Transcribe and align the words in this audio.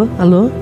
Alô, 0.00 0.08
alô? 0.18 0.59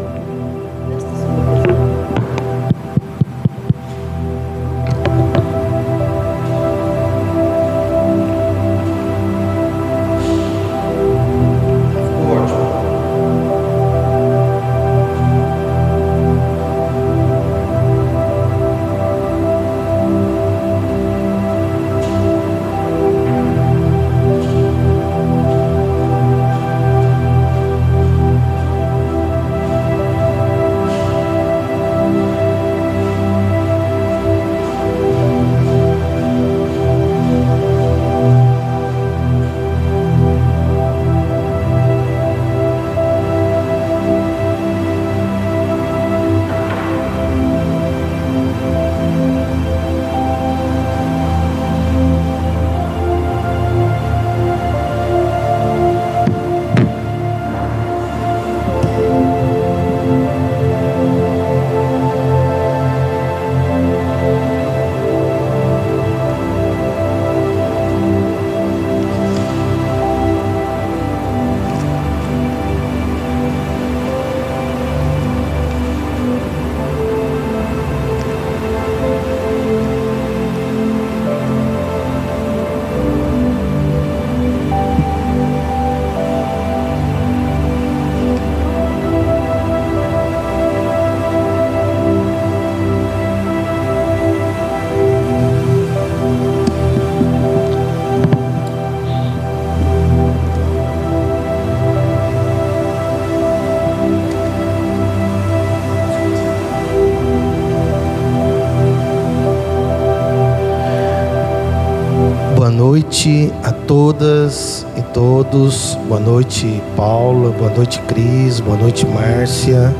Noite 113.18 113.52
a 113.64 113.73
todas 113.73 114.86
e 114.96 115.02
todos. 115.12 115.98
Boa 116.06 116.20
noite, 116.20 116.80
Paula. 116.96 117.51
Boa 117.51 117.70
noite, 117.70 118.01
Cris. 118.02 118.61
Boa 118.61 118.77
noite, 118.77 119.05
Márcia. 119.06 119.92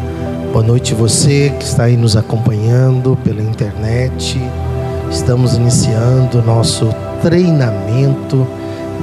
Boa 0.53 0.65
noite, 0.65 0.95
você 0.95 1.53
que 1.59 1.65
está 1.65 1.85
aí 1.85 1.97
nos 1.97 2.17
acompanhando 2.17 3.19
pela 3.25 3.43
internet. 3.43 4.41
Estamos 5.11 5.57
iniciando 5.57 6.41
nosso 6.45 6.95
treinamento 7.21 8.47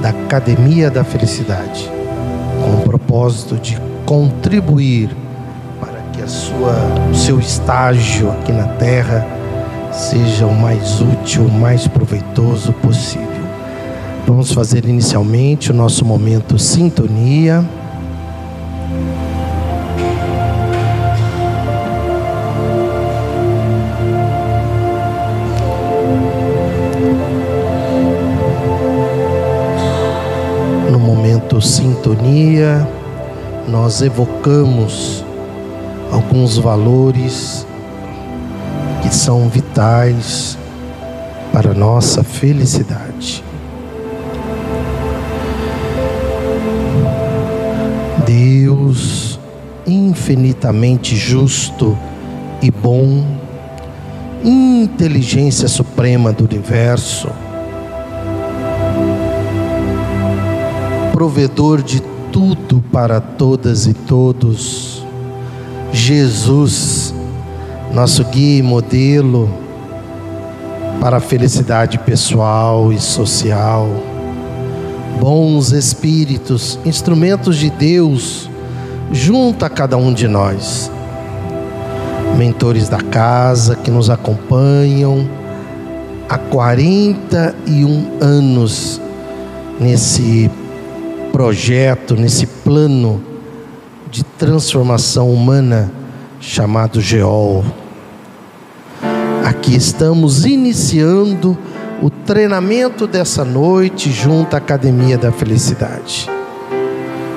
da 0.00 0.08
Academia 0.08 0.90
da 0.90 1.04
Felicidade, 1.04 1.90
com 2.64 2.80
o 2.80 2.82
propósito 2.84 3.56
de 3.56 3.78
contribuir 4.06 5.14
para 5.78 6.00
que 6.14 6.22
a 6.22 6.28
sua, 6.28 6.74
o 7.10 7.14
seu 7.14 7.38
estágio 7.38 8.30
aqui 8.30 8.52
na 8.52 8.66
Terra 8.78 9.26
seja 9.92 10.46
o 10.46 10.54
mais 10.54 11.02
útil, 11.02 11.44
o 11.44 11.52
mais 11.52 11.86
proveitoso 11.86 12.72
possível. 12.72 13.25
Vamos 14.26 14.52
fazer 14.52 14.84
inicialmente 14.86 15.70
o 15.70 15.74
nosso 15.74 16.04
momento 16.04 16.58
sintonia. 16.58 17.64
No 30.90 30.98
momento 30.98 31.62
sintonia, 31.62 32.86
nós 33.68 34.02
evocamos 34.02 35.24
alguns 36.10 36.58
valores 36.58 37.64
que 39.02 39.14
são 39.14 39.48
vitais 39.48 40.58
para 41.52 41.72
nossa 41.72 42.24
felicidade. 42.24 43.05
Infinitamente 50.26 51.14
justo 51.14 51.96
e 52.60 52.68
bom, 52.68 53.24
inteligência 54.42 55.68
suprema 55.68 56.32
do 56.32 56.44
universo, 56.44 57.28
provedor 61.12 61.80
de 61.80 62.02
tudo 62.32 62.82
para 62.90 63.20
todas 63.20 63.86
e 63.86 63.94
todos, 63.94 65.06
Jesus, 65.92 67.14
nosso 67.94 68.24
guia 68.24 68.58
e 68.58 68.62
modelo 68.62 69.48
para 71.00 71.18
a 71.18 71.20
felicidade 71.20 72.00
pessoal 72.00 72.92
e 72.92 72.98
social. 72.98 73.88
Bons 75.20 75.70
espíritos, 75.70 76.80
instrumentos 76.84 77.56
de 77.56 77.70
Deus, 77.70 78.35
junto 79.12 79.64
a 79.64 79.70
cada 79.70 79.96
um 79.96 80.12
de 80.12 80.28
nós. 80.28 80.90
Mentores 82.36 82.88
da 82.88 83.00
casa 83.00 83.76
que 83.76 83.90
nos 83.90 84.10
acompanham 84.10 85.28
há 86.28 86.36
41 86.36 88.18
anos 88.20 89.00
nesse 89.80 90.50
projeto, 91.32 92.16
nesse 92.16 92.46
plano 92.46 93.22
de 94.10 94.24
transformação 94.24 95.30
humana 95.30 95.90
chamado 96.40 97.00
GEOL. 97.00 97.64
Aqui 99.44 99.76
estamos 99.76 100.44
iniciando 100.44 101.56
o 102.02 102.10
treinamento 102.10 103.06
dessa 103.06 103.44
noite 103.44 104.10
junto 104.10 104.54
à 104.54 104.58
Academia 104.58 105.16
da 105.16 105.30
Felicidade. 105.30 106.35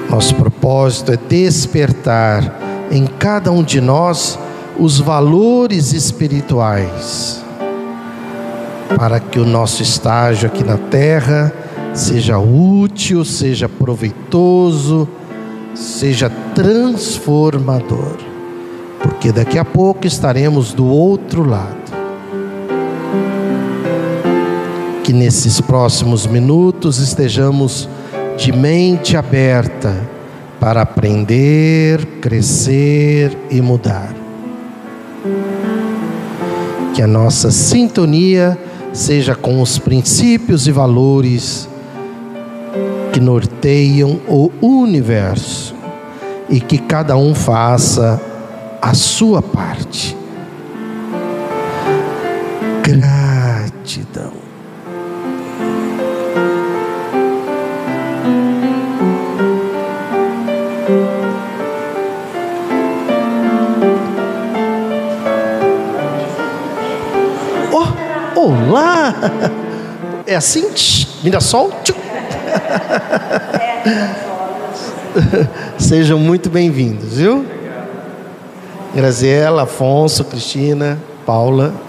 Nosso 0.10 0.34
propósito 0.34 1.12
é 1.12 1.18
despertar 1.18 2.60
em 2.90 3.06
cada 3.06 3.52
um 3.52 3.62
de 3.62 3.80
nós 3.80 4.40
os 4.78 5.00
valores 5.00 5.94
espirituais, 5.94 7.44
para 8.98 9.20
que 9.20 9.40
o 9.40 9.46
nosso 9.46 9.84
estágio 9.84 10.48
aqui 10.48 10.64
na 10.64 10.78
Terra 10.78 11.54
seja 11.94 12.40
útil, 12.40 13.24
seja 13.24 13.70
proveitoso, 13.70 15.08
seja 15.76 16.32
transformador, 16.56 18.18
porque 19.04 19.32
daqui 19.32 19.60
a 19.60 19.66
pouco 19.66 20.08
estaremos 20.08 20.74
do 20.74 20.88
outro 20.88 21.48
lado. 21.48 21.78
Que 25.04 25.14
nesses 25.14 25.62
próximos 25.62 26.26
minutos 26.26 26.98
estejamos 27.00 27.88
de 28.40 28.54
mente 28.54 29.18
aberta 29.18 29.94
para 30.62 30.82
aprender, 30.82 32.06
crescer 32.22 33.38
e 33.52 33.62
mudar. 33.62 34.16
Que 36.94 37.02
a 37.02 37.08
nossa 37.08 37.52
sintonia 37.52 38.58
seja 38.94 39.36
com 39.36 39.62
os 39.62 39.78
princípios 39.78 40.68
e 40.68 40.72
valores 40.72 41.68
que 43.12 43.20
norteiam 43.20 44.22
o 44.26 44.50
universo 44.62 45.76
e 46.48 46.62
que 46.62 46.78
cada 46.78 47.18
um 47.18 47.36
faça 47.36 48.22
a 48.82 48.94
sua 48.94 49.42
parte. 49.42 50.16
Gratidão. 52.84 54.39
Olá! 68.70 69.16
É 70.28 70.36
assim? 70.36 70.70
Mirassol? 71.24 71.72
Sejam 75.80 76.20
muito 76.20 76.52
bem-vindos, 76.52 77.18
viu? 77.18 77.44
Graziela, 78.94 79.64
Afonso, 79.64 80.24
Cristina, 80.24 81.00
Paula. 81.26 81.74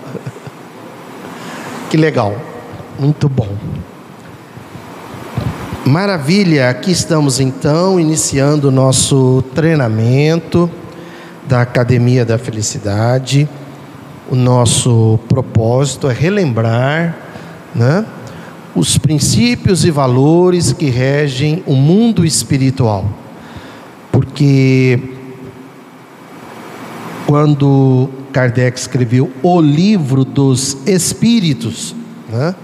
Que 1.91 1.97
legal, 1.97 2.37
muito 3.01 3.29
bom. 3.29 3.49
Maravilha, 5.85 6.71
aqui 6.71 6.93
estamos 6.93 7.41
então 7.41 7.99
iniciando 7.99 8.69
o 8.69 8.71
nosso 8.71 9.43
treinamento 9.57 10.71
da 11.49 11.63
Academia 11.63 12.25
da 12.25 12.39
Felicidade. 12.39 13.49
O 14.31 14.37
nosso 14.37 15.19
propósito 15.29 16.09
é 16.09 16.13
relembrar 16.13 17.19
né, 17.75 18.07
os 18.77 18.97
princípios 18.97 19.85
e 19.85 19.91
valores 19.91 20.73
que 20.73 20.89
regem 20.89 21.65
o 21.67 21.75
mundo 21.75 22.25
espiritual. 22.25 23.05
Porque 24.13 25.01
quando 27.27 28.09
Kardec 28.33 28.79
escreveu 28.79 29.33
o 29.43 29.61
livro 29.61 30.25
dos 30.25 30.77
Espíritos, 30.87 31.97
né, 32.29 32.55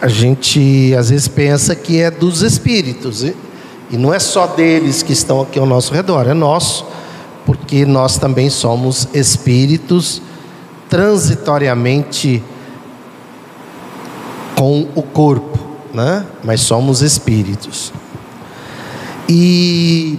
a 0.00 0.06
gente 0.06 0.94
às 0.96 1.10
vezes 1.10 1.26
pensa 1.26 1.74
que 1.74 2.00
é 2.00 2.12
dos 2.12 2.42
espíritos, 2.42 3.24
e, 3.24 3.34
e 3.90 3.96
não 3.96 4.14
é 4.14 4.20
só 4.20 4.46
deles 4.46 5.02
que 5.02 5.12
estão 5.12 5.40
aqui 5.40 5.58
ao 5.58 5.66
nosso 5.66 5.92
redor, 5.92 6.28
é 6.28 6.32
nosso, 6.32 6.86
porque 7.44 7.84
nós 7.84 8.18
também 8.18 8.48
somos 8.48 9.08
espíritos 9.12 10.22
transitoriamente 10.90 12.42
com 14.56 14.88
o 14.94 15.02
corpo, 15.02 15.58
né? 15.94 16.26
mas 16.44 16.60
somos 16.60 17.00
espíritos. 17.00 17.92
E, 19.28 20.18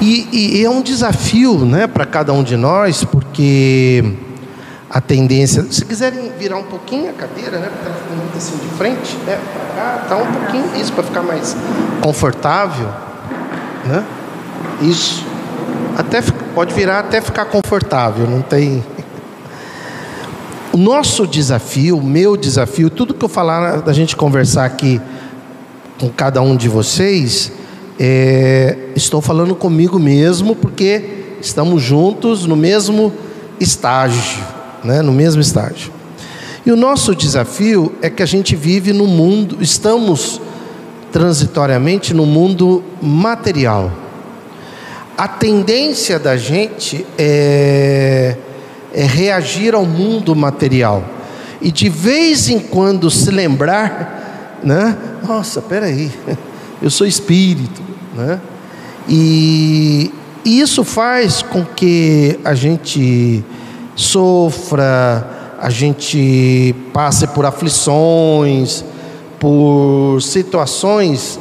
e, 0.00 0.58
e 0.58 0.64
é 0.64 0.70
um 0.70 0.82
desafio 0.82 1.64
né, 1.64 1.86
para 1.86 2.04
cada 2.04 2.32
um 2.32 2.44
de 2.44 2.56
nós, 2.56 3.02
porque 3.02 4.04
a 4.94 5.00
tendência. 5.00 5.66
Se 5.72 5.84
quiserem 5.84 6.30
virar 6.38 6.56
um 6.56 6.62
pouquinho 6.62 7.10
a 7.10 7.12
cadeira, 7.14 7.58
né? 7.58 7.68
Porque 7.68 7.86
ela 7.86 7.96
fica 7.96 8.14
muito 8.14 8.36
assim 8.38 8.56
de 8.56 8.68
frente, 8.76 9.16
né? 9.26 9.40
Para 9.52 9.82
cá, 9.82 10.04
tá 10.08 10.16
um 10.16 10.32
pouquinho 10.32 10.76
isso 10.80 10.92
para 10.92 11.02
ficar 11.02 11.22
mais 11.22 11.56
confortável, 12.00 12.88
né? 13.84 14.04
Isso. 14.82 15.26
Até 15.98 16.22
pode 16.54 16.72
virar 16.74 17.00
até 17.00 17.20
ficar 17.20 17.46
confortável, 17.46 18.26
não 18.26 18.40
tem. 18.40 18.82
O 20.72 20.76
nosso 20.76 21.26
desafio, 21.26 21.98
o 21.98 22.02
meu 22.02 22.36
desafio, 22.36 22.90
tudo 22.90 23.14
que 23.14 23.24
eu 23.24 23.28
falar 23.28 23.80
da 23.82 23.92
gente 23.92 24.16
conversar 24.16 24.64
aqui 24.64 25.00
com 25.98 26.08
cada 26.08 26.40
um 26.40 26.56
de 26.56 26.68
vocês, 26.68 27.52
é, 27.98 28.76
estou 28.96 29.20
falando 29.20 29.54
comigo 29.54 29.98
mesmo, 29.98 30.56
porque 30.56 31.36
estamos 31.40 31.82
juntos 31.82 32.46
no 32.46 32.56
mesmo 32.56 33.12
estágio 33.60 34.54
né, 34.84 35.00
no 35.00 35.12
mesmo 35.12 35.40
estágio. 35.40 35.90
E 36.64 36.70
o 36.70 36.76
nosso 36.76 37.14
desafio 37.14 37.94
é 38.02 38.10
que 38.10 38.22
a 38.22 38.26
gente 38.26 38.54
vive 38.54 38.92
no 38.92 39.06
mundo, 39.06 39.58
estamos 39.60 40.40
transitoriamente 41.10 42.12
no 42.12 42.26
mundo 42.26 42.82
material. 43.02 43.90
A 45.16 45.28
tendência 45.28 46.18
da 46.18 46.36
gente 46.36 47.06
é, 47.16 48.36
é 48.92 49.04
reagir 49.04 49.74
ao 49.74 49.86
mundo 49.86 50.34
material 50.34 51.04
e 51.60 51.70
de 51.70 51.88
vez 51.88 52.48
em 52.48 52.58
quando 52.58 53.10
se 53.10 53.30
lembrar, 53.30 54.60
né? 54.62 54.96
Nossa, 55.26 55.62
peraí, 55.62 56.10
eu 56.82 56.90
sou 56.90 57.06
espírito, 57.06 57.80
né? 58.14 58.40
E, 59.08 60.12
e 60.44 60.60
isso 60.60 60.82
faz 60.82 61.42
com 61.42 61.64
que 61.64 62.38
a 62.44 62.54
gente 62.54 63.44
sofra, 63.94 65.56
a 65.60 65.70
gente 65.70 66.74
passe 66.92 67.26
por 67.28 67.46
aflições, 67.46 68.84
por 69.38 70.20
situações 70.20 71.38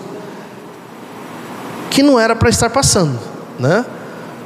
que 1.89 2.01
não 2.01 2.19
era 2.19 2.35
para 2.35 2.49
estar 2.49 2.69
passando, 2.69 3.19
né? 3.63 3.85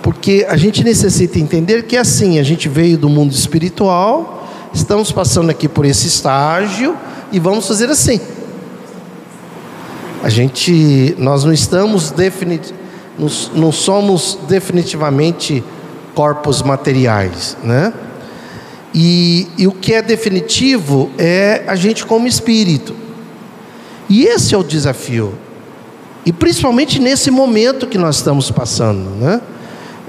Porque 0.03 0.45
a 0.47 0.55
gente 0.55 0.83
necessita 0.83 1.39
entender 1.39 1.83
que 1.83 1.97
é 1.97 1.99
assim, 1.99 2.37
a 2.37 2.43
gente 2.43 2.69
veio 2.69 2.97
do 2.97 3.09
mundo 3.09 3.33
espiritual, 3.33 4.47
estamos 4.71 5.11
passando 5.11 5.49
aqui 5.49 5.67
por 5.67 5.85
esse 5.85 6.07
estágio 6.07 6.95
e 7.31 7.39
vamos 7.39 7.67
fazer 7.67 7.89
assim. 7.89 8.21
A 10.23 10.29
gente, 10.29 11.15
nós 11.17 11.43
não 11.43 11.51
estamos 11.51 12.11
definitivamente, 12.11 12.87
não 13.55 13.71
somos 13.71 14.37
definitivamente 14.47 15.63
corpos 16.13 16.61
materiais, 16.61 17.57
né? 17.63 17.91
E, 18.93 19.47
e 19.57 19.67
o 19.67 19.71
que 19.71 19.93
é 19.93 20.01
definitivo 20.01 21.09
é 21.17 21.63
a 21.67 21.75
gente 21.75 22.05
como 22.05 22.27
espírito. 22.27 22.95
E 24.07 24.25
esse 24.25 24.53
é 24.53 24.57
o 24.57 24.63
desafio. 24.63 25.33
E 26.27 26.31
principalmente 26.33 26.99
nesse 26.99 27.31
momento 27.31 27.87
que 27.87 27.97
nós 27.97 28.17
estamos 28.17 28.51
passando, 28.51 29.11
né? 29.11 29.39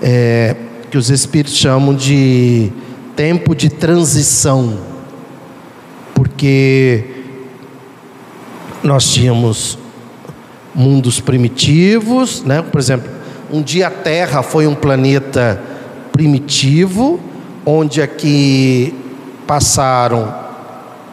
É, 0.02 0.56
que 0.90 0.98
os 0.98 1.10
espíritos 1.10 1.54
chamam 1.54 1.94
de 1.94 2.72
tempo 3.14 3.54
de 3.54 3.68
transição, 3.68 4.78
porque 6.16 7.04
nós 8.82 9.12
tínhamos 9.12 9.78
mundos 10.74 11.20
primitivos, 11.20 12.42
né? 12.42 12.62
Por 12.62 12.80
exemplo, 12.80 13.08
um 13.48 13.62
dia 13.62 13.86
a 13.86 13.90
Terra 13.90 14.42
foi 14.42 14.66
um 14.66 14.74
planeta 14.74 15.62
primitivo, 16.10 17.20
onde 17.64 18.02
aqui 18.02 18.92
passaram, 19.46 20.34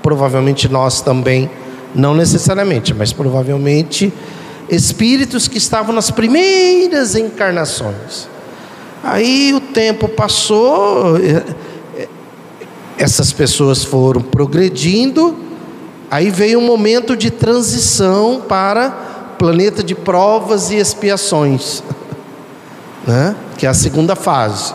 provavelmente 0.01 0.68
nós 0.68 1.00
também, 1.00 1.48
não 1.94 2.15
necessariamente, 2.15 2.91
mas 2.91 3.13
provavelmente, 3.13 4.12
espíritos 4.69 5.48
que 5.48 5.57
estavam 5.57 5.93
nas 5.93 6.12
primeiras 6.12 7.15
encarnações. 7.15 8.27
Aí 9.03 9.53
o 9.53 9.60
tempo 9.60 10.07
passou, 10.07 11.15
essas 12.98 13.31
pessoas 13.31 13.84
foram 13.84 14.22
progredindo, 14.22 15.36
aí 16.10 16.29
veio 16.29 16.60
um 16.60 16.65
momento 16.65 17.15
de 17.15 17.29
transição 17.29 18.41
para 18.48 18.89
planeta 19.38 19.84
de 19.84 19.93
provas 19.93 20.72
e 20.72 20.77
expiações, 20.77 21.84
né? 23.05 23.36
que 23.57 23.65
é 23.65 23.69
a 23.69 23.74
segunda 23.74 24.15
fase. 24.15 24.74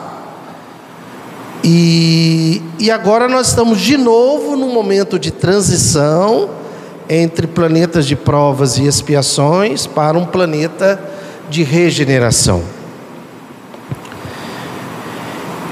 E, 1.65 2.63
e 2.79 2.91
agora 2.91 3.29
nós 3.29 3.49
estamos 3.49 3.81
de 3.81 3.97
novo 3.97 4.57
num 4.57 4.73
momento 4.73 5.19
de 5.19 5.31
transição 5.31 6.60
entre 7.13 7.49
planetas 7.49 8.07
de 8.07 8.15
provas 8.15 8.79
e 8.79 8.87
expiações 8.87 9.85
para 9.85 10.17
um 10.17 10.25
planeta 10.25 11.03
de 11.51 11.65
regeneração. 11.65 12.63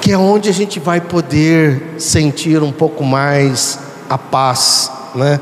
Que 0.01 0.11
é 0.11 0.19
onde 0.19 0.49
a 0.49 0.53
gente 0.53 0.81
vai 0.81 1.01
poder 1.01 1.95
sentir 1.97 2.61
um 2.61 2.73
pouco 2.73 3.05
mais 3.05 3.79
a 4.11 4.19
paz, 4.19 4.91
né? 5.15 5.39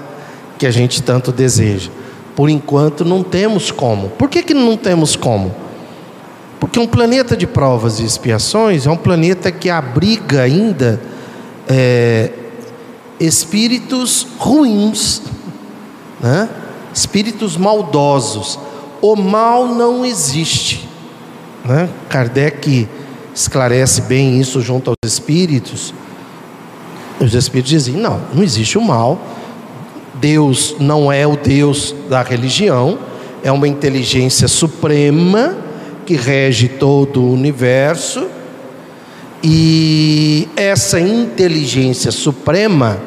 Que 0.59 0.67
a 0.67 0.71
gente 0.71 1.03
tanto 1.03 1.33
deseja. 1.33 1.91
Por 2.35 2.51
enquanto 2.51 3.03
não 3.03 3.23
temos 3.23 3.71
como. 3.71 4.11
Por 4.11 4.29
que, 4.29 4.43
que 4.43 4.53
não 4.53 4.77
temos 4.77 5.17
como? 5.17 5.55
Porque 6.61 6.79
um 6.79 6.87
planeta 6.87 7.35
de 7.35 7.47
provas 7.47 8.01
e 8.01 8.05
expiações 8.05 8.87
é 8.87 8.91
um 8.91 8.97
planeta 8.99 9.51
que 9.51 9.71
abriga 9.71 10.43
ainda 10.43 11.01
é, 11.67 12.31
espíritos 13.19 14.27
ruins, 14.39 15.23
né? 16.21 16.49
espíritos 16.93 17.57
maldosos. 17.57 18.59
O 19.01 19.15
mal 19.17 19.67
não 19.67 20.05
existe. 20.05 20.89
Né? 21.65 21.89
Kardec 22.09 22.89
esclarece 23.35 24.03
bem 24.03 24.41
isso 24.41 24.61
junto 24.61 24.91
aos 24.91 24.97
espíritos. 25.05 25.93
Os 27.21 27.35
espíritos 27.35 27.71
dizem: 27.71 27.95
não, 27.95 28.21
não 28.33 28.43
existe 28.43 28.79
o 28.79 28.83
mal. 28.83 29.21
Deus 30.15 30.77
não 30.81 31.13
é 31.13 31.27
o 31.27 31.37
Deus 31.37 31.95
da 32.09 32.23
religião, 32.23 32.99
é 33.43 33.53
uma 33.53 33.69
inteligência 33.69 34.49
suprema 34.49 35.55
que 36.07 36.15
rege 36.15 36.69
todo 36.69 37.21
o 37.21 37.33
universo, 37.33 38.27
e 39.43 40.49
essa 40.57 41.01
inteligência 41.01 42.11
suprema, 42.11 42.99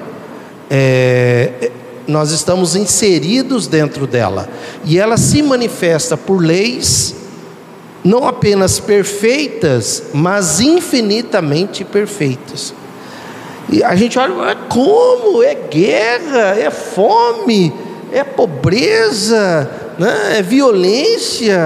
é, 0.70 1.72
nós 2.10 2.32
estamos 2.32 2.76
inseridos 2.76 3.68
dentro 3.68 4.08
dela, 4.08 4.50
e 4.84 4.98
ela 4.98 5.18
se 5.18 5.42
manifesta 5.42 6.18
por 6.18 6.44
leis, 6.44 7.16
não 8.04 8.28
apenas 8.28 8.80
perfeitas, 8.80 10.04
mas 10.14 10.60
infinitamente 10.60 11.84
perfeitas. 11.84 12.74
E 13.72 13.84
a 13.84 13.96
gente 13.96 14.18
olha, 14.18 14.56
como? 14.68 15.44
É 15.44 15.54
guerra, 15.54 16.56
é 16.58 16.72
fome, 16.72 17.72
é 18.12 18.24
pobreza, 18.24 19.70
né? 20.00 20.38
é 20.38 20.42
violência, 20.42 21.60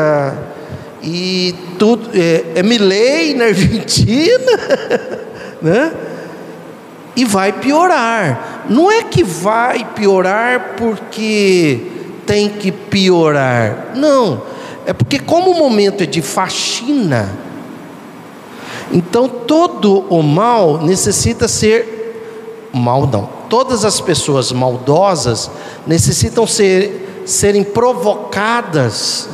e 1.04 1.54
tudo, 1.78 2.10
é, 2.18 2.46
é 2.56 2.64
Milley 2.64 3.34
na 3.34 3.46
Argentina, 3.46 4.60
né? 5.62 5.92
E 7.16 7.26
vai 7.26 7.54
piorar. 7.54 8.66
Não 8.70 8.92
é 8.92 9.04
que 9.04 9.24
vai 9.24 9.86
piorar 9.94 10.76
porque 10.78 11.92
tem 12.26 12.50
que 12.50 12.72
piorar, 12.72 13.92
não, 13.96 14.42
é 14.86 14.92
porque, 14.92 15.20
como 15.20 15.52
o 15.52 15.58
momento 15.58 16.04
é 16.04 16.06
de 16.06 16.22
faxina, 16.22 17.30
então 18.92 19.28
todo 19.28 20.06
o 20.10 20.22
mal 20.22 20.80
necessita 20.80 21.48
ser 21.48 22.70
mal 22.74 23.08
não. 23.08 23.30
Todas 23.50 23.86
as 23.86 24.02
pessoas 24.02 24.52
maldosas 24.52 25.50
necessitam 25.86 26.46
ser 26.46 27.24
serem 27.26 27.64
provocadas 27.64 29.30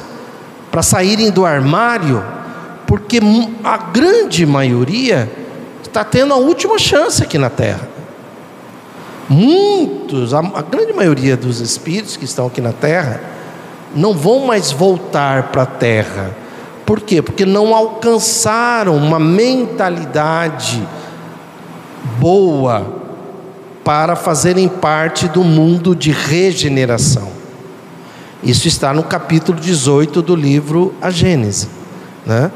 para 0.69 0.83
saírem 0.83 1.31
do 1.31 1.43
armário, 1.43 2.24
porque 2.86 3.19
a 3.63 3.77
grande 3.77 4.45
maioria 4.45 5.31
está 5.89 6.03
tendo 6.03 6.34
a 6.34 6.38
última 6.38 6.79
chance 6.79 7.22
aqui 7.22 7.38
na 7.38 7.50
terra. 7.50 7.88
Muitos, 9.27 10.34
a, 10.34 10.39
a 10.39 10.62
grande 10.62 10.93
maioria 10.93 11.36
dos 11.36 11.60
espíritos 11.60 12.17
que 12.17 12.25
estão 12.25 12.48
aqui 12.48 12.62
na 12.62 12.72
terra 12.74 13.22
não 13.96 14.13
vão 14.13 14.46
mais 14.46 14.72
voltar 14.72 15.51
para 15.51 15.63
a 15.63 15.65
terra 15.65 16.36
por 16.89 17.01
quê? 17.01 17.22
Porque 17.22 17.46
não 17.46 17.75
alcançaram 17.75 18.98
uma 18.98 19.19
mentalidade 19.19 20.81
boa 22.19 22.96
para 23.84 24.15
fazerem 24.15 24.67
parte 24.67 25.27
do 25.27 25.43
mundo 25.43 25.96
de 25.96 26.10
regeneração. 26.10 27.27
Isso 28.41 28.67
está 28.67 28.91
no 28.91 29.03
capítulo 29.03 29.60
18 29.60 30.19
do 30.24 30.36
livro 30.36 30.91
A 31.00 31.12
Gênese, 31.12 31.69
né? 32.25 32.50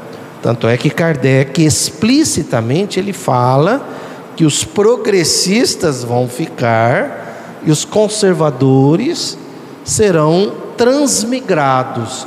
Tanto 0.44 0.68
é 0.68 0.76
que 0.76 0.90
Kardec 0.90 1.64
explicitamente 1.64 3.00
ele 3.00 3.14
fala 3.14 3.82
que 4.36 4.44
os 4.44 4.62
progressistas 4.62 6.04
vão 6.04 6.28
ficar 6.28 7.62
e 7.64 7.70
os 7.70 7.82
conservadores 7.86 9.38
serão 9.82 10.52
transmigrados. 10.76 12.26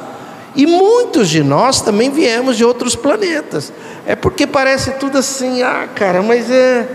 E 0.55 0.65
muitos 0.65 1.29
de 1.29 1.43
nós 1.43 1.79
também 1.81 2.09
viemos 2.09 2.57
de 2.57 2.65
outros 2.65 2.95
planetas. 2.95 3.71
É 4.03 4.15
porque 4.15 4.47
parece 4.47 4.93
tudo 4.93 5.19
assim, 5.19 5.61
ah, 5.61 5.87
cara, 5.93 6.23
mas 6.23 6.49
é. 6.49 6.87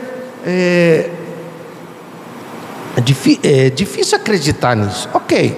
É, 0.44 1.10
é, 2.96 3.66
é 3.66 3.70
difícil 3.70 4.18
acreditar 4.18 4.74
nisso. 4.74 5.08
Ok. 5.14 5.56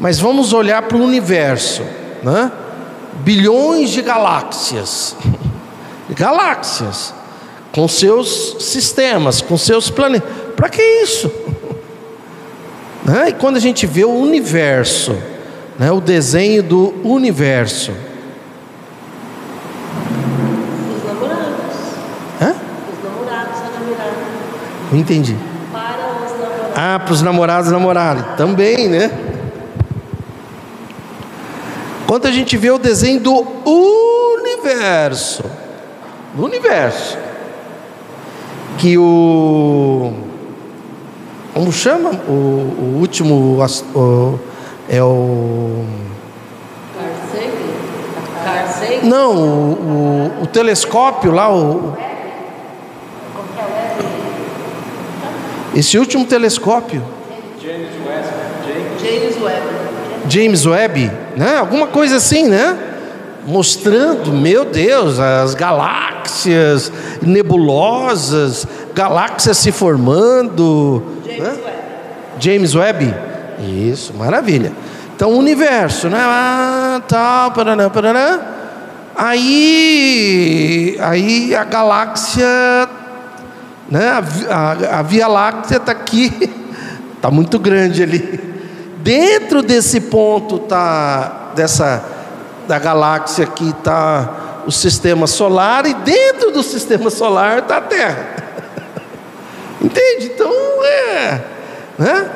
Mas 0.00 0.18
vamos 0.18 0.54
olhar 0.54 0.80
para 0.80 0.96
o 0.96 1.04
universo. 1.04 1.82
Né? 2.22 2.50
Bilhões 3.20 3.90
de 3.90 4.02
galáxias. 4.02 5.16
galáxias. 6.10 7.14
Com 7.72 7.88
seus 7.88 8.56
sistemas, 8.60 9.40
com 9.40 9.56
seus 9.56 9.90
planetas. 9.90 10.28
Para 10.56 10.68
que 10.68 10.82
isso? 10.82 11.30
Né? 13.04 13.30
E 13.30 13.32
quando 13.32 13.56
a 13.56 13.60
gente 13.60 13.84
vê 13.84 14.04
o 14.04 14.12
universo 14.12 15.12
né, 15.78 15.90
o 15.90 16.00
desenho 16.00 16.62
do 16.62 16.94
universo. 17.02 17.92
Os 20.96 21.04
namorados. 21.04 21.76
Hã? 22.40 22.54
Os 22.92 23.04
namorados 23.04 23.58
a 23.58 23.80
namorar. 23.80 24.12
Não 24.92 24.98
entendi. 24.98 25.36
Para 25.72 26.24
os 26.24 26.32
namorados. 26.38 26.76
Ah, 26.76 27.00
para 27.00 27.12
os 27.12 27.22
namorados 27.22 27.70
namorarem. 27.72 28.24
Também, 28.36 28.88
né? 28.88 29.10
Quando 32.12 32.26
a 32.26 32.30
gente 32.30 32.58
vê 32.58 32.70
o 32.70 32.76
desenho 32.76 33.20
do 33.20 33.42
universo, 33.64 35.42
do 36.34 36.44
universo, 36.44 37.16
que 38.76 38.98
o 38.98 40.12
como 41.54 41.72
chama 41.72 42.10
o, 42.28 42.32
o 42.32 42.98
último 43.00 43.56
o, 43.94 44.38
é 44.90 45.02
o. 45.02 45.86
Não, 49.02 49.34
o, 49.34 49.72
o, 49.72 50.42
o, 50.42 50.46
telescópio 50.48 51.32
lá, 51.32 51.50
o. 51.50 51.96
Esse 55.74 55.96
último 55.96 56.26
telescópio. 56.26 57.02
James 57.58 57.88
Webb. 58.06 58.28
James 59.00 59.42
Webb, 59.42 59.81
né? 61.36 61.56
Alguma 61.58 61.86
coisa 61.86 62.16
assim, 62.16 62.48
né? 62.48 62.76
Mostrando, 63.46 64.32
meu 64.32 64.64
Deus, 64.64 65.18
as 65.18 65.54
galáxias 65.54 66.92
nebulosas, 67.20 68.66
galáxias 68.94 69.58
se 69.58 69.72
formando. 69.72 71.02
James 71.24 71.38
né? 71.38 71.48
Webb. 71.48 71.72
James 72.38 72.74
Webb. 72.74 73.14
Isso, 73.90 74.14
maravilha. 74.14 74.72
Então, 75.14 75.30
o 75.30 75.38
universo, 75.38 76.08
né? 76.08 76.18
Ah, 76.20 77.02
tal, 77.08 77.52
paraná, 77.52 77.90
paraná. 77.90 78.40
Aí, 79.14 80.96
aí 81.00 81.54
a 81.54 81.64
galáxia, 81.64 82.46
né? 83.90 84.08
A, 84.08 84.54
a, 84.54 84.98
a 84.98 85.02
Via 85.02 85.28
Láctea 85.28 85.76
está 85.76 85.92
aqui, 85.92 86.50
está 87.14 87.30
muito 87.32 87.58
grande 87.58 88.02
ali. 88.02 88.51
Dentro 89.02 89.62
desse 89.62 90.00
ponto 90.00 90.60
tá 90.60 91.52
dessa 91.54 92.04
da 92.68 92.78
galáxia 92.78 93.44
aqui 93.44 93.70
está 93.70 94.62
o 94.64 94.70
sistema 94.70 95.26
solar 95.26 95.84
e 95.86 95.94
dentro 95.94 96.52
do 96.52 96.62
sistema 96.62 97.10
solar 97.10 97.58
está 97.58 97.78
a 97.78 97.80
Terra. 97.80 98.36
Entende? 99.82 100.26
Então 100.26 100.52
é, 100.84 101.40
né? 101.98 102.30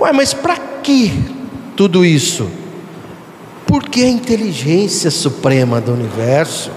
Ué, 0.00 0.12
mas 0.12 0.32
para 0.32 0.56
que 0.82 1.12
tudo 1.76 2.04
isso? 2.04 2.50
Porque 3.66 4.02
a 4.02 4.08
inteligência 4.08 5.10
suprema 5.10 5.80
do 5.80 5.92
universo, 5.92 6.70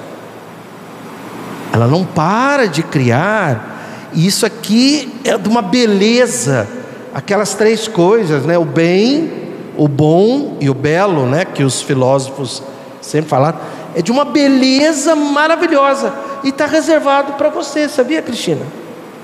ela 1.72 1.88
não 1.88 2.04
para 2.04 2.68
de 2.68 2.84
criar, 2.84 4.10
e 4.14 4.26
isso 4.26 4.46
aqui 4.46 5.14
é 5.24 5.38
de 5.38 5.48
uma 5.48 5.62
beleza, 5.62 6.68
aquelas 7.14 7.54
três 7.54 7.88
coisas, 7.88 8.46
né? 8.46 8.58
O 8.58 8.66
bem, 8.66 9.32
o 9.78 9.88
bom 9.88 10.58
e 10.60 10.70
o 10.70 10.74
belo, 10.74 11.26
né? 11.26 11.46
Que 11.46 11.64
os 11.64 11.82
filósofos 11.82 12.62
sempre 13.02 13.30
falaram, 13.30 13.60
é 13.96 14.02
de 14.02 14.12
uma 14.12 14.26
beleza 14.26 15.16
maravilhosa 15.16 16.14
e 16.44 16.50
está 16.50 16.66
reservado 16.66 17.34
para 17.34 17.50
você, 17.50 17.90
sabia, 17.90 18.22
Cristina? 18.22 18.66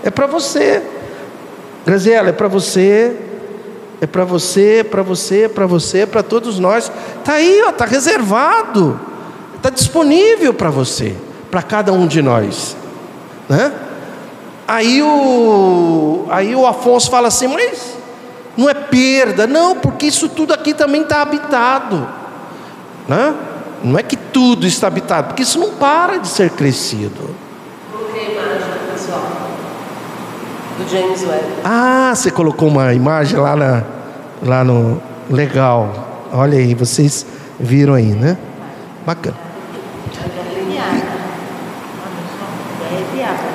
É 0.04 0.10
para 0.10 0.26
você, 0.26 0.82
Graziela, 1.86 2.30
é 2.30 2.32
para 2.32 2.48
você, 2.48 3.16
é 4.02 4.08
para 4.08 4.26
você, 4.26 4.86
para 4.90 5.02
você, 5.02 5.48
para 5.48 5.66
você, 5.66 6.06
para 6.06 6.24
todos 6.24 6.60
nós. 6.60 6.92
Está 7.20 7.34
aí, 7.34 7.60
está 7.60 7.86
reservado, 7.86 9.00
está 9.56 9.70
disponível 9.70 10.54
para 10.54 10.70
você, 10.70 11.16
para 11.50 11.62
cada 11.62 11.94
um 11.94 12.08
de 12.08 12.22
nós. 12.22 12.76
Né? 13.48 13.72
Aí 14.68 15.02
o, 15.02 16.26
aí 16.30 16.56
o 16.56 16.66
Afonso 16.66 17.10
fala 17.10 17.28
assim, 17.28 17.48
mas 17.48 17.96
não 18.58 18.70
é 18.70 18.74
perda, 18.74 19.46
não, 19.46 19.76
porque 19.76 20.08
isso 20.08 20.28
tudo 20.28 20.54
aqui 20.54 20.74
também 20.74 21.02
está 21.02 21.22
habitado. 21.22 22.08
Né? 23.08 23.36
Não 23.84 24.00
é 24.00 24.04
que 24.04 24.16
tudo 24.16 24.66
está 24.66 24.88
habitado, 24.88 25.28
porque 25.28 25.44
isso 25.44 25.60
não 25.60 25.72
para 25.74 26.18
de 26.18 26.28
ser 26.28 26.50
crescido. 26.50 27.36
Coloquei 27.92 28.28
a 28.28 28.32
imagem, 28.32 28.70
pessoal, 28.92 29.22
do 30.80 30.90
James 30.90 31.22
Webb. 31.22 31.46
Ah, 31.64 32.12
você 32.16 32.32
colocou 32.32 32.68
uma 32.68 32.94
imagem 32.94 33.38
lá 33.38 33.56
na, 33.56 33.84
lá 34.42 34.64
no 34.64 35.00
legal. 35.30 36.28
Olha 36.34 36.58
aí, 36.58 36.74
vocês 36.74 37.26
viram 37.60 37.94
aí, 37.94 38.14
né? 38.14 38.36
Bacana. 39.06 39.45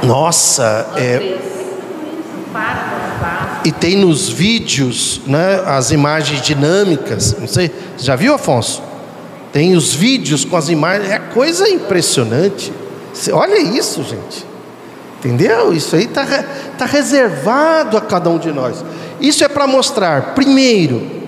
Nossa, 0.03 0.87
é, 0.97 1.39
e 3.65 3.71
tem 3.71 3.97
nos 3.97 4.29
vídeos, 4.29 5.21
né, 5.27 5.63
as 5.67 5.91
imagens 5.91 6.41
dinâmicas. 6.41 7.37
Não 7.39 7.47
sei, 7.47 7.71
já 7.99 8.17
viu, 8.17 8.35
Afonso? 8.35 8.83
Tem 9.53 9.77
os 9.77 9.93
vídeos 9.93 10.45
com 10.45 10.57
as 10.57 10.69
imagens, 10.69 11.11
é 11.11 11.19
coisa 11.19 11.69
impressionante. 11.69 12.73
Olha 13.33 13.59
isso, 13.59 14.03
gente. 14.03 14.47
Entendeu? 15.19 15.75
Isso 15.75 15.95
aí 15.97 16.05
está 16.05 16.25
tá 16.79 16.87
reservado 16.87 17.97
a 17.97 18.01
cada 18.01 18.31
um 18.31 18.39
de 18.39 18.51
nós. 18.51 18.83
Isso 19.21 19.45
é 19.45 19.49
para 19.49 19.67
mostrar, 19.67 20.35
primeiro, 20.35 21.21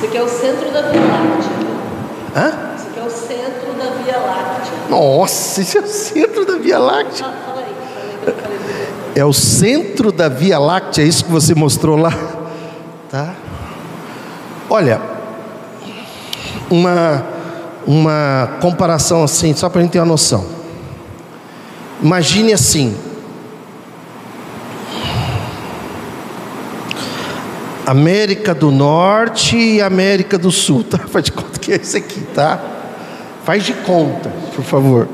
Isso 0.00 0.06
aqui 0.06 0.16
é 0.16 0.22
o 0.22 0.28
centro 0.28 0.70
da 0.70 0.80
Láctea. 0.80 0.99
Hã? 2.34 2.52
Isso 2.76 2.86
aqui 2.88 2.98
é 2.98 3.02
o 3.02 3.10
centro 3.10 3.72
da 3.72 3.90
Via 4.02 4.18
Láctea. 4.18 4.72
Nossa, 4.88 5.60
esse 5.60 5.78
é 5.78 5.80
o 5.80 5.86
centro 5.86 6.46
da 6.46 6.56
Via 6.56 6.78
Láctea. 6.78 7.26
Ah, 7.26 7.32
fala 7.46 7.60
aí. 7.60 7.74
Fala 7.94 8.32
aí, 8.32 8.34
fala 8.34 8.54
aí. 8.54 9.12
É 9.14 9.24
o 9.24 9.32
centro 9.32 10.12
da 10.12 10.28
Via 10.28 10.58
Láctea, 10.58 11.02
é 11.02 11.06
isso 11.06 11.24
que 11.24 11.30
você 11.30 11.54
mostrou 11.54 11.96
lá? 11.96 12.12
Tá? 13.10 13.34
Olha, 14.68 15.00
uma, 16.70 17.24
uma 17.86 18.58
comparação 18.60 19.24
assim, 19.24 19.52
só 19.54 19.68
para 19.68 19.80
a 19.80 19.82
gente 19.82 19.92
ter 19.92 19.98
uma 19.98 20.06
noção. 20.06 20.46
Imagine 22.00 22.52
assim. 22.52 22.96
América 27.90 28.54
do 28.54 28.70
Norte 28.70 29.56
e 29.56 29.82
América 29.82 30.38
do 30.38 30.52
Sul, 30.52 30.84
tá? 30.84 30.98
Faz 30.98 31.24
de 31.24 31.32
conta 31.32 31.58
que 31.58 31.72
é 31.72 31.76
esse 31.76 31.96
aqui, 31.96 32.20
tá? 32.34 32.60
Faz 33.44 33.64
de 33.64 33.72
conta, 33.72 34.30
por 34.54 34.64
favor. 34.64 35.08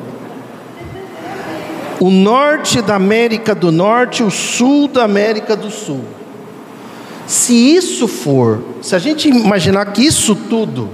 O 1.99 2.11
norte 2.11 2.83
da 2.83 2.97
América 2.97 3.54
do 3.54 3.73
Norte 3.73 4.23
o 4.23 4.30
sul 4.30 4.88
da 4.88 5.04
América 5.04 5.56
do 5.56 5.71
Sul. 5.71 6.04
Se 7.26 7.54
isso 7.54 8.06
for, 8.06 8.62
se 8.83 8.95
a 8.95 8.99
gente 8.99 9.26
imaginar 9.26 9.87
que 9.87 10.02
isso 10.02 10.35
tudo 10.35 10.90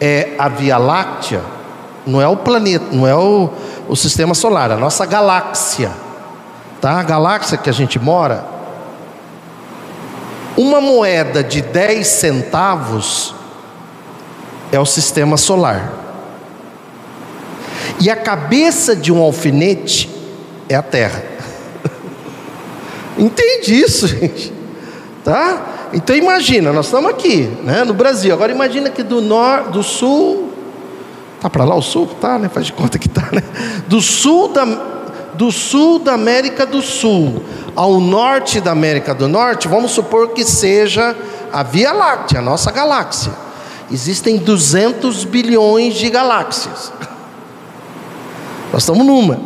é 0.00 0.34
a 0.38 0.48
Via 0.48 0.78
Láctea, 0.78 1.42
não 2.06 2.22
é 2.22 2.28
o 2.28 2.36
planeta, 2.36 2.86
não 2.92 3.04
é 3.04 3.16
o, 3.16 3.50
o 3.88 3.96
sistema 3.96 4.32
solar, 4.32 4.70
a 4.70 4.76
nossa 4.76 5.04
galáxia, 5.04 5.90
tá? 6.80 7.00
A 7.00 7.02
galáxia 7.02 7.58
que 7.58 7.68
a 7.68 7.72
gente 7.72 7.98
mora, 7.98 8.55
uma 10.56 10.80
moeda 10.80 11.44
de 11.44 11.60
10 11.60 12.06
centavos 12.06 13.34
é 14.72 14.80
o 14.80 14.86
sistema 14.86 15.36
solar. 15.36 15.92
E 18.00 18.10
a 18.10 18.16
cabeça 18.16 18.96
de 18.96 19.12
um 19.12 19.20
alfinete 19.20 20.10
é 20.68 20.74
a 20.74 20.82
Terra. 20.82 21.22
Entende 23.16 23.80
isso, 23.80 24.06
gente? 24.06 24.52
Tá? 25.24 25.88
Então 25.92 26.14
imagina, 26.16 26.72
nós 26.72 26.86
estamos 26.86 27.10
aqui, 27.10 27.50
né, 27.62 27.84
no 27.84 27.94
Brasil. 27.94 28.32
Agora 28.32 28.52
imagina 28.52 28.90
que 28.90 29.02
do 29.02 29.20
norte, 29.20 29.70
do 29.70 29.82
sul, 29.82 30.52
tá 31.40 31.48
para 31.48 31.64
lá 31.64 31.74
o 31.74 31.82
sul, 31.82 32.06
tá, 32.20 32.38
né? 32.38 32.48
Faz 32.48 32.66
de 32.66 32.72
conta 32.72 32.98
que 32.98 33.08
tá, 33.08 33.28
né? 33.32 33.42
Do 33.86 34.00
sul 34.00 34.48
da 34.48 34.95
do 35.36 35.52
sul 35.52 35.98
da 35.98 36.14
América 36.14 36.64
do 36.66 36.80
Sul 36.82 37.42
ao 37.74 38.00
norte 38.00 38.60
da 38.60 38.72
América 38.72 39.14
do 39.14 39.28
Norte, 39.28 39.68
vamos 39.68 39.92
supor 39.92 40.30
que 40.30 40.44
seja 40.44 41.14
a 41.52 41.62
Via 41.62 41.92
Láctea, 41.92 42.38
a 42.38 42.42
nossa 42.42 42.72
galáxia. 42.72 43.32
Existem 43.92 44.38
200 44.38 45.24
bilhões 45.24 45.94
de 45.94 46.08
galáxias. 46.08 46.92
Nós 48.72 48.82
estamos 48.82 49.06
numa. 49.06 49.38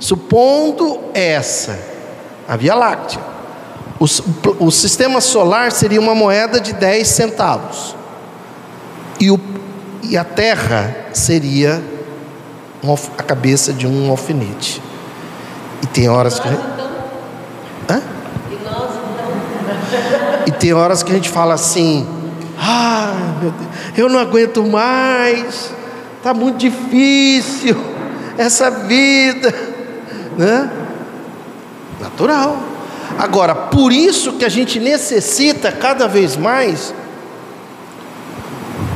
Supondo 0.00 1.00
essa, 1.14 1.78
a 2.46 2.56
Via 2.56 2.74
Láctea. 2.74 3.20
O, 3.98 4.66
o 4.66 4.70
sistema 4.70 5.20
solar 5.20 5.72
seria 5.72 6.00
uma 6.00 6.14
moeda 6.14 6.60
de 6.60 6.72
10 6.72 7.08
centavos. 7.08 7.96
E, 9.20 9.30
o, 9.30 9.40
e 10.02 10.16
a 10.16 10.24
Terra 10.24 11.06
seria 11.12 11.82
a 13.16 13.22
cabeça 13.22 13.72
de 13.72 13.86
um 13.86 14.10
alfinete. 14.10 14.82
E 15.88 15.90
tem 15.90 16.08
horas 16.08 16.38
que. 16.38 16.48
Hã? 17.88 18.02
E 20.46 20.50
tem 20.50 20.74
horas 20.74 21.02
que 21.02 21.10
a 21.10 21.14
gente 21.14 21.30
fala 21.30 21.54
assim: 21.54 22.06
ah, 22.58 23.14
meu 23.40 23.50
Deus, 23.50 23.70
eu 23.96 24.08
não 24.08 24.20
aguento 24.20 24.62
mais, 24.66 25.72
está 26.18 26.34
muito 26.34 26.58
difícil 26.58 27.76
essa 28.36 28.70
vida, 28.70 29.54
né? 30.36 30.70
Natural. 32.00 32.58
Agora, 33.18 33.54
por 33.54 33.90
isso 33.90 34.34
que 34.34 34.44
a 34.44 34.48
gente 34.48 34.78
necessita 34.78 35.72
cada 35.72 36.06
vez 36.06 36.36
mais. 36.36 36.94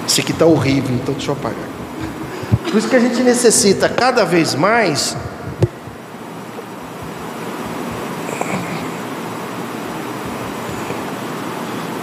Esse 0.06 0.20
aqui 0.20 0.32
está 0.32 0.44
horrível, 0.44 0.94
então 0.94 1.14
deixa 1.14 1.30
eu 1.30 1.32
apagar. 1.34 1.72
Por 2.64 2.76
isso 2.76 2.88
que 2.88 2.96
a 2.96 3.00
gente 3.00 3.22
necessita 3.22 3.88
cada 3.88 4.24
vez 4.24 4.54
mais 4.54 5.16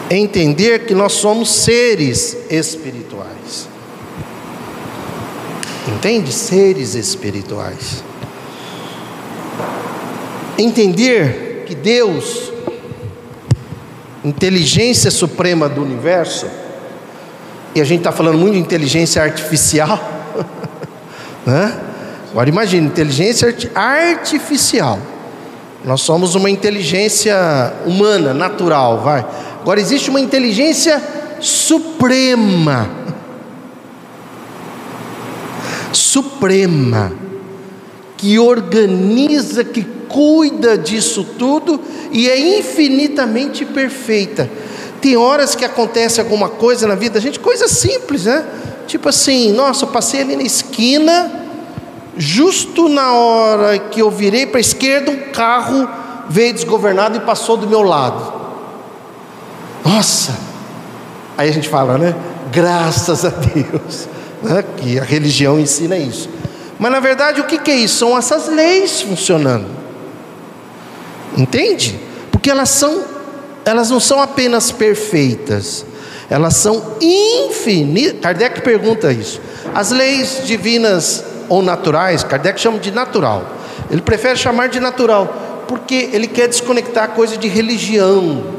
entender 0.10 0.86
que 0.86 0.93
nós 0.93 1.13
somos 1.13 1.50
seres 1.50 2.36
espirituais. 2.50 3.67
Entende? 5.88 6.32
Seres 6.32 6.95
espirituais. 6.95 8.04
Entender 10.58 11.63
que 11.67 11.76
Deus, 11.76 12.52
inteligência 14.24 15.12
suprema 15.12 15.69
do 15.69 15.82
universo, 15.82 16.48
e 17.74 17.82
a 17.82 17.84
gente 17.84 18.00
está 18.00 18.12
falando 18.12 18.38
muito 18.38 18.54
de 18.54 18.60
inteligência 18.60 19.22
artificial, 19.22 20.00
né? 21.45 21.80
Agora 22.32 22.50
imagine, 22.50 22.86
inteligência 22.86 23.56
artificial. 23.74 25.00
Nós 25.84 26.02
somos 26.02 26.36
uma 26.36 26.50
inteligência 26.50 27.74
humana, 27.86 28.34
natural, 28.34 29.00
vai. 29.00 29.26
Agora 29.62 29.80
existe 29.80 30.10
uma 30.10 30.19
inteligência 30.19 31.02
suprema. 31.39 32.89
Suprema. 35.91 37.12
Que 38.17 38.38
organiza, 38.38 39.63
que 39.63 39.84
cuida 40.10 40.78
disso 40.78 41.24
tudo 41.38 41.80
e 42.12 42.28
é 42.30 42.60
infinitamente 42.60 43.63
perfeita. 43.63 44.50
Tem 45.00 45.15
horas 45.15 45.56
que 45.56 45.63
acontece 45.63 46.19
alguma 46.19 46.50
coisa 46.50 46.88
na 46.88 46.95
vida 46.95 47.15
da 47.15 47.19
gente, 47.22 47.39
coisa 47.39 47.67
simples, 47.67 48.26
né? 48.26 48.45
Tipo 48.88 49.08
assim, 49.10 49.54
nossa, 49.54 49.86
eu 49.86 49.89
passei 49.89 50.22
ali 50.22 50.36
na 50.36 50.43
esquina, 50.43 51.32
justo 52.17 52.89
na 52.89 53.13
hora 53.13 53.78
que 53.78 54.02
eu 54.02 54.10
virei 54.10 54.45
para 54.45 54.58
a 54.58 54.62
esquerda, 54.62 55.12
um 55.12 55.32
carro 55.32 55.88
veio 56.28 56.54
desgovernado 56.54 57.17
e 57.17 57.22
passou 57.22 57.56
do 57.56 57.67
meu 57.67 57.84
lado. 57.84 58.38
Nossa! 59.84 60.38
Aí 61.38 61.50
a 61.50 61.54
gente 61.54 61.70
fala, 61.70 61.98
né? 61.98 62.15
Graças 62.52 63.24
a 63.24 63.30
Deus, 63.30 64.10
né? 64.44 64.63
que 64.78 65.00
a 65.00 65.04
religião 65.04 65.60
ensina 65.60 65.98
isso. 65.98 66.30
Mas 66.78 66.92
na 66.92 67.00
verdade, 67.00 67.42
o 67.42 67.46
que, 67.46 67.58
que 67.58 67.72
é 67.72 67.76
isso? 67.76 67.98
São 68.00 68.18
essas 68.18 68.48
leis 68.48 69.02
funcionando. 69.02 69.68
Entende? 71.38 72.00
Porque 72.32 72.50
elas 72.50 72.70
são, 72.70 73.04
elas 73.65 73.89
não 73.89 74.00
são 74.00 74.22
apenas 74.22 74.72
perfeitas, 74.72 75.86
elas 76.30 76.56
são 76.56 76.96
infinitas. 77.02 78.20
Kardec 78.22 78.62
pergunta 78.62 79.12
isso. 79.12 79.39
As 79.74 79.92
leis 79.92 80.42
divinas 80.46 81.24
ou 81.48 81.62
naturais, 81.62 82.24
Kardec 82.24 82.60
chama 82.60 82.80
de 82.80 82.92
natural. 82.92 83.56
Ele 83.89 84.02
prefere 84.02 84.38
chamar 84.38 84.70
de 84.70 84.80
natural, 84.80 85.63
porque 85.68 86.10
ele 86.13 86.28
quer 86.28 86.48
desconectar 86.48 87.06
a 87.06 87.08
coisa 87.08 87.38
de 87.38 87.48
religião. 87.48 88.59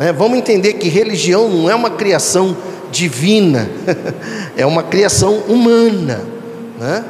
Né? 0.00 0.12
Vamos 0.14 0.38
entender 0.38 0.72
que 0.72 0.88
religião 0.88 1.46
não 1.50 1.68
é 1.68 1.74
uma 1.74 1.90
criação 1.90 2.56
divina, 2.90 3.68
é 4.56 4.64
uma 4.64 4.82
criação 4.82 5.34
humana. 5.46 6.22
Né? 6.78 7.04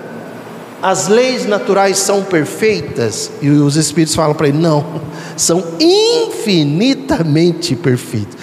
As 0.82 1.06
leis 1.06 1.46
naturais 1.46 1.98
são 1.98 2.24
perfeitas, 2.24 3.30
e 3.40 3.48
os 3.48 3.76
Espíritos 3.76 4.16
falam 4.16 4.34
para 4.34 4.48
ele: 4.48 4.58
não, 4.58 4.84
são 5.38 5.62
infinitamente 5.78 7.76
perfeitas. 7.76 8.34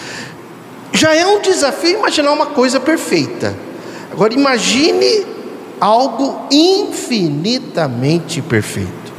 Já 0.94 1.14
é 1.14 1.28
um 1.28 1.42
desafio 1.42 2.00
imaginar 2.00 2.32
uma 2.32 2.46
coisa 2.46 2.80
perfeita. 2.80 3.54
Agora 4.10 4.34
imagine 4.34 5.26
algo 5.78 6.48
infinitamente 6.50 8.42
perfeito. 8.42 9.12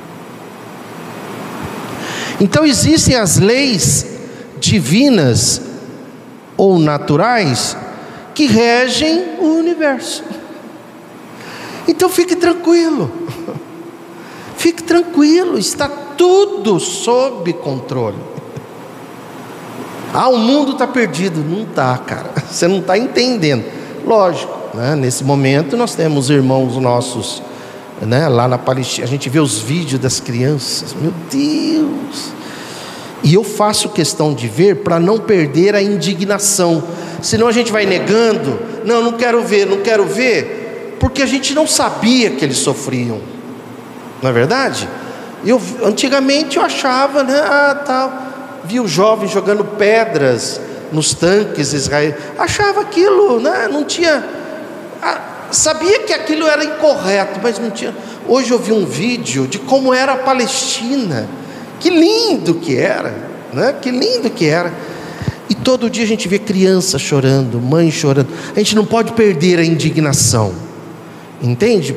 Então 2.41 2.65
existem 2.65 3.15
as 3.15 3.37
leis 3.37 4.18
divinas 4.59 5.61
ou 6.57 6.79
naturais 6.79 7.77
que 8.35 8.47
regem 8.47 9.37
o 9.39 9.59
universo. 9.59 10.25
Então 11.87 12.09
fique 12.09 12.37
tranquilo. 12.37 13.11
Fique 14.57 14.83
tranquilo, 14.83 15.59
está 15.59 15.89
tudo 15.89 16.81
sob 16.81 17.53
controle. 17.55 18.19
Ah, 20.13 20.29
o 20.29 20.39
mundo 20.39 20.73
está 20.73 20.87
perdido. 20.87 21.41
Não 21.41 21.63
está, 21.63 21.97
cara. 21.99 22.31
Você 22.51 22.67
não 22.67 22.79
está 22.79 22.99
entendendo. 22.99 23.65
Lógico, 24.05 24.53
né? 24.75 24.97
nesse 24.97 25.23
momento 25.23 25.77
nós 25.77 25.95
temos 25.95 26.31
irmãos 26.31 26.77
nossos 26.77 27.43
né? 28.01 28.29
lá 28.29 28.49
na 28.49 28.59
Palestina. 28.59 29.07
A 29.07 29.11
gente 29.11 29.29
vê 29.29 29.39
os 29.39 29.59
vídeos 29.59 30.01
das 30.01 30.21
crianças. 30.21 30.95
Meu 30.95 31.13
Deus! 31.31 32.38
E 33.23 33.35
eu 33.35 33.43
faço 33.43 33.89
questão 33.89 34.33
de 34.33 34.47
ver 34.47 34.77
para 34.77 35.01
não 35.01 35.19
perder 35.19 35.75
a 35.75 35.83
indignação. 35.83 36.83
Senão 37.21 37.49
a 37.49 37.53
gente 37.53 37.73
vai 37.73 37.85
negando. 37.85 38.59
Não, 38.85 39.03
não 39.03 39.13
quero 39.13 39.43
ver, 39.43 39.67
não 39.67 39.79
quero 39.79 40.05
ver. 40.05 40.97
Porque 41.01 41.23
a 41.23 41.27
gente 41.27 41.55
não 41.55 41.67
sabia 41.67 42.31
que 42.31 42.45
eles 42.45 42.59
sofriam, 42.59 43.21
não 44.23 44.31
é 44.31 44.33
verdade? 44.33 44.89
Eu, 45.45 45.61
antigamente 45.85 46.57
eu 46.57 46.63
achava, 46.63 47.23
né? 47.23 47.39
Ah, 47.39 47.83
tal. 47.87 48.13
Via 48.65 48.83
o 48.83 48.89
jovem 48.89 49.29
jogando 49.29 49.65
pedras 49.65 50.61
nos 50.93 51.15
tanques 51.15 51.73
israelitas. 51.73 52.23
Achava 52.39 52.81
aquilo, 52.81 53.39
né? 53.41 53.69
Não 53.71 53.85
tinha. 53.85 54.25
Ah, 55.01 55.21
sabia 55.53 56.01
que 56.01 56.13
aquilo 56.13 56.47
era 56.47 56.65
incorreto, 56.65 57.39
mas 57.43 57.59
não 57.59 57.71
tinha. 57.71 57.95
Hoje 58.27 58.51
eu 58.51 58.59
vi 58.59 58.73
um 58.73 58.85
vídeo 58.85 59.47
de 59.47 59.59
como 59.59 59.95
era 59.95 60.13
a 60.13 60.17
Palestina. 60.17 61.29
Que 61.81 61.91
lindo 61.91 62.55
que 62.55 62.77
era, 62.77 63.15
né? 63.53 63.75
Que 63.81 63.91
lindo 63.91 64.31
que 64.31 64.47
era. 64.47 64.73
E 65.49 65.55
todo 65.55 65.89
dia 65.89 66.05
a 66.05 66.07
gente 66.07 66.29
vê 66.29 66.39
criança 66.39 66.99
chorando, 66.99 67.61
mãe 67.61 67.91
chorando. 67.91 68.29
A 68.55 68.59
gente 68.59 68.77
não 68.77 68.85
pode 68.85 69.13
perder 69.13 69.59
a 69.59 69.65
indignação. 69.65 70.53
Entende? 71.41 71.95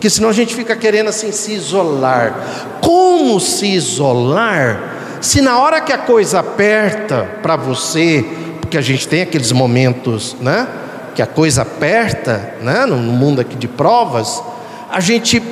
porque 0.00 0.08
senão 0.08 0.30
a 0.30 0.32
gente 0.32 0.54
fica 0.54 0.74
querendo 0.74 1.08
assim 1.08 1.30
se 1.30 1.52
isolar. 1.52 2.78
Como 2.80 3.38
se 3.38 3.66
isolar 3.66 5.18
se 5.20 5.42
na 5.42 5.58
hora 5.58 5.78
que 5.82 5.92
a 5.92 5.98
coisa 5.98 6.40
aperta 6.40 7.38
para 7.42 7.54
você, 7.54 8.24
porque 8.62 8.78
a 8.78 8.80
gente 8.80 9.06
tem 9.06 9.20
aqueles 9.20 9.52
momentos, 9.52 10.34
né, 10.40 10.66
que 11.14 11.20
a 11.20 11.26
coisa 11.26 11.60
aperta, 11.60 12.54
né, 12.62 12.86
no 12.86 12.96
mundo 12.96 13.42
aqui 13.42 13.54
de 13.54 13.68
provas, 13.68 14.42
a 14.90 15.00
gente 15.00 15.42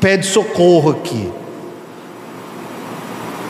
pede 0.00 0.26
socorro 0.26 0.92
aqui. 0.92 1.32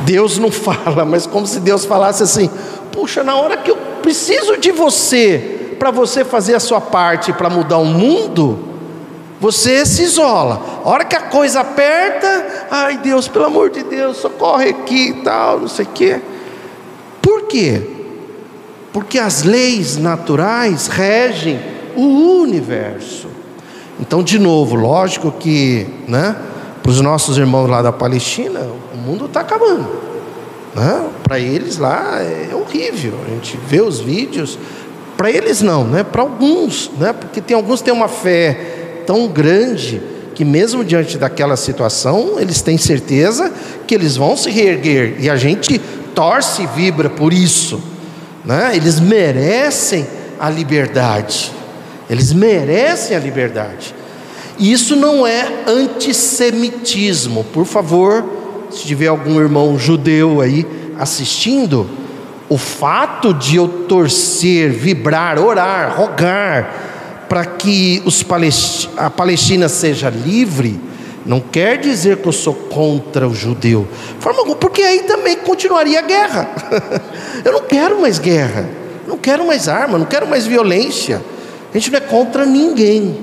Deus 0.05 0.39
não 0.39 0.51
fala, 0.53 1.05
mas 1.05 1.27
como 1.27 1.47
se 1.47 1.61
Deus 1.61 1.85
falasse 1.85 2.23
assim: 2.23 2.51
puxa, 2.93 3.23
na 3.23 3.37
hora 3.37 3.57
que 3.57 3.71
eu 3.71 3.77
preciso 4.03 4.57
de 4.57 4.73
você, 4.73 5.77
para 5.79 5.91
você 5.91 6.25
fazer 6.25 6.55
a 6.55 6.61
sua 6.61 6.81
parte 6.81 7.33
para 7.33 7.49
mudar 7.49 7.79
o 7.79 7.85
mundo, 7.85 8.59
você 9.41 9.87
se 9.87 10.03
isola. 10.03 10.83
A 10.85 10.89
hora 10.89 11.05
que 11.05 11.17
a 11.17 11.23
coisa 11.23 11.61
aperta, 11.61 12.67
ai 12.71 12.99
Deus, 12.99 13.27
pelo 13.27 13.47
amor 13.47 13.71
de 13.71 13.83
Deus, 13.83 14.19
socorre 14.19 14.69
aqui 14.69 15.09
e 15.09 15.15
tal, 15.23 15.61
não 15.61 15.69
sei 15.69 15.87
o 15.87 15.89
quê. 15.89 16.21
Por 17.23 17.43
quê? 17.45 17.83
Porque 18.93 19.19
as 19.19 19.43
leis 19.43 19.97
naturais 19.97 20.89
regem 20.89 21.61
o 21.97 22.43
universo. 22.43 23.29
Então, 23.99 24.23
de 24.23 24.39
novo, 24.39 24.77
lógico 24.77 25.31
que, 25.33 25.87
né, 26.09 26.37
para 26.83 26.91
os 26.91 27.01
nossos 27.01 27.37
irmãos 27.39 27.69
lá 27.69 27.83
da 27.83 27.93
Palestina, 27.93 28.67
mundo 29.01 29.27
está 29.27 29.41
acabando. 29.41 29.89
Né? 30.75 31.09
Para 31.23 31.39
eles 31.39 31.79
lá 31.79 32.21
é 32.21 32.55
horrível. 32.55 33.15
A 33.27 33.31
gente 33.31 33.59
vê 33.67 33.81
os 33.81 34.01
vídeos. 34.01 34.59
Para 35.17 35.31
eles 35.31 35.61
não, 35.61 35.85
né? 35.85 36.03
Para 36.05 36.23
alguns, 36.23 36.91
né? 36.99 37.13
Porque 37.13 37.41
tem 37.41 37.55
alguns 37.55 37.83
têm 37.83 37.93
uma 37.93 38.09
fé 38.09 39.03
tão 39.07 39.29
grande 39.29 40.01
que 40.35 40.45
mesmo 40.45 40.83
diante 40.83 41.19
daquela 41.19 41.57
situação, 41.57 42.37
eles 42.39 42.63
têm 42.63 42.79
certeza 42.79 43.53
que 43.87 43.95
eles 43.95 44.17
vão 44.17 44.37
se 44.37 44.51
reerguer 44.51 45.17
e 45.19 45.29
a 45.29 45.37
gente 45.37 45.79
torce 46.15 46.63
e 46.63 46.67
vibra 46.67 47.11
por 47.11 47.33
isso, 47.33 47.83
né? 48.45 48.73
Eles 48.75 48.99
merecem 48.99 50.07
a 50.39 50.49
liberdade. 50.49 51.53
Eles 52.09 52.33
merecem 52.33 53.17
a 53.17 53.21
liberdade. 53.21 53.95
E 54.59 54.73
isso 54.73 54.97
não 54.97 55.27
é 55.27 55.65
antissemitismo. 55.67 57.45
Por 57.53 57.67
favor, 57.67 58.25
se 58.71 58.87
tiver 58.87 59.09
algum 59.09 59.41
irmão 59.41 59.79
judeu 59.79 60.41
aí 60.41 60.67
assistindo, 60.99 61.89
o 62.49 62.59
fato 62.59 63.33
de 63.33 63.57
eu 63.57 63.69
torcer, 63.89 64.71
vibrar, 64.71 65.39
orar, 65.39 65.97
rogar, 65.97 67.27
para 67.29 67.45
que 67.45 68.03
a 68.97 69.09
Palestina 69.09 69.69
seja 69.69 70.11
livre, 70.11 70.81
não 71.25 71.39
quer 71.39 71.79
dizer 71.79 72.17
que 72.17 72.27
eu 72.27 72.33
sou 72.33 72.55
contra 72.55 73.29
o 73.29 73.35
judeu, 73.35 73.87
porque 74.59 74.83
aí 74.83 75.05
também 75.05 75.37
continuaria 75.37 76.01
a 76.01 76.03
guerra. 76.03 76.51
eu 77.45 77.53
não 77.53 77.63
quero 77.63 78.01
mais 78.01 78.19
guerra, 78.19 78.69
não 79.07 79.17
quero 79.17 79.47
mais 79.47 79.69
arma, 79.69 79.97
não 79.97 80.07
quero 80.07 80.27
mais 80.27 80.47
violência. 80.47 81.23
A 81.73 81.79
gente 81.79 81.93
não 81.93 81.99
é 81.99 82.01
contra 82.01 82.45
ninguém, 82.45 83.17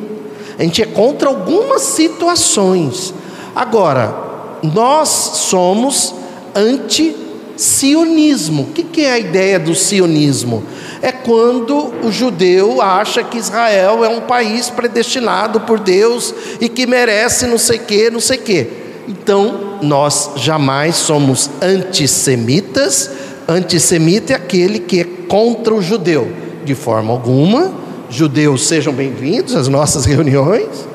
a 0.57 0.63
gente 0.63 0.81
é 0.81 0.85
contra 0.85 1.27
algumas 1.27 1.81
situações. 1.81 3.13
Agora, 3.53 4.26
nós 4.73 5.09
somos 5.09 6.15
anti-sionismo. 6.55 8.63
O 8.63 8.65
que 8.65 9.03
é 9.03 9.11
a 9.11 9.19
ideia 9.19 9.59
do 9.59 9.75
sionismo? 9.75 10.63
é 11.01 11.11
quando 11.11 11.93
o 12.03 12.11
judeu 12.11 12.81
acha 12.81 13.23
que 13.23 13.37
Israel 13.37 14.03
é 14.03 14.09
um 14.09 14.21
país 14.21 14.69
predestinado 14.69 15.61
por 15.61 15.79
Deus 15.79 16.33
e 16.59 16.67
que 16.67 16.87
merece 16.87 17.45
não 17.45 17.57
sei 17.57 17.79
que, 17.79 18.09
não 18.09 18.19
sei 18.19 18.37
que. 18.37 18.67
Então, 19.07 19.79
nós 19.81 20.31
jamais 20.35 20.95
somos 20.95 21.49
antissemitas. 21.61 23.09
Antissemita 23.47 24.33
é 24.33 24.35
aquele 24.35 24.79
que 24.79 24.99
é 24.99 25.03
contra 25.27 25.73
o 25.73 25.81
judeu, 25.81 26.29
de 26.65 26.75
forma 26.75 27.13
alguma. 27.13 27.71
Judeus 28.09 28.67
sejam 28.67 28.93
bem-vindos 28.93 29.55
às 29.55 29.67
nossas 29.67 30.05
reuniões. 30.05 30.87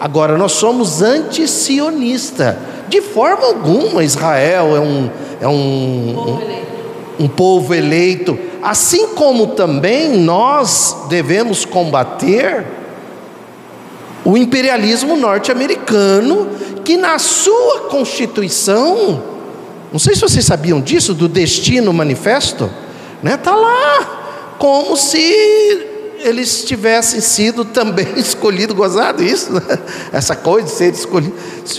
Agora, 0.00 0.38
nós 0.38 0.52
somos 0.52 1.02
anti-sionista. 1.02 2.58
De 2.90 3.00
forma 3.00 3.46
alguma, 3.46 4.04
Israel 4.04 4.76
é 4.76 4.80
um, 4.80 5.10
é 5.40 5.48
um, 5.48 6.18
um, 7.18 7.24
um 7.24 7.28
povo 7.28 7.72
eleito 7.72 8.38
assim 8.62 9.08
como 9.08 9.48
também 9.48 10.08
nós 10.18 11.06
devemos 11.08 11.64
combater 11.64 12.66
o 14.24 14.36
imperialismo 14.36 15.16
norte-americano, 15.16 16.48
que 16.84 16.96
na 16.96 17.18
sua 17.18 17.88
constituição, 17.88 19.22
não 19.90 19.98
sei 19.98 20.14
se 20.14 20.20
vocês 20.20 20.44
sabiam 20.44 20.80
disso, 20.80 21.14
do 21.14 21.26
Destino 21.26 21.92
Manifesto, 21.92 22.70
né? 23.22 23.36
Tá 23.36 23.54
lá 23.54 24.56
como 24.58 24.96
se 24.96 25.86
eles 26.22 26.64
tivessem 26.64 27.20
sido 27.20 27.64
também 27.64 28.06
escolhidos, 28.16 28.76
gozado 28.76 29.22
isso, 29.22 29.52
né? 29.52 29.60
essa 30.12 30.36
coisa 30.36 30.66
de 30.66 30.72
ser 30.72 30.92
escolhido, 30.92 31.34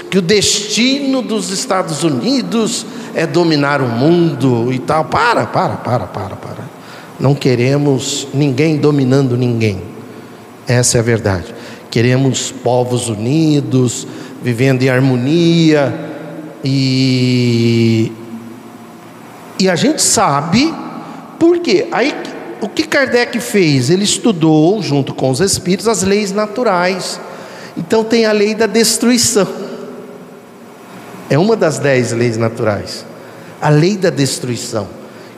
que 0.09 0.17
o 0.17 0.21
destino 0.21 1.21
dos 1.21 1.49
Estados 1.49 2.03
Unidos 2.03 2.85
é 3.13 3.27
dominar 3.27 3.81
o 3.81 3.87
mundo 3.87 4.71
e 4.71 4.79
tal. 4.79 5.05
Para, 5.05 5.45
para, 5.45 5.75
para, 5.75 6.07
para, 6.07 6.35
para. 6.35 6.71
Não 7.19 7.35
queremos 7.35 8.27
ninguém 8.33 8.77
dominando 8.77 9.37
ninguém. 9.37 9.81
Essa 10.67 10.97
é 10.97 10.99
a 10.99 11.03
verdade. 11.03 11.53
Queremos 11.89 12.51
povos 12.51 13.09
unidos, 13.09 14.07
vivendo 14.41 14.81
em 14.83 14.89
harmonia 14.89 15.93
e 16.63 18.11
e 19.61 19.69
a 19.69 19.75
gente 19.75 20.01
sabe 20.01 20.73
por 21.37 21.59
quê. 21.59 21.87
Aí 21.91 22.15
o 22.61 22.69
que 22.69 22.83
Kardec 22.83 23.39
fez? 23.39 23.89
Ele 23.89 24.03
estudou 24.03 24.81
junto 24.83 25.13
com 25.15 25.31
os 25.31 25.39
espíritos 25.39 25.87
as 25.87 26.03
leis 26.03 26.31
naturais. 26.31 27.19
Então 27.75 28.03
tem 28.03 28.25
a 28.25 28.31
lei 28.31 28.53
da 28.53 28.67
destruição. 28.67 29.47
É 31.27 31.39
uma 31.39 31.55
das 31.55 31.79
dez 31.79 32.11
leis 32.11 32.37
naturais. 32.37 33.03
A 33.59 33.69
lei 33.69 33.97
da 33.97 34.11
destruição. 34.11 34.87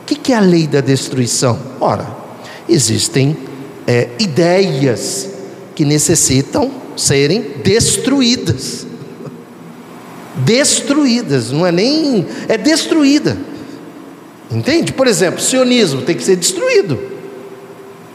O 0.02 0.04
que, 0.04 0.32
é 0.32 0.36
a 0.36 0.40
lei 0.40 0.66
da 0.66 0.82
destruição? 0.82 1.58
Ora, 1.80 2.06
existem 2.68 3.34
é, 3.86 4.10
ideias 4.18 5.30
que 5.74 5.84
necessitam 5.84 6.70
serem 6.94 7.40
destruídas. 7.62 8.86
Destruídas, 10.36 11.50
não 11.50 11.64
é 11.64 11.72
nem. 11.72 12.26
É 12.48 12.58
destruída. 12.58 13.38
Entende? 14.50 14.92
Por 14.92 15.06
exemplo, 15.06 15.40
o 15.40 15.42
sionismo 15.42 16.02
tem 16.02 16.14
que 16.14 16.22
ser 16.22 16.36
destruído. 16.36 17.13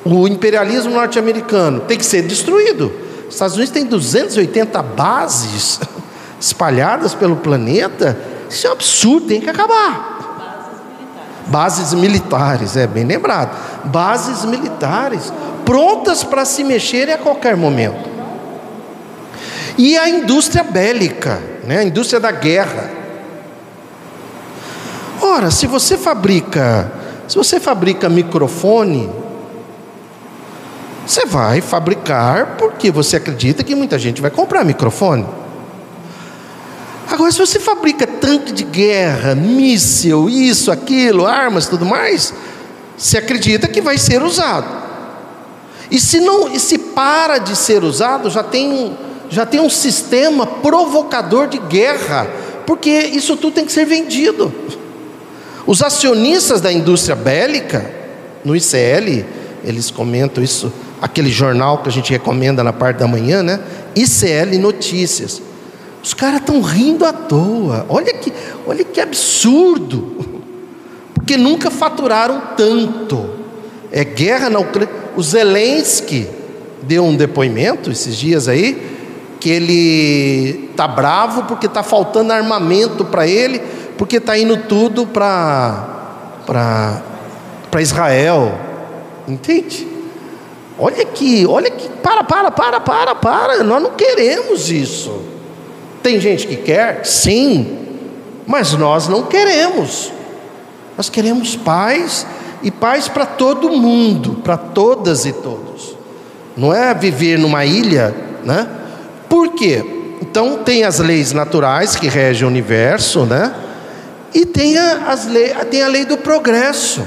O 0.06 0.28
imperialismo 0.28 0.94
norte-americano 0.94 1.82
tem 1.82 1.98
que 1.98 2.06
ser 2.06 2.22
destruído. 2.24 2.92
Os 3.28 3.36
Estados 3.36 3.56
Unidos 3.56 3.74
tem 3.74 3.86
280 3.86 4.82
bases 4.82 5.80
espalhadas 6.40 7.14
pelo 7.14 7.36
planeta. 7.36 8.18
Isso 8.50 8.66
é 8.66 8.70
um 8.70 8.74
absurdo, 8.74 9.28
tem 9.28 9.42
que 9.42 9.50
acabar. 9.50 10.18
Bases 11.48 11.94
militares, 11.94 12.78
é 12.78 12.88
bem 12.88 13.04
lembrado. 13.04 13.56
Bases 13.86 14.46
militares, 14.46 15.34
prontas 15.66 16.24
para 16.24 16.46
se 16.46 16.64
mexerem 16.64 17.14
a 17.14 17.18
qualquer 17.18 17.56
momento. 17.58 18.10
E 19.78 19.98
a 19.98 20.10
indústria 20.10 20.64
bélica, 20.64 21.42
né? 21.64 21.80
a 21.80 21.84
indústria 21.84 22.20
da 22.20 22.32
guerra. 22.32 22.90
Ora, 25.22 25.52
se 25.52 25.68
você 25.68 25.98
fabrica, 25.98 26.92
se 27.28 27.38
você 27.38 27.60
fabrica 27.60 28.10
microfone, 28.10 29.10
você 31.12 31.26
vai 31.26 31.60
fabricar 31.60 32.56
porque 32.58 32.92
você 32.92 33.16
acredita 33.16 33.64
que 33.64 33.74
muita 33.74 33.98
gente 33.98 34.22
vai 34.22 34.30
comprar 34.30 34.64
microfone. 34.64 35.26
Agora, 37.10 37.32
se 37.32 37.40
você 37.40 37.60
fabrica 37.60 38.06
tanque 38.06 38.52
de 38.52 38.64
guerra, 38.64 39.34
míssil, 39.34 40.30
isso, 40.30 40.72
aquilo, 40.72 41.26
armas, 41.26 41.68
tudo 41.68 41.84
mais, 41.84 42.32
você 42.96 43.18
acredita 43.18 43.68
que 43.68 43.82
vai 43.82 43.98
ser 43.98 44.22
usado. 44.22 44.68
E 45.90 46.00
se 46.00 46.20
não, 46.20 46.54
e 46.54 46.60
se 46.60 46.78
para 46.78 47.40
de 47.40 47.56
ser 47.56 47.84
usado, 47.84 48.30
já 48.30 48.44
tem, 48.44 48.96
já 49.32 49.48
tem 49.48 49.60
um 49.60 49.70
sistema 49.70 50.46
provocador 50.46 51.48
de 51.48 51.58
guerra, 51.58 52.28
porque 52.68 52.92
isso 52.92 53.36
tudo 53.36 53.56
tem 53.56 53.66
que 53.66 53.72
ser 53.72 53.86
vendido. 53.86 54.54
Os 55.66 55.82
acionistas 55.82 56.62
da 56.62 56.72
indústria 56.72 57.16
bélica, 57.16 57.92
no 58.46 58.56
ICL, 58.56 59.26
eles 59.64 59.90
comentam 59.90 60.44
isso, 60.44 60.72
aquele 61.02 61.30
jornal 61.30 61.80
que 61.80 61.90
a 61.90 61.92
gente 61.92 62.12
recomenda 62.12 62.64
na 62.64 62.74
parte 62.74 62.98
da 62.98 63.08
manhã, 63.08 63.42
né? 63.42 63.60
ICL 63.96 64.58
Notícias. 64.60 65.42
Os 66.04 66.14
caras 66.14 66.40
estão 66.40 66.62
rindo 66.62 67.06
à 67.06 67.14
toa. 67.14 67.86
Olha 67.90 68.14
que, 68.14 68.32
olha 68.66 68.84
que 68.84 69.02
absurdo. 69.02 70.18
Porque 71.14 71.38
nunca 71.38 71.70
faturaram 71.70 72.42
tanto. 72.56 73.30
É 73.92 74.04
guerra 74.04 74.50
na 74.50 74.60
Ucrânia. 74.60 74.94
O 75.16 75.22
Zelensky 75.24 76.28
deu 76.84 77.04
um 77.04 77.16
depoimento 77.16 77.92
esses 77.92 78.16
dias 78.16 78.48
aí 78.48 78.98
que 79.40 79.50
ele 79.50 80.70
tá 80.76 80.88
bravo 80.88 81.44
porque 81.44 81.68
tá 81.68 81.82
faltando 81.82 82.34
armamento 82.34 83.06
para 83.06 83.26
ele, 83.26 83.62
porque 83.98 84.20
tá 84.20 84.38
indo 84.38 84.58
tudo 84.58 85.08
para 85.08 85.88
para 86.46 87.02
para 87.72 87.82
Israel. 87.82 88.58
Entende? 89.28 89.88
Olha 90.80 91.02
aqui, 91.02 91.46
olha 91.46 91.68
aqui, 91.68 91.90
para, 92.02 92.24
para, 92.24 92.50
para, 92.50 92.80
para, 92.80 93.16
para. 93.16 93.64
Nós 93.64 93.84
não 93.84 93.92
queremos 93.92 94.72
isso. 94.72 95.22
Tem 96.02 96.20
gente 96.20 96.48
que 96.48 96.56
quer? 96.56 97.06
Sim, 97.06 97.78
mas 98.48 98.74
nós 98.74 99.08
não 99.08 99.24
queremos. 99.24 100.12
Nós 100.96 101.10
queremos 101.10 101.56
paz 101.56 102.26
e 102.64 102.72
paz 102.72 103.08
para 103.08 103.26
todo 103.26 103.70
mundo, 103.70 104.36
para 104.44 104.58
todas 104.58 105.26
e 105.26 105.34
todos. 105.34 105.98
Não 106.56 106.74
é 106.74 106.94
viver 106.94 107.38
numa 107.38 107.66
ilha, 107.66 108.16
né? 108.44 108.68
Por 109.28 109.50
quê? 109.50 109.84
Então 110.22 110.58
tem 110.64 110.84
as 110.84 111.00
leis 111.00 111.32
naturais 111.32 111.96
que 111.96 112.08
regem 112.08 112.46
o 112.46 112.48
universo, 112.50 113.26
né? 113.26 113.54
E 114.34 114.46
tem 114.46 114.78
a, 114.78 115.10
as 115.10 115.26
leis, 115.26 115.54
tem 115.70 115.84
a 115.84 115.88
lei 115.88 116.06
do 116.06 116.18
progresso. 116.18 117.04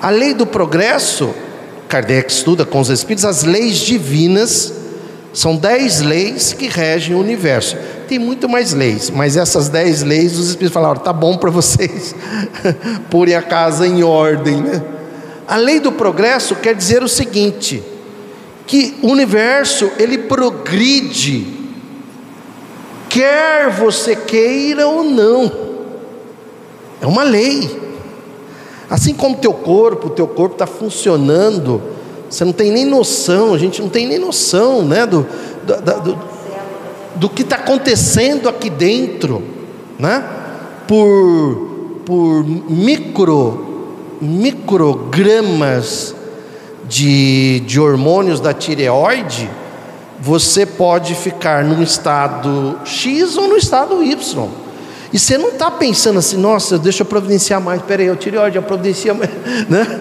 A 0.00 0.10
lei 0.10 0.34
do 0.34 0.46
progresso, 0.46 1.34
Kardec 1.92 2.32
estuda 2.32 2.64
com 2.64 2.80
os 2.80 2.88
espíritos 2.88 3.26
as 3.26 3.44
leis 3.44 3.76
divinas 3.76 4.72
são 5.34 5.54
dez 5.54 6.00
leis 6.00 6.54
que 6.54 6.66
regem 6.66 7.14
o 7.14 7.20
universo. 7.20 7.76
Tem 8.08 8.18
muito 8.18 8.48
mais 8.48 8.72
leis, 8.72 9.10
mas 9.10 9.36
essas 9.36 9.68
dez 9.68 10.02
leis 10.02 10.38
os 10.38 10.48
Espíritos 10.48 10.72
falaram: 10.72 11.00
tá 11.00 11.12
bom 11.12 11.36
para 11.36 11.50
vocês 11.50 12.14
porem 13.10 13.34
a 13.34 13.42
casa 13.42 13.86
em 13.86 14.02
ordem. 14.02 14.56
Né? 14.56 14.82
A 15.46 15.56
lei 15.56 15.80
do 15.80 15.92
progresso 15.92 16.56
quer 16.56 16.74
dizer 16.74 17.02
o 17.02 17.08
seguinte: 17.08 17.82
que 18.66 18.96
o 19.02 19.08
universo 19.08 19.90
ele 19.98 20.16
progride, 20.16 21.46
quer 23.10 23.68
você 23.68 24.16
queira 24.16 24.86
ou 24.86 25.04
não. 25.04 25.52
É 27.02 27.06
uma 27.06 27.22
lei. 27.22 27.91
Assim 28.92 29.14
como 29.14 29.36
teu 29.36 29.52
corpo, 29.52 30.10
teu 30.10 30.28
corpo 30.28 30.54
está 30.54 30.66
funcionando 30.66 31.82
você 32.32 32.46
não 32.46 32.52
tem 32.52 32.72
nem 32.72 32.86
noção, 32.86 33.52
a 33.52 33.58
gente 33.58 33.82
não 33.82 33.90
tem 33.90 34.06
nem 34.06 34.18
noção 34.18 34.82
né, 34.82 35.04
do, 35.04 35.26
do, 35.66 36.00
do, 36.00 36.18
do 37.16 37.28
que 37.28 37.42
está 37.42 37.56
acontecendo 37.56 38.48
aqui 38.48 38.70
dentro, 38.70 39.42
né? 39.98 40.24
por, 40.88 42.00
por 42.06 42.42
micro, 42.70 44.16
microgramas 44.18 46.14
de, 46.88 47.60
de 47.66 47.78
hormônios 47.78 48.40
da 48.40 48.54
tireoide, 48.54 49.50
você 50.18 50.64
pode 50.64 51.14
ficar 51.14 51.62
num 51.64 51.82
estado 51.82 52.80
X 52.82 53.36
ou 53.36 53.46
no 53.46 53.58
estado 53.58 54.02
Y. 54.02 54.48
E 55.12 55.18
você 55.18 55.36
não 55.36 55.50
está 55.50 55.70
pensando 55.70 56.18
assim, 56.18 56.38
nossa, 56.38 56.78
deixa 56.78 57.02
eu 57.02 57.06
providenciar 57.06 57.60
mais, 57.60 57.82
peraí, 57.82 58.06
eu 58.06 58.16
tireoide, 58.16 58.56
eu 58.56 58.62
providencia 58.62 59.12
mais, 59.12 59.30
né? 59.68 60.00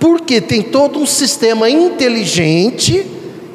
Porque 0.00 0.40
tem 0.40 0.60
todo 0.60 0.98
um 0.98 1.06
sistema 1.06 1.70
inteligente, 1.70 3.06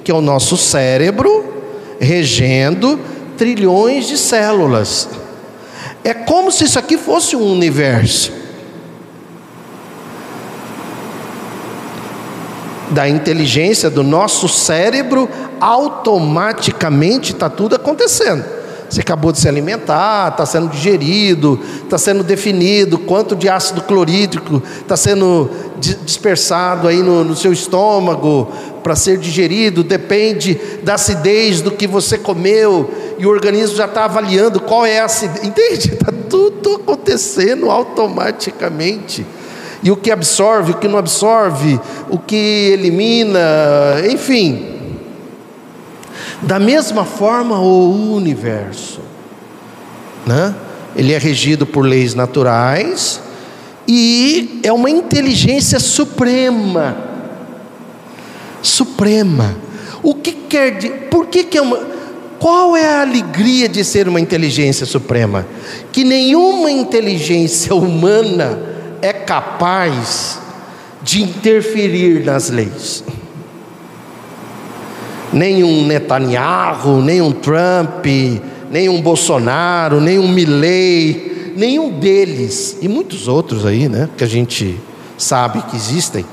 que 0.04 0.12
é 0.12 0.16
o 0.16 0.22
nosso 0.22 0.56
cérebro, 0.56 1.54
regendo 2.00 2.98
trilhões 3.38 4.08
de 4.08 4.18
células. 4.18 5.10
É 6.04 6.14
como 6.14 6.50
se 6.52 6.64
isso 6.64 6.80
aqui 6.80 6.98
fosse 6.98 7.36
um 7.36 7.52
universo. 7.52 8.32
Da 12.92 13.08
inteligência 13.08 13.90
do 13.90 14.02
nosso 14.02 14.48
cérebro, 14.48 15.30
automaticamente 15.60 17.34
está 17.34 17.50
tudo 17.50 17.76
acontecendo. 17.76 18.59
Você 18.90 19.02
acabou 19.02 19.32
de 19.32 19.40
se 19.40 19.48
alimentar, 19.48 20.30
está 20.30 20.46
sendo 20.46 20.68
digerido, 20.68 21.60
está 21.84 21.98
sendo 21.98 22.24
definido 22.24 22.98
quanto 22.98 23.36
de 23.36 23.48
ácido 23.48 23.82
clorídrico 23.84 24.64
está 24.82 24.98
sendo 24.98 25.50
dispersado 26.04 26.88
aí 26.88 27.02
no, 27.04 27.24
no 27.24 27.36
seu 27.36 27.54
estômago 27.54 28.52
para 28.84 28.96
ser 28.96 29.18
digerido, 29.18 29.84
depende 29.84 30.60
da 30.84 30.96
acidez 30.96 31.62
do 31.62 31.72
que 31.72 31.86
você 31.86 32.18
comeu, 32.18 32.90
e 33.18 33.26
o 33.26 33.30
organismo 33.30 33.76
já 33.76 33.86
está 33.86 34.06
avaliando 34.06 34.60
qual 34.60 34.86
é 34.86 35.00
a 35.00 35.06
acidez. 35.06 35.44
Entende? 35.46 35.94
Está 35.94 36.12
tudo 36.30 36.76
acontecendo 36.76 37.70
automaticamente. 37.70 39.26
E 39.84 39.92
o 39.92 39.96
que 39.96 40.12
absorve, 40.12 40.72
o 40.72 40.78
que 40.78 40.88
não 40.88 40.98
absorve, 40.98 41.80
o 42.10 42.18
que 42.18 42.72
elimina, 42.74 43.40
enfim, 44.10 44.79
da 46.42 46.60
mesma 46.60 47.04
forma, 47.04 47.60
o 47.60 48.16
universo, 48.16 49.02
né? 50.26 50.56
ele 50.96 51.14
é 51.14 51.18
regido 51.18 51.66
por 51.66 51.86
leis 51.86 52.14
naturais 52.14 53.22
e 53.88 54.62
é 54.64 54.72
uma 54.72 54.90
inteligência 54.90 55.80
suprema. 55.80 56.98
Suprema. 58.62 59.56
O 60.02 60.16
que 60.16 60.32
quer 60.32 60.78
dizer? 60.78 61.08
Por 61.10 61.28
que, 61.28 61.44
que 61.44 61.58
é 61.58 61.62
uma. 61.62 61.78
Qual 62.40 62.76
é 62.76 62.86
a 62.86 63.02
alegria 63.02 63.68
de 63.68 63.84
ser 63.84 64.08
uma 64.08 64.20
inteligência 64.20 64.86
suprema? 64.86 65.46
Que 65.92 66.06
nenhuma 66.06 66.72
inteligência 66.72 67.76
humana 67.76 68.60
é 69.02 69.12
capaz 69.12 70.40
de 71.02 71.22
interferir 71.22 72.24
nas 72.24 72.50
leis 72.50 73.04
nem 75.32 75.64
um 75.64 75.86
Netanyahu, 75.86 77.02
nem 77.02 77.22
um 77.22 77.32
Trump, 77.32 78.06
nem 78.70 78.90
um 78.90 79.02
Bolsonaro, 79.02 80.00
nem 80.00 80.20
um 80.20 80.28
Milley, 80.28 81.54
nenhum 81.56 81.90
deles, 82.00 82.78
e 82.82 82.88
muitos 82.88 83.28
outros 83.28 83.66
aí, 83.66 83.90
né, 83.90 84.10
que 84.18 84.24
a 84.24 84.28
gente 84.28 84.80
sabe 85.18 85.62
que 85.64 85.76
existem, 85.76 86.26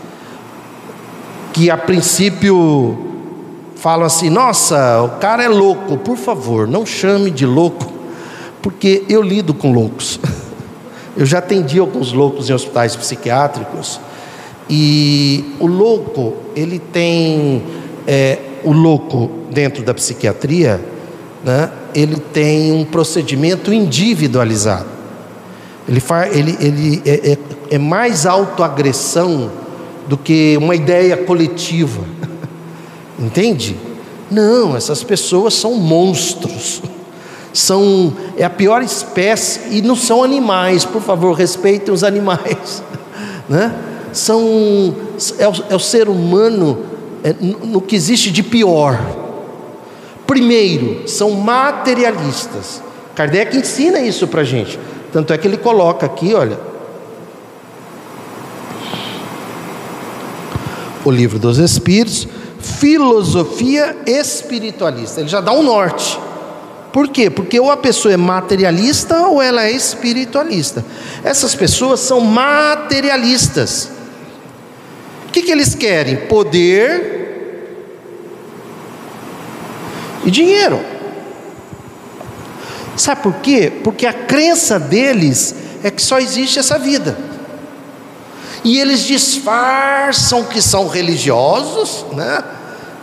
que 1.53 1.71
a 1.71 1.77
princípio 1.77 2.97
falam 3.77 4.07
assim: 4.07 4.31
nossa, 4.31 5.03
o 5.03 5.19
cara 5.19 5.43
é 5.43 5.49
louco, 5.49 5.99
por 5.99 6.17
favor, 6.17 6.69
não 6.69 6.87
chame 6.87 7.31
de 7.31 7.47
louco, 7.47 7.93
porque 8.63 9.05
eu 9.09 9.23
lido 9.23 9.55
com 9.55 9.73
loucos. 9.73 10.21
Eu 11.19 11.25
já 11.25 11.39
atendi 11.39 11.79
alguns 11.79 12.13
loucos 12.13 12.51
em 12.51 12.53
hospitais 12.53 12.95
psiquiátricos, 12.95 13.99
e 14.69 15.57
o 15.59 15.67
louco, 15.67 16.35
ele 16.55 16.79
tem 16.79 17.63
é, 18.07 18.39
o 18.66 18.72
louco 18.72 19.31
dentro 19.50 19.85
da 19.85 19.94
psiquiatria, 19.94 20.85
né, 21.44 21.70
ele 21.94 22.16
tem 22.16 22.72
um 22.72 22.85
procedimento 22.85 23.72
individualizado. 23.72 24.88
Ele, 25.88 26.00
faz, 26.00 26.37
ele, 26.37 26.57
ele 26.61 27.02
é, 27.07 27.33
é, 27.33 27.38
é 27.70 27.79
mais 27.79 28.26
autoagressão 28.26 29.52
do 30.09 30.18
que 30.18 30.57
uma 30.59 30.74
ideia 30.74 31.16
coletiva. 31.16 32.02
Entende? 33.16 33.76
Não, 34.29 34.76
essas 34.76 35.05
pessoas 35.05 35.55
são 35.55 35.76
monstros. 35.76 36.83
São 37.52 38.12
é 38.37 38.44
a 38.44 38.50
pior 38.50 38.83
espécie 38.83 39.61
e 39.70 39.81
não 39.81 39.94
são 39.94 40.24
animais. 40.24 40.85
Por 40.85 41.00
favor, 41.00 41.33
respeitem 41.35 41.94
os 41.94 42.02
animais, 42.02 42.83
né? 43.48 43.72
São 44.12 44.94
é 45.38 45.48
o, 45.48 45.52
é 45.70 45.76
o 45.76 45.79
ser 45.79 46.09
humano 46.09 46.96
no 47.33 47.81
que 47.81 47.97
existe 47.97 48.31
de 48.31 48.43
pior. 48.43 48.99
Primeiro, 50.27 51.09
são 51.09 51.31
materialistas. 51.33 52.83
Kardec 53.15 53.57
ensina 53.57 54.01
isso 54.01 54.27
para 54.27 54.43
a 54.43 54.45
gente. 54.45 54.79
Tanto 55.12 55.33
é 55.33 55.39
que 55.39 55.47
ele 55.47 55.57
coloca 55.57 56.05
aqui, 56.05 56.35
olha. 56.35 56.59
O 61.05 61.11
livro 61.11 61.39
dos 61.39 61.59
Espíritos, 61.59 62.27
filosofia 62.61 63.97
espiritualista. 64.07 65.21
Ele 65.21 65.29
já 65.29 65.41
dá 65.41 65.53
um 65.53 65.62
norte. 65.62 66.19
Por 66.93 67.09
quê? 67.09 67.31
Porque 67.31 67.61
ou 67.61 67.71
a 67.71 67.77
pessoa 67.77 68.12
é 68.12 68.17
materialista 68.17 69.29
ou 69.29 69.41
ela 69.41 69.65
é 69.65 69.71
espiritualista. 69.71 70.85
Essas 71.23 71.55
pessoas 71.55 72.01
são 72.01 72.21
materialistas 72.21 73.96
que, 75.37 75.42
que 75.42 75.53
eles 75.53 75.75
querem? 75.75 76.16
Poder 76.16 77.14
e 80.25 80.31
dinheiro. 80.31 80.81
Sabe 82.96 83.22
por 83.22 83.35
quê? 83.35 83.70
Porque 83.85 84.07
a 84.07 84.14
crença 84.14 84.81
deles 84.81 85.55
é 85.85 85.90
que 85.90 86.01
só 86.01 86.18
existe 86.18 86.59
essa 86.59 86.79
vida. 86.79 87.18
E 88.64 88.81
eles 88.81 89.01
disfarçam 89.01 90.44
que 90.44 90.62
são 90.62 90.88
religiosos, 90.88 92.07
né? 92.12 92.42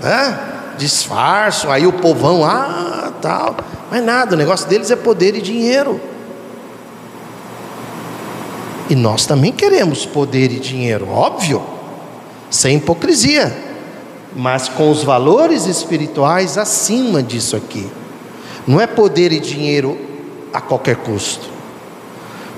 né? 0.02 0.40
Disfarçam, 0.80 1.72
aí 1.72 1.86
o 1.86 1.94
povão, 1.94 2.44
ah, 2.44 3.14
tal. 3.22 3.56
Mas 3.92 4.04
nada, 4.04 4.34
o 4.34 4.38
negócio 4.38 4.68
deles 4.68 4.90
é 4.90 4.96
poder 4.96 5.36
e 5.36 5.42
dinheiro. 5.42 6.02
E 8.90 8.96
nós 8.96 9.28
também 9.28 9.52
queremos 9.52 10.04
poder 10.04 10.52
e 10.52 10.60
dinheiro, 10.60 11.08
óbvio, 11.10 11.73
sem 12.54 12.78
hipocrisia, 12.78 13.52
mas 14.36 14.70
com 14.70 14.92
os 14.92 15.04
valores 15.04 15.66
espirituais 15.66 16.56
acima 16.56 17.24
disso 17.24 17.56
aqui. 17.56 17.90
Não 18.68 18.80
é 18.80 18.86
poder 18.86 19.32
e 19.32 19.40
dinheiro 19.40 19.98
a 20.54 20.62
qualquer 20.62 20.98
custo. 20.98 21.50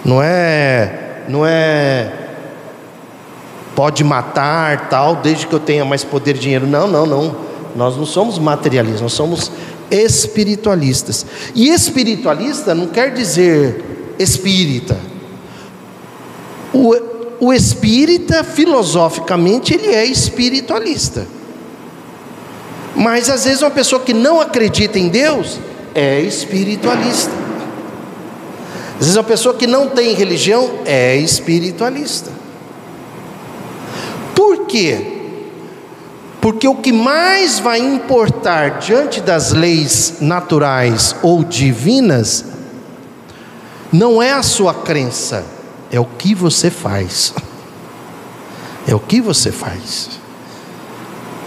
Não 0.03 0.21
é, 0.21 1.23
não 1.29 1.45
é 1.45 2.11
pode 3.73 4.03
matar 4.03 4.89
tal, 4.89 5.15
desde 5.15 5.47
que 5.47 5.55
eu 5.55 5.61
tenha 5.61 5.85
mais 5.85 6.03
poder 6.03 6.35
e 6.35 6.39
dinheiro. 6.39 6.67
Não, 6.67 6.87
não, 6.87 7.05
não. 7.05 7.37
Nós 7.73 7.95
não 7.95 8.05
somos 8.05 8.37
materialistas, 8.37 9.01
nós 9.01 9.13
somos 9.13 9.49
espiritualistas. 9.89 11.25
E 11.55 11.69
espiritualista 11.69 12.75
não 12.75 12.87
quer 12.87 13.13
dizer 13.13 14.13
espírita. 14.19 14.97
O, 16.73 17.14
o 17.39 17.53
espírita, 17.53 18.43
filosoficamente, 18.43 19.73
ele 19.73 19.87
é 19.87 20.05
espiritualista. 20.05 21.27
Mas 22.95 23.29
às 23.29 23.43
vezes 23.43 23.61
uma 23.61 23.71
pessoa 23.71 24.01
que 24.01 24.13
não 24.13 24.39
acredita 24.39 24.97
em 24.97 25.09
Deus 25.09 25.59
é 25.93 26.21
espiritualista. 26.21 27.31
Às 28.93 28.99
vezes 28.99 29.15
uma 29.17 29.23
pessoa 29.23 29.55
que 29.55 29.67
não 29.67 29.89
tem 29.89 30.13
religião 30.13 30.79
é 30.85 31.17
espiritualista. 31.17 32.31
Por 34.33 34.65
quê? 34.65 35.13
Porque 36.39 36.67
o 36.67 36.75
que 36.75 36.93
mais 36.93 37.59
vai 37.59 37.79
importar 37.79 38.79
diante 38.79 39.19
das 39.19 39.51
leis 39.51 40.17
naturais 40.21 41.15
ou 41.21 41.43
divinas 41.43 42.45
não 43.91 44.21
é 44.21 44.31
a 44.31 44.43
sua 44.43 44.73
crença, 44.73 45.43
é 45.91 45.99
o 45.99 46.05
que 46.05 46.33
você 46.33 46.69
faz. 46.69 47.33
É 48.87 48.93
o 48.93 48.99
que 48.99 49.21
você 49.21 49.51
faz. 49.51 50.19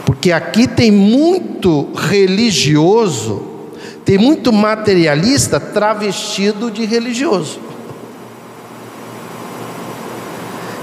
Porque 0.04 0.32
aqui 0.32 0.66
tem 0.66 0.90
muito 0.90 1.92
religioso, 1.94 3.42
tem 4.04 4.18
muito 4.18 4.52
materialista 4.52 5.60
travestido 5.60 6.70
de 6.70 6.84
religioso. 6.84 7.60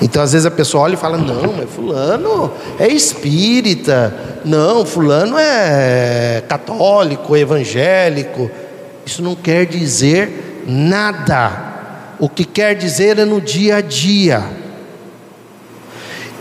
Então, 0.02 0.22
às 0.22 0.34
vezes 0.34 0.46
a 0.46 0.52
pessoa 0.52 0.84
olha 0.84 0.94
e 0.94 0.98
fala: 0.98 1.18
Não, 1.18 1.54
mas 1.54 1.70
Fulano 1.70 2.54
é 2.80 2.88
espírita, 2.88 4.40
não, 4.46 4.86
Fulano 4.86 5.36
é 5.38 6.44
católico, 6.48 7.36
evangélico. 7.36 8.50
Isso 9.06 9.24
não 9.24 9.36
quer 9.36 9.66
dizer 9.66 10.64
nada. 10.68 11.75
O 12.20 12.30
que 12.30 12.46
quer 12.46 12.76
dizer 12.76 13.20
é 13.20 13.26
no 13.26 13.42
dia 13.42 13.78
a 13.78 13.82
dia. 13.82 14.44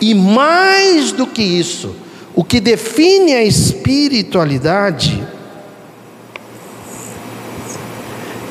E 0.00 0.14
mais 0.14 1.12
do 1.12 1.26
que 1.26 1.42
isso, 1.42 1.94
o 2.34 2.44
que 2.44 2.60
define 2.60 3.34
a 3.34 3.42
espiritualidade 3.42 5.26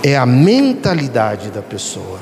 é 0.01 0.17
a 0.17 0.25
mentalidade 0.25 1.49
da 1.49 1.62
pessoa. 1.62 2.19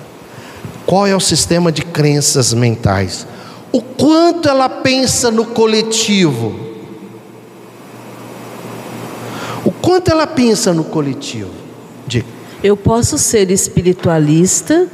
Qual 0.86 1.08
é 1.08 1.16
o 1.16 1.20
sistema 1.20 1.72
de 1.72 1.82
crenças 1.82 2.54
mentais? 2.54 3.26
O 3.72 3.82
quanto 3.82 4.50
ela 4.50 4.68
pensa 4.68 5.32
no 5.32 5.46
coletivo? 5.46 6.60
O 9.64 9.72
quanto 9.72 10.12
ela 10.12 10.28
pensa 10.28 10.74
no 10.74 10.84
coletivo? 10.84 11.52
Diga. 12.06 12.41
Eu 12.64 12.78
posso 12.78 13.18
ser 13.18 13.50
espiritualista 13.50 14.88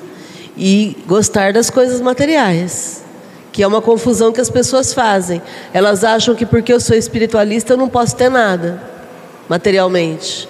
e 0.57 0.97
gostar 1.07 1.53
das 1.53 1.69
coisas 1.69 2.01
materiais, 2.01 3.03
que 3.51 3.61
é 3.61 3.67
uma 3.67 3.81
confusão 3.81 4.31
que 4.31 4.41
as 4.41 4.49
pessoas 4.49 4.93
fazem. 4.93 5.41
Elas 5.73 6.03
acham 6.03 6.33
que 6.33 6.45
porque 6.45 6.71
eu 6.71 6.79
sou 6.79 6.95
espiritualista 6.95 7.73
eu 7.73 7.77
não 7.77 7.89
posso 7.89 8.15
ter 8.15 8.29
nada 8.29 8.97
materialmente. 9.49 10.47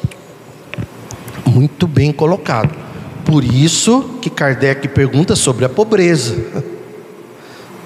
Muito 1.45 1.87
bem 1.87 2.11
colocado. 2.11 2.75
Por 3.25 3.43
isso 3.43 4.17
que 4.21 4.29
Kardec 4.29 4.87
pergunta 4.89 5.35
sobre 5.35 5.65
a 5.65 5.69
pobreza. 5.69 6.35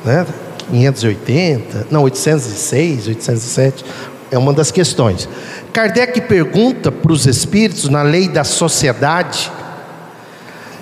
Né? 0.03 0.25
580, 0.71 1.87
não, 1.91 2.01
806, 2.01 3.07
807, 3.07 3.85
é 4.31 4.37
uma 4.37 4.53
das 4.53 4.71
questões. 4.71 5.27
Kardec 5.73 6.21
pergunta 6.21 6.89
para 6.89 7.11
os 7.11 7.27
espíritos, 7.27 7.89
na 7.89 8.01
lei 8.01 8.29
da 8.29 8.45
sociedade, 8.45 9.51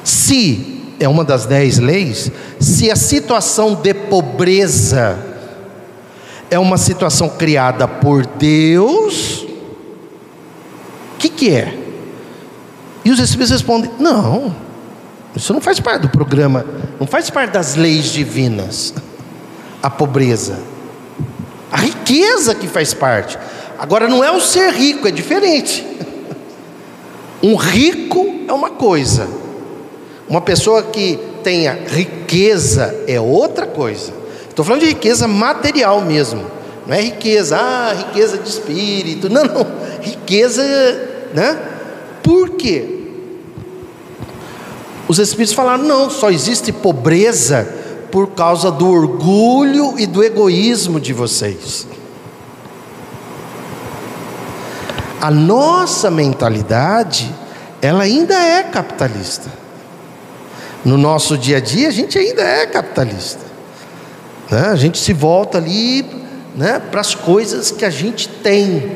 se, 0.03 0.93
é 0.99 1.09
uma 1.09 1.25
das 1.25 1.47
dez 1.47 1.79
leis, 1.79 2.31
se 2.59 2.91
a 2.91 2.95
situação 2.95 3.73
de 3.73 3.93
pobreza 3.93 5.17
é 6.51 6.59
uma 6.59 6.77
situação 6.77 7.27
criada 7.27 7.87
por 7.87 8.25
Deus, 8.25 9.45
o 11.15 11.17
que, 11.17 11.29
que 11.29 11.49
é? 11.49 11.77
E 13.03 13.11
os 13.11 13.19
espíritos 13.19 13.51
respondem: 13.51 13.89
não, 13.99 14.55
isso 15.35 15.53
não 15.53 15.61
faz 15.61 15.79
parte 15.79 16.03
do 16.03 16.09
programa, 16.09 16.65
não 16.99 17.07
faz 17.07 17.29
parte 17.29 17.51
das 17.51 17.75
leis 17.75 18.05
divinas. 18.05 18.93
A 19.81 19.89
pobreza, 19.89 20.59
a 21.71 21.77
riqueza 21.77 22.55
que 22.55 22.67
faz 22.67 22.93
parte. 22.93 23.37
Agora 23.77 24.07
não 24.07 24.23
é 24.23 24.31
o 24.31 24.41
ser 24.41 24.71
rico, 24.73 25.07
é 25.07 25.11
diferente. 25.11 25.85
Um 27.41 27.55
rico 27.55 28.43
é 28.49 28.51
uma 28.51 28.71
coisa, 28.71 29.25
uma 30.27 30.41
pessoa 30.41 30.83
que 30.83 31.17
tenha 31.41 31.71
riqueza 31.87 32.93
é 33.07 33.17
outra 33.17 33.65
coisa. 33.65 34.11
Estou 34.49 34.65
falando 34.65 34.81
de 34.81 34.87
riqueza 34.87 35.25
material 35.25 36.01
mesmo, 36.01 36.45
não 36.85 36.93
é 36.93 37.01
riqueza, 37.01 37.55
ah, 37.57 37.93
riqueza 37.93 38.37
de 38.39 38.49
espírito, 38.49 39.29
não, 39.29 39.45
não, 39.45 39.65
riqueza, 40.01 40.61
né? 41.33 41.57
Por 42.21 42.49
quê? 42.57 42.99
Os 45.07 45.17
espíritos 45.17 45.53
falaram: 45.53 45.85
não, 45.85 46.09
só 46.09 46.29
existe 46.29 46.73
pobreza 46.73 47.78
por 48.11 48.31
causa 48.31 48.71
do 48.71 48.89
orgulho 48.89 49.99
e 49.99 50.05
do 50.05 50.23
egoísmo 50.23 50.99
de 50.99 51.13
vocês. 51.13 51.87
A 55.21 55.29
nossa 55.29 56.09
mentalidade, 56.09 57.33
ela 57.81 58.03
ainda 58.03 58.33
é 58.33 58.63
capitalista. 58.63 59.51
No 60.83 60.97
nosso 60.97 61.37
dia 61.37 61.57
a 61.57 61.59
dia, 61.59 61.89
a 61.89 61.91
gente 61.91 62.17
ainda 62.17 62.41
é 62.41 62.65
capitalista. 62.65 63.41
Né? 64.49 64.67
A 64.67 64.75
gente 64.75 64.97
se 64.97 65.11
volta 65.11 65.57
ali 65.57 66.05
né, 66.55 66.81
para 66.91 67.01
as 67.01 67.13
coisas 67.13 67.69
que 67.69 67.83
a 67.83 67.89
gente 67.89 68.29
tem. 68.29 68.91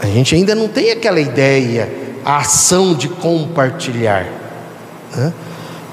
A 0.00 0.06
gente 0.06 0.34
ainda 0.34 0.54
não 0.54 0.68
tem 0.68 0.92
aquela 0.92 1.20
ideia, 1.20 1.92
a 2.24 2.38
ação 2.38 2.94
de 2.94 3.08
compartilhar. 3.08 4.26
Né? 5.14 5.32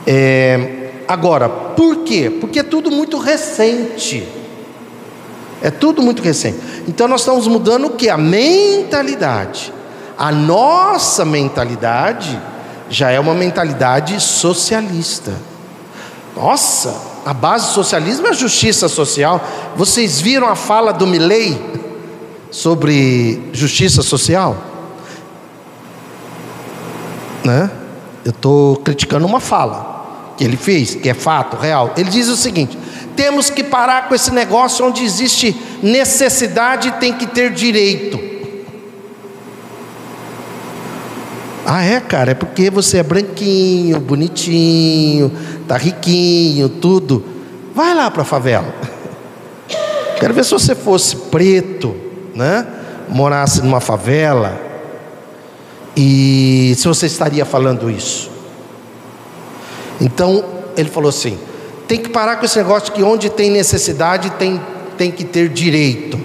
É, 0.06 0.87
agora, 1.08 1.48
por 1.48 1.98
quê? 2.04 2.30
Porque 2.30 2.60
é 2.60 2.64
tudo 2.64 2.92
muito 2.92 3.18
recente. 3.18 4.28
É 5.62 5.72
tudo 5.72 6.02
muito 6.02 6.22
recente. 6.22 6.60
Então 6.88 7.08
nós 7.08 7.22
estamos 7.22 7.48
mudando 7.48 7.86
o 7.88 7.90
que? 7.92 8.10
A 8.10 8.18
mentalidade. 8.18 9.74
A 10.18 10.32
nossa 10.32 11.26
mentalidade 11.26 12.40
já 12.90 13.12
é 13.12 13.20
uma 13.20 13.34
mentalidade 13.34 14.20
socialista. 14.20 15.34
Nossa, 16.36 16.96
a 17.26 17.34
base 17.34 17.68
do 17.68 17.74
socialismo 17.74 18.28
é 18.28 18.30
a 18.30 18.34
justiça 18.34 18.88
social. 18.88 19.42
Vocês 19.76 20.22
viram 20.22 20.48
a 20.48 20.56
fala 20.56 20.94
do 20.94 21.08
Milley 21.08 21.60
sobre 22.52 23.50
justiça 23.52 24.02
social? 24.02 24.56
Né? 27.44 27.72
Eu 28.24 28.32
estou 28.32 28.78
criticando 28.78 29.26
uma 29.26 29.40
fala 29.40 29.97
que 30.38 30.44
ele 30.44 30.56
fez, 30.56 30.96
que 30.96 31.10
é 31.10 31.14
fato, 31.14 31.58
real. 31.58 31.94
Ele 31.98 32.10
diz 32.10 32.28
o 32.28 32.38
seguinte: 32.38 32.78
temos 33.16 33.50
que 33.50 33.64
parar 33.64 34.08
com 34.08 34.16
esse 34.16 34.32
negócio 34.32 34.86
onde 34.86 35.04
existe 35.04 35.56
necessidade 35.82 36.92
tem 37.00 37.12
que 37.12 37.26
ter 37.26 37.52
direito. 37.52 38.20
Ah, 41.66 41.84
é, 41.84 42.00
cara, 42.00 42.32
é 42.32 42.34
porque 42.34 42.70
você 42.70 43.00
é 43.00 43.04
branquinho, 43.04 44.00
bonitinho, 44.00 45.30
tá 45.68 45.76
riquinho, 45.76 46.70
tudo. 46.70 47.26
Vai 47.76 47.94
lá 47.94 48.10
para 48.10 48.22
a 48.22 48.26
favela. 48.26 48.74
Quero 50.18 50.34
ver 50.34 50.46
se 50.46 50.52
você 50.52 50.74
fosse 50.74 51.16
preto, 51.16 51.94
né? 52.34 52.66
Morasse 53.10 53.62
numa 53.62 53.80
favela 53.80 54.60
e 55.96 56.74
se 56.78 56.88
você 56.88 57.06
estaria 57.08 57.44
falando 57.44 57.90
isso. 57.90 58.37
Então 60.00 60.44
ele 60.76 60.90
falou 60.90 61.10
assim: 61.10 61.38
tem 61.88 62.00
que 62.00 62.10
parar 62.10 62.36
com 62.38 62.46
esse 62.46 62.58
negócio 62.58 62.92
que 62.92 63.02
onde 63.02 63.30
tem 63.30 63.50
necessidade 63.50 64.30
tem, 64.32 64.62
tem 64.98 65.12
que 65.12 65.24
ter 65.24 65.50
direito. 65.50 66.20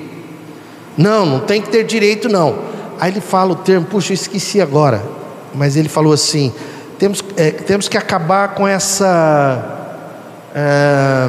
Não, 0.97 1.25
não 1.25 1.41
tem 1.41 1.63
que 1.63 1.71
ter 1.71 1.85
direito, 1.85 2.29
não. 2.29 2.59
Aí 3.01 3.11
ele 3.11 3.21
fala 3.21 3.53
o 3.53 3.57
termo, 3.57 3.87
puxa, 3.87 4.13
eu 4.13 4.15
esqueci 4.15 4.61
agora. 4.61 5.03
Mas 5.55 5.77
ele 5.77 5.89
falou 5.89 6.13
assim: 6.13 6.53
temos, 6.99 7.25
é, 7.37 7.51
temos 7.51 7.89
que 7.89 7.97
acabar 7.97 8.55
com 8.55 8.67
essa. 8.67 9.65
É, 10.55 11.29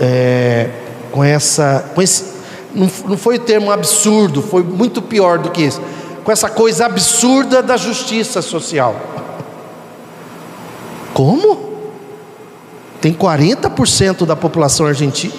é, 0.00 0.70
com 1.12 1.22
essa. 1.22 1.90
Com 1.94 2.02
esse, 2.02 2.36
não, 2.74 2.90
não 3.08 3.16
foi 3.16 3.36
o 3.36 3.38
termo 3.38 3.70
absurdo, 3.70 4.42
foi 4.42 4.62
muito 4.62 5.00
pior 5.00 5.38
do 5.38 5.50
que 5.50 5.62
isso. 5.62 5.80
Com 6.24 6.32
essa 6.32 6.50
coisa 6.50 6.86
absurda 6.86 7.62
da 7.62 7.76
justiça 7.76 8.42
social. 8.42 8.96
Como? 11.16 11.72
Tem 13.00 13.14
40% 13.14 14.26
da 14.26 14.36
população 14.36 14.84
argentina. 14.84 15.32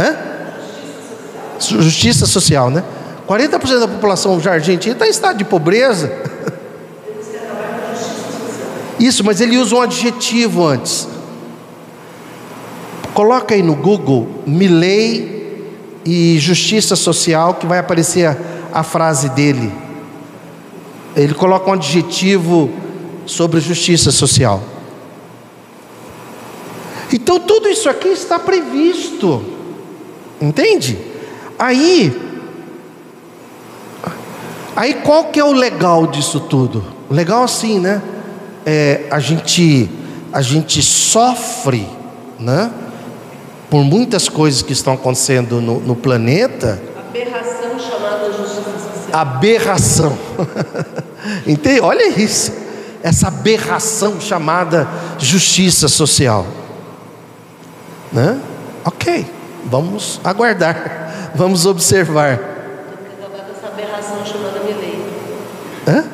Hã? 0.00 0.16
Justiça 1.58 2.24
social, 2.24 2.70
né? 2.70 2.82
40% 3.28 3.78
da 3.78 3.88
população 3.88 4.40
argentina 4.42 4.94
está 4.94 5.06
em 5.06 5.10
estado 5.10 5.36
de 5.36 5.44
pobreza. 5.44 6.10
Isso, 8.98 9.22
mas 9.22 9.42
ele 9.42 9.58
usa 9.58 9.74
um 9.74 9.82
adjetivo 9.82 10.66
antes. 10.66 11.06
Coloca 13.12 13.54
aí 13.54 13.62
no 13.62 13.74
Google 13.74 14.26
Milley 14.46 15.74
e 16.06 16.38
justiça 16.38 16.96
social 16.96 17.56
que 17.56 17.66
vai 17.66 17.80
aparecer 17.80 18.28
a, 18.28 18.36
a 18.72 18.82
frase 18.82 19.28
dele. 19.28 19.70
Ele 21.14 21.34
coloca 21.34 21.68
um 21.68 21.74
adjetivo 21.74 22.70
sobre 23.26 23.60
justiça 23.60 24.10
social. 24.10 24.71
Então 27.12 27.38
tudo 27.38 27.68
isso 27.68 27.88
aqui 27.88 28.08
está 28.08 28.38
previsto. 28.38 29.44
Entende? 30.40 30.98
Aí 31.58 32.30
Aí 34.74 34.94
qual 34.94 35.26
que 35.26 35.38
é 35.38 35.44
o 35.44 35.52
legal 35.52 36.06
disso 36.06 36.40
tudo? 36.40 36.82
Legal 37.10 37.42
assim, 37.42 37.78
né? 37.78 38.00
É, 38.64 39.06
a 39.10 39.18
gente 39.18 39.88
a 40.32 40.40
gente 40.40 40.82
sofre, 40.82 41.86
né? 42.40 42.70
Por 43.68 43.84
muitas 43.84 44.30
coisas 44.30 44.62
que 44.62 44.72
estão 44.72 44.94
acontecendo 44.94 45.60
no, 45.60 45.78
no 45.80 45.94
planeta. 45.94 46.82
Aberração 47.10 47.78
chamada 47.78 48.32
justiça 48.32 48.70
social. 48.70 49.20
Aberração. 49.20 50.18
Entende? 51.46 51.80
Olha 51.80 52.08
isso. 52.08 52.52
Essa 53.02 53.28
aberração 53.28 54.20
chamada 54.20 54.88
justiça 55.18 55.86
social. 55.86 56.46
Né? 58.12 58.40
Ok, 58.84 59.26
vamos 59.64 60.20
aguardar, 60.22 61.32
vamos 61.34 61.64
observar. 61.64 62.38
Temos 62.38 62.52
que 63.08 63.24
acabar 63.24 63.44
com 63.44 63.52
essa 63.52 63.66
aberração 63.68 64.26
chamada 64.26 64.60
Milley. 64.60 65.04
Hã? 65.88 66.04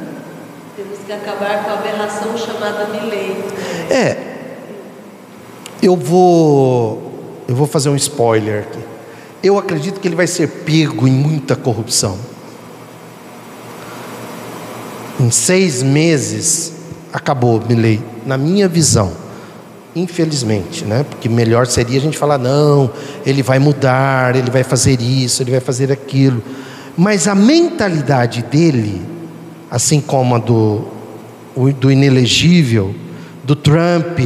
Temos 0.76 0.98
que 1.04 1.12
acabar 1.12 1.64
com 1.64 1.70
a 1.70 1.74
aberração 1.74 2.38
chamada 2.38 2.86
Milley. 2.86 3.44
É, 3.90 4.28
eu 5.82 5.96
vou, 5.96 7.44
eu 7.48 7.54
vou 7.54 7.66
fazer 7.66 7.88
um 7.88 7.96
spoiler 7.96 8.60
aqui. 8.60 8.80
Eu 9.42 9.56
acredito 9.58 10.00
que 10.00 10.08
ele 10.08 10.16
vai 10.16 10.26
ser 10.26 10.48
pego 10.48 11.06
em 11.06 11.12
muita 11.12 11.54
corrupção. 11.54 12.18
Em 15.20 15.30
seis 15.30 15.82
meses 15.82 16.72
acabou, 17.12 17.60
Milley, 17.60 18.00
na 18.26 18.36
minha 18.36 18.68
visão. 18.68 19.27
Infelizmente, 19.96 20.84
né? 20.84 21.04
Porque 21.08 21.28
melhor 21.28 21.66
seria 21.66 21.98
a 21.98 22.00
gente 22.00 22.18
falar: 22.18 22.38
não, 22.38 22.90
ele 23.24 23.42
vai 23.42 23.58
mudar, 23.58 24.36
ele 24.36 24.50
vai 24.50 24.62
fazer 24.62 25.00
isso, 25.00 25.42
ele 25.42 25.50
vai 25.50 25.60
fazer 25.60 25.90
aquilo. 25.90 26.42
Mas 26.96 27.28
a 27.28 27.34
mentalidade 27.34 28.42
dele, 28.42 29.00
assim 29.70 30.00
como 30.00 30.34
a 30.34 30.38
do, 30.38 30.84
do 31.80 31.90
inelegível, 31.90 32.94
do 33.44 33.54
Trump, 33.56 34.18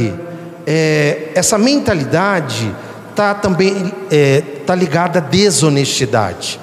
é, 0.65 1.29
essa 1.35 1.57
mentalidade 1.57 2.73
está 3.09 3.33
também 3.33 3.91
é, 4.11 4.41
tá 4.65 4.75
ligada 4.75 5.19
à 5.19 5.21
desonestidade. 5.21 6.59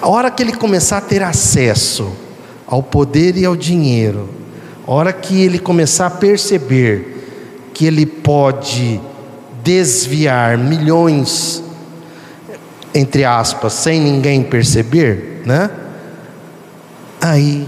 A 0.00 0.08
hora 0.08 0.30
que 0.30 0.42
ele 0.42 0.52
começar 0.52 0.98
a 0.98 1.00
ter 1.00 1.22
acesso 1.22 2.12
ao 2.66 2.82
poder 2.82 3.36
e 3.36 3.44
ao 3.44 3.56
dinheiro, 3.56 4.28
a 4.86 4.92
hora 4.92 5.12
que 5.12 5.40
ele 5.40 5.58
começar 5.58 6.06
a 6.06 6.10
perceber 6.10 7.09
que 7.80 7.86
ele 7.86 8.04
pode 8.04 9.00
desviar 9.64 10.58
milhões, 10.58 11.64
entre 12.94 13.24
aspas, 13.24 13.72
sem 13.72 13.98
ninguém 13.98 14.42
perceber, 14.42 15.40
né? 15.46 15.70
Aí 17.22 17.66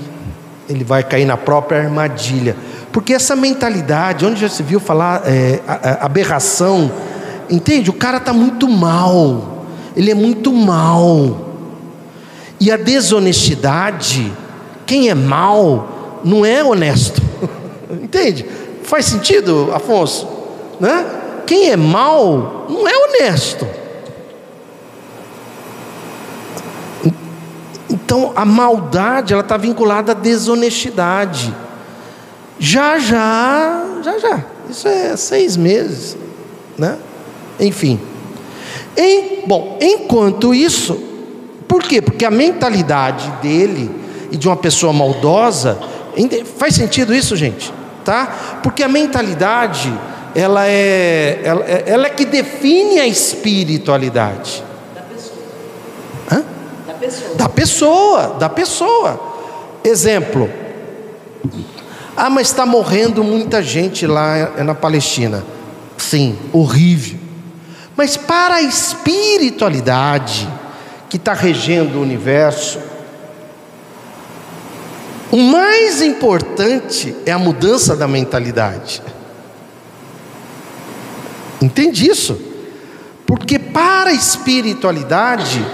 ele 0.68 0.84
vai 0.84 1.02
cair 1.02 1.24
na 1.24 1.38
própria 1.38 1.80
armadilha. 1.80 2.54
Porque 2.92 3.14
essa 3.14 3.34
mentalidade, 3.34 4.26
onde 4.26 4.38
já 4.38 4.50
se 4.50 4.62
viu 4.62 4.78
falar 4.78 5.22
é, 5.24 5.62
aberração, 5.98 6.92
entende? 7.48 7.88
O 7.88 7.94
cara 7.94 8.18
está 8.18 8.34
muito 8.34 8.68
mal, 8.68 9.64
ele 9.96 10.10
é 10.10 10.14
muito 10.14 10.52
mal. 10.52 11.54
E 12.60 12.70
a 12.70 12.76
desonestidade, 12.76 14.30
quem 14.84 15.08
é 15.08 15.14
mal, 15.14 16.20
não 16.22 16.44
é 16.44 16.62
honesto, 16.62 17.22
entende? 17.90 18.44
Faz 18.82 19.06
sentido, 19.06 19.70
Afonso? 19.74 20.28
Né? 20.78 21.06
Quem 21.46 21.70
é 21.70 21.76
mal 21.76 22.66
não 22.68 22.86
é 22.86 22.92
honesto. 22.96 23.66
Então 27.88 28.32
a 28.34 28.44
maldade 28.44 29.32
ela 29.32 29.42
está 29.42 29.56
vinculada 29.56 30.12
à 30.12 30.14
desonestidade. 30.14 31.54
Já, 32.58 32.98
já, 32.98 34.00
já, 34.02 34.18
já. 34.18 34.44
Isso 34.70 34.88
é 34.88 35.16
seis 35.16 35.56
meses, 35.56 36.16
né? 36.78 36.98
Enfim. 37.58 38.00
Em, 38.96 39.46
bom, 39.46 39.78
enquanto 39.80 40.54
isso, 40.54 41.00
por 41.66 41.82
quê? 41.82 42.00
Porque 42.00 42.24
a 42.24 42.30
mentalidade 42.30 43.30
dele 43.42 43.90
e 44.30 44.36
de 44.36 44.46
uma 44.46 44.56
pessoa 44.56 44.92
maldosa, 44.92 45.78
faz 46.58 46.74
sentido 46.74 47.14
isso, 47.14 47.34
gente? 47.36 47.72
Tá? 48.04 48.60
Porque 48.62 48.82
a 48.82 48.88
mentalidade 48.88 49.92
ela 50.34 50.66
é, 50.66 51.40
ela, 51.44 51.64
é, 51.64 51.84
ela 51.86 52.06
é 52.06 52.10
que 52.10 52.24
define 52.24 52.98
a 52.98 53.06
espiritualidade. 53.06 54.64
Da 54.94 55.02
pessoa. 55.02 55.38
Hã? 56.30 56.44
Da 56.86 56.94
pessoa. 56.94 57.34
Da 57.36 57.48
pessoa, 57.48 58.36
da 58.38 58.48
pessoa. 58.48 59.20
Exemplo. 59.84 60.50
Ah, 62.16 62.30
mas 62.30 62.48
está 62.48 62.64
morrendo 62.64 63.24
muita 63.24 63.62
gente 63.62 64.06
lá 64.06 64.52
na 64.62 64.74
Palestina. 64.74 65.44
Sim, 65.96 66.38
horrível. 66.52 67.18
Mas 67.96 68.16
para 68.16 68.56
a 68.56 68.62
espiritualidade 68.62 70.48
que 71.08 71.16
está 71.16 71.34
regendo 71.34 71.98
o 71.98 72.02
universo, 72.02 72.78
o 75.32 75.38
mais 75.38 76.02
importante 76.02 77.16
é 77.24 77.32
a 77.32 77.38
mudança 77.38 77.96
da 77.96 78.06
mentalidade. 78.06 79.02
Entende 81.60 82.06
isso? 82.06 82.38
Porque 83.26 83.58
para 83.58 84.10
a 84.10 84.12
espiritualidade, 84.12 85.64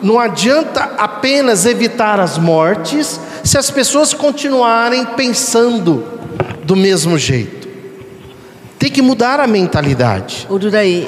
não 0.00 0.20
adianta 0.20 0.92
apenas 0.96 1.66
evitar 1.66 2.20
as 2.20 2.38
mortes 2.38 3.18
se 3.42 3.58
as 3.58 3.72
pessoas 3.72 4.14
continuarem 4.14 5.04
pensando 5.04 6.06
do 6.62 6.76
mesmo 6.76 7.18
jeito. 7.18 7.68
Tem 8.78 8.88
que 8.88 9.02
mudar 9.02 9.40
a 9.40 9.48
mentalidade. 9.48 10.46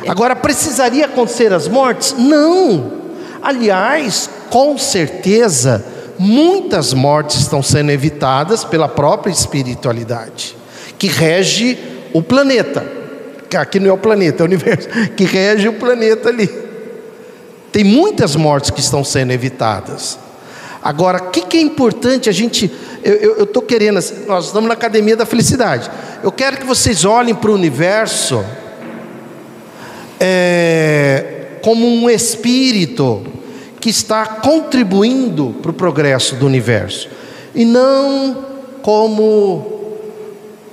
Agora, 0.09 0.35
precisaria 0.35 1.05
acontecer 1.05 1.53
as 1.53 1.69
mortes? 1.69 2.13
Não. 2.19 2.93
Aliás, 3.41 4.29
com 4.51 4.77
certeza, 4.77 5.94
muitas 6.19 6.93
mortes 6.93 7.41
estão 7.41 7.63
sendo 7.63 7.91
evitadas 7.91 8.65
pela 8.65 8.89
própria 8.89 9.33
espiritualidade, 9.33 10.57
que 10.99 11.07
rege 11.07 11.79
o 12.13 12.23
planeta. 12.23 12.85
Aqui 13.57 13.79
não 13.79 13.91
é 13.91 13.93
o 13.93 13.99
planeta, 13.99 14.43
é 14.43 14.45
o 14.45 14.47
universo, 14.47 14.89
que 15.17 15.25
rege 15.25 15.69
o 15.69 15.75
planeta 15.75 16.29
ali. 16.29 16.51
Tem 17.71 17.85
muitas 17.85 18.37
mortes 18.37 18.71
que 18.71 18.81
estão 18.81 19.05
sendo 19.05 19.33
evitadas. 19.33 20.19
Agora, 20.83 21.19
o 21.19 21.31
que, 21.31 21.41
que, 21.43 21.57
é 21.57 21.61
importante 21.61 22.29
a 22.29 22.33
gente. 22.33 22.71
Eu 23.03 23.45
estou 23.45 23.63
querendo, 23.63 23.99
assim, 23.99 24.27
nós 24.27 24.47
estamos 24.47 24.69
na 24.69 24.75
academia 24.75 25.17
da 25.17 25.27
felicidade. 25.27 25.91
Eu 26.23 26.31
quero 26.31 26.57
que 26.57 26.65
vocês 26.65 27.05
olhem 27.05 27.35
para 27.35 27.51
o 27.51 27.55
universo 27.55 28.45
é, 30.21 31.59
como 31.63 31.87
um 31.87 32.09
espírito 32.09 33.23
que 33.85 33.91
está 33.91 34.25
contribuindo 34.25 35.57
para 35.61 35.71
o 35.71 35.75
progresso 35.75 36.37
do 36.37 36.47
universo, 36.47 37.07
e 37.55 37.67
não 37.67 38.43
como 38.81 39.91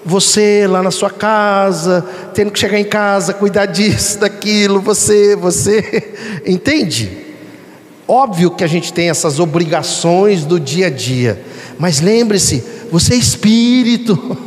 você 0.06 0.66
lá 0.66 0.82
na 0.82 0.92
sua 0.92 1.10
casa, 1.10 2.06
tendo 2.34 2.52
que 2.52 2.60
chegar 2.60 2.80
em 2.80 2.86
casa, 2.86 3.34
cuidar 3.34 3.66
disso, 3.68 4.18
daquilo, 4.18 4.80
você, 4.80 5.36
você, 5.36 6.14
entende? 6.48 7.12
Óbvio 8.08 8.52
que 8.52 8.64
a 8.64 8.68
gente 8.68 8.94
tem 8.94 9.10
essas 9.10 9.40
obrigações 9.40 10.46
do 10.46 10.58
dia 10.58 10.88
a 10.88 10.90
dia, 10.90 11.44
mas 11.78 12.00
lembre-se, 12.00 12.64
você 12.90 13.16
é 13.16 13.18
espírito, 13.18 14.38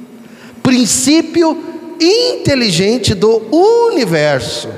princípio 0.64 1.62
inteligente 2.00 3.12
do 3.12 3.42
universo. 3.54 4.70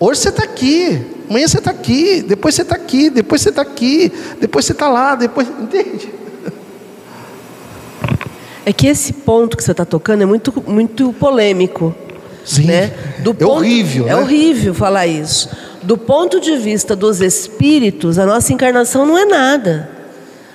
Hoje 0.00 0.20
você 0.20 0.30
está 0.30 0.44
aqui, 0.44 1.19
amanhã 1.30 1.46
você 1.46 1.58
está 1.58 1.70
aqui, 1.70 2.22
depois 2.22 2.54
você 2.56 2.62
está 2.62 2.74
aqui, 2.74 3.08
depois 3.08 3.40
você 3.40 3.48
está 3.50 3.62
aqui, 3.62 4.12
depois 4.40 4.64
você 4.66 4.72
está 4.72 4.88
lá, 4.88 5.14
depois. 5.14 5.48
Entende? 5.48 6.12
É 8.66 8.72
que 8.72 8.88
esse 8.88 9.12
ponto 9.12 9.56
que 9.56 9.62
você 9.64 9.70
está 9.70 9.84
tocando 9.84 10.22
é 10.22 10.26
muito, 10.26 10.52
muito 10.66 11.12
polêmico. 11.14 11.94
Sim. 12.44 12.64
Né? 12.64 12.92
Do 13.20 13.30
é 13.30 13.34
ponto, 13.34 13.52
horrível. 13.52 14.06
É 14.06 14.08
né? 14.08 14.16
horrível 14.16 14.74
falar 14.74 15.06
isso. 15.06 15.48
Do 15.82 15.96
ponto 15.96 16.40
de 16.40 16.56
vista 16.56 16.94
dos 16.96 17.20
espíritos, 17.20 18.18
a 18.18 18.26
nossa 18.26 18.52
encarnação 18.52 19.06
não 19.06 19.16
é 19.16 19.24
nada. 19.24 19.88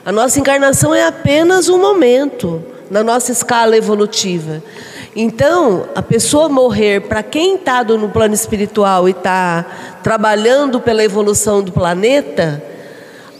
A 0.05 0.11
nossa 0.11 0.39
encarnação 0.39 0.93
é 0.93 1.07
apenas 1.07 1.69
um 1.69 1.79
momento 1.79 2.61
na 2.91 3.03
nossa 3.03 3.31
escala 3.31 3.75
evolutiva. 3.75 4.61
Então, 5.15 5.87
a 5.95 6.01
pessoa 6.01 6.49
morrer, 6.49 7.07
para 7.07 7.23
quem 7.23 7.55
está 7.55 7.81
no 7.85 8.09
plano 8.09 8.33
espiritual 8.33 9.07
e 9.07 9.11
está 9.11 9.65
trabalhando 10.03 10.81
pela 10.81 11.01
evolução 11.01 11.63
do 11.63 11.71
planeta, 11.71 12.61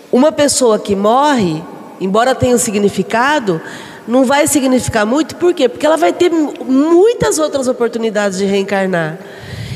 uma 0.10 0.32
pessoa 0.32 0.80
que 0.80 0.96
morre, 0.96 1.62
embora 2.00 2.34
tenha 2.34 2.56
um 2.56 2.58
significado, 2.58 3.62
não 4.08 4.24
vai 4.24 4.48
significar 4.48 5.06
muito, 5.06 5.36
por 5.36 5.54
quê? 5.54 5.68
Porque 5.68 5.86
ela 5.86 5.98
vai 5.98 6.14
ter 6.14 6.30
muitas 6.32 7.40
outras 7.40 7.68
oportunidades 7.68 8.38
de 8.38 8.46
reencarnar. 8.46 9.20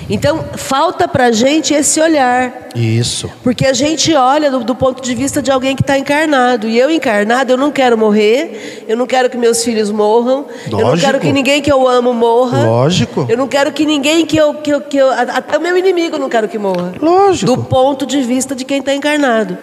Então, 0.10 0.43
falta 0.55 1.07
para 1.07 1.26
a 1.26 1.32
gente 1.32 1.74
esse 1.74 2.01
olhar. 2.01 2.70
Isso. 2.76 3.30
Porque 3.43 3.66
a 3.66 3.74
gente 3.74 4.14
olha 4.16 4.49
do, 4.49 4.64
do 4.64 4.76
ponto 4.76 5.01
de 5.01 5.14
vista 5.14 5.41
de 5.41 5.51
alguém 5.51 5.76
que 5.76 5.82
está 5.84 5.97
encarnado. 5.97 6.68
E 6.68 6.78
eu, 6.80 6.89
encarnado, 6.89 7.51
eu 7.51 7.57
não 7.57 7.72
quero 7.72 7.97
morrer, 7.97 8.86
eu 8.88 8.97
não 8.97 9.05
quero 9.05 9.30
que 9.30 9.38
meus 9.38 9.64
filhos 9.64 9.91
morram, 9.91 10.45
Lógico. 10.70 10.82
eu 10.82 10.88
não 10.88 10.97
quero 10.97 11.20
que 11.20 11.32
ninguém 11.32 11.62
que 11.62 11.72
eu 11.72 11.88
amo 11.88 12.14
morra. 12.14 12.64
Lógico. 12.66 13.26
Eu 13.30 13.38
não 13.38 13.47
quero 13.47 13.72
que 13.72 13.86
ninguém 13.86 14.26
que 14.26 14.38
eu. 14.38 14.55
Que 14.55 14.72
eu, 14.72 14.82
que 14.82 14.97
eu 14.97 15.12
até 15.12 15.57
o 15.57 15.62
meu 15.62 15.78
inimigo 15.78 16.16
eu 16.16 16.20
não 16.20 16.30
quero 16.30 16.47
que 16.47 16.57
morra. 16.57 16.93
Lógico. 16.99 17.55
Do 17.55 17.64
ponto 17.64 18.05
de 18.05 18.22
vista 18.22 18.55
de 18.55 18.66
quem 18.66 18.80
está 18.80 18.93
encarnado. 18.93 19.57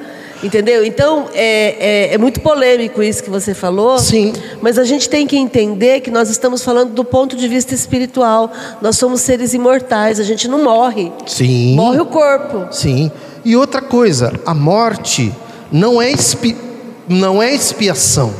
Entendeu? 0.46 0.86
Então, 0.86 1.28
é, 1.34 2.10
é, 2.10 2.14
é, 2.14 2.18
muito 2.18 2.40
polêmico 2.40 3.02
isso 3.02 3.20
que 3.20 3.28
você 3.28 3.52
falou. 3.52 3.98
Sim. 3.98 4.32
Mas 4.62 4.78
a 4.78 4.84
gente 4.84 5.08
tem 5.08 5.26
que 5.26 5.36
entender 5.36 6.00
que 6.00 6.10
nós 6.10 6.30
estamos 6.30 6.62
falando 6.62 6.92
do 6.92 7.04
ponto 7.04 7.34
de 7.34 7.48
vista 7.48 7.74
espiritual. 7.74 8.52
Nós 8.80 8.96
somos 8.96 9.22
seres 9.22 9.54
imortais, 9.54 10.20
a 10.20 10.22
gente 10.22 10.46
não 10.46 10.62
morre. 10.62 11.10
Sim. 11.26 11.74
Morre 11.74 11.98
o 11.98 12.06
corpo. 12.06 12.68
Sim. 12.70 13.10
E 13.44 13.56
outra 13.56 13.82
coisa, 13.82 14.32
a 14.46 14.54
morte 14.54 15.34
não 15.72 16.00
é, 16.00 16.12
expi... 16.12 16.56
não 17.08 17.42
é 17.42 17.52
expiação. 17.52 18.32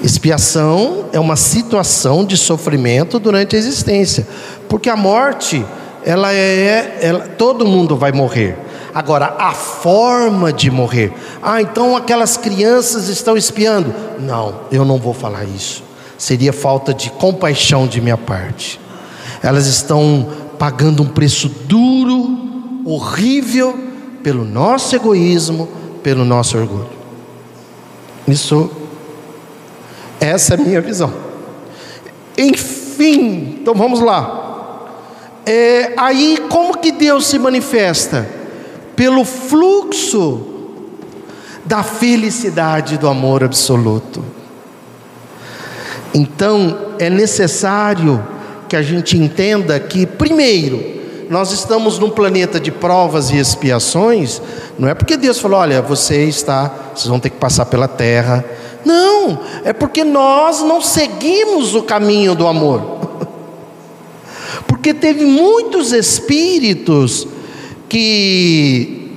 Expiação 0.00 1.06
é 1.12 1.18
uma 1.18 1.34
situação 1.34 2.24
de 2.24 2.36
sofrimento 2.36 3.18
durante 3.18 3.56
a 3.56 3.58
existência. 3.58 4.24
Porque 4.68 4.88
a 4.88 4.94
morte, 4.94 5.66
ela 6.04 6.32
é. 6.32 6.96
Ela... 7.00 7.26
todo 7.36 7.66
mundo 7.66 7.96
vai 7.96 8.12
morrer. 8.12 8.56
Agora, 8.96 9.36
a 9.38 9.52
forma 9.52 10.50
de 10.50 10.70
morrer. 10.70 11.12
Ah, 11.42 11.60
então 11.60 11.94
aquelas 11.94 12.38
crianças 12.38 13.08
estão 13.08 13.36
espiando. 13.36 13.94
Não, 14.18 14.60
eu 14.72 14.86
não 14.86 14.96
vou 14.96 15.12
falar 15.12 15.44
isso. 15.44 15.84
Seria 16.16 16.50
falta 16.50 16.94
de 16.94 17.10
compaixão 17.10 17.86
de 17.86 18.00
minha 18.00 18.16
parte. 18.16 18.80
Elas 19.42 19.66
estão 19.66 20.26
pagando 20.58 21.02
um 21.02 21.08
preço 21.08 21.46
duro, 21.46 22.38
horrível, 22.86 23.78
pelo 24.22 24.46
nosso 24.46 24.96
egoísmo, 24.96 25.68
pelo 26.02 26.24
nosso 26.24 26.56
orgulho. 26.56 26.88
Isso, 28.26 28.70
essa 30.18 30.54
é 30.54 30.56
a 30.56 30.58
minha 30.64 30.80
visão. 30.80 31.12
Enfim, 32.38 33.58
então 33.60 33.74
vamos 33.74 34.00
lá. 34.00 34.88
É, 35.44 35.92
aí, 35.98 36.42
como 36.48 36.78
que 36.78 36.90
Deus 36.90 37.26
se 37.26 37.38
manifesta? 37.38 38.35
Pelo 38.96 39.24
fluxo 39.24 40.40
da 41.64 41.82
felicidade 41.82 42.96
do 42.96 43.06
amor 43.06 43.44
absoluto. 43.44 44.24
Então, 46.14 46.94
é 46.98 47.10
necessário 47.10 48.26
que 48.68 48.74
a 48.74 48.82
gente 48.82 49.18
entenda 49.18 49.78
que, 49.78 50.06
primeiro, 50.06 50.96
nós 51.28 51.52
estamos 51.52 51.98
num 51.98 52.08
planeta 52.08 52.58
de 52.58 52.70
provas 52.70 53.30
e 53.30 53.36
expiações, 53.36 54.40
não 54.78 54.88
é 54.88 54.94
porque 54.94 55.16
Deus 55.16 55.38
falou, 55.38 55.58
olha, 55.58 55.82
você 55.82 56.24
está, 56.24 56.72
vocês 56.94 57.08
vão 57.08 57.20
ter 57.20 57.30
que 57.30 57.36
passar 57.36 57.66
pela 57.66 57.88
terra. 57.88 58.44
Não, 58.84 59.40
é 59.64 59.72
porque 59.72 60.04
nós 60.04 60.62
não 60.62 60.80
seguimos 60.80 61.74
o 61.74 61.82
caminho 61.82 62.34
do 62.34 62.46
amor. 62.46 62.96
Porque 64.66 64.94
teve 64.94 65.24
muitos 65.24 65.92
espíritos 65.92 67.26
que 67.88 69.10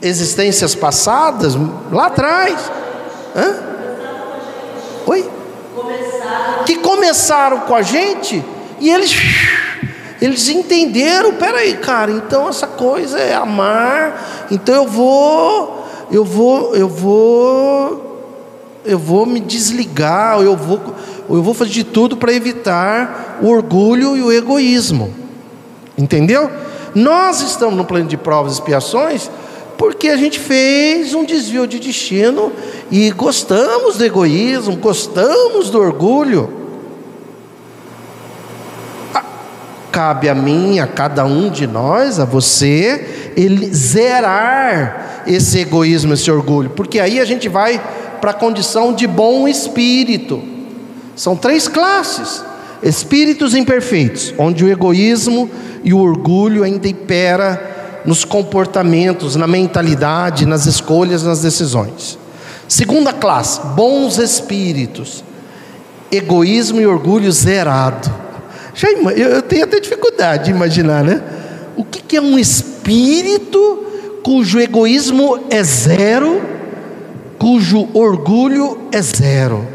existências 0.00 0.74
passadas, 0.74 1.54
lá 1.90 2.06
atrás, 2.06 2.70
Hã? 3.34 3.54
Oi? 5.06 5.28
Que 6.66 6.76
começaram 6.76 7.60
com 7.60 7.74
a 7.74 7.82
gente 7.82 8.44
e 8.78 8.90
eles 8.90 9.10
eles 10.20 10.48
entenderam, 10.48 11.34
peraí, 11.34 11.78
cara, 11.78 12.12
então 12.12 12.48
essa 12.48 12.68
coisa 12.68 13.18
é 13.18 13.34
amar, 13.34 14.46
então 14.52 14.72
eu 14.72 14.86
vou, 14.86 15.88
eu 16.12 16.24
vou, 16.24 16.76
eu 16.76 16.88
vou, 16.88 18.30
eu 18.84 18.98
vou 19.00 19.26
me 19.26 19.40
desligar, 19.40 20.40
eu 20.40 20.56
vou, 20.56 20.80
eu 21.28 21.42
vou 21.42 21.52
fazer 21.52 21.72
de 21.72 21.82
tudo 21.82 22.16
para 22.16 22.32
evitar 22.32 23.40
o 23.42 23.48
orgulho 23.48 24.16
e 24.16 24.22
o 24.22 24.30
egoísmo, 24.30 25.12
entendeu? 25.98 26.48
Nós 26.94 27.40
estamos 27.40 27.74
no 27.74 27.84
plano 27.84 28.06
de 28.06 28.16
provas 28.16 28.52
e 28.52 28.54
expiações 28.56 29.30
porque 29.82 30.08
a 30.08 30.16
gente 30.16 30.38
fez 30.38 31.12
um 31.12 31.24
desvio 31.24 31.66
de 31.66 31.80
destino 31.80 32.52
e 32.90 33.10
gostamos 33.10 33.96
do 33.96 34.04
egoísmo, 34.04 34.76
gostamos 34.76 35.70
do 35.70 35.80
orgulho. 35.80 36.48
Cabe 39.90 40.28
a 40.28 40.34
mim, 40.34 40.78
a 40.78 40.86
cada 40.86 41.24
um 41.24 41.50
de 41.50 41.66
nós, 41.66 42.20
a 42.20 42.24
você, 42.24 43.32
ele 43.36 43.74
zerar 43.74 45.24
esse 45.26 45.58
egoísmo, 45.58 46.14
esse 46.14 46.30
orgulho, 46.30 46.70
porque 46.70 47.00
aí 47.00 47.20
a 47.20 47.24
gente 47.24 47.48
vai 47.48 47.82
para 48.20 48.30
a 48.30 48.34
condição 48.34 48.92
de 48.92 49.06
bom 49.06 49.48
espírito. 49.48 50.40
São 51.16 51.36
três 51.36 51.66
classes: 51.66 52.44
espíritos 52.82 53.54
imperfeitos, 53.54 54.34
onde 54.36 54.64
o 54.64 54.68
egoísmo 54.68 55.48
e 55.84 55.92
o 55.94 55.98
orgulho 55.98 56.64
ainda 56.64 56.88
impera 56.88 58.02
nos 58.04 58.24
comportamentos, 58.24 59.36
na 59.36 59.46
mentalidade, 59.46 60.46
nas 60.46 60.66
escolhas, 60.66 61.22
nas 61.22 61.40
decisões. 61.40 62.18
Segunda 62.66 63.12
classe, 63.12 63.60
bons 63.76 64.18
espíritos, 64.18 65.22
egoísmo 66.10 66.80
e 66.80 66.86
orgulho 66.86 67.30
zerado. 67.30 68.10
Já, 68.74 68.88
eu 68.90 69.42
tenho 69.42 69.64
até 69.64 69.78
dificuldade 69.78 70.46
de 70.46 70.50
imaginar, 70.50 71.04
né? 71.04 71.22
O 71.76 71.84
que 71.84 72.16
é 72.16 72.20
um 72.20 72.38
espírito 72.38 73.86
cujo 74.22 74.58
egoísmo 74.58 75.46
é 75.50 75.62
zero, 75.62 76.40
cujo 77.38 77.88
orgulho 77.92 78.78
é 78.90 79.00
zero? 79.02 79.66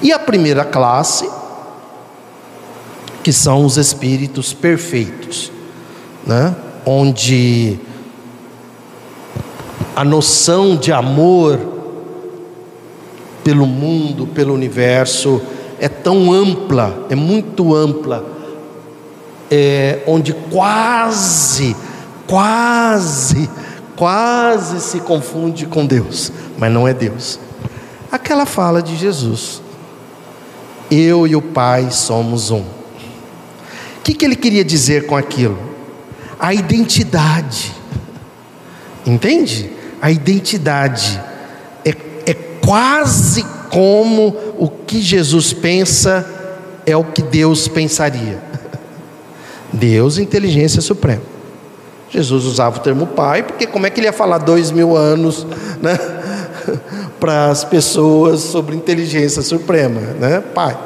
E 0.00 0.12
a 0.12 0.18
primeira 0.18 0.64
classe 0.64 1.28
que 3.22 3.32
são 3.32 3.64
os 3.64 3.76
espíritos 3.76 4.54
perfeitos, 4.54 5.52
né? 6.26 6.54
onde 6.86 7.78
a 9.94 10.04
noção 10.04 10.76
de 10.76 10.92
amor 10.92 11.58
pelo 13.42 13.66
mundo, 13.66 14.26
pelo 14.26 14.54
universo, 14.54 15.42
é 15.80 15.88
tão 15.88 16.32
ampla, 16.32 17.06
é 17.10 17.14
muito 17.14 17.74
ampla, 17.74 18.24
é, 19.50 20.00
onde 20.06 20.32
quase, 20.32 21.76
quase, 22.26 23.50
quase 23.96 24.80
se 24.80 25.00
confunde 25.00 25.66
com 25.66 25.84
Deus, 25.84 26.32
mas 26.56 26.72
não 26.72 26.86
é 26.86 26.94
Deus. 26.94 27.38
Aquela 28.10 28.46
fala 28.46 28.82
de 28.82 28.96
Jesus: 28.96 29.60
Eu 30.90 31.26
e 31.26 31.36
o 31.36 31.42
Pai 31.42 31.90
somos 31.90 32.50
um 32.50 32.78
que, 34.08 34.14
que 34.14 34.24
ele 34.24 34.36
queria 34.36 34.64
dizer 34.64 35.04
com 35.04 35.14
aquilo? 35.14 35.58
A 36.38 36.54
identidade. 36.54 37.74
Entende? 39.04 39.70
A 40.00 40.10
identidade 40.10 41.20
é, 41.84 41.90
é 42.24 42.34
quase 42.64 43.44
como 43.70 44.28
o 44.56 44.68
que 44.68 45.02
Jesus 45.02 45.52
pensa 45.52 46.26
é 46.86 46.96
o 46.96 47.04
que 47.04 47.20
Deus 47.20 47.68
pensaria. 47.68 48.42
Deus, 49.70 50.16
inteligência 50.16 50.80
suprema. 50.80 51.22
Jesus 52.08 52.44
usava 52.46 52.78
o 52.78 52.80
termo 52.80 53.08
pai, 53.08 53.42
porque 53.42 53.66
como 53.66 53.86
é 53.86 53.90
que 53.90 54.00
ele 54.00 54.06
ia 54.06 54.12
falar 54.12 54.38
dois 54.38 54.70
mil 54.70 54.96
anos 54.96 55.46
né, 55.82 55.98
para 57.18 57.50
as 57.50 57.64
pessoas 57.64 58.40
sobre 58.40 58.76
inteligência 58.76 59.42
suprema? 59.42 60.00
Né? 60.00 60.42
Pai. 60.54 60.76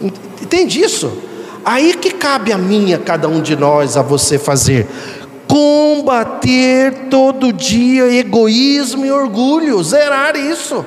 Entende 0.00 0.80
isso? 0.80 1.12
Aí 1.64 1.94
que 1.94 2.10
cabe 2.10 2.52
a 2.52 2.58
mim, 2.58 2.94
a 2.94 2.98
cada 2.98 3.28
um 3.28 3.40
de 3.40 3.54
nós, 3.54 3.96
a 3.96 4.02
você 4.02 4.38
fazer. 4.38 4.86
Combater 5.46 7.08
todo 7.10 7.52
dia 7.52 8.10
egoísmo 8.12 9.04
e 9.04 9.10
orgulho, 9.10 9.82
zerar 9.82 10.36
isso. 10.36 10.84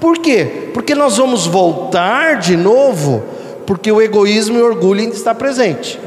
Por 0.00 0.18
quê? 0.18 0.70
Porque 0.74 0.94
nós 0.94 1.16
vamos 1.16 1.46
voltar 1.46 2.38
de 2.38 2.56
novo, 2.56 3.22
porque 3.66 3.90
o 3.90 4.02
egoísmo 4.02 4.58
e 4.58 4.62
o 4.62 4.66
orgulho 4.66 5.00
ainda 5.00 5.14
está 5.14 5.34
presente. 5.34 5.98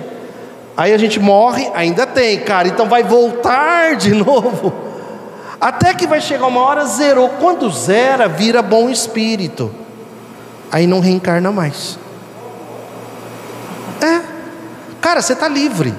Aí 0.77 0.93
a 0.93 0.97
gente 0.97 1.19
morre, 1.19 1.69
ainda 1.73 2.05
tem, 2.05 2.39
cara, 2.39 2.67
então 2.67 2.87
vai 2.87 3.03
voltar 3.03 3.95
de 3.95 4.11
novo. 4.15 4.84
Até 5.65 5.95
que 5.95 6.05
vai 6.05 6.21
chegar 6.21 6.45
uma 6.45 6.61
hora, 6.61 6.85
zerou. 6.85 7.27
Quando 7.27 7.67
zera, 7.71 8.27
vira 8.27 8.61
bom 8.61 8.87
espírito. 8.87 9.71
Aí 10.71 10.85
não 10.85 10.99
reencarna 10.99 11.51
mais. 11.51 11.97
É. 13.99 14.21
Cara, 15.01 15.23
você 15.23 15.33
está 15.33 15.47
livre. 15.47 15.91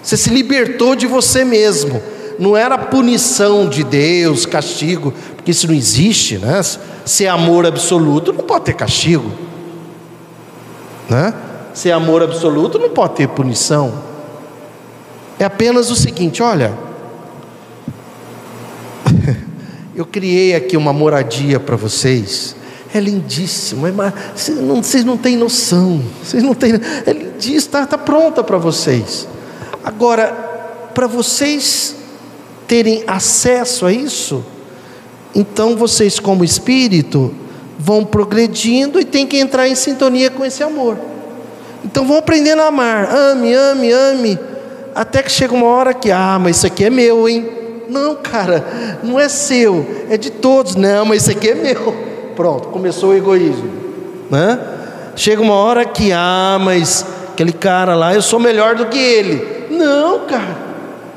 Você 0.00 0.16
se 0.16 0.30
libertou 0.30 0.94
de 0.94 1.08
você 1.08 1.44
mesmo. 1.44 2.00
Não 2.38 2.56
era 2.56 2.78
punição 2.78 3.68
de 3.68 3.82
Deus, 3.82 4.46
castigo, 4.46 5.12
porque 5.34 5.50
isso 5.50 5.66
não 5.66 5.74
existe, 5.74 6.38
né? 6.38 6.62
Se 7.04 7.24
é 7.24 7.28
amor 7.28 7.66
absoluto, 7.66 8.32
não 8.32 8.44
pode 8.44 8.66
ter 8.66 8.74
castigo, 8.74 9.32
né? 11.10 11.34
Se 11.74 11.90
é 11.90 11.92
amor 11.92 12.22
absoluto, 12.22 12.78
não 12.78 12.90
pode 12.90 13.14
ter 13.14 13.26
punição. 13.26 13.92
É 15.36 15.44
apenas 15.44 15.90
o 15.90 15.96
seguinte: 15.96 16.44
olha, 16.44 16.86
eu 19.98 20.06
criei 20.06 20.54
aqui 20.54 20.76
uma 20.76 20.92
moradia 20.92 21.58
para 21.58 21.74
vocês 21.74 22.54
é 22.94 23.00
lindíssimo, 23.00 23.86
é, 23.86 23.92
vocês, 24.34 24.58
não, 24.58 24.82
vocês 24.82 25.04
não 25.04 25.16
têm 25.16 25.36
noção, 25.36 26.02
vocês 26.22 26.42
não 26.42 26.54
têm, 26.54 26.72
é 27.04 27.12
lindíssimo, 27.12 27.56
está 27.56 27.86
tá 27.86 27.98
pronta 27.98 28.42
para 28.42 28.56
vocês. 28.56 29.28
Agora, 29.84 30.28
para 30.94 31.06
vocês 31.06 31.94
terem 32.66 33.04
acesso 33.06 33.84
a 33.84 33.92
isso, 33.92 34.42
então 35.34 35.76
vocês, 35.76 36.18
como 36.18 36.44
espírito, 36.44 37.34
vão 37.78 38.04
progredindo 38.04 38.98
e 38.98 39.04
tem 39.04 39.26
que 39.26 39.36
entrar 39.36 39.68
em 39.68 39.74
sintonia 39.74 40.30
com 40.30 40.44
esse 40.44 40.62
amor. 40.62 40.96
Então 41.84 42.06
vão 42.06 42.16
aprendendo 42.16 42.62
a 42.62 42.68
amar, 42.68 43.14
ame, 43.14 43.52
ame, 43.52 43.92
ame, 43.92 44.38
até 44.94 45.22
que 45.22 45.30
chega 45.30 45.54
uma 45.54 45.66
hora 45.66 45.92
que, 45.92 46.10
ah, 46.10 46.38
mas 46.40 46.56
isso 46.56 46.66
aqui 46.66 46.84
é 46.84 46.90
meu, 46.90 47.28
hein? 47.28 47.57
Não, 47.88 48.16
cara, 48.16 48.98
não 49.02 49.18
é 49.18 49.28
seu, 49.28 50.04
é 50.10 50.16
de 50.16 50.30
todos. 50.30 50.74
Não, 50.74 51.04
mas 51.04 51.22
isso 51.22 51.30
aqui 51.30 51.48
é 51.48 51.54
meu. 51.54 51.94
Pronto, 52.36 52.68
começou 52.68 53.10
o 53.10 53.14
egoísmo, 53.14 53.70
né? 54.30 54.60
Chega 55.16 55.42
uma 55.42 55.54
hora 55.54 55.84
que, 55.84 56.12
ah, 56.12 56.58
mas 56.60 57.04
aquele 57.32 57.52
cara 57.52 57.96
lá, 57.96 58.14
eu 58.14 58.22
sou 58.22 58.38
melhor 58.38 58.76
do 58.76 58.86
que 58.86 58.98
ele. 58.98 59.66
Não, 59.70 60.20
cara. 60.26 60.68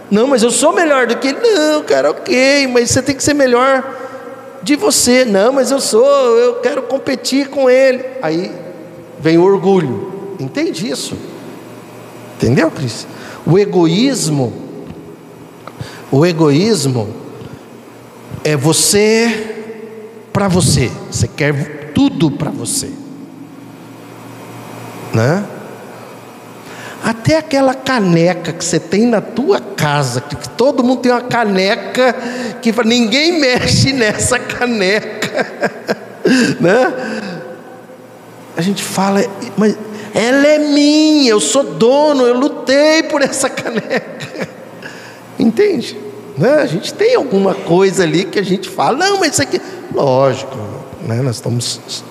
Não, 0.09 0.27
mas 0.27 0.43
eu 0.43 0.51
sou 0.51 0.73
melhor 0.73 1.07
do 1.07 1.15
que 1.17 1.27
ele. 1.27 1.39
Não, 1.39 1.83
cara, 1.83 2.11
ok, 2.11 2.67
mas 2.67 2.89
você 2.89 3.01
tem 3.01 3.15
que 3.15 3.23
ser 3.23 3.33
melhor 3.33 3.83
de 4.63 4.75
você. 4.75 5.25
Não, 5.25 5.53
mas 5.53 5.71
eu 5.71 5.79
sou, 5.79 6.05
eu 6.37 6.55
quero 6.55 6.81
competir 6.83 7.49
com 7.49 7.69
ele. 7.69 8.03
Aí 8.21 8.51
vem 9.19 9.37
o 9.37 9.43
orgulho. 9.43 10.35
Entende 10.39 10.89
isso? 10.89 11.15
Entendeu, 12.37 12.71
Cris? 12.71 13.05
O 13.45 13.57
egoísmo, 13.59 14.51
o 16.11 16.25
egoísmo 16.25 17.13
é 18.43 18.57
você 18.57 19.51
para 20.33 20.47
você. 20.47 20.91
Você 21.09 21.27
quer 21.27 21.91
tudo 21.93 22.31
para 22.31 22.49
você. 22.49 22.89
Né? 25.13 25.45
Até 27.03 27.37
aquela 27.37 27.73
caneca 27.73 28.53
que 28.53 28.63
você 28.63 28.79
tem 28.79 29.07
na 29.07 29.21
tua 29.21 29.59
casa, 29.59 30.21
que 30.21 30.49
todo 30.49 30.83
mundo 30.83 31.01
tem 31.01 31.11
uma 31.11 31.21
caneca 31.21 32.15
que 32.61 32.71
ninguém 32.83 33.39
mexe 33.41 33.91
nessa 33.91 34.37
caneca, 34.37 35.47
né? 36.61 36.93
A 38.55 38.61
gente 38.61 38.83
fala, 38.83 39.25
mas 39.57 39.75
ela 40.13 40.45
é 40.45 40.59
minha, 40.59 41.31
eu 41.31 41.39
sou 41.39 41.63
dono, 41.63 42.23
eu 42.23 42.37
lutei 42.37 43.01
por 43.03 43.21
essa 43.21 43.49
caneca. 43.49 44.49
Entende? 45.39 45.97
Né? 46.37 46.55
A 46.55 46.65
gente 46.65 46.93
tem 46.93 47.15
alguma 47.15 47.53
coisa 47.53 48.03
ali 48.03 48.25
que 48.25 48.39
a 48.39 48.43
gente 48.43 48.69
fala, 48.69 48.97
não, 48.97 49.19
mas 49.19 49.33
isso 49.33 49.41
aqui 49.41 49.59
Lógico, 49.93 50.57
né? 51.05 51.21
nós 51.21 51.35
estamos. 51.35 52.03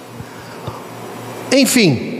Enfim. 1.51 2.19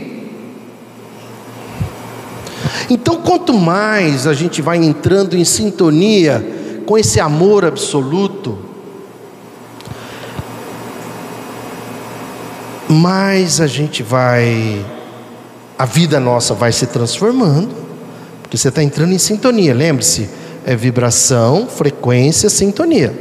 Então, 2.89 3.17
quanto 3.21 3.53
mais 3.53 4.27
a 4.27 4.33
gente 4.33 4.61
vai 4.61 4.77
entrando 4.77 5.37
em 5.37 5.45
sintonia 5.45 6.45
com 6.85 6.97
esse 6.97 7.19
amor 7.19 7.63
absoluto, 7.63 8.57
mais 12.89 13.61
a 13.61 13.67
gente 13.67 14.03
vai, 14.03 14.85
a 15.77 15.85
vida 15.85 16.19
nossa 16.19 16.53
vai 16.53 16.73
se 16.73 16.87
transformando, 16.87 17.73
porque 18.41 18.57
você 18.57 18.67
está 18.67 18.83
entrando 18.83 19.13
em 19.13 19.19
sintonia. 19.19 19.73
Lembre-se, 19.73 20.29
é 20.65 20.75
vibração, 20.75 21.67
frequência, 21.67 22.49
sintonia. 22.49 23.13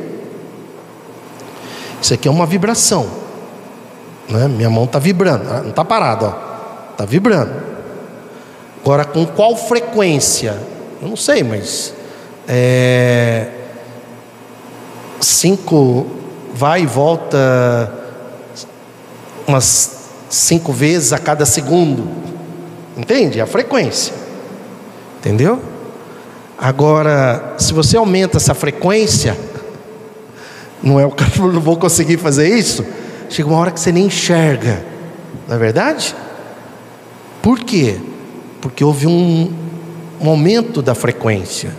Isso 2.01 2.15
aqui 2.15 2.29
é 2.29 2.31
uma 2.31 2.47
vibração. 2.47 3.09
Né? 4.29 4.49
Minha 4.49 4.71
mão 4.71 4.85
está 4.85 4.99
vibrando, 4.99 5.45
não 5.45 5.71
está 5.71 5.85
parada, 5.85 6.35
está 6.93 7.05
vibrando. 7.05 7.53
Agora, 8.83 9.05
com 9.05 9.27
qual 9.27 9.57
frequência? 9.57 10.57
Eu 11.03 11.09
não 11.09 11.17
sei, 11.17 11.43
mas 11.43 11.93
é, 12.49 13.49
cinco 15.21 16.07
vai 16.55 16.83
e 16.83 16.87
volta 16.87 17.93
umas 19.47 20.01
cinco 20.29 20.73
vezes 20.73 21.13
a 21.13 21.19
cada 21.19 21.45
segundo. 21.45 22.09
Entende? 22.97 23.41
A 23.41 23.47
frequência. 23.47 24.15
Entendeu? 25.19 25.61
Agora, 26.61 27.55
se 27.57 27.73
você 27.73 27.97
aumenta 27.97 28.37
essa 28.37 28.53
frequência, 28.53 29.35
não 30.83 31.01
é 31.01 31.07
o 31.07 31.11
cara 31.11 31.31
não 31.41 31.61
vou 31.61 31.77
conseguir 31.79 32.19
fazer 32.19 32.49
isso. 32.49 32.85
Chega 33.31 33.49
uma 33.49 33.59
hora 33.59 33.71
que 33.71 33.81
você 33.81 33.91
nem 33.91 34.07
enxerga, 34.07 34.85
não 35.49 35.57
é 35.57 35.59
verdade? 35.59 36.15
Por 37.41 37.61
quê? 37.61 37.97
Porque 38.61 38.85
houve 38.85 39.07
um, 39.07 39.51
um 40.21 40.29
aumento 40.29 40.83
da 40.83 40.95
frequência. 40.95 41.71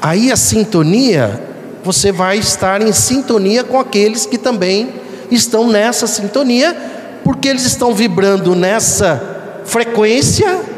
Aí 0.00 0.30
a 0.30 0.36
sintonia, 0.36 1.42
você 1.82 2.12
vai 2.12 2.38
estar 2.38 2.80
em 2.80 2.92
sintonia 2.92 3.64
com 3.64 3.80
aqueles 3.80 4.26
que 4.26 4.38
também 4.38 4.94
estão 5.30 5.66
nessa 5.66 6.06
sintonia, 6.06 6.76
porque 7.24 7.48
eles 7.48 7.64
estão 7.64 7.92
vibrando 7.92 8.54
nessa 8.54 9.60
frequência. 9.64 10.75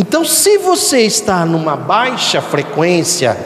Então, 0.00 0.24
se 0.24 0.58
você 0.58 1.00
está 1.00 1.44
numa 1.44 1.74
baixa 1.74 2.40
frequência, 2.40 3.36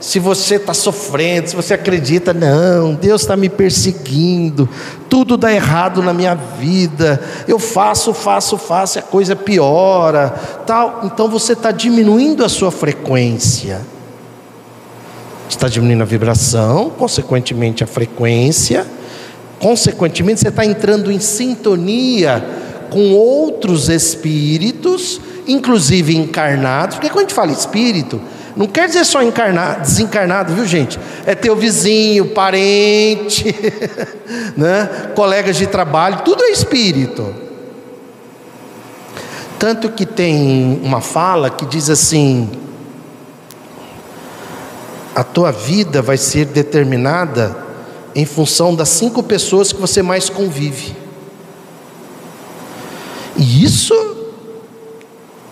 se 0.00 0.20
você 0.20 0.54
está 0.54 0.72
sofrendo, 0.72 1.48
se 1.48 1.56
você 1.56 1.74
acredita, 1.74 2.32
não, 2.32 2.94
Deus 2.94 3.22
está 3.22 3.36
me 3.36 3.48
perseguindo, 3.48 4.68
tudo 5.10 5.36
dá 5.36 5.52
errado 5.52 6.00
na 6.00 6.14
minha 6.14 6.36
vida, 6.36 7.20
eu 7.48 7.58
faço, 7.58 8.14
faço, 8.14 8.56
faço, 8.56 9.00
a 9.00 9.02
coisa 9.02 9.34
piora, 9.34 10.32
tal. 10.64 11.00
Então 11.02 11.28
você 11.28 11.54
está 11.54 11.72
diminuindo 11.72 12.44
a 12.44 12.48
sua 12.48 12.70
frequência, 12.70 13.80
está 15.50 15.66
diminuindo 15.66 16.02
a 16.02 16.06
vibração, 16.06 16.90
consequentemente 16.90 17.82
a 17.82 17.88
frequência, 17.88 18.86
consequentemente 19.58 20.42
você 20.42 20.48
está 20.48 20.64
entrando 20.64 21.10
em 21.10 21.18
sintonia 21.18 22.68
com 22.90 23.12
outros 23.12 23.88
espíritos, 23.88 25.20
inclusive 25.46 26.16
encarnados, 26.16 26.96
porque 26.96 27.08
quando 27.08 27.18
a 27.18 27.28
gente 27.28 27.34
fala 27.34 27.52
espírito, 27.52 28.20
não 28.56 28.66
quer 28.66 28.88
dizer 28.88 29.04
só 29.04 29.22
encarnado, 29.22 29.82
desencarnado, 29.82 30.52
viu 30.52 30.66
gente? 30.66 30.98
É 31.24 31.34
teu 31.34 31.54
vizinho, 31.54 32.30
parente, 32.30 33.44
né? 34.56 35.12
colegas 35.14 35.56
de 35.56 35.66
trabalho, 35.66 36.22
tudo 36.24 36.42
é 36.42 36.50
espírito. 36.50 37.34
Tanto 39.58 39.90
que 39.90 40.06
tem 40.06 40.80
uma 40.82 41.00
fala 41.00 41.50
que 41.50 41.66
diz 41.66 41.90
assim: 41.90 42.48
a 45.14 45.24
tua 45.24 45.50
vida 45.50 46.00
vai 46.00 46.16
ser 46.16 46.46
determinada 46.46 47.56
em 48.14 48.24
função 48.24 48.74
das 48.74 48.88
cinco 48.88 49.22
pessoas 49.22 49.72
que 49.72 49.80
você 49.80 50.02
mais 50.02 50.28
convive. 50.28 50.96
E 53.38 53.64
isso 53.64 53.94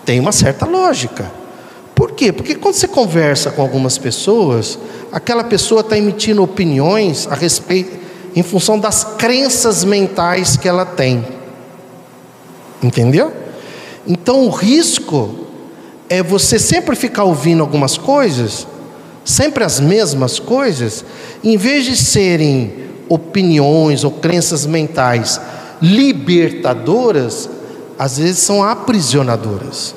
tem 0.04 0.18
uma 0.20 0.32
certa 0.32 0.66
lógica. 0.66 1.30
Por 1.94 2.12
quê? 2.12 2.32
Porque 2.32 2.54
quando 2.56 2.74
você 2.74 2.86
conversa 2.86 3.50
com 3.50 3.62
algumas 3.62 3.96
pessoas, 3.96 4.78
aquela 5.10 5.44
pessoa 5.44 5.80
está 5.80 5.96
emitindo 5.96 6.42
opiniões 6.42 7.26
a 7.30 7.34
respeito, 7.34 7.96
em 8.34 8.42
função 8.42 8.78
das 8.78 9.02
crenças 9.02 9.82
mentais 9.84 10.56
que 10.56 10.68
ela 10.68 10.84
tem. 10.84 11.24
Entendeu? 12.82 13.32
Então 14.06 14.44
o 14.44 14.50
risco 14.50 15.46
é 16.08 16.22
você 16.22 16.58
sempre 16.58 16.94
ficar 16.94 17.24
ouvindo 17.24 17.62
algumas 17.62 17.96
coisas, 17.96 18.66
sempre 19.24 19.64
as 19.64 19.80
mesmas 19.80 20.38
coisas, 20.38 21.04
em 21.42 21.56
vez 21.56 21.84
de 21.84 21.96
serem 21.96 22.86
opiniões 23.08 24.04
ou 24.04 24.10
crenças 24.10 24.66
mentais 24.66 25.40
libertadoras, 25.80 27.48
às 27.98 28.18
vezes 28.18 28.38
são 28.38 28.62
aprisionadoras. 28.62 29.94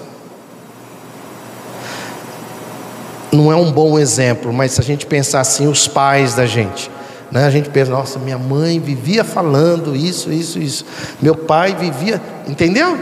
não 3.32 3.52
é 3.52 3.56
um 3.56 3.72
bom 3.72 3.98
exemplo, 3.98 4.52
mas 4.52 4.74
se 4.74 4.82
a 4.82 4.84
gente 4.84 5.06
pensar 5.06 5.42
assim, 5.42 5.68
os 5.68 5.88
pais 5.88 6.34
da 6.34 6.46
gente, 6.46 6.90
né? 7.32 7.46
a 7.46 7.50
gente 7.50 7.70
pensa, 7.70 7.92
nossa, 7.92 8.20
minha 8.20 8.38
mãe 8.38 8.80
vivia 8.80 9.24
falando 9.24 9.96
isso, 9.96 10.32
isso, 10.32 10.60
isso, 10.60 10.86
meu 11.22 11.36
pai 11.36 11.76
vivia, 11.76 12.22
entendeu? 12.48 12.98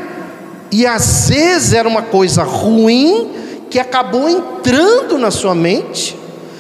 E 0.72 0.86
às 0.86 1.30
vezes 1.30 1.74
era 1.74 1.88
uma 1.88 2.02
coisa 2.02 2.44
ruim 2.44 3.32
que 3.70 3.80
acabou 3.80 4.30
entrando 4.30 5.18
na 5.18 5.32
sua 5.32 5.56
mente 5.56 6.18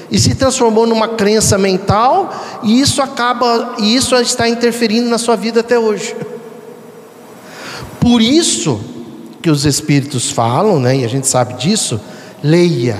e 0.10 0.18
se 0.18 0.36
transformou 0.36 0.88
numa 0.88 1.10
crença 1.10 1.58
mental, 1.58 2.34
e 2.64 2.80
isso 2.80 3.02
acaba, 3.02 3.76
e 3.78 3.94
isso 3.94 4.16
está 4.16 4.48
interferindo 4.48 5.10
na 5.10 5.18
sua 5.18 5.36
vida 5.36 5.60
até 5.60 5.78
hoje. 5.78 6.16
Por 8.00 8.22
isso 8.22 8.80
que 9.42 9.50
os 9.50 9.66
espíritos 9.66 10.32
falam, 10.32 10.80
né, 10.80 10.98
e 10.98 11.06
a 11.06 11.08
gente 11.08 11.28
sabe 11.28 11.56
disso, 11.56 12.00
leia 12.44 12.98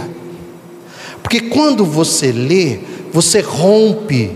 porque 1.28 1.42
quando 1.42 1.84
você 1.84 2.32
lê, 2.32 2.80
você 3.12 3.42
rompe 3.42 4.34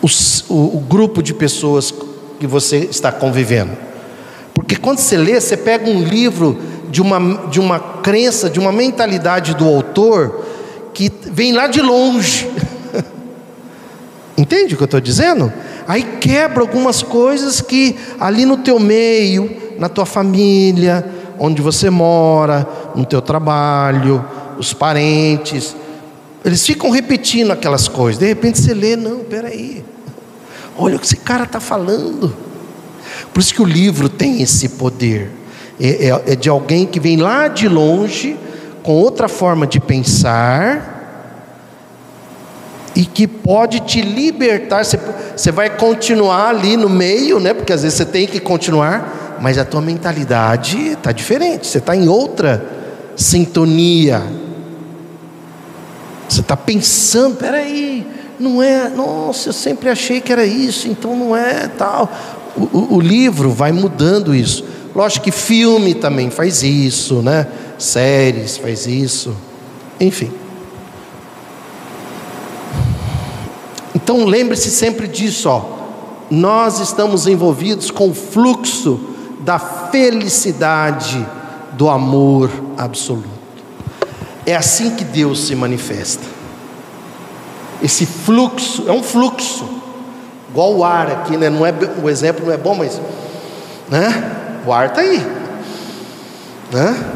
os, 0.00 0.42
o, 0.48 0.78
o 0.78 0.80
grupo 0.80 1.22
de 1.22 1.34
pessoas 1.34 1.92
que 2.40 2.46
você 2.46 2.88
está 2.90 3.12
convivendo. 3.12 3.72
Porque 4.54 4.74
quando 4.74 5.00
você 5.00 5.18
lê, 5.18 5.38
você 5.38 5.54
pega 5.54 5.86
um 5.86 6.02
livro 6.02 6.58
de 6.90 7.02
uma, 7.02 7.46
de 7.48 7.60
uma 7.60 7.78
crença, 7.78 8.48
de 8.48 8.58
uma 8.58 8.72
mentalidade 8.72 9.54
do 9.54 9.66
autor 9.66 10.46
que 10.94 11.12
vem 11.26 11.52
lá 11.52 11.66
de 11.66 11.82
longe. 11.82 12.48
Entende 14.34 14.72
o 14.72 14.76
que 14.78 14.82
eu 14.82 14.86
estou 14.86 15.00
dizendo? 15.00 15.52
Aí 15.88 16.02
quebra 16.02 16.60
algumas 16.60 17.02
coisas 17.02 17.62
que 17.62 17.96
ali 18.20 18.44
no 18.44 18.58
teu 18.58 18.78
meio, 18.78 19.50
na 19.78 19.88
tua 19.88 20.04
família, 20.04 21.02
onde 21.38 21.62
você 21.62 21.88
mora, 21.88 22.68
no 22.94 23.06
teu 23.06 23.22
trabalho, 23.22 24.22
os 24.58 24.74
parentes, 24.74 25.74
eles 26.44 26.66
ficam 26.66 26.90
repetindo 26.90 27.52
aquelas 27.52 27.88
coisas. 27.88 28.18
De 28.18 28.26
repente 28.26 28.60
você 28.60 28.74
lê, 28.74 28.96
não, 28.96 29.20
peraí, 29.20 29.82
olha 30.76 30.96
o 30.96 30.98
que 30.98 31.06
esse 31.06 31.16
cara 31.16 31.44
está 31.44 31.58
falando. 31.58 32.36
Por 33.32 33.40
isso 33.40 33.54
que 33.54 33.62
o 33.62 33.66
livro 33.66 34.10
tem 34.10 34.42
esse 34.42 34.68
poder. 34.70 35.30
É, 35.80 36.08
é, 36.08 36.32
é 36.32 36.36
de 36.36 36.50
alguém 36.50 36.84
que 36.84 37.00
vem 37.00 37.16
lá 37.16 37.48
de 37.48 37.66
longe, 37.66 38.36
com 38.82 38.92
outra 38.92 39.26
forma 39.26 39.66
de 39.66 39.80
pensar, 39.80 40.97
e 42.98 43.06
que 43.06 43.28
pode 43.28 43.78
te 43.78 44.02
libertar. 44.02 44.84
Você, 44.84 44.98
você 45.36 45.52
vai 45.52 45.70
continuar 45.70 46.48
ali 46.48 46.76
no 46.76 46.88
meio, 46.88 47.38
né? 47.38 47.54
Porque 47.54 47.72
às 47.72 47.84
vezes 47.84 47.96
você 47.96 48.04
tem 48.04 48.26
que 48.26 48.40
continuar, 48.40 49.38
mas 49.40 49.56
a 49.56 49.64
tua 49.64 49.80
mentalidade 49.80 50.94
está 50.94 51.12
diferente. 51.12 51.68
Você 51.68 51.78
está 51.78 51.94
em 51.94 52.08
outra 52.08 52.60
sintonia. 53.14 54.20
Você 56.28 56.40
está 56.40 56.56
pensando, 56.56 57.36
peraí, 57.36 58.04
não 58.36 58.60
é, 58.60 58.88
nossa, 58.88 59.50
eu 59.50 59.52
sempre 59.52 59.88
achei 59.88 60.20
que 60.20 60.32
era 60.32 60.44
isso, 60.44 60.88
então 60.88 61.14
não 61.14 61.36
é 61.36 61.68
tal. 61.68 62.10
O, 62.56 62.62
o, 62.78 62.94
o 62.96 63.00
livro 63.00 63.52
vai 63.52 63.70
mudando 63.70 64.34
isso. 64.34 64.64
Lógico 64.92 65.26
que 65.26 65.30
filme 65.30 65.94
também 65.94 66.30
faz 66.30 66.64
isso, 66.64 67.22
né? 67.22 67.46
Séries 67.78 68.56
faz 68.56 68.88
isso, 68.88 69.36
enfim. 70.00 70.32
Então 74.08 74.24
lembre-se 74.24 74.70
sempre 74.70 75.06
disso, 75.06 75.50
ó. 75.50 75.62
Nós 76.30 76.80
estamos 76.80 77.26
envolvidos 77.26 77.90
com 77.90 78.08
o 78.08 78.14
fluxo 78.14 78.98
da 79.40 79.58
felicidade, 79.58 81.26
do 81.74 81.90
amor 81.90 82.50
absoluto. 82.78 83.28
É 84.46 84.56
assim 84.56 84.96
que 84.96 85.04
Deus 85.04 85.46
se 85.46 85.54
manifesta. 85.54 86.24
Esse 87.82 88.06
fluxo, 88.06 88.84
é 88.88 88.92
um 88.92 89.02
fluxo, 89.02 89.68
igual 90.48 90.74
o 90.74 90.82
ar 90.82 91.10
aqui, 91.10 91.36
né? 91.36 91.50
Não 91.50 91.66
é, 91.66 91.74
o 92.02 92.08
exemplo 92.08 92.46
não 92.46 92.52
é 92.54 92.56
bom, 92.56 92.74
mas 92.74 92.98
né? 93.90 94.62
o 94.66 94.72
ar 94.72 94.86
está 94.86 95.02
aí. 95.02 95.18
Né? 96.72 97.12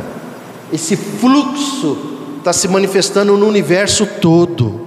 Esse 0.71 0.95
fluxo 0.95 2.19
está 2.37 2.53
se 2.53 2.69
manifestando 2.69 3.35
no 3.39 3.49
universo 3.49 4.05
todo. 4.21 4.83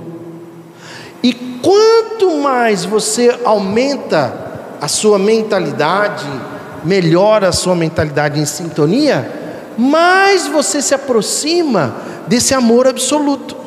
E 1.23 1.54
quanto 1.65 2.29
mais 2.37 2.85
você 2.85 3.39
aumenta 3.43 4.31
a 4.79 4.87
sua 4.87 5.17
mentalidade, 5.17 6.27
melhora 6.83 7.49
a 7.49 7.51
sua 7.51 7.73
mentalidade 7.73 8.39
em 8.39 8.45
sintonia, 8.45 9.73
mais 9.75 10.45
você 10.45 10.79
se 10.79 10.93
aproxima 10.93 11.95
desse 12.27 12.53
amor 12.53 12.87
absoluto. 12.87 13.57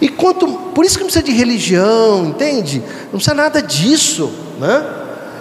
E 0.00 0.08
quanto, 0.08 0.46
por 0.46 0.84
isso 0.84 0.96
que 0.96 1.02
não 1.02 1.10
precisa 1.10 1.24
de 1.24 1.32
religião, 1.32 2.26
entende? 2.26 2.80
Não 3.06 3.18
precisa 3.18 3.34
nada 3.34 3.60
disso, 3.60 4.30
né? 4.60 4.84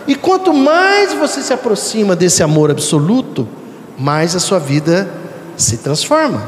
E 0.08 0.16
quanto 0.16 0.51
mais 0.56 1.14
você 1.14 1.39
se 1.43 1.54
aproxima 1.54 2.16
desse 2.16 2.41
amor 2.41 2.72
absoluto, 2.72 3.47
mais 3.95 4.36
a 4.36 4.39
sua 4.39 4.58
vida 4.58 5.08
se 5.56 5.78
transforma. 5.78 6.41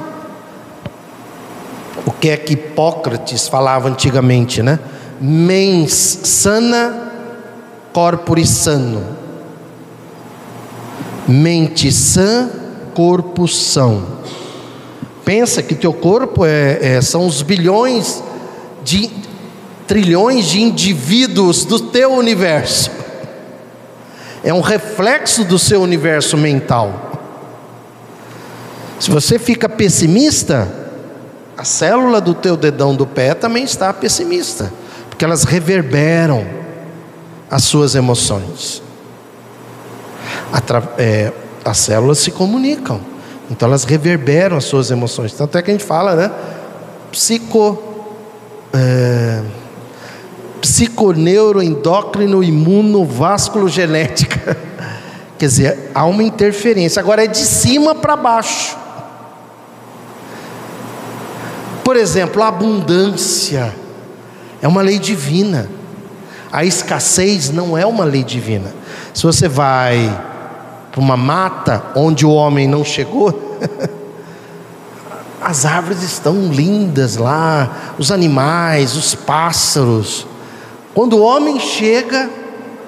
O 2.07 2.11
que 2.11 2.29
é 2.29 2.37
que 2.37 2.53
Hipócrates 2.53 3.47
falava 3.47 3.87
antigamente, 3.87 4.63
né? 4.63 4.79
Mens 5.19 5.93
sana, 5.93 7.11
corpore 7.93 8.45
sano. 8.45 9.03
Mente 11.27 11.91
sã, 11.91 12.49
corpo 12.93 13.47
são. 13.47 14.05
Pensa 15.23 15.63
que 15.63 15.73
teu 15.73 15.91
corpo 15.91 16.45
é, 16.45 16.97
é, 16.97 17.01
são 17.01 17.25
os 17.25 17.41
bilhões 17.41 18.23
de 18.83 19.09
trilhões 19.87 20.45
de 20.45 20.61
indivíduos 20.61 21.65
do 21.65 21.79
teu 21.79 22.13
universo. 22.13 22.91
É 24.43 24.53
um 24.53 24.61
reflexo 24.61 25.43
do 25.43 25.57
seu 25.57 25.81
universo 25.81 26.37
mental. 26.37 27.11
Se 28.99 29.09
você 29.09 29.39
fica 29.39 29.67
pessimista, 29.67 30.71
a 31.57 31.63
célula 31.63 32.21
do 32.21 32.33
teu 32.33 32.55
dedão 32.55 32.95
do 32.95 33.07
pé 33.07 33.33
também 33.33 33.63
está 33.63 33.91
pessimista, 33.91 34.71
porque 35.15 35.23
elas 35.23 35.45
reverberam 35.45 36.45
as 37.49 37.63
suas 37.63 37.95
emoções. 37.95 38.83
Atra 40.51 40.83
é, 40.97 41.31
as 41.63 41.77
células 41.77 42.17
se 42.17 42.31
comunicam. 42.31 42.99
Então 43.49 43.69
elas 43.69 43.85
reverberam 43.85 44.57
as 44.57 44.65
suas 44.65 44.91
emoções. 44.91 45.31
Tanto 45.31 45.57
é 45.57 45.61
que 45.61 45.71
a 45.71 45.73
gente 45.73 45.85
fala, 45.85 46.15
né? 46.15 46.31
Psico. 47.13 47.81
É, 48.73 49.41
psiconeuroendócrino 50.59 52.43
imunovasculo 52.43 53.69
genética. 53.69 54.57
Quer 55.39 55.45
dizer, 55.45 55.91
há 55.95 56.03
uma 56.03 56.23
interferência. 56.23 56.99
Agora 56.99 57.23
é 57.23 57.27
de 57.27 57.37
cima 57.37 57.95
para 57.95 58.17
baixo. 58.17 58.77
Por 61.85 61.95
exemplo, 61.95 62.43
a 62.43 62.49
abundância 62.49 63.84
é 64.65 64.67
uma 64.67 64.81
lei 64.81 64.97
divina. 64.97 65.69
A 66.51 66.65
escassez 66.65 67.51
não 67.51 67.77
é 67.77 67.85
uma 67.85 68.03
lei 68.03 68.23
divina. 68.23 68.73
Se 69.13 69.21
você 69.21 69.47
vai 69.47 70.09
para 70.91 70.99
uma 70.99 71.15
mata 71.15 71.91
onde 71.95 72.25
o 72.25 72.31
homem 72.31 72.67
não 72.67 72.83
chegou, 72.83 73.59
as 75.39 75.65
árvores 75.67 76.01
estão 76.01 76.51
lindas 76.51 77.15
lá, 77.15 77.93
os 77.99 78.11
animais, 78.11 78.95
os 78.95 79.13
pássaros. 79.13 80.25
Quando 80.95 81.17
o 81.17 81.21
homem 81.21 81.59
chega, 81.59 82.27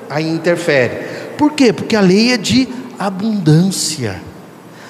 aí 0.09 0.27
interfere. 0.27 1.35
Por 1.37 1.51
quê? 1.51 1.71
Porque 1.71 1.95
a 1.95 2.01
lei 2.01 2.33
é 2.33 2.37
de 2.37 2.67
abundância. 2.97 4.19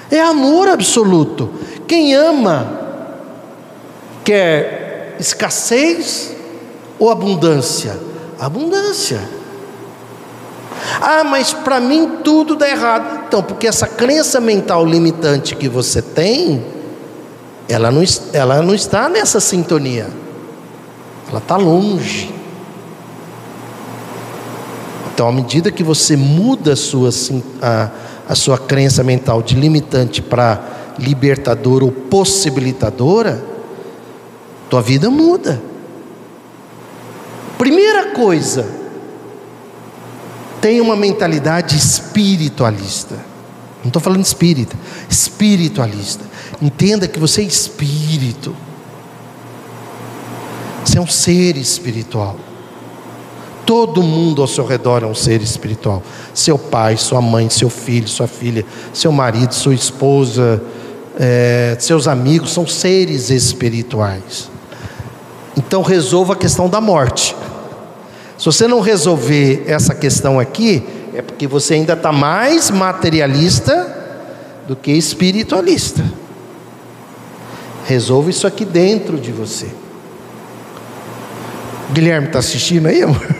É 0.10 0.22
amor 0.22 0.70
absoluto. 0.70 1.50
Quem 1.86 2.16
ama 2.16 2.80
quer 4.24 5.18
escassez 5.20 6.37
ou 7.00 7.10
abundância? 7.10 7.98
Abundância. 8.40 9.20
Ah, 11.02 11.24
mas 11.24 11.54
para 11.54 11.80
mim 11.80 12.20
tudo 12.24 12.56
dá 12.56 12.70
errado. 12.70 13.26
Então, 13.28 13.44
porque 13.44 13.68
essa 13.68 13.88
crença 13.88 14.40
mental 14.40 14.86
limitante 14.86 15.56
que 15.56 15.68
você 15.68 16.02
tem, 16.02 16.64
ela 17.68 17.92
não, 17.92 18.04
ela 18.34 18.62
não 18.62 18.74
está 18.74 19.10
nessa 19.10 19.40
sintonia. 19.40 20.08
Ela 21.30 21.40
está 21.40 21.58
longe. 21.58 22.34
Então, 25.14 25.28
à 25.28 25.32
medida 25.32 25.72
que 25.72 25.84
você 25.84 26.16
muda 26.16 26.74
a 26.74 26.76
sua, 26.76 27.10
a, 27.62 27.90
a 28.30 28.36
sua 28.36 28.58
crença 28.58 29.04
mental 29.04 29.42
de 29.42 29.56
limitante 29.56 30.22
para 30.22 30.62
libertadora 31.00 31.84
ou 31.86 31.92
possibilitadora, 31.92 33.44
tua 34.70 34.82
vida 34.82 35.10
muda. 35.10 35.62
Primeira 37.58 38.12
coisa, 38.12 38.68
tem 40.62 40.82
uma 40.82 40.96
mentalidade 40.96 41.76
espiritualista. 41.76 43.16
Não 43.82 43.88
estou 43.88 44.02
falando 44.02 44.24
espírita, 44.24 44.76
espiritualista. 45.10 46.24
Entenda 46.62 47.08
que 47.08 47.20
você 47.20 47.42
é 47.42 47.46
espírito. 47.46 48.56
Você 50.84 50.98
é 50.98 51.02
um 51.02 51.08
ser 51.08 51.58
espiritual. 51.58 52.38
Todo 53.66 54.02
mundo 54.02 54.42
ao 54.42 54.48
seu 54.48 54.66
redor 54.66 55.04
é 55.04 55.06
um 55.06 55.16
ser 55.16 55.42
espiritual. 55.42 56.02
Seu 56.34 56.58
pai, 56.58 56.96
sua 56.98 57.22
mãe, 57.22 57.50
seu 57.50 57.70
filho, 57.70 58.08
sua 58.08 58.28
filha, 58.28 58.66
seu 58.94 59.12
marido, 59.12 59.54
sua 59.54 59.76
esposa, 59.76 60.62
é, 61.20 61.76
seus 61.80 62.08
amigos 62.08 62.52
são 62.52 62.66
seres 62.66 63.30
espirituais. 63.30 64.50
Então 65.56 65.82
resolva 65.82 66.34
a 66.34 66.36
questão 66.36 66.70
da 66.70 66.80
morte. 66.80 67.36
Se 68.38 68.46
você 68.46 68.68
não 68.68 68.80
resolver 68.80 69.64
essa 69.68 69.96
questão 69.96 70.40
aqui, 70.40 70.84
é 71.14 71.22
porque 71.22 71.48
você 71.48 71.74
ainda 71.74 71.94
está 71.94 72.12
mais 72.12 72.70
materialista 72.70 73.96
do 74.68 74.76
que 74.76 74.92
espiritualista. 74.92 76.04
Resolva 77.86 78.30
isso 78.30 78.46
aqui 78.46 78.64
dentro 78.64 79.18
de 79.18 79.32
você. 79.32 79.68
Guilherme 81.92 82.28
está 82.28 82.40
assistindo 82.40 82.88
aí, 82.88 83.02
amor? 83.02 83.26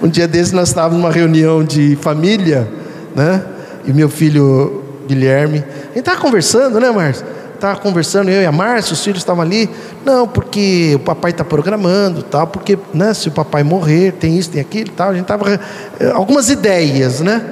Um 0.00 0.08
dia 0.08 0.28
desses 0.28 0.52
nós 0.52 0.68
estávamos 0.68 1.02
numa 1.02 1.12
reunião 1.12 1.64
de 1.64 1.96
família, 1.96 2.66
né? 3.14 3.44
E 3.84 3.92
meu 3.92 4.08
filho 4.08 4.84
Guilherme, 5.06 5.58
a 5.58 5.86
gente 5.88 5.98
estava 5.98 6.20
conversando, 6.20 6.78
né, 6.78 6.90
Márcio? 6.90 7.26
Estava 7.58 7.80
conversando, 7.80 8.30
eu 8.30 8.40
e 8.40 8.46
a 8.46 8.52
Márcia, 8.52 8.92
os 8.92 9.02
filhos 9.02 9.18
estavam 9.18 9.42
ali. 9.42 9.68
Não, 10.04 10.28
porque 10.28 10.92
o 10.94 11.00
papai 11.00 11.32
está 11.32 11.44
programando, 11.44 12.22
tal, 12.22 12.46
porque 12.46 12.78
né, 12.94 13.12
se 13.12 13.26
o 13.26 13.32
papai 13.32 13.64
morrer, 13.64 14.12
tem 14.12 14.38
isso, 14.38 14.50
tem 14.50 14.60
aquilo, 14.60 14.92
tal. 14.92 15.10
A 15.10 15.12
gente 15.12 15.22
estava. 15.22 15.60
Eh, 15.98 16.10
algumas 16.14 16.50
ideias, 16.50 17.20
né? 17.20 17.44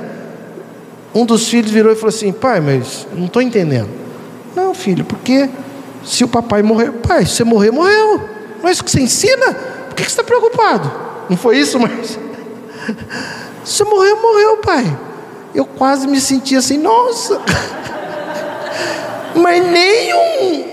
Um 1.13 1.27
dos 1.27 1.49
filhos 1.49 1.73
virou 1.73 1.93
e 1.93 1.97
falou 1.97 2.11
assim: 2.11 2.31
pai, 2.31 2.61
mas 2.61 3.05
não 3.13 3.27
estou 3.27 3.43
entendendo. 3.43 3.89
Não, 4.55 4.73
filho, 4.73 5.05
porque 5.05 5.51
se 6.05 6.23
o 6.23 6.29
papai 6.29 6.63
morrer, 6.63 6.93
pai, 6.93 7.27
se 7.27 7.33
você 7.33 7.45
morrer, 7.45 7.73
morreu. 7.73 8.21
Não 8.63 8.69
é 8.69 8.73
isso 8.73 8.85
que 8.85 8.91
você 8.93 9.01
ensina? 9.01 9.55
Por 9.89 9.97
que 9.97 10.05
você 10.05 10.09
está 10.11 10.23
preocupado? 10.23 10.89
Não 11.29 11.37
foi 11.37 11.59
isso, 11.59 11.81
mas. 11.81 12.17
Você 13.65 13.83
morreu, 13.83 14.23
morreu, 14.23 14.59
pai. 14.59 14.99
Eu 15.53 15.65
quase 15.65 16.07
me 16.07 16.21
senti 16.21 16.55
assim, 16.55 16.79
nossa. 16.79 17.41
Mas 19.37 19.65
nem 19.67 20.15
um, 20.15 20.65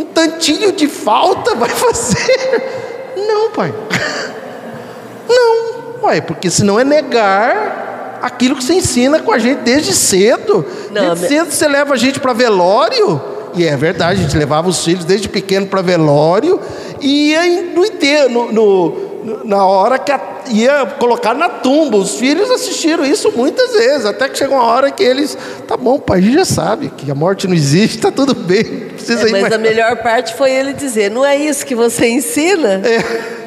um 0.00 0.04
tantinho 0.04 0.72
de 0.72 0.86
falta 0.86 1.54
vai 1.56 1.68
fazer. 1.68 3.12
Não, 3.16 3.50
pai. 3.50 3.72
Não. 5.28 5.82
Ué, 6.04 6.20
porque 6.20 6.50
senão 6.50 6.78
é 6.78 6.84
negar 6.84 8.18
aquilo 8.22 8.56
que 8.56 8.64
você 8.64 8.74
ensina 8.74 9.20
com 9.20 9.32
a 9.32 9.38
gente 9.38 9.60
desde 9.60 9.92
cedo. 9.92 10.64
Não, 10.90 11.14
desde 11.14 11.28
cedo 11.28 11.50
você 11.50 11.68
leva 11.68 11.94
a 11.94 11.96
gente 11.96 12.20
para 12.20 12.32
velório. 12.32 13.20
E 13.54 13.66
é 13.66 13.76
verdade, 13.76 14.20
a 14.20 14.22
gente 14.22 14.36
levava 14.36 14.68
os 14.68 14.82
filhos 14.82 15.04
desde 15.04 15.28
pequeno 15.28 15.66
para 15.66 15.82
velório. 15.82 16.58
E 17.00 17.30
ia 17.30 17.72
no, 17.74 18.28
no, 18.28 18.52
no 18.52 19.11
na 19.44 19.64
hora 19.64 19.98
que 19.98 20.12
ia 20.50 20.86
colocar 20.98 21.34
na 21.34 21.48
tumba. 21.48 21.96
Os 21.96 22.16
filhos 22.16 22.50
assistiram 22.50 23.04
isso 23.04 23.32
muitas 23.32 23.72
vezes, 23.72 24.04
até 24.04 24.28
que 24.28 24.36
chegou 24.36 24.56
uma 24.56 24.66
hora 24.66 24.90
que 24.90 25.02
eles, 25.02 25.36
tá 25.66 25.76
bom, 25.76 25.98
pai, 25.98 26.18
a 26.18 26.22
gente 26.22 26.34
já 26.34 26.44
sabe 26.44 26.90
que 26.96 27.10
a 27.10 27.14
morte 27.14 27.46
não 27.46 27.54
existe, 27.54 27.96
está 27.96 28.10
tudo 28.10 28.34
bem. 28.34 28.64
Precisa 28.64 29.28
é, 29.28 29.32
mas 29.32 29.42
mais... 29.42 29.52
a 29.52 29.58
melhor 29.58 29.96
parte 30.02 30.34
foi 30.34 30.50
ele 30.50 30.72
dizer: 30.72 31.10
não 31.10 31.24
é 31.24 31.36
isso 31.36 31.64
que 31.64 31.74
você 31.74 32.08
ensina? 32.08 32.82
É. 32.84 33.42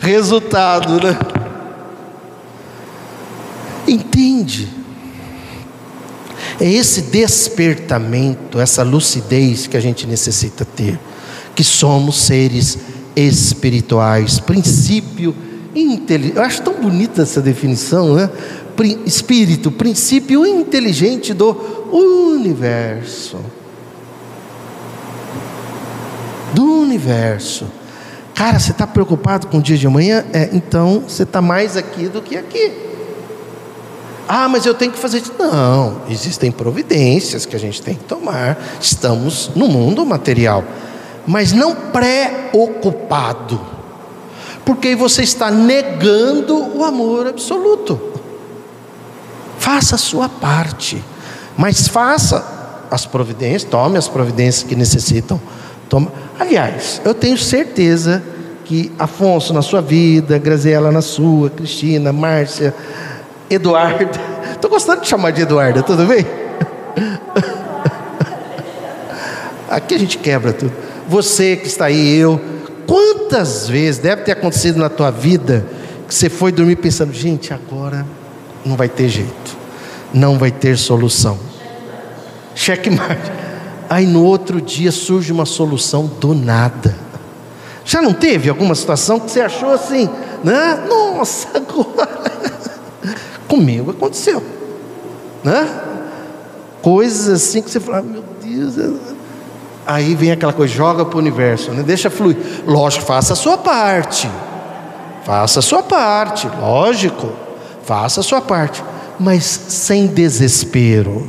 Resultado, 0.00 1.04
né? 1.04 1.16
Entende? 3.86 4.68
É 6.60 6.68
esse 6.70 7.02
despertamento, 7.02 8.60
essa 8.60 8.82
lucidez 8.82 9.66
que 9.66 9.76
a 9.76 9.80
gente 9.80 10.06
necessita 10.06 10.64
ter, 10.64 10.98
que 11.54 11.64
somos 11.64 12.20
seres 12.20 12.78
espirituais, 13.26 14.38
princípio 14.38 15.34
inteligente. 15.74 16.36
Eu 16.36 16.42
acho 16.42 16.62
tão 16.62 16.74
bonita 16.74 17.22
essa 17.22 17.40
definição, 17.40 18.14
né? 18.14 18.30
Espírito, 19.04 19.70
princípio 19.70 20.46
inteligente 20.46 21.34
do 21.34 21.54
universo. 21.92 23.38
Do 26.54 26.80
universo. 26.80 27.66
Cara, 28.34 28.58
você 28.58 28.70
está 28.70 28.86
preocupado 28.86 29.48
com 29.48 29.58
o 29.58 29.62
dia 29.62 29.76
de 29.76 29.86
amanhã? 29.86 30.24
É, 30.32 30.48
então 30.52 31.04
você 31.06 31.24
está 31.24 31.42
mais 31.42 31.76
aqui 31.76 32.08
do 32.08 32.22
que 32.22 32.38
aqui. 32.38 32.72
Ah, 34.26 34.48
mas 34.48 34.64
eu 34.64 34.72
tenho 34.72 34.92
que 34.92 34.98
fazer 34.98 35.18
isso. 35.18 35.34
Não, 35.38 36.02
existem 36.08 36.50
providências 36.50 37.44
que 37.44 37.54
a 37.54 37.58
gente 37.58 37.82
tem 37.82 37.96
que 37.96 38.04
tomar. 38.04 38.58
Estamos 38.80 39.50
no 39.54 39.68
mundo 39.68 40.06
material 40.06 40.64
mas 41.26 41.52
não 41.52 41.74
preocupado, 41.74 43.60
porque 44.64 44.94
você 44.94 45.22
está 45.22 45.50
negando 45.50 46.76
o 46.76 46.84
amor 46.84 47.26
absoluto. 47.26 48.00
Faça 49.58 49.96
a 49.96 49.98
sua 49.98 50.28
parte, 50.28 51.02
mas 51.56 51.88
faça 51.88 52.86
as 52.90 53.06
providências, 53.06 53.64
tome 53.64 53.98
as 53.98 54.08
providências 54.08 54.62
que 54.62 54.74
necessitam. 54.74 55.40
Tome. 55.88 56.08
Aliás, 56.38 57.00
eu 57.04 57.14
tenho 57.14 57.36
certeza 57.36 58.22
que 58.64 58.92
Afonso 58.98 59.52
na 59.52 59.62
sua 59.62 59.82
vida, 59.82 60.38
Graziela 60.38 60.90
na 60.90 61.02
sua, 61.02 61.50
Cristina, 61.50 62.12
Márcia, 62.12 62.74
Eduardo. 63.48 64.18
Estou 64.52 64.70
gostando 64.70 65.02
de 65.02 65.08
chamar 65.08 65.32
de 65.32 65.42
Eduardo, 65.42 65.82
tudo 65.82 66.06
bem? 66.06 66.24
Aqui 69.68 69.94
a 69.94 69.98
gente 69.98 70.18
quebra 70.18 70.52
tudo 70.52 70.72
você 71.10 71.56
que 71.56 71.66
está 71.66 71.86
aí, 71.86 72.18
eu, 72.18 72.40
quantas 72.86 73.68
vezes 73.68 74.00
deve 74.00 74.22
ter 74.22 74.30
acontecido 74.30 74.78
na 74.78 74.88
tua 74.88 75.10
vida 75.10 75.66
que 76.06 76.14
você 76.14 76.30
foi 76.30 76.52
dormir 76.52 76.76
pensando, 76.76 77.12
gente, 77.12 77.52
agora 77.52 78.06
não 78.64 78.76
vai 78.76 78.88
ter 78.88 79.08
jeito, 79.08 79.56
não 80.14 80.38
vai 80.38 80.52
ter 80.52 80.78
solução. 80.78 81.36
Checkmate. 82.54 83.32
Aí 83.88 84.06
no 84.06 84.24
outro 84.24 84.60
dia 84.60 84.92
surge 84.92 85.32
uma 85.32 85.44
solução 85.44 86.06
do 86.06 86.32
nada. 86.32 86.96
Já 87.84 88.00
não 88.00 88.12
teve 88.12 88.48
alguma 88.48 88.76
situação 88.76 89.18
que 89.18 89.32
você 89.32 89.40
achou 89.40 89.72
assim, 89.72 90.08
né? 90.44 90.84
Nossa, 90.88 91.48
agora. 91.58 92.20
Comigo 93.48 93.90
aconteceu, 93.90 94.40
né? 95.42 95.68
Coisas 96.80 97.28
assim 97.28 97.60
que 97.62 97.68
você 97.68 97.80
fala, 97.80 97.98
ah, 97.98 98.02
meu 98.02 98.22
Deus, 98.40 98.76
Aí 99.92 100.14
vem 100.14 100.30
aquela 100.30 100.52
coisa, 100.52 100.72
joga 100.72 101.04
para 101.04 101.16
o 101.16 101.18
universo, 101.18 101.72
né? 101.72 101.82
deixa 101.82 102.08
fluir. 102.08 102.36
Lógico, 102.64 103.04
faça 103.04 103.32
a 103.32 103.36
sua 103.36 103.58
parte. 103.58 104.30
Faça 105.24 105.58
a 105.58 105.62
sua 105.62 105.82
parte, 105.82 106.48
lógico. 106.60 107.32
Faça 107.82 108.20
a 108.20 108.22
sua 108.22 108.40
parte. 108.40 108.84
Mas 109.18 109.42
sem 109.42 110.06
desespero. 110.06 111.28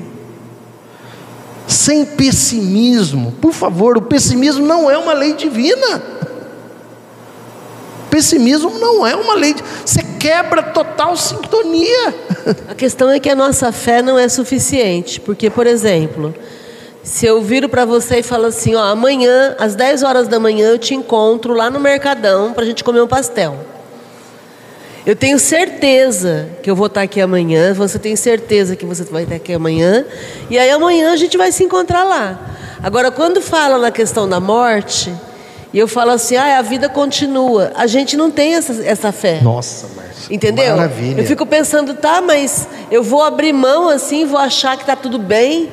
Sem 1.66 2.05
pessimismo. 2.05 3.32
Por 3.41 3.51
favor, 3.51 3.97
o 3.97 4.01
pessimismo 4.03 4.64
não 4.64 4.91
é 4.91 4.95
uma 4.95 5.14
lei 5.14 5.34
divina. 5.34 5.99
Pessimismo 8.12 8.78
não 8.78 9.07
é 9.07 9.16
uma 9.16 9.34
lei. 9.34 9.55
Você 9.84 10.03
quebra 10.20 10.62
total 10.62 11.18
sintonia. 11.18 12.14
A 12.70 12.76
questão 12.76 13.09
é 13.09 13.20
que 13.20 13.30
a 13.30 13.36
nossa 13.36 13.72
fé 13.72 14.03
não 14.03 14.20
é 14.20 14.30
suficiente. 14.30 15.20
Porque, 15.20 15.49
por 15.49 15.66
exemplo, 15.66 16.32
se 17.04 17.26
eu 17.26 17.41
viro 17.41 17.68
para 17.68 17.84
você 17.84 18.20
e 18.20 18.24
falo 18.24 18.45
assim, 18.45 18.76
ó, 18.76 18.84
amanhã, 18.84 19.56
às 19.58 19.76
10 19.76 20.04
horas 20.04 20.28
da 20.28 20.39
manhã, 20.39 20.70
eu 20.70 20.78
te 20.78 20.93
encontro 20.93 21.54
lá 21.54 21.70
no 21.70 21.80
Mercadão 21.80 22.54
para 22.54 22.64
a 22.64 22.66
gente 22.66 22.84
comer 22.84 23.02
um 23.02 23.08
pastel. 23.08 23.58
Eu 25.04 25.16
tenho 25.16 25.39
certeza 25.39 26.49
que 26.62 26.70
eu 26.70 26.76
vou 26.76 26.86
estar 26.86 27.02
aqui 27.02 27.20
amanhã, 27.20 27.74
você 27.74 27.97
tem 27.97 28.16
certeza 28.16 28.76
que 28.76 28.86
você 28.86 29.04
vai 29.04 29.24
estar 29.24 29.36
aqui 29.36 29.52
amanhã, 29.52 30.06
e 30.47 30.60
aí 30.60 30.70
amanhã 30.70 31.12
a 31.12 31.16
gente 31.16 31.38
vai 31.38 31.52
se 31.52 31.64
encontrar 31.64 32.04
lá. 32.04 32.39
Agora, 32.84 33.10
quando 33.10 33.41
fala 33.41 33.80
na 33.80 33.89
questão 33.89 34.30
da 34.30 34.39
morte, 34.39 35.12
e 35.74 35.80
eu 35.80 35.88
falo 35.88 36.12
assim, 36.12 36.36
ah, 36.36 36.60
a 36.60 36.62
vida 36.62 36.88
continua, 36.88 37.72
a 37.76 37.88
gente 37.88 38.16
não 38.16 38.30
tem 38.30 38.54
essa, 38.54 38.74
essa 38.86 39.12
fé. 39.12 39.39
Nossa, 39.41 39.88
Márcia. 39.95 40.36
Entendeu? 40.36 40.76
Maravilha. 40.76 41.22
Eu 41.22 41.26
fico 41.26 41.47
pensando, 41.47 41.95
tá, 41.95 42.22
mas 42.22 42.68
eu 42.91 43.02
vou 43.02 43.24
abrir 43.24 43.54
mão 43.54 43.89
assim, 43.89 44.26
vou 44.26 44.39
achar 44.39 44.76
que 44.76 44.84
está 44.84 44.95
tudo 44.95 45.18
bem, 45.18 45.72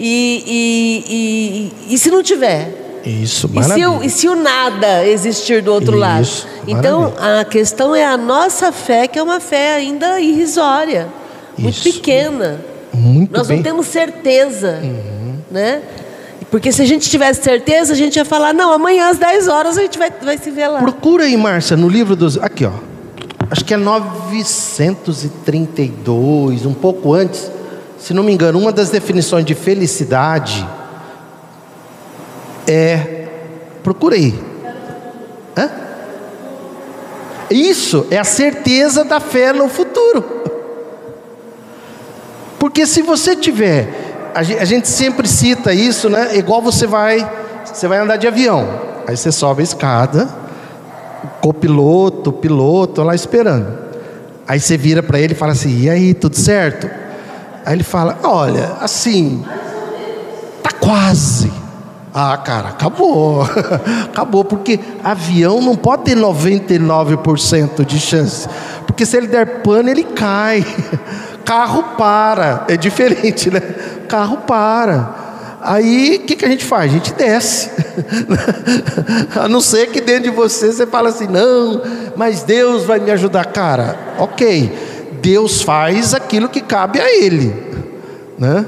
e, 0.00 0.42
e, 0.46 1.72
e, 1.90 1.94
e 1.94 1.98
se 1.98 2.10
não 2.10 2.22
tiver? 2.22 3.00
Isso, 3.04 3.46
E 3.46 3.50
se, 3.50 3.54
maravilha. 3.68 3.90
o, 3.90 4.02
e 4.04 4.10
se 4.10 4.28
o 4.28 4.34
nada 4.34 5.06
existir 5.06 5.62
do 5.62 5.72
outro 5.72 5.92
Isso, 5.92 6.00
lado? 6.00 6.28
Então, 6.68 7.00
maravilha. 7.12 7.40
a 7.40 7.44
questão 7.44 7.94
é 7.94 8.04
a 8.04 8.16
nossa 8.16 8.72
fé, 8.72 9.06
que 9.06 9.16
é 9.18 9.22
uma 9.22 9.38
fé 9.40 9.74
ainda 9.76 10.20
irrisória, 10.20 11.08
muito 11.56 11.74
Isso. 11.76 11.84
pequena. 11.92 12.60
Muito 12.92 13.32
Nós 13.36 13.46
bem. 13.46 13.58
não 13.58 13.62
temos 13.64 13.86
certeza, 13.86 14.80
Uhum. 14.82 15.34
né? 15.50 15.80
Porque 16.50 16.72
se 16.72 16.82
a 16.82 16.84
gente 16.84 17.08
tivesse 17.08 17.40
certeza, 17.42 17.92
a 17.92 17.96
gente 17.96 18.16
ia 18.16 18.24
falar, 18.24 18.52
não, 18.52 18.72
amanhã 18.72 19.08
às 19.08 19.18
10 19.18 19.46
horas 19.46 19.78
a 19.78 19.82
gente 19.82 19.96
vai, 19.96 20.10
vai 20.22 20.36
se 20.36 20.50
ver 20.50 20.66
lá. 20.66 20.80
Procura 20.80 21.22
aí, 21.24 21.36
Márcia, 21.36 21.76
no 21.76 21.88
livro 21.88 22.16
dos. 22.16 22.36
Aqui, 22.38 22.64
ó. 22.66 22.72
Acho 23.50 23.64
que 23.64 23.72
é 23.72 23.76
932, 23.76 26.66
um 26.66 26.74
pouco 26.74 27.14
antes. 27.14 27.48
Se 28.00 28.14
não 28.14 28.22
me 28.24 28.32
engano, 28.32 28.58
uma 28.58 28.72
das 28.72 28.90
definições 28.90 29.44
de 29.44 29.54
felicidade 29.54 30.66
é. 32.66 33.26
Procura 33.82 34.16
aí. 34.16 34.34
Hã? 35.56 35.70
Isso 37.50 38.06
é 38.10 38.18
a 38.18 38.24
certeza 38.24 39.04
da 39.04 39.18
fé 39.20 39.52
no 39.52 39.68
futuro. 39.68 40.24
Porque 42.58 42.86
se 42.86 43.00
você 43.02 43.34
tiver, 43.34 43.88
a 44.34 44.42
gen- 44.42 44.58
a 44.58 44.64
gente 44.64 44.86
sempre 44.88 45.26
cita 45.26 45.72
isso, 45.72 46.08
né? 46.10 46.36
Igual 46.36 46.60
você 46.60 46.86
vai, 46.86 47.28
você 47.64 47.88
vai 47.88 47.98
andar 47.98 48.16
de 48.16 48.26
avião. 48.28 48.68
Aí 49.06 49.16
você 49.16 49.32
sobe 49.32 49.62
a 49.62 49.64
escada, 49.64 50.28
copiloto, 51.40 52.30
piloto 52.32 53.02
lá 53.02 53.14
esperando. 53.14 53.78
Aí 54.46 54.60
você 54.60 54.76
vira 54.76 55.02
para 55.02 55.18
ele 55.18 55.32
e 55.32 55.36
fala 55.36 55.52
assim: 55.52 55.80
"E 55.80 55.88
aí, 55.90 56.12
tudo 56.14 56.36
certo?" 56.36 56.88
Aí 57.64 57.74
ele 57.74 57.84
fala: 57.84 58.18
"Olha, 58.22 58.76
assim, 58.80 59.44
tá 60.62 60.70
quase". 60.72 61.52
Ah, 62.12 62.36
cara, 62.36 62.70
acabou. 62.70 63.42
acabou 64.04 64.44
porque 64.44 64.80
avião 65.02 65.60
não 65.60 65.76
pode 65.76 66.04
ter 66.04 66.16
99% 66.16 67.84
de 67.84 68.00
chance. 68.00 68.48
Porque 68.86 69.06
se 69.06 69.16
ele 69.16 69.28
der 69.28 69.62
pane, 69.62 69.90
ele 69.90 70.04
cai. 70.04 70.64
Carro 71.44 71.82
para. 71.96 72.64
É 72.68 72.76
diferente, 72.76 73.50
né? 73.50 73.60
Carro 74.08 74.38
para. 74.38 75.30
Aí 75.62 76.16
o 76.16 76.26
que, 76.26 76.36
que 76.36 76.44
a 76.44 76.48
gente 76.48 76.64
faz? 76.64 76.90
A 76.90 76.94
gente 76.94 77.12
desce. 77.12 77.70
a 79.38 79.46
não 79.46 79.60
ser 79.60 79.88
que 79.88 80.00
dentro 80.00 80.24
de 80.24 80.30
você 80.30 80.72
você 80.72 80.86
fala 80.86 81.10
assim, 81.10 81.26
não, 81.26 81.82
mas 82.16 82.42
Deus 82.42 82.84
vai 82.84 82.98
me 82.98 83.10
ajudar. 83.10 83.46
Cara, 83.46 83.96
ok. 84.18 84.72
Deus 85.20 85.62
faz 85.62 86.14
aquilo 86.14 86.48
que 86.48 86.60
cabe 86.60 87.00
a 87.00 87.08
Ele. 87.08 87.54
Né? 88.38 88.64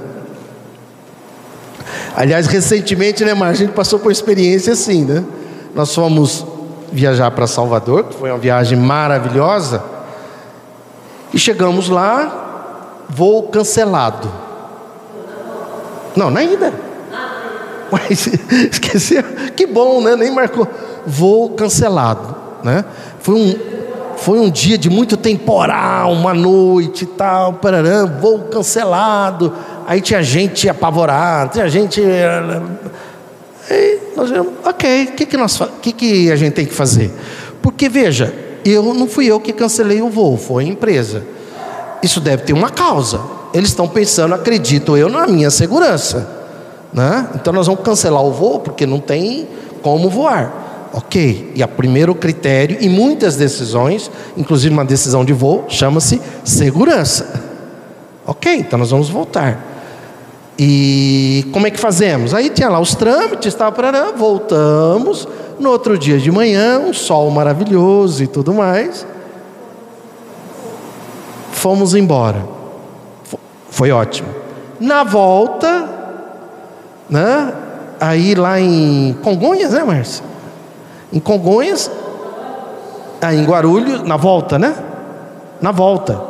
Aliás, 2.16 2.46
recentemente, 2.46 3.24
né, 3.24 3.34
Mar, 3.34 3.50
a 3.50 3.54
gente 3.54 3.72
passou 3.72 3.98
por 3.98 4.08
uma 4.08 4.12
experiência 4.12 4.72
assim, 4.72 5.04
né? 5.04 5.24
Nós 5.74 5.94
fomos 5.94 6.44
viajar 6.92 7.30
para 7.30 7.46
Salvador, 7.46 8.04
que 8.04 8.14
foi 8.14 8.30
uma 8.30 8.38
viagem 8.38 8.78
maravilhosa, 8.78 9.82
e 11.32 11.38
chegamos 11.38 11.88
lá, 11.88 13.04
voo 13.08 13.44
cancelado. 13.44 14.30
Não, 16.14 16.30
não 16.30 16.38
ainda. 16.38 16.72
Mas 17.90 18.26
esqueceu. 18.70 19.22
Que 19.56 19.66
bom, 19.66 20.02
né? 20.02 20.14
Nem 20.14 20.30
marcou. 20.30 20.66
Voo 21.06 21.50
cancelado, 21.50 22.34
né? 22.62 22.84
Foi 23.20 23.34
um, 23.34 23.54
foi 24.22 24.38
um 24.38 24.48
dia 24.48 24.78
de 24.78 24.88
muito 24.88 25.16
temporal, 25.16 26.12
uma 26.12 26.32
noite 26.32 27.02
e 27.02 27.06
tal, 27.06 27.54
parará, 27.54 28.04
voo 28.04 28.38
cancelado. 28.50 29.52
Aí 29.84 30.00
tinha 30.00 30.22
gente 30.22 30.68
apavorada, 30.68 31.50
tinha 31.50 31.68
gente. 31.68 32.00
Aí 33.68 34.00
nós 34.16 34.30
vimos, 34.30 34.52
ok, 34.64 35.04
o 35.04 35.12
que, 35.12 35.26
que, 35.26 35.36
nós, 35.36 35.60
que, 35.82 35.92
que 35.92 36.30
a 36.30 36.36
gente 36.36 36.52
tem 36.52 36.64
que 36.64 36.72
fazer? 36.72 37.10
Porque 37.60 37.88
veja, 37.88 38.32
eu 38.64 38.94
não 38.94 39.08
fui 39.08 39.26
eu 39.26 39.40
que 39.40 39.52
cancelei 39.52 40.00
o 40.00 40.08
voo, 40.08 40.36
foi 40.36 40.64
a 40.64 40.68
empresa. 40.68 41.24
Isso 42.00 42.20
deve 42.20 42.44
ter 42.44 42.52
uma 42.52 42.70
causa. 42.70 43.20
Eles 43.52 43.70
estão 43.70 43.88
pensando, 43.88 44.34
acredito 44.34 44.96
eu, 44.96 45.08
na 45.08 45.26
minha 45.26 45.50
segurança. 45.50 46.28
Né? 46.92 47.28
Então 47.34 47.52
nós 47.52 47.66
vamos 47.66 47.82
cancelar 47.82 48.22
o 48.22 48.30
voo 48.30 48.60
porque 48.60 48.86
não 48.86 49.00
tem 49.00 49.48
como 49.82 50.08
voar. 50.08 50.61
Ok. 50.92 51.52
E 51.54 51.62
o 51.62 51.68
primeiro 51.68 52.14
critério, 52.14 52.76
em 52.80 52.88
muitas 52.88 53.36
decisões, 53.36 54.10
inclusive 54.36 54.72
uma 54.72 54.84
decisão 54.84 55.24
de 55.24 55.32
voo, 55.32 55.64
chama-se 55.68 56.20
segurança. 56.44 57.40
Ok, 58.26 58.54
então 58.54 58.78
nós 58.78 58.90
vamos 58.90 59.08
voltar. 59.08 59.68
E 60.58 61.46
como 61.52 61.66
é 61.66 61.70
que 61.70 61.80
fazemos? 61.80 62.34
Aí 62.34 62.50
tinha 62.50 62.68
lá 62.68 62.78
os 62.78 62.94
trâmites, 62.94 63.54
tal, 63.54 63.72
parará, 63.72 64.12
voltamos. 64.12 65.26
No 65.58 65.70
outro 65.70 65.96
dia 65.96 66.18
de 66.18 66.30
manhã, 66.30 66.78
um 66.78 66.92
sol 66.92 67.30
maravilhoso 67.30 68.22
e 68.22 68.26
tudo 68.26 68.52
mais. 68.52 69.06
Fomos 71.52 71.94
embora. 71.94 72.44
Fo- 73.24 73.38
Foi 73.70 73.90
ótimo. 73.90 74.28
Na 74.80 75.04
volta, 75.04 75.88
né? 77.08 77.52
Aí 78.00 78.34
lá 78.34 78.60
em 78.60 79.16
Congonhas, 79.22 79.72
né, 79.72 79.84
Márcia? 79.84 80.24
Em 81.12 81.20
Congonhas, 81.20 81.90
aí 83.20 83.38
em 83.38 83.44
Guarulhos, 83.44 84.02
na 84.02 84.16
volta, 84.16 84.58
né? 84.58 84.74
Na 85.60 85.70
volta. 85.70 86.20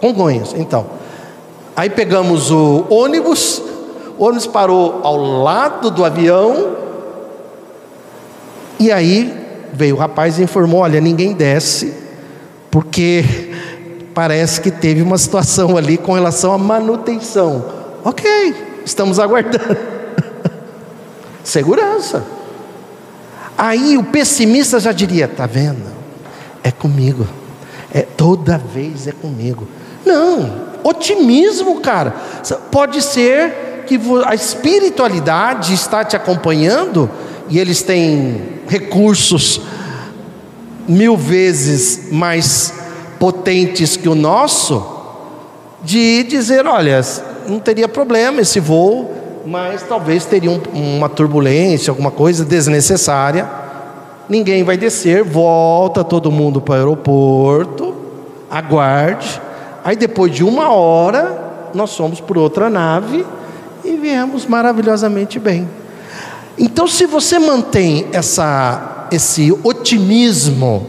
Congonhas, 0.00 0.54
então. 0.56 0.86
Aí 1.76 1.90
pegamos 1.90 2.50
o 2.50 2.86
ônibus, 2.88 3.60
o 4.16 4.24
ônibus 4.24 4.46
parou 4.46 5.00
ao 5.02 5.16
lado 5.16 5.90
do 5.90 6.04
avião, 6.04 6.76
e 8.78 8.92
aí 8.92 9.34
veio 9.72 9.96
o 9.96 9.98
rapaz 9.98 10.38
e 10.38 10.42
informou: 10.42 10.80
olha, 10.80 11.00
ninguém 11.00 11.34
desce, 11.34 11.92
porque 12.70 13.24
parece 14.14 14.60
que 14.60 14.70
teve 14.70 15.02
uma 15.02 15.18
situação 15.18 15.76
ali 15.76 15.96
com 15.96 16.12
relação 16.12 16.52
à 16.52 16.58
manutenção. 16.58 17.64
Ok, 18.04 18.54
estamos 18.84 19.18
aguardando. 19.18 19.76
Segurança. 21.42 22.37
Aí 23.58 23.98
o 23.98 24.04
pessimista 24.04 24.78
já 24.78 24.92
diria: 24.92 25.26
tá 25.26 25.44
vendo? 25.44 25.84
É 26.62 26.70
comigo. 26.70 27.26
É 27.92 28.02
toda 28.02 28.56
vez 28.56 29.08
é 29.08 29.12
comigo. 29.12 29.66
Não, 30.06 30.68
otimismo, 30.84 31.80
cara. 31.80 32.14
Pode 32.70 33.02
ser 33.02 33.84
que 33.86 33.98
a 34.24 34.34
espiritualidade 34.34 35.74
está 35.74 36.04
te 36.04 36.14
acompanhando 36.14 37.10
e 37.48 37.58
eles 37.58 37.82
têm 37.82 38.60
recursos 38.68 39.60
mil 40.86 41.16
vezes 41.16 42.12
mais 42.12 42.72
potentes 43.18 43.96
que 43.96 44.08
o 44.08 44.14
nosso, 44.14 44.86
de 45.82 46.22
dizer: 46.24 46.64
olha, 46.66 47.00
não 47.48 47.58
teria 47.58 47.88
problema 47.88 48.42
esse 48.42 48.60
voo, 48.60 49.17
mas 49.46 49.82
talvez 49.82 50.24
teria 50.24 50.50
um- 50.50 50.60
uma 50.96 51.08
turbulência, 51.08 51.90
alguma 51.90 52.10
coisa 52.10 52.44
desnecessária. 52.44 53.48
Ninguém 54.28 54.62
vai 54.62 54.76
descer, 54.76 55.22
volta 55.24 56.04
todo 56.04 56.30
mundo 56.30 56.60
para 56.60 56.72
o 56.74 56.76
aeroporto, 56.76 57.94
aguarde. 58.50 59.40
Aí 59.84 59.96
depois 59.96 60.34
de 60.34 60.44
uma 60.44 60.70
hora, 60.72 61.70
nós 61.74 61.96
fomos 61.96 62.20
por 62.20 62.36
outra 62.36 62.68
nave 62.68 63.24
e 63.84 63.96
viemos 63.96 64.46
maravilhosamente 64.46 65.38
bem. 65.38 65.68
Então, 66.58 66.86
se 66.88 67.06
você 67.06 67.38
mantém 67.38 68.06
essa, 68.12 69.06
esse 69.12 69.56
otimismo, 69.62 70.86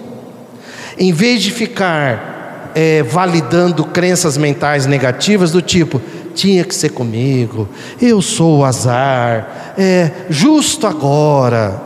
em 0.98 1.14
vez 1.14 1.42
de 1.44 1.52
ficar 1.52 2.72
é, 2.76 3.04
validando 3.04 3.84
crenças 3.86 4.38
mentais 4.38 4.86
negativas 4.86 5.52
do 5.52 5.62
tipo 5.62 6.02
tinha 6.40 6.64
que 6.64 6.74
ser 6.74 6.90
comigo, 6.90 7.68
eu 8.02 8.22
sou 8.22 8.60
o 8.60 8.66
azar, 8.66 9.74
é 9.78 10.12
justo 10.30 10.88
agora. 10.88 11.82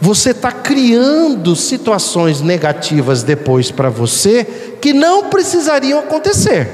Você 0.00 0.30
está 0.30 0.52
criando 0.52 1.56
situações 1.56 2.40
negativas 2.40 3.24
depois 3.24 3.70
para 3.70 3.88
você 3.88 4.44
que 4.80 4.92
não 4.92 5.24
precisariam 5.24 5.98
acontecer. 5.98 6.68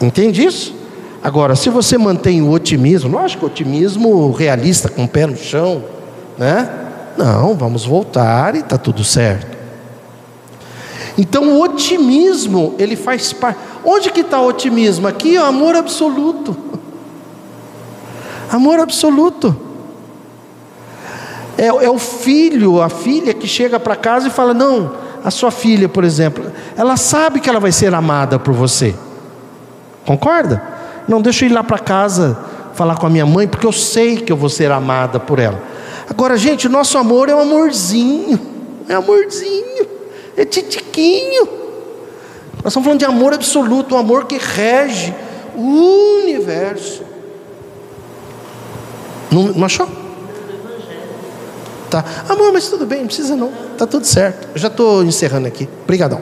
Entende 0.00 0.44
isso? 0.44 0.74
Agora, 1.22 1.56
se 1.56 1.68
você 1.68 1.98
mantém 1.98 2.40
o 2.40 2.50
otimismo, 2.50 3.10
lógico, 3.10 3.46
otimismo 3.46 4.30
realista, 4.30 4.88
com 4.88 5.04
o 5.04 5.08
pé 5.08 5.26
no 5.26 5.36
chão, 5.36 5.82
né? 6.38 6.68
Não, 7.18 7.54
vamos 7.54 7.84
voltar 7.84 8.54
e 8.54 8.60
está 8.60 8.78
tudo 8.78 9.02
certo. 9.02 9.59
Então 11.20 11.50
o 11.50 11.60
otimismo, 11.60 12.74
ele 12.78 12.96
faz 12.96 13.30
parte. 13.30 13.60
Onde 13.84 14.10
que 14.10 14.20
está 14.20 14.40
o 14.40 14.46
otimismo? 14.46 15.06
Aqui, 15.06 15.36
o 15.36 15.44
amor 15.44 15.76
absoluto. 15.76 16.56
Amor 18.50 18.80
absoluto. 18.80 19.54
É, 21.58 21.66
é 21.66 21.90
o 21.90 21.98
filho, 21.98 22.80
a 22.80 22.88
filha 22.88 23.34
que 23.34 23.46
chega 23.46 23.78
para 23.78 23.94
casa 23.96 24.28
e 24.28 24.30
fala: 24.30 24.54
Não, 24.54 24.94
a 25.22 25.30
sua 25.30 25.50
filha, 25.50 25.90
por 25.90 26.04
exemplo, 26.04 26.50
ela 26.74 26.96
sabe 26.96 27.38
que 27.38 27.50
ela 27.50 27.60
vai 27.60 27.70
ser 27.70 27.94
amada 27.94 28.38
por 28.38 28.54
você. 28.54 28.94
Concorda? 30.06 30.62
Não, 31.06 31.20
deixa 31.20 31.44
eu 31.44 31.50
ir 31.50 31.52
lá 31.52 31.62
para 31.62 31.78
casa 31.78 32.38
falar 32.72 32.96
com 32.96 33.06
a 33.06 33.10
minha 33.10 33.26
mãe, 33.26 33.46
porque 33.46 33.66
eu 33.66 33.72
sei 33.72 34.16
que 34.16 34.32
eu 34.32 34.38
vou 34.38 34.48
ser 34.48 34.72
amada 34.72 35.20
por 35.20 35.38
ela. 35.38 35.62
Agora, 36.08 36.38
gente, 36.38 36.66
nosso 36.66 36.96
amor 36.96 37.28
é 37.28 37.34
um 37.34 37.40
amorzinho, 37.40 38.40
é 38.88 38.94
amorzinho, 38.94 39.86
é 40.36 40.44
titiquinho. 40.44 41.44
Nós 42.62 42.72
estamos 42.72 42.84
falando 42.84 42.98
de 42.98 43.04
amor 43.04 43.32
absoluto, 43.32 43.94
um 43.94 43.98
amor 43.98 44.26
que 44.26 44.36
rege 44.36 45.14
o 45.56 46.20
universo. 46.22 47.02
Não, 49.30 49.44
não 49.44 49.64
achou? 49.64 49.88
Tá. 51.90 52.04
Amor, 52.28 52.52
mas 52.52 52.68
tudo 52.68 52.86
bem, 52.86 53.00
não 53.00 53.06
precisa 53.06 53.34
não. 53.34 53.50
Tá 53.76 53.86
tudo 53.86 54.06
certo. 54.06 54.48
Eu 54.54 54.60
já 54.60 54.68
estou 54.68 55.02
encerrando 55.02 55.48
aqui. 55.48 55.68
Obrigadão. 55.82 56.20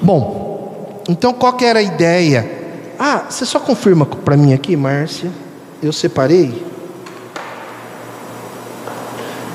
Bom, 0.00 1.02
então 1.08 1.32
qual 1.32 1.54
que 1.54 1.64
era 1.64 1.78
a 1.78 1.82
ideia? 1.82 2.60
Ah, 2.98 3.26
você 3.28 3.46
só 3.46 3.58
confirma 3.58 4.04
para 4.04 4.36
mim 4.36 4.52
aqui, 4.52 4.76
Márcia. 4.76 5.30
Eu 5.82 5.92
separei 5.92 6.64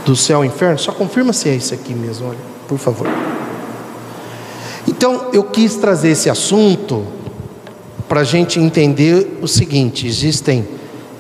do 0.06 0.16
céu 0.16 0.38
ao 0.38 0.46
inferno. 0.46 0.80
Só 0.80 0.92
confirma 0.92 1.34
se 1.34 1.50
é 1.50 1.56
isso 1.56 1.74
aqui 1.74 1.94
mesmo, 1.94 2.30
olha, 2.30 2.40
por 2.68 2.78
favor. 2.78 3.08
Então, 4.88 5.30
eu 5.34 5.44
quis 5.44 5.76
trazer 5.76 6.10
esse 6.10 6.30
assunto 6.30 7.06
para 8.08 8.22
a 8.22 8.24
gente 8.24 8.60
entender 8.60 9.40
o 9.42 9.48
seguinte: 9.48 10.08
existem. 10.08 10.68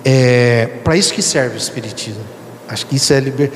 É, 0.05 0.67
para 0.83 0.95
isso 0.95 1.13
que 1.13 1.21
serve 1.21 1.55
o 1.55 1.57
Espiritismo. 1.57 2.23
Acho 2.69 2.85
que 2.85 2.95
isso 2.95 3.11
é 3.11 3.19
liber... 3.19 3.51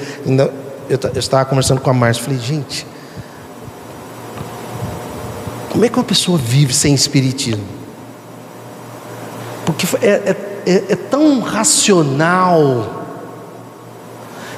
Eu, 0.90 1.00
eu 1.14 1.20
estava 1.20 1.46
conversando 1.46 1.80
com 1.80 1.90
a 1.90 1.94
Márcia, 1.94 2.24
falei, 2.24 2.40
gente, 2.40 2.86
como 5.70 5.86
é 5.86 5.90
que 5.90 5.98
uma 5.98 6.04
pessoa 6.04 6.38
vive 6.38 6.74
sem 6.74 6.94
Espiritismo? 6.94 7.64
Porque 9.66 9.88
é, 10.06 10.10
é, 10.10 10.36
é, 10.66 10.84
é 10.90 10.96
tão 10.96 11.40
racional, 11.40 13.06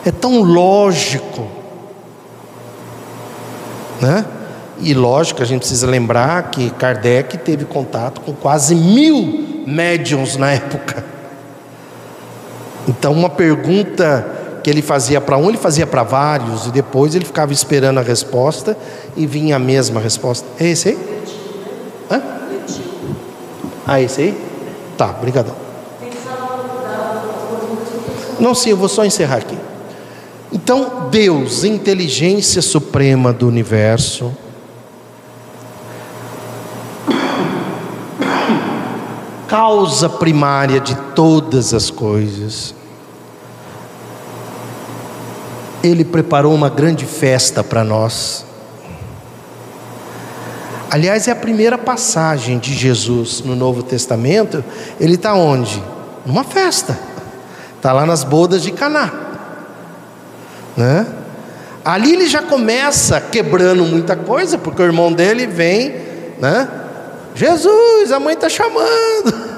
é 0.03 0.11
tão 0.11 0.41
lógico, 0.41 1.47
né? 4.03 4.25
E 4.79 4.93
lógico, 4.93 5.41
a 5.41 5.45
gente 5.45 5.61
precisa 5.61 5.87
lembrar 5.87 6.49
que 6.51 6.69
Kardec 6.71 7.37
teve 7.37 7.65
contato 7.65 8.21
com 8.21 8.33
quase 8.33 8.75
mil 8.75 9.63
médiums 9.65 10.35
na 10.35 10.51
época. 10.51 11.03
Então, 12.87 13.13
uma 13.13 13.29
pergunta 13.29 14.27
que 14.61 14.69
ele 14.69 14.81
fazia 14.81 15.21
para 15.21 15.37
um, 15.37 15.49
ele 15.49 15.57
fazia 15.57 15.87
para 15.87 16.03
vários, 16.03 16.67
e 16.67 16.71
depois 16.71 17.15
ele 17.15 17.25
ficava 17.25 17.53
esperando 17.53 17.99
a 17.99 18.01
resposta 18.01 18.77
e 19.15 19.25
vinha 19.25 19.55
a 19.55 19.59
mesma 19.59 19.99
resposta. 19.99 20.45
É 20.59 20.67
esse 20.67 20.89
aí? 20.89 20.97
Hã? 22.11 22.21
Ah, 23.85 24.01
esse 24.01 24.21
aí? 24.21 24.43
Tá, 24.97 25.09
obrigadão. 25.17 25.55
Não, 28.39 28.53
sim, 28.53 28.71
eu 28.71 28.77
vou 28.77 28.89
só 28.89 29.05
encerrar 29.05 29.37
aqui. 29.37 29.57
Então, 30.53 31.09
Deus, 31.09 31.63
inteligência 31.63 32.61
suprema 32.61 33.33
do 33.33 33.47
universo, 33.47 34.31
causa 39.47 40.07
primária 40.07 40.79
de 40.79 40.95
todas 41.15 41.73
as 41.73 41.89
coisas. 41.89 42.75
Ele 45.83 46.05
preparou 46.05 46.53
uma 46.53 46.69
grande 46.69 47.05
festa 47.05 47.63
para 47.63 47.83
nós. 47.83 48.45
Aliás, 50.89 51.27
é 51.27 51.31
a 51.31 51.35
primeira 51.35 51.79
passagem 51.79 52.59
de 52.59 52.75
Jesus 52.75 53.41
no 53.41 53.55
Novo 53.55 53.81
Testamento. 53.81 54.63
Ele 54.99 55.15
está 55.15 55.33
onde? 55.33 55.83
Numa 56.23 56.43
festa. 56.43 56.97
Está 57.75 57.91
lá 57.91 58.05
nas 58.05 58.23
bodas 58.23 58.61
de 58.61 58.71
Caná. 58.71 59.32
Né? 60.75 61.05
Ali 61.83 62.13
ele 62.13 62.27
já 62.27 62.41
começa 62.41 63.19
quebrando 63.19 63.83
muita 63.83 64.15
coisa, 64.15 64.57
porque 64.57 64.81
o 64.81 64.85
irmão 64.85 65.11
dele 65.11 65.45
vem, 65.45 65.93
né? 66.39 66.67
Jesus, 67.35 68.11
a 68.11 68.19
mãe 68.19 68.35
está 68.35 68.47
chamando. 68.47 69.53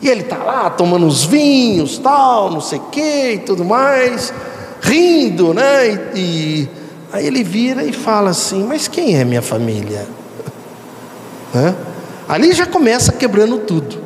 E 0.00 0.08
ele 0.08 0.22
está 0.22 0.38
lá 0.38 0.70
tomando 0.70 1.06
os 1.06 1.24
vinhos, 1.24 1.98
tal, 1.98 2.50
não 2.50 2.60
sei 2.60 2.78
o 2.78 2.82
que 2.84 3.32
e 3.32 3.38
tudo 3.40 3.64
mais, 3.64 4.32
rindo, 4.80 5.52
né? 5.52 5.88
E, 5.88 6.18
e, 6.18 6.70
aí 7.12 7.26
ele 7.26 7.44
vira 7.44 7.84
e 7.84 7.92
fala 7.92 8.30
assim: 8.30 8.64
Mas 8.64 8.88
quem 8.88 9.18
é 9.18 9.24
minha 9.24 9.42
família? 9.42 10.06
Né? 11.52 11.74
Ali 12.28 12.52
já 12.52 12.64
começa 12.64 13.10
quebrando 13.10 13.58
tudo. 13.58 13.98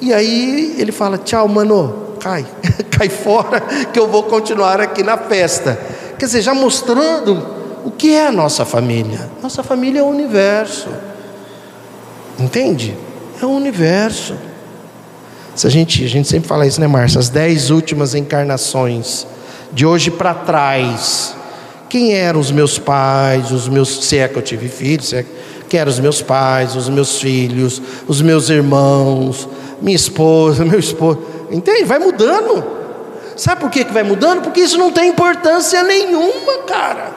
E 0.00 0.12
aí 0.12 0.74
ele 0.78 0.90
fala: 0.90 1.18
Tchau, 1.18 1.46
mano, 1.46 2.07
cai, 2.18 2.46
cai 2.90 3.08
fora, 3.08 3.60
que 3.92 3.98
eu 3.98 4.08
vou 4.08 4.24
continuar 4.24 4.80
aqui 4.80 5.02
na 5.02 5.16
festa. 5.16 5.78
Quer 6.18 6.26
dizer, 6.26 6.42
já 6.42 6.52
mostrando 6.52 7.56
o 7.84 7.90
que 7.90 8.14
é 8.14 8.26
a 8.26 8.32
nossa 8.32 8.64
família. 8.64 9.30
Nossa 9.42 9.62
família 9.62 10.00
é 10.00 10.02
o 10.02 10.06
universo. 10.06 10.88
Entende? 12.38 12.96
É 13.40 13.46
o 13.46 13.50
universo. 13.50 14.36
Se 15.54 15.66
a 15.66 15.70
gente, 15.70 16.04
a 16.04 16.08
gente 16.08 16.28
sempre 16.28 16.48
fala 16.48 16.66
isso, 16.66 16.80
né, 16.80 16.86
Márcia? 16.86 17.18
As 17.18 17.28
dez 17.28 17.70
últimas 17.70 18.14
encarnações, 18.14 19.26
de 19.72 19.84
hoje 19.84 20.10
para 20.10 20.32
trás, 20.34 21.34
quem 21.88 22.14
eram 22.14 22.38
os 22.38 22.52
meus 22.52 22.78
pais, 22.78 23.50
os 23.50 23.68
meus, 23.68 24.04
se 24.04 24.18
é 24.18 24.28
que 24.28 24.36
eu 24.36 24.42
tive 24.42 24.68
filhos, 24.68 25.12
é, 25.12 25.24
quem 25.68 25.80
eram 25.80 25.90
os 25.90 25.98
meus 25.98 26.22
pais, 26.22 26.76
os 26.76 26.88
meus 26.88 27.20
filhos, 27.20 27.82
os 28.06 28.22
meus 28.22 28.50
irmãos, 28.50 29.48
minha 29.80 29.96
esposa, 29.96 30.64
meu 30.66 30.78
esposo, 30.78 31.18
entende? 31.50 31.84
Vai 31.84 31.98
mudando. 31.98 32.64
Sabe 33.36 33.60
por 33.60 33.70
que, 33.70 33.84
que 33.84 33.92
vai 33.92 34.02
mudando? 34.02 34.42
Porque 34.42 34.60
isso 34.60 34.76
não 34.76 34.90
tem 34.90 35.08
importância 35.10 35.82
nenhuma, 35.82 36.58
cara. 36.66 37.12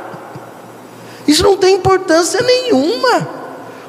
Isso 1.27 1.43
não 1.43 1.57
tem 1.57 1.75
importância 1.75 2.41
nenhuma. 2.41 3.27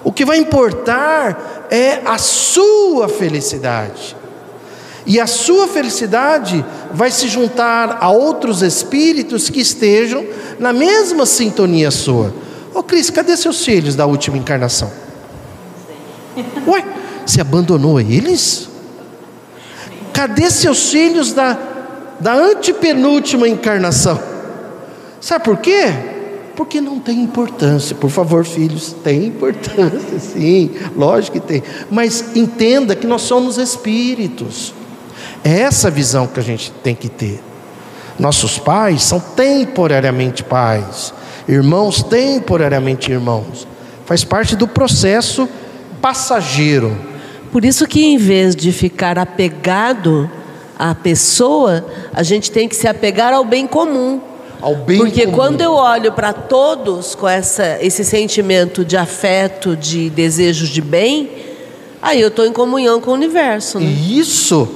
O 0.04 0.10
que 0.10 0.24
vai 0.24 0.38
importar 0.38 1.66
é 1.70 2.00
a 2.04 2.18
sua 2.18 3.08
felicidade. 3.08 4.16
E 5.04 5.18
a 5.18 5.26
sua 5.26 5.66
felicidade 5.66 6.64
vai 6.92 7.10
se 7.10 7.28
juntar 7.28 7.98
a 8.00 8.10
outros 8.10 8.62
espíritos 8.62 9.50
que 9.50 9.60
estejam 9.60 10.24
na 10.58 10.72
mesma 10.72 11.26
sintonia 11.26 11.90
sua. 11.90 12.32
Ô 12.74 12.78
oh, 12.78 12.82
Cris, 12.82 13.10
cadê 13.10 13.36
seus 13.36 13.64
filhos 13.64 13.94
da 13.96 14.06
última 14.06 14.38
encarnação? 14.38 14.90
Ué, 16.66 16.84
você 17.26 17.40
abandonou 17.40 18.00
eles? 18.00 18.68
Cadê 20.12 20.50
seus 20.50 20.90
filhos 20.90 21.32
da, 21.32 21.58
da 22.20 22.34
antepenúltima 22.34 23.48
encarnação? 23.48 24.20
Sabe 25.20 25.44
por 25.44 25.58
quê? 25.58 25.86
Porque 26.56 26.80
não 26.80 26.98
tem 26.98 27.22
importância. 27.22 27.94
Por 27.94 28.10
favor, 28.10 28.44
filhos, 28.44 28.94
tem 29.04 29.26
importância, 29.26 30.18
sim, 30.20 30.72
lógico 30.96 31.40
que 31.40 31.46
tem. 31.46 31.62
Mas 31.90 32.36
entenda 32.36 32.94
que 32.94 33.06
nós 33.06 33.22
somos 33.22 33.56
espíritos. 33.56 34.74
É 35.44 35.60
essa 35.60 35.90
visão 35.90 36.26
que 36.26 36.38
a 36.38 36.42
gente 36.42 36.70
tem 36.82 36.94
que 36.94 37.08
ter. 37.08 37.40
Nossos 38.18 38.58
pais 38.58 39.02
são 39.02 39.18
temporariamente 39.18 40.44
pais, 40.44 41.14
irmãos 41.48 42.02
temporariamente 42.02 43.10
irmãos. 43.10 43.66
Faz 44.04 44.22
parte 44.22 44.54
do 44.54 44.68
processo 44.68 45.48
passageiro. 46.00 46.96
Por 47.52 47.64
isso 47.64 47.86
que 47.86 48.02
em 48.04 48.16
vez 48.16 48.56
de 48.56 48.72
ficar 48.72 49.18
apegado 49.18 50.28
à 50.78 50.94
pessoa, 50.94 51.86
a 52.12 52.24
gente 52.24 52.50
tem 52.50 52.66
que 52.66 52.74
se 52.74 52.88
apegar 52.88 53.32
ao 53.32 53.44
bem 53.44 53.66
comum. 53.66 54.20
Ao 54.60 54.74
bem 54.74 54.98
Porque 54.98 55.26
comum. 55.26 55.36
quando 55.36 55.60
eu 55.60 55.72
olho 55.72 56.12
para 56.12 56.32
todos 56.32 57.14
com 57.14 57.28
essa, 57.28 57.78
esse 57.80 58.04
sentimento 58.04 58.84
de 58.84 58.96
afeto, 58.96 59.76
de 59.76 60.10
desejo 60.10 60.66
de 60.66 60.80
bem, 60.80 61.30
aí 62.00 62.20
eu 62.20 62.28
estou 62.28 62.46
em 62.46 62.52
comunhão 62.52 63.00
com 63.00 63.10
o 63.10 63.14
universo. 63.14 63.78
Né? 63.78 63.86
Isso 63.86 64.68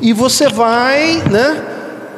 e 0.00 0.12
você 0.12 0.48
vai, 0.48 1.22
né? 1.30 1.62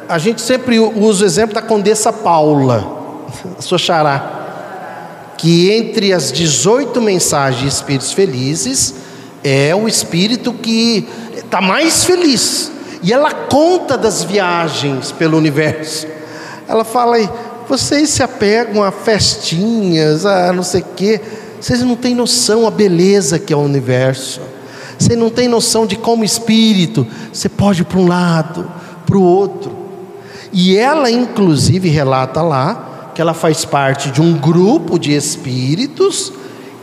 A 0.09 0.17
gente 0.17 0.41
sempre 0.41 0.79
usa 0.79 1.23
o 1.23 1.25
exemplo 1.25 1.53
da 1.53 1.61
Condessa 1.61 2.11
Paula, 2.11 3.23
a 3.57 3.61
sua 3.61 3.77
xará, 3.77 5.33
que 5.37 5.71
entre 5.71 6.11
as 6.11 6.31
18 6.31 6.99
mensagens 7.01 7.61
de 7.61 7.67
espíritos 7.67 8.11
felizes, 8.11 8.95
é 9.43 9.75
o 9.75 9.87
espírito 9.87 10.53
que 10.53 11.07
está 11.35 11.61
mais 11.61 12.03
feliz. 12.03 12.71
E 13.03 13.13
ela 13.13 13.31
conta 13.31 13.97
das 13.97 14.23
viagens 14.23 15.11
pelo 15.11 15.37
universo. 15.37 16.07
Ela 16.67 16.83
fala, 16.83 17.17
vocês 17.67 18.09
se 18.09 18.23
apegam 18.23 18.83
a 18.83 18.91
festinhas, 18.91 20.25
a 20.25 20.51
não 20.51 20.63
sei 20.63 20.81
o 20.81 20.85
quê. 20.95 21.21
Vocês 21.59 21.81
não 21.81 21.95
têm 21.95 22.15
noção 22.15 22.67
a 22.67 22.71
beleza 22.71 23.39
que 23.39 23.53
é 23.53 23.55
o 23.55 23.61
universo. 23.61 24.41
Você 24.97 25.15
não 25.15 25.29
tem 25.29 25.47
noção 25.47 25.85
de 25.85 25.95
como 25.95 26.23
espírito 26.23 27.05
você 27.31 27.47
pode 27.47 27.81
ir 27.81 27.85
para 27.85 27.99
um 27.99 28.07
lado, 28.07 28.69
para 29.05 29.17
o 29.17 29.21
outro. 29.21 29.71
E 30.51 30.75
ela, 30.75 31.11
inclusive, 31.11 31.87
relata 31.87 32.41
lá 32.41 33.11
que 33.13 33.21
ela 33.21 33.33
faz 33.33 33.63
parte 33.63 34.09
de 34.09 34.21
um 34.21 34.33
grupo 34.33 34.97
de 34.97 35.13
espíritos 35.13 36.33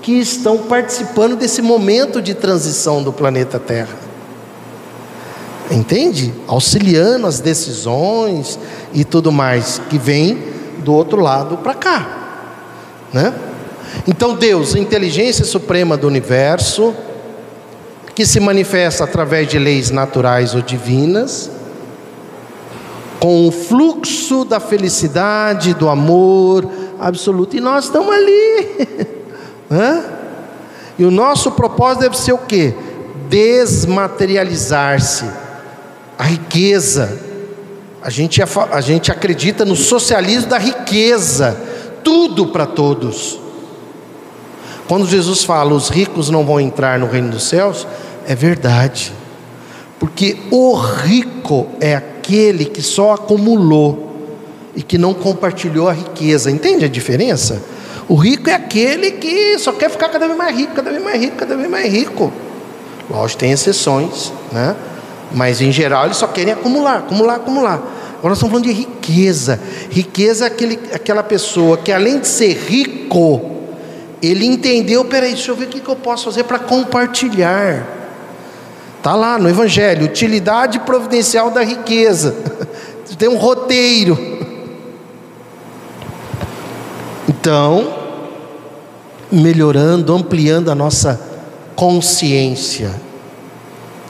que 0.05 0.13
estão 0.21 0.59
participando 0.59 1.35
desse 1.35 1.63
momento 1.63 2.21
de 2.21 2.35
transição 2.35 3.03
do 3.03 3.11
planeta 3.11 3.59
Terra. 3.59 3.97
Entende? 5.71 6.35
Auxiliando 6.47 7.27
as 7.27 7.41
decisões 7.41 8.59
e 8.93 9.03
tudo 9.03 9.33
mais 9.33 9.81
que 9.89 9.97
vem 9.97 10.39
do 10.81 10.93
outro 10.93 11.23
lado 11.23 11.57
para 11.57 11.73
cá, 11.73 12.19
né? 13.15 13.33
Então 14.07 14.37
Deus, 14.37 14.75
a 14.75 14.79
inteligência 14.79 15.43
suprema 15.43 15.97
do 15.97 16.07
universo, 16.07 16.95
que 18.15 18.27
se 18.27 18.39
manifesta 18.39 19.05
através 19.05 19.49
de 19.49 19.59
leis 19.59 19.91
naturais 19.91 20.55
ou 20.55 20.61
divinas, 20.61 21.51
com 23.19 23.49
o 23.49 23.51
fluxo 23.51 24.45
da 24.45 24.61
felicidade, 24.61 25.73
do 25.73 25.89
amor 25.89 26.69
absoluto, 27.01 27.57
e 27.57 27.61
nós 27.61 27.87
estamos 27.87 28.15
ali. 28.15 29.15
Né? 29.69 30.05
E 30.99 31.05
o 31.05 31.11
nosso 31.11 31.51
propósito 31.53 32.03
deve 32.03 32.17
ser 32.19 32.33
o 32.33 32.39
quê? 32.39 32.75
Desmaterializar-se 33.29 35.25
a 36.19 36.25
riqueza. 36.25 37.19
A 38.03 38.11
gente, 38.11 38.43
a 38.43 38.81
gente 38.81 39.11
acredita 39.11 39.65
no 39.65 39.75
socialismo 39.75 40.51
da 40.51 40.59
riqueza, 40.59 41.57
tudo 42.03 42.49
para 42.49 42.67
todos. 42.67 43.41
Quando 44.87 45.07
Jesus 45.07 45.43
fala 45.43 45.73
os 45.73 45.89
ricos 45.89 46.29
não 46.29 46.45
vão 46.45 46.61
entrar 46.61 46.99
no 46.99 47.07
reino 47.07 47.31
dos 47.31 47.45
céus, 47.45 47.87
é 48.27 48.35
verdade, 48.35 49.13
porque 49.99 50.37
o 50.51 50.75
rico 50.75 51.69
é 51.81 51.95
aquele 51.95 52.67
que 52.67 52.83
só 52.83 53.15
acumulou 53.15 54.13
e 54.77 54.83
que 54.83 54.99
não 54.99 55.15
compartilhou 55.15 55.89
a 55.89 55.93
riqueza, 55.93 56.51
entende 56.51 56.85
a 56.85 56.89
diferença? 56.89 57.63
O 58.09 58.15
rico 58.17 58.51
é 58.51 58.55
aquele 58.55 59.13
que 59.13 59.59
só 59.59 59.73
quer 59.73 59.91
ficar 59.91 60.09
cada 60.09 60.27
vez 60.27 60.37
mais 60.37 60.57
rico, 60.57 60.75
cada 60.75 60.91
vez 60.91 61.03
mais 61.03 61.21
rico, 61.21 61.37
cada 61.37 61.57
vez 61.57 61.71
mais 61.71 61.91
rico. 61.91 62.33
Lógico, 63.09 63.41
tem 63.41 63.53
exceções, 63.53 64.33
né? 64.53 64.75
Mas 65.33 65.61
em 65.61 65.73
geral 65.73 66.07
eles 66.07 66.17
só 66.17 66.27
querem 66.27 66.53
acumular, 66.53 66.99
acumular, 66.99 67.37
acumular. 67.37 67.75
Agora 68.19 68.31
nós 68.31 68.39
estamos 68.39 68.53
falando 68.53 68.65
de 68.65 68.73
riqueza. 68.73 69.61
Riqueza 69.91 70.45
é 70.45 70.49
aquele, 70.49 70.79
aquela 70.93 71.23
pessoa 71.23 71.77
que 71.77 71.93
além 71.93 72.19
de 72.19 72.29
ser 72.29 72.55
rico, 72.55 73.41
ele 74.23 74.47
entendeu, 74.47 75.05
peraí, 75.05 75.33
deixa 75.33 75.51
eu 75.51 75.57
ver 75.57 75.67
o 75.67 75.69
que, 75.69 75.87
eu 75.87 75.97
posso 75.97 76.25
fazer 76.25 76.45
para 76.45 76.59
compartilhar. 76.59 77.87
Está 78.97 79.15
lá 79.15 79.39
no 79.39 79.49
Evangelho, 79.49 80.07
utilidade 80.07 80.79
providencial 80.81 81.51
da 81.51 81.63
riqueza. 81.63 82.35
Tem 83.19 83.29
um 83.29 83.37
roteiro. 83.37 84.34
Então, 87.45 87.93
melhorando, 89.31 90.15
ampliando 90.15 90.71
a 90.71 90.75
nossa 90.75 91.21
consciência 91.77 92.91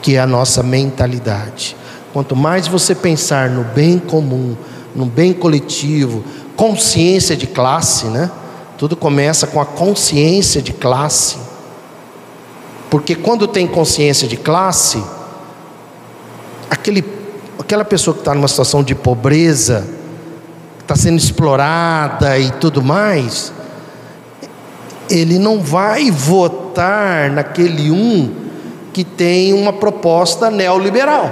que 0.01 0.15
é 0.15 0.19
a 0.21 0.25
nossa 0.25 0.63
mentalidade. 0.63 1.75
Quanto 2.13 2.33
mais 2.33 2.65
você 2.65 2.95
pensar 2.95 3.49
no 3.49 3.65
bem 3.65 3.99
comum, 3.99 4.55
no 4.95 5.05
bem 5.05 5.33
coletivo, 5.33 6.23
consciência 6.55 7.35
de 7.35 7.45
classe, 7.45 8.05
né? 8.05 8.31
Tudo 8.77 8.95
começa 8.95 9.45
com 9.45 9.59
a 9.59 9.65
consciência 9.65 10.61
de 10.61 10.71
classe. 10.71 11.35
Porque 12.89 13.15
quando 13.15 13.49
tem 13.49 13.67
consciência 13.67 14.29
de 14.29 14.37
classe, 14.37 15.03
aquele, 16.69 17.03
aquela 17.59 17.83
pessoa 17.83 18.13
que 18.13 18.21
está 18.21 18.33
numa 18.33 18.47
situação 18.47 18.81
de 18.81 18.95
pobreza, 18.95 19.85
está 20.85 20.95
sendo 20.95 21.17
explorada 21.17 22.37
e 22.37 22.51
tudo 22.51 22.83
mais, 22.83 23.51
ele 25.09 25.39
não 25.39 25.59
vai 25.59 26.11
votar 26.11 27.31
naquele 27.31 27.89
um 27.89 28.31
que 28.93 29.03
tem 29.03 29.51
uma 29.51 29.73
proposta 29.73 30.51
neoliberal. 30.51 31.31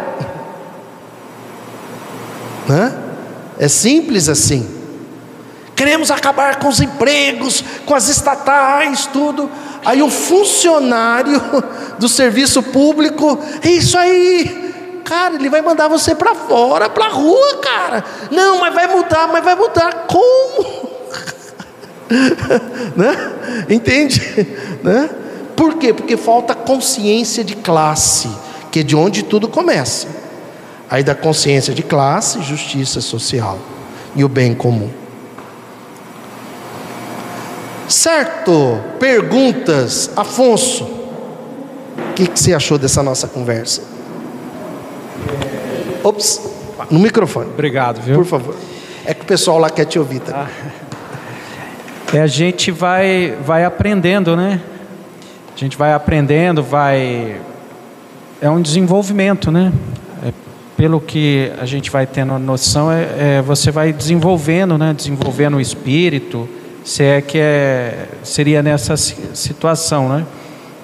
Né? 2.68 2.98
É 3.60 3.68
simples 3.68 4.28
assim. 4.28 4.68
Queremos 5.76 6.10
acabar 6.10 6.58
com 6.58 6.68
os 6.68 6.82
empregos, 6.82 7.64
com 7.86 7.94
as 7.94 8.10
estatais, 8.10 9.06
tudo. 9.06 9.50
Aí 9.86 10.02
o 10.02 10.10
funcionário 10.10 11.40
do 12.00 12.10
serviço 12.10 12.64
público, 12.64 13.38
é 13.62 13.70
isso 13.70 13.98
aí. 13.98 14.73
Cara, 15.04 15.36
ele 15.36 15.50
vai 15.50 15.62
mandar 15.62 15.88
você 15.88 16.16
para 16.16 16.34
fora, 16.34 16.90
para 16.90 17.10
rua, 17.10 17.58
cara. 17.62 18.04
Não, 18.32 18.60
mas 18.60 18.74
vai 18.74 18.88
mudar, 18.88 19.28
mas 19.28 19.44
vai 19.44 19.56
mudar 19.56 20.06
como? 20.08 20.90
né? 22.96 23.34
Entende? 23.70 24.22
Né? 24.84 25.10
Por 25.56 25.78
quê? 25.78 25.94
Porque 25.94 26.18
falta 26.18 26.56
consciência 26.56 27.44
de 27.44 27.56
classe, 27.56 28.30
que 28.72 28.80
é 28.80 28.84
de 28.84 28.96
onde 28.96 29.24
tudo 29.24 29.48
começa. 29.48 30.08
Aí 30.90 31.04
da 31.04 31.16
consciência 31.16 31.74
de 31.74 31.84
classe, 31.84 32.42
justiça 32.42 33.02
social 33.02 33.58
e 34.16 34.24
o 34.24 34.30
bem 34.30 34.54
comum. 34.54 34.90
Certo? 37.88 38.80
Perguntas, 39.00 40.10
Afonso. 40.16 40.84
O 40.84 42.14
que, 42.16 42.28
que 42.28 42.40
você 42.40 42.54
achou 42.54 42.78
dessa 42.78 43.02
nossa 43.02 43.28
conversa? 43.28 43.93
Ops, 46.04 46.42
no 46.92 47.00
microfone. 47.00 47.50
Obrigado, 47.50 48.02
viu? 48.02 48.16
Por 48.16 48.26
favor. 48.26 48.56
É 49.06 49.14
que 49.14 49.24
o 49.24 49.26
pessoal 49.26 49.58
lá 49.58 49.70
quer 49.70 49.86
te 49.86 49.98
ouvir 49.98 50.20
também. 50.20 50.42
Ah. 50.42 50.84
É, 52.14 52.22
a 52.22 52.28
gente 52.28 52.72
vai, 52.72 53.36
vai 53.44 53.66
aprendendo, 53.66 54.36
né? 54.36 54.62
A 55.56 55.60
gente 55.60 55.78
vai 55.78 55.94
aprendendo, 55.94 56.62
vai. 56.62 57.42
É 58.40 58.50
um 58.50 58.62
desenvolvimento, 58.62 59.52
né? 59.52 59.72
É, 60.24 60.32
pelo 60.78 61.02
que 61.02 61.52
a 61.60 61.66
gente 61.66 61.90
vai 61.90 62.06
tendo 62.06 62.38
noção, 62.38 62.92
é, 62.92 63.38
é, 63.38 63.42
você 63.42 63.72
vai 63.72 63.92
desenvolvendo, 63.92 64.78
né? 64.78 64.94
Desenvolvendo 64.94 65.58
o 65.58 65.62
espírito, 65.62 66.48
se 66.84 67.04
é 67.04 67.22
que 67.22 67.38
é, 67.38 68.08
seria 68.24 68.62
nessa 68.62 68.96
situação, 68.98 70.10
né? 70.10 70.26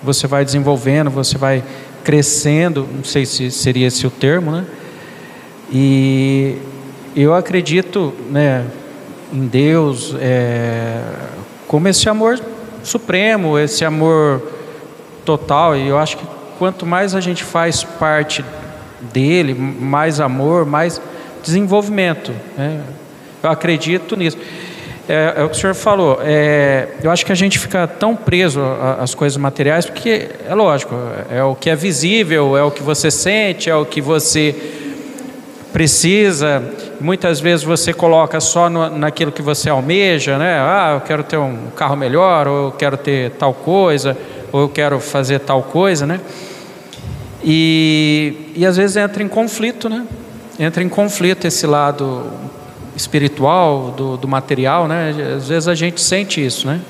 Você 0.01 0.27
vai 0.27 0.45
desenvolvendo, 0.45 1.09
você 1.09 1.37
vai 1.37 1.63
crescendo, 2.03 2.87
não 2.91 3.03
sei 3.03 3.25
se 3.25 3.51
seria 3.51 3.87
esse 3.87 4.07
o 4.07 4.09
termo, 4.09 4.51
né? 4.51 4.65
E 5.71 6.57
eu 7.15 7.33
acredito, 7.33 8.13
né? 8.29 8.65
Em 9.31 9.45
Deus, 9.45 10.15
é, 10.19 11.01
como 11.67 11.87
esse 11.87 12.09
amor 12.09 12.39
supremo, 12.83 13.59
esse 13.59 13.85
amor 13.85 14.41
total. 15.23 15.75
E 15.77 15.87
eu 15.87 15.97
acho 15.97 16.17
que 16.17 16.25
quanto 16.57 16.85
mais 16.85 17.13
a 17.13 17.21
gente 17.21 17.43
faz 17.43 17.83
parte 17.83 18.43
dele, 19.13 19.53
mais 19.53 20.19
amor, 20.19 20.65
mais 20.65 20.99
desenvolvimento. 21.43 22.33
Né? 22.57 22.81
Eu 23.43 23.49
acredito 23.49 24.15
nisso. 24.15 24.37
É, 25.07 25.33
é, 25.37 25.43
o 25.43 25.49
que 25.49 25.55
o 25.55 25.59
senhor 25.59 25.73
falou. 25.73 26.19
É, 26.21 26.89
eu 27.03 27.09
acho 27.09 27.25
que 27.25 27.31
a 27.31 27.35
gente 27.35 27.57
fica 27.57 27.87
tão 27.87 28.15
preso 28.15 28.61
às 28.99 29.15
coisas 29.15 29.37
materiais, 29.37 29.85
porque 29.85 30.29
é 30.47 30.53
lógico, 30.53 30.93
é 31.31 31.43
o 31.43 31.55
que 31.55 31.69
é 31.69 31.75
visível, 31.75 32.55
é 32.55 32.63
o 32.63 32.69
que 32.69 32.83
você 32.83 33.09
sente, 33.09 33.69
é 33.69 33.75
o 33.75 33.85
que 33.85 34.01
você 34.01 34.55
precisa. 35.71 36.63
Muitas 36.99 37.39
vezes 37.39 37.65
você 37.65 37.93
coloca 37.93 38.39
só 38.39 38.69
no, 38.69 38.89
naquilo 38.89 39.31
que 39.31 39.41
você 39.41 39.69
almeja, 39.69 40.37
né? 40.37 40.59
Ah, 40.59 40.91
eu 40.95 41.01
quero 41.01 41.23
ter 41.23 41.37
um 41.37 41.67
carro 41.75 41.95
melhor, 41.95 42.47
ou 42.47 42.65
eu 42.67 42.71
quero 42.71 42.97
ter 42.97 43.31
tal 43.31 43.53
coisa 43.53 44.17
ou 44.51 44.61
eu 44.61 44.69
quero 44.69 44.99
fazer 44.99 45.39
tal 45.39 45.63
coisa, 45.63 46.05
né? 46.05 46.19
E, 47.43 48.51
e 48.55 48.65
às 48.65 48.77
vezes 48.77 48.97
entra 48.97 49.23
em 49.23 49.27
conflito, 49.27 49.87
né? 49.87 50.05
Entra 50.59 50.83
em 50.83 50.89
conflito 50.89 51.45
esse 51.45 51.65
lado 51.65 52.25
espiritual 52.95 53.93
do, 53.95 54.17
do 54.17 54.27
material, 54.27 54.87
né? 54.87 55.15
Às 55.37 55.47
vezes 55.47 55.67
a 55.67 55.75
gente 55.75 56.01
sente 56.01 56.43
isso, 56.45 56.67
né? 56.67 56.81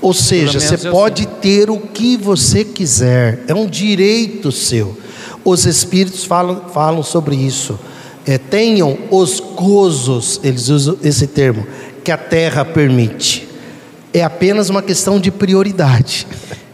Ou 0.00 0.12
seja, 0.12 0.60
você 0.60 0.90
pode 0.90 1.26
ter 1.26 1.70
o 1.70 1.78
que 1.78 2.16
você 2.16 2.64
quiser, 2.64 3.42
é 3.48 3.54
um 3.54 3.66
direito 3.66 4.52
seu. 4.52 4.96
Os 5.44 5.66
espíritos 5.66 6.24
falam, 6.24 6.62
falam 6.72 7.02
sobre 7.02 7.36
isso. 7.36 7.78
É, 8.26 8.38
tenham 8.38 8.96
os 9.10 9.38
gozos, 9.40 10.40
eles 10.42 10.68
usam 10.68 10.96
esse 11.02 11.26
termo, 11.26 11.66
que 12.02 12.10
a 12.10 12.16
terra 12.16 12.64
permite. 12.64 13.48
É 14.12 14.22
apenas 14.22 14.70
uma 14.70 14.82
questão 14.82 15.18
de 15.18 15.30
prioridade 15.30 16.26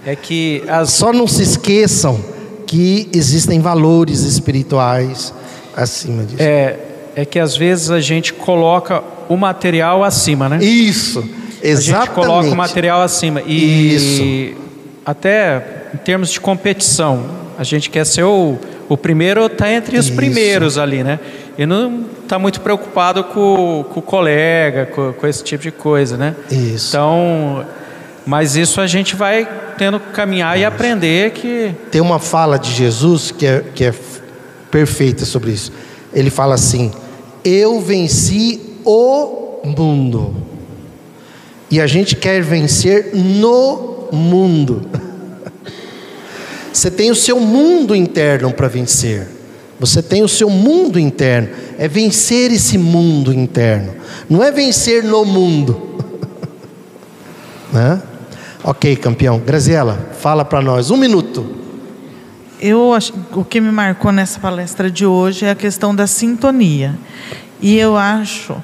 é 0.05 0.16
que 0.16 0.62
as... 0.68 0.93
só 0.93 1.12
não 1.12 1.27
se 1.27 1.43
esqueçam 1.43 2.20
que 2.66 3.09
existem 3.12 3.60
valores 3.60 4.20
espirituais 4.20 5.35
acima 5.77 6.24
disso. 6.24 6.43
É, 6.43 6.78
é 7.16 7.24
que 7.24 7.39
às 7.39 7.56
vezes 7.56 7.90
a 7.90 8.01
gente 8.01 8.32
coloca 8.32 9.02
o 9.28 9.36
material 9.36 10.05
acima, 10.05 10.48
né? 10.48 10.59
Isso, 10.62 11.18
exatamente. 11.62 11.64
A 11.64 11.81
gente 11.81 12.10
coloca 12.14 12.48
o 12.48 12.56
material 12.56 13.02
acima. 13.02 13.43
E 13.43 13.94
Isso. 13.94 14.60
até 15.05 15.89
em 15.94 15.98
termos 15.98 16.31
de 16.31 16.40
competição, 16.40 17.24
a 17.59 17.64
gente 17.64 17.90
quer 17.90 18.06
ser 18.06 18.22
o, 18.22 18.56
o 18.91 18.97
primeiro, 18.97 19.47
está 19.47 19.73
entre 19.73 19.97
os 19.97 20.07
Isso. 20.07 20.17
primeiros 20.17 20.77
ali, 20.77 21.05
né? 21.05 21.21
E 21.57 21.65
não 21.65 22.07
está 22.25 22.41
muito 22.41 22.61
preocupado 22.61 23.23
com, 23.23 23.85
com 23.89 24.01
o 24.01 24.03
colega, 24.03 24.87
com, 24.87 25.12
com, 25.12 25.27
esse 25.29 25.45
tipo 25.45 25.62
de 25.62 25.71
coisa, 25.71 26.17
né? 26.17 26.35
Isso. 26.51 26.89
Então, 26.89 27.65
mas 28.27 28.57
isso 28.57 28.81
a 28.81 28.89
gente 28.89 29.15
vai 29.15 29.49
tendo 29.79 30.01
que 30.01 30.11
caminhar 30.11 30.59
e 30.59 30.65
aprender 30.65 31.31
que. 31.31 31.73
Tem 31.93 32.01
uma 32.01 32.19
fala 32.19 32.59
de 32.59 32.73
Jesus 32.73 33.31
que 33.31 33.47
é, 33.47 33.62
que 33.73 33.85
é 33.85 33.95
perfeita 34.73 35.25
sobre 35.25 35.53
isso. 35.53 35.71
Ele 36.12 36.29
fala 36.29 36.57
assim: 36.57 36.91
Eu 37.45 37.81
venci 37.81 38.61
o 38.85 39.61
mundo. 39.65 40.35
E 41.71 41.81
a 41.81 41.87
gente 41.87 42.17
quer 42.17 42.43
vencer 42.43 43.15
no 43.15 44.09
mundo. 44.11 44.83
Você 46.72 46.90
tem 46.90 47.10
o 47.10 47.14
seu 47.14 47.40
mundo 47.40 47.94
interno 47.94 48.52
para 48.52 48.68
vencer. 48.68 49.26
Você 49.78 50.02
tem 50.02 50.22
o 50.22 50.28
seu 50.28 50.48
mundo 50.51 50.98
interno. 50.98 51.48
É 51.78 51.88
vencer 51.88 52.52
esse 52.52 52.76
mundo 52.76 53.32
interno. 53.32 53.94
Não 54.28 54.42
é 54.42 54.52
vencer 54.52 55.02
no 55.02 55.24
mundo. 55.24 55.98
né? 57.72 58.01
Ok, 58.62 58.94
campeão. 58.97 59.38
Graziela, 59.38 60.10
fala 60.18 60.44
para 60.44 60.60
nós. 60.60 60.90
Um 60.90 60.97
minuto. 60.97 61.56
Eu 62.60 62.92
o 63.32 63.44
que 63.44 63.59
me 63.59 63.72
marcou 63.72 64.12
nessa 64.12 64.38
palestra 64.38 64.90
de 64.90 65.06
hoje 65.06 65.47
é 65.47 65.51
a 65.51 65.55
questão 65.55 65.94
da 65.94 66.06
sintonia. 66.06 66.94
E 67.60 67.76
eu 67.76 67.97
acho 67.97 68.62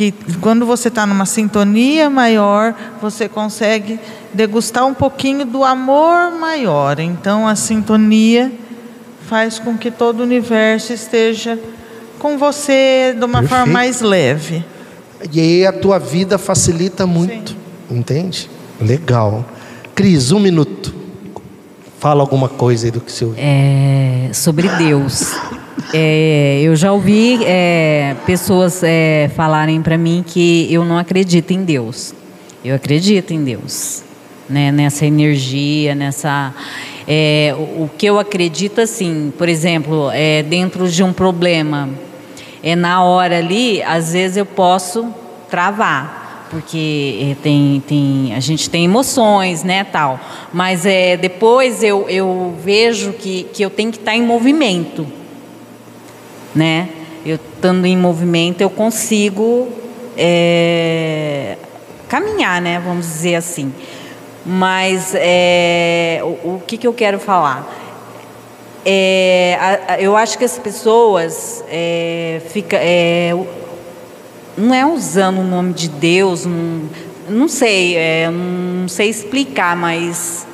que 0.00 0.14
quando 0.40 0.64
você 0.64 0.88
está 0.88 1.04
numa 1.04 1.26
sintonia 1.26 2.08
maior, 2.08 2.74
você 3.02 3.28
consegue 3.28 4.00
degustar 4.32 4.86
um 4.86 4.94
pouquinho 4.94 5.44
do 5.44 5.62
amor 5.62 6.30
maior. 6.30 6.98
Então 6.98 7.46
a 7.46 7.54
sintonia 7.54 8.50
faz 9.28 9.58
com 9.58 9.76
que 9.76 9.90
todo 9.90 10.20
o 10.20 10.22
universo 10.22 10.94
esteja 10.94 11.58
com 12.18 12.38
você 12.38 13.14
de 13.14 13.22
uma 13.22 13.40
Perfeito. 13.40 13.48
forma 13.48 13.72
mais 13.74 14.00
leve. 14.00 14.64
E 15.30 15.38
aí 15.38 15.66
a 15.66 15.72
tua 15.72 15.98
vida 15.98 16.38
facilita 16.38 17.06
muito, 17.06 17.50
Sim. 17.50 17.98
entende? 17.98 18.48
Legal. 18.80 19.44
Cris, 19.94 20.32
um 20.32 20.40
minuto. 20.40 20.94
Fala 21.98 22.22
alguma 22.22 22.48
coisa 22.48 22.86
aí 22.86 22.90
do 22.90 23.02
que 23.02 23.12
você 23.12 23.26
ouviu. 23.26 23.44
É, 23.44 24.30
sobre 24.32 24.66
Deus. 24.66 25.34
É, 25.92 26.60
eu 26.62 26.76
já 26.76 26.92
ouvi 26.92 27.44
é, 27.44 28.14
pessoas 28.26 28.82
é, 28.82 29.30
falarem 29.34 29.82
para 29.82 29.96
mim 29.96 30.24
que 30.26 30.72
eu 30.72 30.84
não 30.84 30.98
acredito 30.98 31.52
em 31.52 31.64
Deus. 31.64 32.14
Eu 32.64 32.76
acredito 32.76 33.32
em 33.32 33.42
Deus, 33.42 34.02
né? 34.48 34.70
Nessa 34.70 35.06
energia, 35.06 35.94
nessa 35.94 36.54
é, 37.08 37.54
o, 37.56 37.84
o, 37.84 37.90
que 37.96 38.06
eu 38.06 38.18
acredito 38.18 38.80
assim, 38.80 39.32
por 39.36 39.48
exemplo, 39.48 40.10
é, 40.12 40.42
dentro 40.42 40.88
de 40.88 41.02
um 41.02 41.12
problema, 41.12 41.88
é 42.62 42.76
na 42.76 43.02
hora 43.02 43.38
ali, 43.38 43.82
às 43.82 44.12
vezes 44.12 44.36
eu 44.36 44.46
posso 44.46 45.12
travar 45.48 46.20
porque 46.50 47.30
eh, 47.30 47.36
tem, 47.42 47.80
tem, 47.86 48.34
a 48.34 48.40
gente 48.40 48.68
tem 48.68 48.84
emoções, 48.84 49.62
né, 49.62 49.84
tal. 49.84 50.18
Mas 50.52 50.84
é, 50.84 51.16
depois 51.16 51.80
eu, 51.82 52.08
eu 52.08 52.54
vejo 52.62 53.12
que, 53.12 53.44
que 53.44 53.62
eu 53.62 53.70
tenho 53.70 53.92
que 53.92 53.98
estar 53.98 54.16
em 54.16 54.22
movimento, 54.22 55.06
né? 56.54 56.88
Eu 57.24 57.36
estando 57.36 57.86
em 57.86 57.96
movimento 57.96 58.60
eu 58.60 58.70
consigo 58.70 59.68
é, 60.16 61.56
caminhar, 62.08 62.60
né? 62.60 62.80
Vamos 62.84 63.06
dizer 63.06 63.36
assim. 63.36 63.72
Mas 64.44 65.14
é, 65.14 66.20
o, 66.22 66.54
o 66.54 66.62
que, 66.66 66.76
que 66.78 66.86
eu 66.86 66.92
quero 66.92 67.18
falar? 67.18 67.78
É, 68.84 69.58
a, 69.60 69.94
a, 69.94 70.00
eu 70.00 70.16
acho 70.16 70.38
que 70.38 70.44
as 70.44 70.58
pessoas 70.58 71.62
é, 71.68 72.40
fica, 72.48 72.76
é, 72.76 73.32
não 74.56 74.74
é 74.74 74.86
usando 74.86 75.40
o 75.40 75.44
nome 75.44 75.74
de 75.74 75.88
Deus, 75.88 76.46
não, 76.46 76.88
não 77.28 77.48
sei, 77.48 77.96
é, 77.96 78.30
não 78.30 78.88
sei 78.88 79.10
explicar, 79.10 79.76
mas 79.76 80.46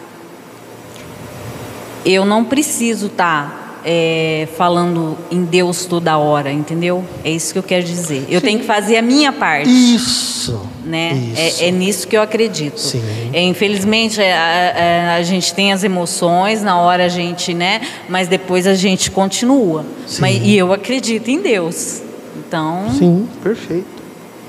eu 2.05 2.25
não 2.25 2.45
preciso 2.45 3.07
estar 3.07 3.49
tá, 3.49 3.66
é, 3.89 4.49
falando 4.57 5.17
em 5.31 5.45
Deus 5.45 5.87
toda 5.87 6.19
hora, 6.19 6.51
entendeu? 6.51 7.05
É 7.23 7.31
isso 7.31 7.53
que 7.53 7.59
eu 7.61 7.63
quero 7.63 7.85
dizer. 7.85 8.27
Eu 8.29 8.41
Sim. 8.41 8.47
tenho 8.47 8.59
que 8.59 8.67
fazer 8.67 8.97
a 8.97 9.03
minha 9.03 9.33
parte. 9.33 9.71
Isso. 9.71 10.61
Né? 10.85 11.13
Isso. 11.15 11.63
É, 11.63 11.69
é 11.69 11.71
nisso 11.71 12.09
que 12.09 12.17
eu 12.17 12.23
acredito. 12.23 12.81
Sim. 12.81 13.01
É, 13.33 13.41
infelizmente 13.43 14.21
é, 14.21 14.35
a, 14.35 15.13
a, 15.13 15.15
a, 15.15 15.23
gente 15.23 15.55
tem 15.55 15.73
as 15.73 15.85
emoções 15.85 16.63
na 16.63 16.81
hora 16.81 17.05
a 17.05 17.09
gente, 17.09 17.55
né? 17.55 17.81
Mas 18.09 18.27
depois 18.27 18.67
a 18.67 18.75
gente 18.75 19.09
continua. 19.09 19.85
Mas, 20.19 20.41
e 20.43 20.57
eu 20.57 20.73
acredito 20.73 21.31
em 21.31 21.41
Deus. 21.41 22.03
Então. 22.37 22.91
Sim, 22.99 23.29
perfeito. 23.41 23.87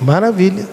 Maravilha. 0.02 0.68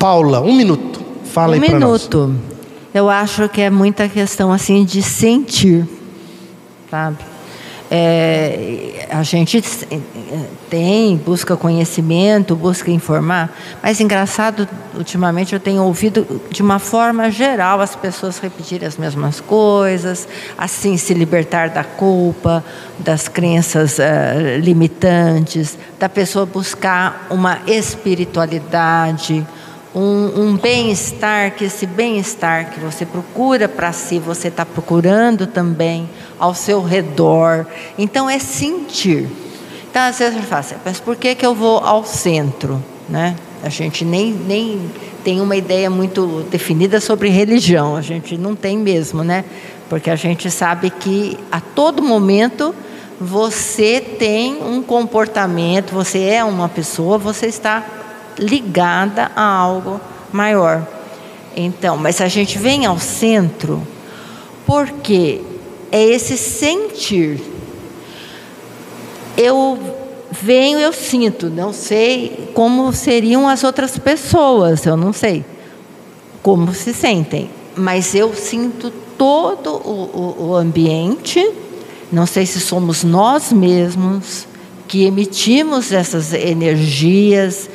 Paula, 0.00 0.40
um 0.40 0.52
minuto. 0.52 1.00
Fala 1.26 1.52
um 1.52 1.60
aí 1.60 1.60
para 1.60 1.78
nós. 1.78 2.08
Um 2.12 2.18
minuto. 2.18 2.51
Eu 2.94 3.08
acho 3.08 3.48
que 3.48 3.62
é 3.62 3.70
muita 3.70 4.06
questão 4.06 4.52
assim 4.52 4.84
de 4.84 5.02
sentir, 5.02 5.86
sabe? 6.90 7.16
É, 7.94 9.06
a 9.10 9.22
gente 9.22 9.62
tem, 10.70 11.14
busca 11.16 11.56
conhecimento, 11.58 12.56
busca 12.56 12.90
informar, 12.90 13.54
mas 13.82 14.00
engraçado, 14.00 14.66
ultimamente 14.94 15.52
eu 15.52 15.60
tenho 15.60 15.82
ouvido 15.82 16.40
de 16.50 16.62
uma 16.62 16.78
forma 16.78 17.30
geral 17.30 17.82
as 17.82 17.94
pessoas 17.94 18.38
repetirem 18.38 18.88
as 18.88 18.96
mesmas 18.96 19.40
coisas, 19.40 20.26
assim 20.56 20.96
se 20.96 21.12
libertar 21.12 21.68
da 21.68 21.84
culpa, 21.84 22.64
das 22.98 23.28
crenças 23.28 23.98
uh, 23.98 24.58
limitantes, 24.58 25.76
da 25.98 26.08
pessoa 26.08 26.46
buscar 26.46 27.26
uma 27.28 27.58
espiritualidade, 27.66 29.46
um, 29.94 30.40
um 30.40 30.56
bem-estar, 30.56 31.54
que 31.54 31.64
esse 31.64 31.86
bem-estar 31.86 32.70
que 32.70 32.80
você 32.80 33.04
procura 33.04 33.68
para 33.68 33.92
si, 33.92 34.18
você 34.18 34.48
está 34.48 34.64
procurando 34.64 35.46
também 35.46 36.08
ao 36.38 36.54
seu 36.54 36.82
redor. 36.82 37.66
Então 37.98 38.28
é 38.28 38.38
sentir. 38.38 39.28
Então 39.90 40.02
às 40.02 40.18
vezes 40.18 40.38
a 40.38 40.42
fala 40.42 40.60
assim, 40.60 40.74
mas 40.84 40.98
por 40.98 41.16
que, 41.16 41.34
que 41.34 41.44
eu 41.44 41.54
vou 41.54 41.78
ao 41.78 42.04
centro? 42.04 42.82
Né? 43.08 43.36
A 43.62 43.68
gente 43.68 44.04
nem, 44.04 44.32
nem 44.32 44.90
tem 45.22 45.40
uma 45.40 45.54
ideia 45.54 45.90
muito 45.90 46.44
definida 46.50 47.00
sobre 47.00 47.28
religião, 47.28 47.94
a 47.94 48.02
gente 48.02 48.36
não 48.36 48.56
tem 48.56 48.76
mesmo, 48.78 49.22
né? 49.22 49.44
Porque 49.88 50.10
a 50.10 50.16
gente 50.16 50.50
sabe 50.50 50.90
que 50.90 51.38
a 51.50 51.60
todo 51.60 52.02
momento 52.02 52.74
você 53.20 54.00
tem 54.00 54.62
um 54.62 54.82
comportamento, 54.82 55.92
você 55.92 56.20
é 56.20 56.42
uma 56.42 56.68
pessoa, 56.68 57.18
você 57.18 57.46
está 57.46 58.01
ligada 58.38 59.30
a 59.34 59.44
algo 59.44 60.00
maior. 60.32 60.86
Então, 61.56 61.96
mas 61.96 62.20
a 62.20 62.28
gente 62.28 62.58
vem 62.58 62.86
ao 62.86 62.98
centro 62.98 63.86
porque 64.66 65.40
é 65.90 66.02
esse 66.02 66.36
sentir. 66.36 67.40
Eu 69.36 69.78
venho, 70.30 70.78
eu 70.78 70.92
sinto, 70.92 71.50
não 71.50 71.72
sei 71.72 72.50
como 72.54 72.92
seriam 72.92 73.48
as 73.48 73.62
outras 73.62 73.98
pessoas, 73.98 74.86
eu 74.86 74.96
não 74.96 75.12
sei 75.12 75.44
como 76.42 76.72
se 76.74 76.94
sentem, 76.94 77.50
mas 77.76 78.14
eu 78.14 78.34
sinto 78.34 78.90
todo 79.16 79.70
o, 79.70 80.36
o, 80.38 80.48
o 80.48 80.56
ambiente, 80.56 81.48
não 82.10 82.26
sei 82.26 82.46
se 82.46 82.60
somos 82.60 83.04
nós 83.04 83.52
mesmos 83.52 84.46
que 84.88 85.04
emitimos 85.04 85.92
essas 85.92 86.32
energias, 86.32 87.68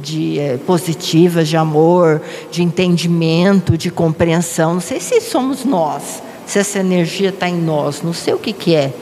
de 0.00 0.38
é, 0.38 0.56
positivas, 0.56 1.48
de 1.48 1.56
amor, 1.56 2.22
de 2.50 2.62
entendimento, 2.62 3.76
de 3.76 3.90
compreensão. 3.90 4.74
Não 4.74 4.80
sei 4.80 5.00
se 5.00 5.20
somos 5.20 5.64
nós, 5.64 6.22
se 6.46 6.58
essa 6.58 6.78
energia 6.78 7.28
está 7.28 7.48
em 7.48 7.60
nós, 7.60 8.02
não 8.02 8.12
sei 8.12 8.34
o 8.34 8.38
que, 8.38 8.52
que 8.52 8.74
é. 8.74 8.92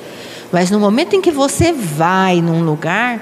Mas 0.51 0.71
no 0.71 0.81
momento 0.81 1.15
em 1.15 1.21
que 1.21 1.31
você 1.31 1.73
vai 1.73 2.41
num 2.41 2.63
lugar, 2.63 3.21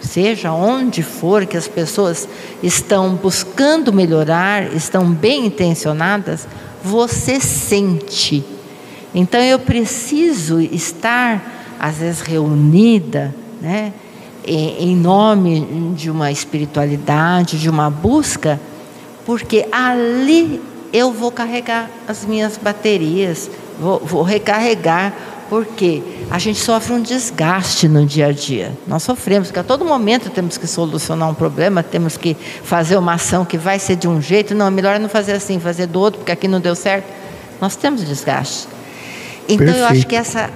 seja 0.00 0.52
onde 0.52 1.02
for, 1.02 1.44
que 1.44 1.56
as 1.56 1.68
pessoas 1.68 2.28
estão 2.62 3.14
buscando 3.14 3.92
melhorar, 3.92 4.74
estão 4.74 5.10
bem 5.10 5.46
intencionadas, 5.46 6.46
você 6.82 7.38
sente. 7.40 8.42
Então 9.14 9.40
eu 9.40 9.58
preciso 9.58 10.60
estar, 10.60 11.76
às 11.78 11.96
vezes, 11.96 12.20
reunida, 12.20 13.34
né? 13.60 13.92
Em 14.54 14.96
nome 14.96 15.94
de 15.94 16.10
uma 16.10 16.30
espiritualidade, 16.30 17.58
de 17.58 17.70
uma 17.70 17.90
busca, 17.90 18.60
porque 19.24 19.66
ali 19.70 20.60
eu 20.92 21.12
vou 21.12 21.30
carregar 21.30 21.88
as 22.08 22.24
minhas 22.24 22.56
baterias, 22.56 23.50
vou, 23.78 24.00
vou 24.00 24.22
recarregar 24.22 25.14
Porque 25.48 26.00
a 26.30 26.38
gente 26.38 26.60
sofre 26.60 26.92
um 26.92 27.02
desgaste 27.02 27.88
no 27.88 28.06
dia 28.06 28.28
a 28.28 28.32
dia. 28.32 28.72
Nós 28.86 29.02
sofremos, 29.02 29.48
porque 29.48 29.58
a 29.58 29.64
todo 29.64 29.84
momento 29.84 30.30
temos 30.30 30.56
que 30.56 30.64
solucionar 30.64 31.28
um 31.28 31.34
problema, 31.34 31.82
temos 31.82 32.16
que 32.16 32.36
fazer 32.62 32.96
uma 32.96 33.14
ação 33.14 33.44
que 33.44 33.58
vai 33.58 33.80
ser 33.80 33.96
de 33.96 34.06
um 34.06 34.22
jeito. 34.22 34.54
Não, 34.54 34.70
melhor 34.70 34.94
é 34.94 34.98
não 35.00 35.08
fazer 35.08 35.32
assim, 35.32 35.58
fazer 35.58 35.86
do 35.86 35.98
outro, 35.98 36.20
porque 36.20 36.30
aqui 36.30 36.46
não 36.46 36.60
deu 36.60 36.76
certo. 36.76 37.06
Nós 37.60 37.74
temos 37.74 38.04
desgaste. 38.04 38.68
Então 39.48 39.66
Perfeito. 39.66 39.78
eu 39.78 39.86
acho 39.86 40.06
que 40.06 40.14
essa, 40.14 40.50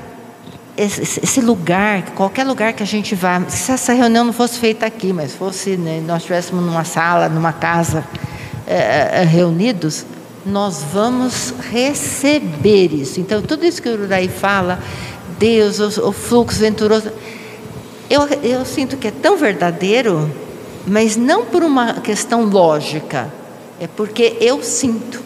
esse, 0.76 1.40
lugar, 1.40 2.02
qualquer 2.14 2.44
lugar 2.44 2.72
que 2.72 2.82
a 2.82 2.86
gente 2.86 3.14
vá, 3.14 3.42
se 3.48 3.70
essa 3.70 3.92
reunião 3.92 4.24
não 4.24 4.32
fosse 4.32 4.58
feita 4.58 4.84
aqui, 4.84 5.12
mas 5.12 5.32
fosse, 5.32 5.76
né, 5.76 6.02
nós 6.04 6.18
estivéssemos 6.18 6.64
numa 6.64 6.84
sala, 6.84 7.28
numa 7.28 7.52
casa, 7.52 8.04
é, 8.66 9.22
reunidos, 9.24 10.04
nós 10.44 10.82
vamos 10.92 11.54
receber 11.70 12.92
isso. 12.92 13.20
Então, 13.20 13.40
tudo 13.40 13.64
isso 13.64 13.80
que 13.80 13.88
o 13.88 14.02
Uraí 14.02 14.28
fala, 14.28 14.80
Deus, 15.38 15.78
o, 15.78 16.08
o 16.08 16.12
fluxo 16.12 16.58
venturoso, 16.58 17.10
eu, 18.10 18.22
eu 18.42 18.64
sinto 18.64 18.96
que 18.96 19.08
é 19.08 19.10
tão 19.10 19.36
verdadeiro, 19.36 20.30
mas 20.86 21.16
não 21.16 21.44
por 21.44 21.62
uma 21.62 21.94
questão 21.94 22.44
lógica, 22.44 23.32
é 23.80 23.86
porque 23.86 24.36
eu 24.40 24.62
sinto. 24.62 25.22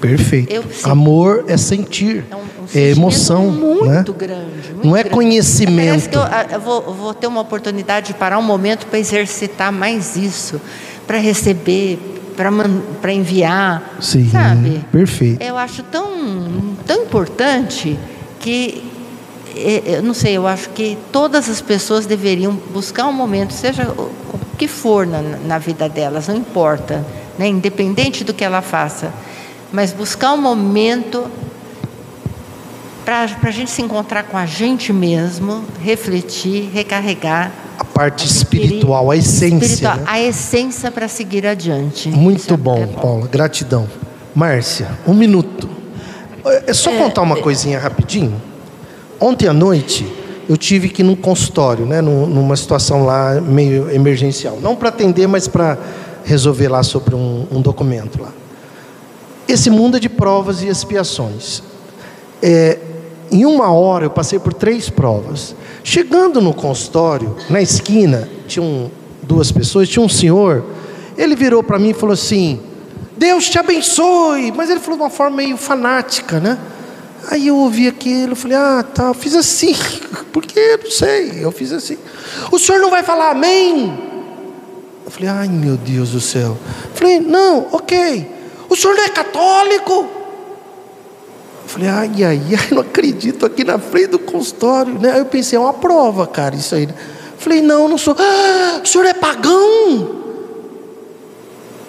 Perfeito. 0.00 0.52
Eu 0.52 0.62
sinto. 0.62 0.90
Amor 0.90 1.44
é 1.48 1.56
sentir, 1.56 2.24
é, 2.30 2.36
um 2.36 2.57
é 2.74 2.90
emoção. 2.90 3.46
Muito 3.46 4.12
né? 4.12 4.18
grande. 4.18 4.72
Muito 4.72 4.86
não 4.86 4.96
é 4.96 5.04
conhecimento. 5.04 6.10
que 6.10 6.16
eu, 6.16 6.22
eu, 6.52 6.60
vou, 6.60 6.82
vou 6.94 7.14
ter 7.14 7.26
uma 7.26 7.40
oportunidade 7.40 8.08
de 8.08 8.14
parar 8.14 8.38
um 8.38 8.42
momento 8.42 8.86
para 8.86 8.98
exercitar 8.98 9.72
mais 9.72 10.16
isso, 10.16 10.60
para 11.06 11.18
receber, 11.18 11.98
para 13.00 13.12
enviar. 13.12 13.96
Sim, 14.00 14.28
sabe? 14.30 14.84
perfeito. 14.92 15.42
Eu 15.42 15.56
acho 15.56 15.82
tão, 15.84 16.76
tão 16.86 17.02
importante 17.02 17.98
que, 18.38 18.84
é, 19.56 19.82
eu 19.96 20.02
não 20.02 20.14
sei, 20.14 20.36
eu 20.36 20.46
acho 20.46 20.68
que 20.70 20.96
todas 21.10 21.48
as 21.48 21.60
pessoas 21.60 22.06
deveriam 22.06 22.52
buscar 22.72 23.06
um 23.06 23.12
momento, 23.12 23.52
seja 23.52 23.84
o 23.90 24.38
que 24.56 24.68
for 24.68 25.06
na, 25.06 25.22
na 25.22 25.58
vida 25.58 25.88
delas, 25.88 26.28
não 26.28 26.36
importa, 26.36 27.04
né? 27.38 27.46
independente 27.48 28.24
do 28.24 28.34
que 28.34 28.44
ela 28.44 28.60
faça, 28.60 29.12
mas 29.72 29.92
buscar 29.92 30.32
um 30.32 30.40
momento 30.40 31.30
para 33.08 33.48
a 33.48 33.50
gente 33.50 33.70
se 33.70 33.80
encontrar 33.80 34.24
com 34.24 34.36
a 34.36 34.44
gente 34.44 34.92
mesmo, 34.92 35.64
refletir, 35.80 36.68
recarregar 36.70 37.50
a 37.78 37.84
parte 37.84 38.26
espiritual, 38.26 39.10
a 39.10 39.16
essência. 39.16 39.64
Espiritual, 39.64 39.96
né? 39.96 40.04
A 40.06 40.20
essência 40.20 40.90
para 40.90 41.08
seguir 41.08 41.46
adiante. 41.46 42.10
Muito 42.10 42.52
é 42.52 42.56
bom, 42.58 42.76
é 42.76 42.84
bom, 42.84 43.00
Paula. 43.00 43.26
Gratidão. 43.26 43.88
Márcia, 44.34 44.90
um 45.06 45.14
minuto. 45.14 45.70
É 46.66 46.74
só 46.74 46.90
é, 46.90 46.98
contar 46.98 47.22
uma 47.22 47.38
é... 47.38 47.40
coisinha 47.40 47.78
rapidinho. 47.78 48.42
Ontem 49.18 49.48
à 49.48 49.54
noite 49.54 50.06
eu 50.46 50.58
tive 50.58 50.90
que 50.90 51.00
ir 51.00 51.04
num 51.06 51.16
consultório, 51.16 51.86
né, 51.86 52.02
numa 52.02 52.56
situação 52.56 53.06
lá 53.06 53.40
meio 53.40 53.90
emergencial. 53.90 54.58
Não 54.60 54.76
para 54.76 54.90
atender, 54.90 55.26
mas 55.26 55.48
para 55.48 55.78
resolver 56.26 56.68
lá 56.68 56.82
sobre 56.82 57.14
um, 57.14 57.46
um, 57.50 57.62
documento 57.62 58.20
lá. 58.20 58.34
Esse 59.48 59.70
mundo 59.70 59.96
é 59.96 60.00
de 60.00 60.10
provas 60.10 60.60
e 60.60 60.68
expiações. 60.68 61.62
É, 62.42 62.78
em 63.30 63.44
uma 63.44 63.72
hora 63.72 64.06
eu 64.06 64.10
passei 64.10 64.38
por 64.38 64.52
três 64.52 64.88
provas. 64.90 65.54
Chegando 65.84 66.40
no 66.40 66.52
consultório, 66.54 67.36
na 67.48 67.60
esquina, 67.60 68.28
tinham 68.46 68.90
duas 69.22 69.52
pessoas, 69.52 69.88
tinha 69.88 70.04
um 70.04 70.08
senhor, 70.08 70.64
ele 71.16 71.34
virou 71.34 71.62
para 71.62 71.78
mim 71.78 71.90
e 71.90 71.94
falou 71.94 72.14
assim: 72.14 72.60
Deus 73.16 73.48
te 73.48 73.58
abençoe, 73.58 74.52
mas 74.52 74.70
ele 74.70 74.80
falou 74.80 74.96
de 74.96 75.02
uma 75.02 75.10
forma 75.10 75.36
meio 75.36 75.56
fanática, 75.56 76.40
né? 76.40 76.58
Aí 77.30 77.48
eu 77.48 77.56
ouvi 77.56 77.86
aquilo, 77.86 78.32
eu 78.32 78.36
falei, 78.36 78.56
ah, 78.56 78.82
tá, 78.82 79.08
eu 79.08 79.14
fiz 79.14 79.34
assim, 79.34 79.74
porque 80.32 80.78
não 80.82 80.90
sei, 80.90 81.44
eu 81.44 81.52
fiz 81.52 81.72
assim. 81.72 81.98
O 82.50 82.58
senhor 82.58 82.80
não 82.80 82.90
vai 82.90 83.02
falar 83.02 83.30
amém? 83.30 83.92
Eu 85.04 85.10
falei, 85.10 85.28
ai 85.28 85.48
meu 85.48 85.76
Deus 85.76 86.10
do 86.10 86.20
céu. 86.20 86.56
Eu 86.84 86.94
falei, 86.94 87.20
não, 87.20 87.66
ok. 87.72 88.30
O 88.68 88.76
senhor 88.76 88.94
não 88.94 89.04
é 89.04 89.08
católico? 89.08 90.17
Falei, 91.68 91.88
ai, 91.88 92.24
ai, 92.24 92.40
ai, 92.58 92.68
não 92.72 92.80
acredito 92.80 93.44
aqui 93.44 93.62
na 93.62 93.78
frente 93.78 94.08
do 94.08 94.18
consultório. 94.18 94.98
Né? 94.98 95.12
Aí 95.12 95.18
eu 95.18 95.26
pensei, 95.26 95.56
é 95.56 95.60
uma 95.60 95.74
prova, 95.74 96.26
cara, 96.26 96.56
isso 96.56 96.74
aí. 96.74 96.88
Falei, 97.36 97.60
não, 97.60 97.86
não 97.86 97.98
sou. 97.98 98.16
Ah, 98.18 98.80
o 98.82 98.86
senhor 98.86 99.06
é 99.06 99.12
pagão? 99.12 100.16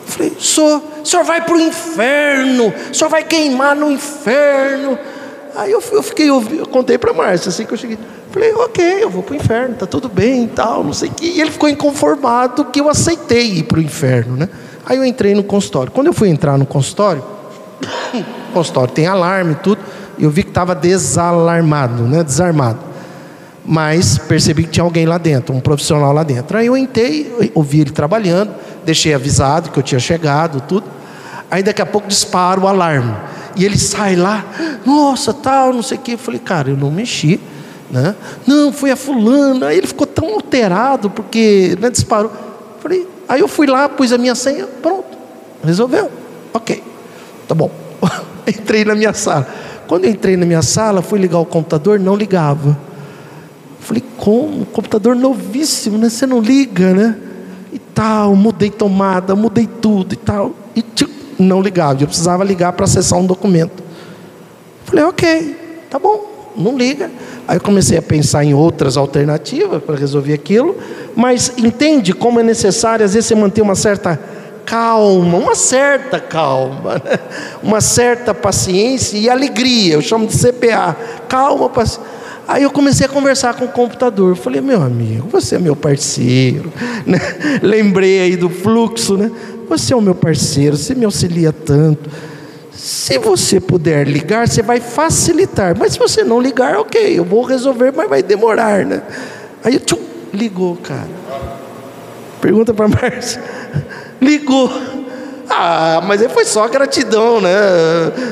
Falei, 0.06 0.36
sou. 0.38 0.84
O 1.02 1.06
senhor 1.06 1.24
vai 1.24 1.42
para 1.42 1.56
o 1.56 1.60
inferno. 1.60 2.74
O 2.92 2.94
senhor 2.94 3.10
vai 3.10 3.24
queimar 3.24 3.76
no 3.76 3.90
inferno. 3.90 5.00
Aí 5.56 5.72
eu, 5.72 5.82
eu 5.92 6.04
fiquei, 6.04 6.30
eu, 6.30 6.44
eu 6.52 6.68
contei 6.68 6.98
para 6.98 7.14
Márcia, 7.14 7.50
assim 7.50 7.66
que 7.66 7.74
eu 7.74 7.78
cheguei. 7.78 7.98
Falei, 8.32 8.54
ok, 8.54 9.04
eu 9.04 9.10
vou 9.10 9.24
para 9.24 9.34
o 9.34 9.36
inferno, 9.36 9.76
tá 9.76 9.88
tudo 9.88 10.08
bem 10.08 10.44
e 10.44 10.48
tal, 10.48 10.84
não 10.84 10.94
sei 10.94 11.10
o 11.10 11.14
que. 11.14 11.26
E 11.26 11.42
ele 11.42 11.50
ficou 11.50 11.68
inconformado 11.68 12.66
que 12.66 12.80
eu 12.80 12.90
aceitei 12.90 13.54
ir 13.54 13.64
para 13.64 13.80
o 13.80 13.82
inferno, 13.82 14.36
né? 14.36 14.50
Aí 14.86 14.98
eu 14.98 15.06
entrei 15.06 15.34
no 15.34 15.44
consultório. 15.44 15.92
Quando 15.92 16.08
eu 16.08 16.14
fui 16.14 16.30
entrar 16.30 16.58
no 16.58 16.66
consultório, 16.66 17.24
consultório 18.50 18.94
tem 18.94 19.08
alarme 19.08 19.54
e 19.54 19.56
tudo. 19.56 19.82
Eu 20.18 20.30
vi 20.30 20.44
que 20.44 20.50
estava 20.50 20.76
desalarmado, 20.76 22.04
né? 22.04 22.24
desarmado. 22.24 22.80
Mas 23.66 24.18
percebi 24.18 24.64
que 24.64 24.70
tinha 24.70 24.84
alguém 24.84 25.06
lá 25.06 25.18
dentro, 25.18 25.54
um 25.54 25.60
profissional 25.60 26.12
lá 26.12 26.24
dentro. 26.24 26.58
Aí 26.58 26.66
eu 26.66 26.76
entrei, 26.76 27.52
ouvi 27.54 27.82
ele 27.82 27.92
trabalhando, 27.92 28.52
deixei 28.84 29.14
avisado 29.14 29.70
que 29.70 29.78
eu 29.78 29.84
tinha 29.84 30.00
chegado, 30.00 30.62
tudo. 30.62 30.86
Aí 31.52 31.64
daqui 31.64 31.82
a 31.82 31.86
pouco 31.86 32.08
dispara 32.08 32.60
o 32.60 32.68
alarme. 32.68 33.16
E 33.56 33.66
ele 33.66 33.78
sai 33.78 34.16
lá, 34.16 34.46
nossa, 34.86 35.34
tal, 35.34 35.74
não 35.74 35.82
sei 35.82 35.98
o 35.98 36.02
quê. 36.02 36.14
Eu 36.14 36.18
falei, 36.18 36.40
cara, 36.40 36.70
eu 36.70 36.78
não 36.78 36.92
mexi. 36.92 37.40
Né? 37.90 38.16
Não, 38.46 38.72
foi 38.72 38.92
a 38.92 38.96
fulana. 38.96 39.68
Aí 39.68 39.78
ele 39.78 39.88
ficou 39.88 40.06
tão 40.08 40.34
alterado 40.34 41.10
porque 41.10 41.78
né, 41.80 41.90
disparou. 41.90 42.32
Falei, 42.80 43.08
aí 43.28 43.40
eu 43.42 43.48
fui 43.48 43.68
lá, 43.68 43.90
pus 43.90 44.14
a 44.14 44.18
minha 44.18 44.36
senha, 44.36 44.66
pronto, 44.82 45.18
resolveu. 45.64 46.10
Ok, 46.54 46.82
tá 47.48 47.54
bom. 47.54 47.70
entrei 48.48 48.86
na 48.86 48.96
minha 48.96 49.14
sala. 49.14 49.48
Quando 49.88 50.06
entrei 50.06 50.38
na 50.38 50.46
minha 50.46 50.62
sala, 50.62 51.02
fui 51.02 51.20
ligar 51.20 51.40
o 51.40 51.46
computador, 51.46 52.00
não 52.00 52.16
ligava. 52.16 52.78
Falei, 53.80 54.04
como? 54.18 54.66
Computador 54.68 55.16
novíssimo, 55.16 55.98
né? 55.98 56.10
Você 56.10 56.28
não 56.28 56.40
liga, 56.40 56.94
né? 56.94 57.18
E 57.74 57.80
tal, 57.80 58.36
mudei 58.36 58.70
tomada, 58.70 59.36
mudei 59.36 59.68
tudo 59.68 60.14
e 60.14 60.16
tal. 60.16 60.54
E 60.76 60.82
tchum, 60.82 61.08
não 61.40 61.62
ligava. 61.62 62.04
Eu 62.04 62.08
precisava 62.08 62.44
ligar 62.44 62.74
para 62.74 62.86
acessar 62.86 63.18
um 63.18 63.26
documento. 63.26 63.84
Falei, 64.86 65.06
ok, 65.06 65.56
tá 65.90 65.98
bom, 65.98 66.52
não 66.56 66.78
liga. 66.78 67.10
Aí 67.48 67.58
eu 67.58 67.62
comecei 67.62 67.98
a 67.98 68.02
pensar 68.02 68.44
em 68.44 68.54
outras 68.54 68.96
alternativas 68.96 69.82
para 69.82 69.96
resolver 69.96 70.34
aquilo. 70.34 70.78
Mas 71.16 71.54
entende 71.58 72.14
como 72.14 72.40
é 72.40 72.44
necessário, 72.44 73.04
às 73.04 73.16
vezes, 73.16 73.28
você 73.28 73.34
manter 73.34 73.62
uma 73.64 73.76
certa 73.76 74.20
calma, 74.70 75.40
uma 75.40 75.56
certa 75.56 76.20
calma, 76.20 77.02
né? 77.04 77.18
uma 77.64 77.82
certa 77.82 78.36
paciência 78.36 79.18
e 79.18 79.28
alegria, 79.28 79.96
eu 79.96 80.02
chamo 80.02 80.28
de 80.28 80.38
CPA, 80.38 80.96
calma, 81.28 81.68
paciência. 81.70 82.20
Aí 82.48 82.64
eu 82.64 82.72
comecei 82.72 83.06
a 83.06 83.10
conversar 83.10 83.56
com 83.56 83.66
o 83.66 83.68
computador. 83.68 84.36
Falei, 84.36 84.60
meu 84.60 84.82
amigo, 84.82 85.28
você 85.30 85.56
é 85.56 85.60
meu 85.60 85.76
parceiro. 85.76 86.74
Né? 87.06 87.20
Lembrei 87.62 88.22
aí 88.22 88.36
do 88.36 88.50
fluxo, 88.50 89.16
né? 89.16 89.32
Você 89.68 89.94
é 89.94 89.96
o 89.96 90.02
meu 90.02 90.16
parceiro, 90.16 90.76
você 90.76 90.96
me 90.96 91.06
auxilia 91.06 91.54
tanto. 91.54 92.10
Se 92.72 93.20
você 93.20 93.60
puder 93.60 94.08
ligar, 94.08 94.48
você 94.48 94.64
vai 94.64 94.80
facilitar. 94.80 95.78
Mas 95.78 95.94
se 95.94 96.00
você 96.00 96.24
não 96.24 96.42
ligar, 96.42 96.78
ok, 96.78 97.20
eu 97.20 97.24
vou 97.24 97.44
resolver, 97.44 97.94
mas 97.96 98.10
vai 98.10 98.24
demorar, 98.24 98.84
né? 98.84 99.04
Aí 99.64 99.78
tchum, 99.78 100.00
ligou, 100.34 100.76
cara. 100.78 101.20
Pergunta 102.42 102.74
para 102.74 102.88
Márcia 102.88 103.59
ligou. 104.22 104.72
Ah, 105.50 106.02
mas 106.06 106.22
aí 106.22 106.30
foi 106.30 106.46
só 106.46 106.68
gratidão, 106.68 107.42
né? 107.42 107.50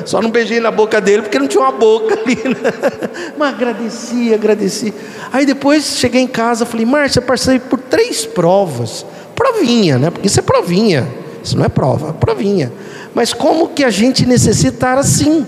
Só 0.06 0.22
não 0.22 0.30
beijei 0.30 0.60
na 0.60 0.70
boca 0.70 1.02
dele 1.02 1.24
porque 1.24 1.40
não 1.40 1.48
tinha 1.48 1.64
uma 1.64 1.72
boca 1.72 2.14
ali. 2.14 2.36
Né? 2.36 2.72
Mas 3.36 3.56
agradeci, 3.56 4.34
agradeci. 4.34 4.94
Aí 5.34 5.44
depois 5.44 5.98
cheguei 5.98 6.22
em 6.22 6.28
casa, 6.28 6.64
falei, 6.64 6.86
Márcia, 6.86 7.20
passei 7.20 7.60
por 7.60 7.80
três 7.80 8.24
provas. 8.24 9.04
Provinha, 9.36 9.98
né? 9.98 10.12
Porque 10.12 10.28
isso 10.28 10.40
é 10.40 10.44
provinha. 10.44 11.08
Isso 11.44 11.58
não 11.58 11.66
é 11.66 11.70
prova, 11.70 12.10
é 12.10 12.14
provinha. 12.14 12.72
Mas 13.16 13.34
como 13.34 13.70
que 13.70 13.84
a 13.84 13.90
gente 13.90 14.26
necessita 14.26 14.94
assim? 14.94 15.46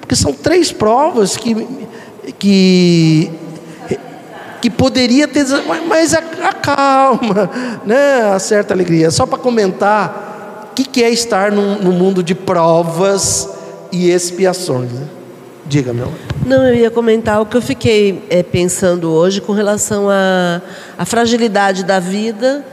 Porque 0.00 0.16
são 0.16 0.32
três 0.32 0.72
provas 0.72 1.36
que, 1.36 1.66
que 2.38 3.30
que 4.64 4.70
poderia 4.70 5.28
ter, 5.28 5.44
mas 5.86 6.14
a, 6.14 6.20
a 6.20 6.52
calma, 6.54 7.50
né? 7.84 8.32
a 8.34 8.38
certa 8.38 8.72
alegria. 8.72 9.10
Só 9.10 9.26
para 9.26 9.36
comentar, 9.36 10.70
o 10.70 10.74
que, 10.74 10.84
que, 10.84 11.04
é 11.04 11.10
estar 11.10 11.52
no, 11.52 11.78
no, 11.82 11.92
mundo 11.92 12.22
de 12.22 12.34
provas 12.34 13.46
e 13.92 14.08
expiações? 14.08 14.90
Né? 14.90 15.06
Diga, 15.66 15.92
meu. 15.92 16.10
Não, 16.46 16.66
eu 16.66 16.74
ia 16.76 16.90
comentar 16.90 17.42
o 17.42 17.44
que 17.44 17.58
eu 17.58 17.60
fiquei 17.60 18.24
é, 18.30 18.42
pensando 18.42 19.10
hoje 19.10 19.42
com 19.42 19.52
relação 19.52 20.06
à 20.08 21.04
fragilidade 21.04 21.84
da 21.84 22.00
vida 22.00 22.64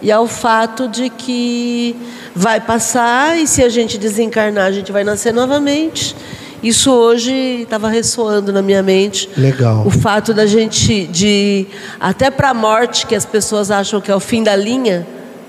e 0.00 0.12
ao 0.12 0.28
fato 0.28 0.86
de 0.86 1.10
que 1.10 1.96
vai 2.36 2.60
passar 2.60 3.36
e 3.36 3.48
se 3.48 3.64
a 3.64 3.68
gente 3.68 3.98
desencarnar, 3.98 4.66
a 4.66 4.72
gente 4.72 4.92
vai 4.92 5.02
nascer 5.02 5.34
novamente 5.34 6.14
Isso 6.62 6.92
hoje 6.92 7.62
estava 7.62 7.88
ressoando 7.88 8.52
na 8.52 8.62
minha 8.62 8.82
mente. 8.82 9.28
Legal. 9.36 9.84
O 9.86 9.90
fato 9.90 10.32
da 10.32 10.46
gente, 10.46 11.06
de 11.06 11.66
até 11.98 12.30
para 12.30 12.50
a 12.50 12.54
morte, 12.54 13.06
que 13.06 13.14
as 13.14 13.24
pessoas 13.26 13.70
acham 13.70 14.00
que 14.00 14.10
é 14.10 14.14
o 14.14 14.20
fim 14.20 14.42
da 14.44 14.54
linha, 14.54 15.06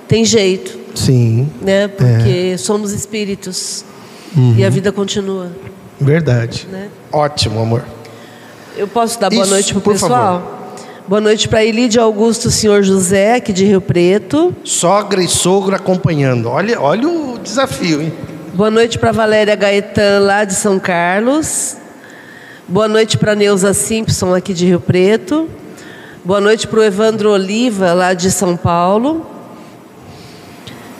tem 0.07 0.25
jeito, 0.25 0.79
Sim, 0.95 1.49
né? 1.61 1.87
Porque 1.87 2.57
somos 2.57 2.91
espíritos 2.91 3.85
e 4.57 4.63
a 4.65 4.69
vida 4.69 4.91
continua. 4.91 5.51
verdade. 5.99 6.67
Né? 6.71 6.89
Ótimo, 7.11 7.59
amor. 7.61 7.83
Eu 8.75 8.87
posso 8.87 9.19
dar 9.19 9.29
boa 9.29 9.43
Isso, 9.43 9.51
noite 9.53 9.71
para 9.71 9.79
o 9.79 9.81
por 9.81 9.93
pessoal? 9.93 10.59
Boa 11.07 11.21
noite 11.21 11.47
para 11.47 11.63
Elide 11.63 11.99
Augusto 11.99 12.49
Senhor 12.49 12.81
José, 12.81 13.35
aqui 13.35 13.53
de 13.53 13.65
Rio 13.65 13.81
Preto. 13.81 14.55
Sogra 14.63 15.21
e 15.21 15.27
sogro 15.27 15.75
acompanhando. 15.75 16.49
Olha, 16.49 16.79
olha 16.81 17.07
o 17.07 17.37
desafio, 17.37 18.01
hein? 18.01 18.13
Boa 18.55 18.69
noite 18.69 18.99
para 18.99 19.11
Valéria 19.11 19.55
Gaetan, 19.55 20.19
lá 20.19 20.43
de 20.43 20.53
São 20.53 20.77
Carlos. 20.77 21.75
Boa 22.67 22.87
noite 22.87 23.17
para 23.17 23.33
Neuza 23.33 23.73
Simpson, 23.73 24.35
aqui 24.35 24.53
de 24.53 24.67
Rio 24.67 24.79
Preto. 24.79 25.49
Boa 26.23 26.39
noite 26.39 26.67
para 26.67 26.81
o 26.81 26.83
Evandro 26.83 27.31
Oliva, 27.31 27.93
lá 27.93 28.13
de 28.13 28.29
São 28.29 28.55
Paulo. 28.55 29.25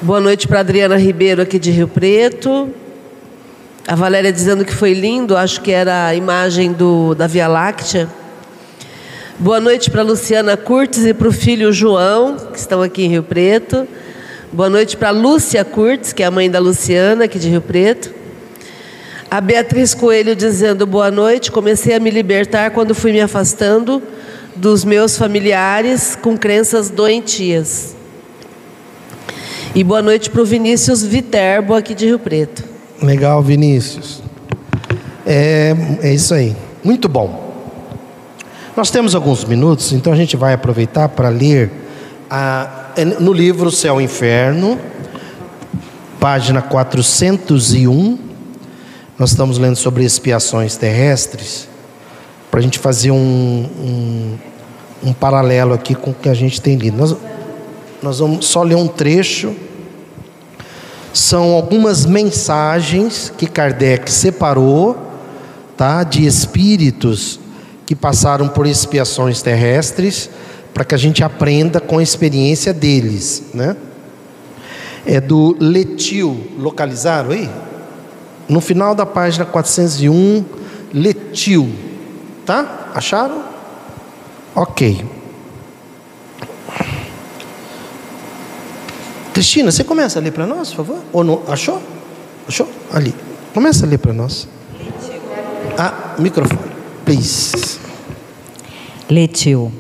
Boa 0.02 0.20
noite 0.20 0.48
para 0.48 0.62
Adriana 0.62 0.98
Ribeiro, 0.98 1.44
aqui 1.44 1.60
de 1.60 1.70
Rio 1.70 1.88
Preto. 1.88 2.72
A 3.88 3.94
Valéria 3.94 4.34
dizendo 4.34 4.66
que 4.66 4.74
foi 4.74 4.96
lindo, 4.96 5.38
acho 5.38 5.62
que 5.62 5.72
era 5.72 6.08
a 6.08 6.16
imagem 6.16 6.74
do, 6.74 7.14
da 7.14 7.28
Via 7.28 7.48
Láctea. 7.48 8.10
Boa 9.38 9.60
noite 9.60 9.92
para 9.92 10.02
Luciana 10.02 10.58
Curtis 10.58 11.06
e 11.06 11.14
para 11.14 11.28
o 11.28 11.32
filho 11.32 11.72
João, 11.72 12.36
que 12.36 12.58
estão 12.58 12.82
aqui 12.82 13.04
em 13.04 13.10
Rio 13.10 13.22
Preto. 13.22 13.88
Boa 14.54 14.70
noite 14.70 14.96
para 14.96 15.10
Lúcia 15.10 15.66
Curtis, 15.66 16.14
que 16.14 16.22
é 16.22 16.28
a 16.28 16.30
mãe 16.30 16.48
da 16.48 16.60
Luciana, 16.60 17.26
aqui 17.26 17.40
de 17.40 17.50
Rio 17.50 17.60
Preto. 17.60 18.14
A 19.30 19.42
Beatriz 19.42 19.96
Coelho 19.96 20.36
dizendo 20.36 20.86
boa 20.86 21.10
noite. 21.10 21.52
Comecei 21.52 21.96
a 21.96 22.00
me 22.00 22.12
libertar 22.12 22.70
quando 22.70 22.94
fui 22.94 23.12
me 23.12 23.20
afastando 23.20 24.00
dos 24.56 24.86
meus 24.86 25.18
familiares 25.18 26.16
com 26.16 26.38
crenças 26.38 26.92
doentias. 26.92 27.96
E 29.74 29.84
boa 29.84 30.04
noite 30.04 30.30
para 30.30 30.44
o 30.44 30.46
Vinícius 30.46 31.04
Viterbo, 31.04 31.74
aqui 31.74 31.96
de 31.96 32.06
Rio 32.06 32.20
Preto. 32.20 32.64
Legal, 33.02 33.42
Vinícius. 33.42 34.22
É, 35.26 35.76
é 36.04 36.14
isso 36.14 36.32
aí. 36.32 36.56
Muito 36.84 37.10
bom. 37.10 37.56
Nós 38.78 38.92
temos 38.92 39.16
alguns 39.16 39.46
minutos, 39.46 39.92
então 39.94 40.14
a 40.14 40.16
gente 40.16 40.38
vai 40.38 40.54
aproveitar 40.54 41.10
para 41.10 41.30
ler 41.30 41.72
a, 42.30 42.83
no 43.20 43.34
livro 43.34 43.72
Céu 43.72 44.00
e 44.00 44.04
Inferno, 44.04 44.80
página 46.20 46.62
401. 46.62 48.20
Nós 49.18 49.32
estamos 49.32 49.58
lendo 49.58 49.76
sobre 49.76 50.04
expiações 50.04 50.76
terrestres, 50.76 51.68
para 52.52 52.60
a 52.60 52.64
gente 52.64 52.78
fazer 52.78 53.12
um, 53.12 53.18
um, 53.18 54.38
um 55.06 55.14
paralelo 55.14 55.74
aqui 55.74 55.96
com 55.96 56.12
o 56.12 56.14
que 56.14 56.30
a 56.30 56.34
gente 56.34 56.62
tem 56.62 56.76
lido. 56.76 56.98
Nós, 56.98 57.16
nós 58.02 58.20
vamos 58.20 58.46
só 58.46 58.62
ler 58.62 58.76
um 58.76 58.88
trecho. 58.88 59.56
São 61.12 61.52
algumas 61.52 62.06
mensagens 62.06 63.34
que 63.36 63.48
Kardec 63.48 64.12
separou, 64.12 64.98
tá, 65.76 66.04
de 66.04 66.26
espíritos 66.26 67.40
que 67.86 67.96
passaram 67.96 68.48
por 68.48 68.68
expiações 68.68 69.42
terrestres, 69.42 70.30
para 70.74 70.84
que 70.84 70.96
a 70.96 70.98
gente 70.98 71.24
aprenda 71.24 71.80
com 71.80 72.00
a 72.00 72.04
experiência 72.04 72.74
deles, 72.74 73.44
né? 73.54 73.76
É 75.06 75.22
do 75.22 75.56
Letil, 75.60 76.52
localizaram 76.58 77.32
aí? 77.32 77.50
No 78.48 78.60
final 78.60 78.96
da 78.96 79.06
página 79.06 79.46
401, 79.46 80.44
Letil, 80.94 81.70
tá? 82.46 82.92
Acharam? 82.96 83.44
Ok. 84.56 85.06
Cristina, 89.34 89.72
você 89.72 89.84
começa 89.84 90.20
a 90.20 90.22
ler 90.22 90.32
para 90.32 90.46
nós, 90.46 90.70
por 90.70 90.86
favor? 90.86 91.04
Ou 91.12 91.24
não? 91.24 91.42
Achou? 91.48 91.82
Achou? 92.48 92.70
Ali. 92.92 93.14
Começa 93.54 93.86
a 93.86 93.90
ler 93.90 93.98
para 93.98 94.14
nós. 94.14 94.48
Ah, 95.78 96.16
microfone, 96.20 96.60
please. 97.04 97.80
Letil. 99.10 99.72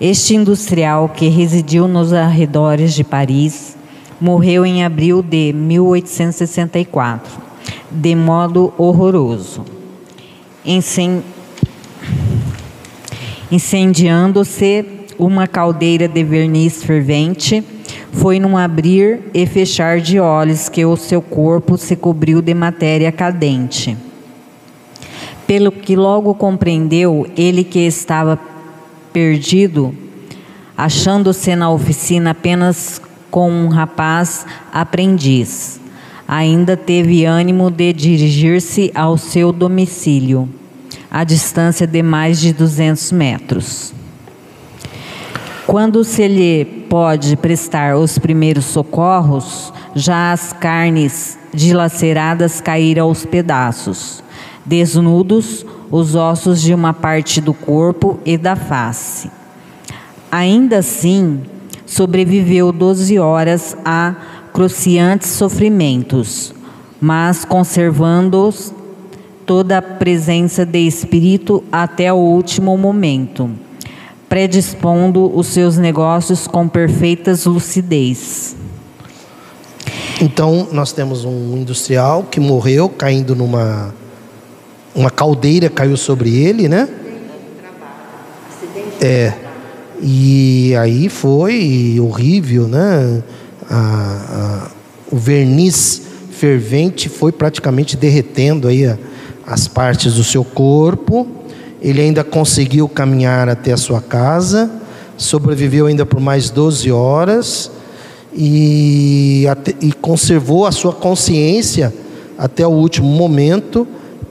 Este 0.00 0.36
industrial 0.36 1.08
que 1.08 1.26
residiu 1.26 1.88
nos 1.88 2.12
arredores 2.12 2.94
de 2.94 3.02
Paris 3.02 3.76
morreu 4.20 4.64
em 4.64 4.84
abril 4.84 5.22
de 5.22 5.52
1864, 5.52 7.40
de 7.90 8.14
modo 8.14 8.72
horroroso, 8.78 9.64
Incen... 10.64 11.24
incendiando-se 13.50 14.86
uma 15.18 15.48
caldeira 15.48 16.06
de 16.06 16.22
verniz 16.22 16.84
fervente. 16.84 17.64
Foi 18.12 18.38
num 18.38 18.56
abrir 18.56 19.22
e 19.34 19.46
fechar 19.46 20.00
de 20.00 20.20
olhos 20.20 20.68
que 20.68 20.84
o 20.84 20.96
seu 20.96 21.20
corpo 21.20 21.76
se 21.76 21.96
cobriu 21.96 22.40
de 22.40 22.54
matéria 22.54 23.10
cadente. 23.10 23.96
Pelo 25.44 25.72
que 25.72 25.96
logo 25.96 26.34
compreendeu, 26.34 27.26
ele 27.36 27.64
que 27.64 27.80
estava 27.80 28.38
perdido, 29.18 29.92
achando-se 30.76 31.56
na 31.56 31.68
oficina 31.68 32.30
apenas 32.30 33.02
com 33.32 33.50
um 33.50 33.66
rapaz 33.66 34.46
aprendiz. 34.72 35.80
Ainda 36.28 36.76
teve 36.76 37.24
ânimo 37.24 37.68
de 37.68 37.92
dirigir-se 37.92 38.92
ao 38.94 39.18
seu 39.18 39.50
domicílio, 39.50 40.48
a 41.10 41.24
distância 41.24 41.84
de 41.84 42.00
mais 42.00 42.38
de 42.38 42.52
200 42.52 43.10
metros. 43.10 43.92
Quando 45.66 46.04
se 46.04 46.28
lhe 46.28 46.64
pode 46.88 47.36
prestar 47.36 47.96
os 47.96 48.18
primeiros 48.18 48.66
socorros, 48.66 49.72
já 49.96 50.30
as 50.30 50.52
carnes 50.52 51.36
dilaceradas 51.52 52.60
caíram 52.60 53.06
aos 53.06 53.26
pedaços, 53.26 54.22
desnudos 54.64 55.66
os 55.90 56.14
ossos 56.14 56.60
de 56.60 56.74
uma 56.74 56.92
parte 56.92 57.40
do 57.40 57.54
corpo 57.54 58.18
e 58.24 58.36
da 58.36 58.54
face. 58.54 59.30
Ainda 60.30 60.78
assim, 60.78 61.40
sobreviveu 61.86 62.70
12 62.70 63.18
horas 63.18 63.76
a 63.84 64.14
cruciantes 64.52 65.30
sofrimentos, 65.30 66.52
mas 67.00 67.44
conservando 67.44 68.52
toda 69.46 69.78
a 69.78 69.82
presença 69.82 70.66
de 70.66 70.80
espírito 70.80 71.64
até 71.72 72.12
o 72.12 72.16
último 72.16 72.76
momento, 72.76 73.50
predispondo 74.28 75.34
os 75.34 75.46
seus 75.46 75.78
negócios 75.78 76.46
com 76.46 76.68
perfeitas 76.68 77.46
lucidez. 77.46 78.54
Então, 80.20 80.68
nós 80.72 80.92
temos 80.92 81.24
um 81.24 81.56
industrial 81.56 82.24
que 82.24 82.40
morreu 82.40 82.88
caindo 82.88 83.34
numa 83.34 83.94
uma 84.98 85.10
caldeira 85.10 85.70
caiu 85.70 85.96
sobre 85.96 86.34
ele, 86.34 86.68
né? 86.68 86.88
É. 89.00 89.32
E 90.02 90.74
aí 90.74 91.08
foi 91.08 91.98
horrível, 92.00 92.66
né? 92.66 93.22
A, 93.70 93.76
a, 93.76 94.70
o 95.12 95.16
verniz 95.16 96.02
fervente 96.32 97.08
foi 97.08 97.30
praticamente 97.30 97.96
derretendo 97.96 98.66
aí 98.66 98.86
a, 98.86 98.98
as 99.46 99.68
partes 99.68 100.14
do 100.14 100.24
seu 100.24 100.42
corpo. 100.42 101.28
Ele 101.80 102.00
ainda 102.00 102.24
conseguiu 102.24 102.88
caminhar 102.88 103.48
até 103.48 103.72
a 103.72 103.76
sua 103.76 104.00
casa, 104.00 104.68
sobreviveu 105.16 105.86
ainda 105.86 106.04
por 106.04 106.18
mais 106.18 106.50
12 106.50 106.90
horas 106.90 107.70
e, 108.34 109.44
e 109.80 109.92
conservou 109.92 110.66
a 110.66 110.72
sua 110.72 110.92
consciência 110.92 111.94
até 112.36 112.66
o 112.66 112.70
último 112.70 113.06
momento 113.06 113.86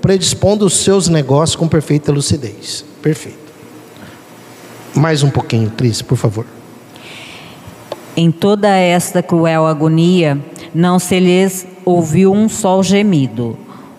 predispondo 0.07 0.65
os 0.65 0.77
seus 0.77 1.09
negócios 1.09 1.57
com 1.57 1.67
perfeita 1.67 2.13
lucidez. 2.13 2.85
Perfeito. 3.01 3.51
Mais 4.95 5.21
um 5.21 5.29
pouquinho, 5.29 5.69
Cris, 5.71 6.01
por 6.01 6.15
favor. 6.15 6.45
Em 8.15 8.31
toda 8.31 8.69
esta 8.69 9.21
cruel 9.21 9.67
agonia, 9.67 10.39
não 10.73 10.97
se 10.97 11.19
lhes 11.19 11.67
ouviu 11.83 12.31
um 12.31 12.47
só 12.47 12.81
gemido, 12.81 13.57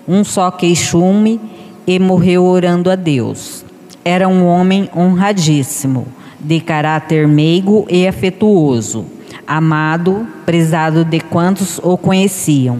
um 0.09 0.25
só 0.25 0.51
queixume, 0.51 1.39
e 1.87 1.99
morreu 1.99 2.43
orando 2.47 2.91
a 2.91 2.97
Deus. 2.97 3.63
Era 4.03 4.27
um 4.27 4.47
homem 4.47 4.89
honradíssimo, 4.97 6.09
de 6.41 6.59
caráter 6.59 7.29
meigo 7.29 7.87
e 7.91 8.09
afetuoso, 8.09 9.05
amado, 9.47 10.27
prezado 10.47 11.05
de 11.05 11.21
quantos 11.21 11.79
o 11.83 11.99
conheciam. 11.99 12.79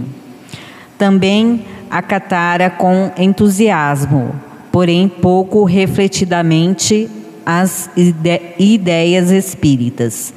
Também 0.97 1.63
acatara 1.91 2.71
com 2.71 3.11
entusiasmo, 3.17 4.35
porém 4.71 5.09
pouco 5.09 5.65
refletidamente 5.65 7.09
as 7.45 7.91
ide 7.97 8.41
ideias 8.59 9.31
espíritas. 9.31 10.35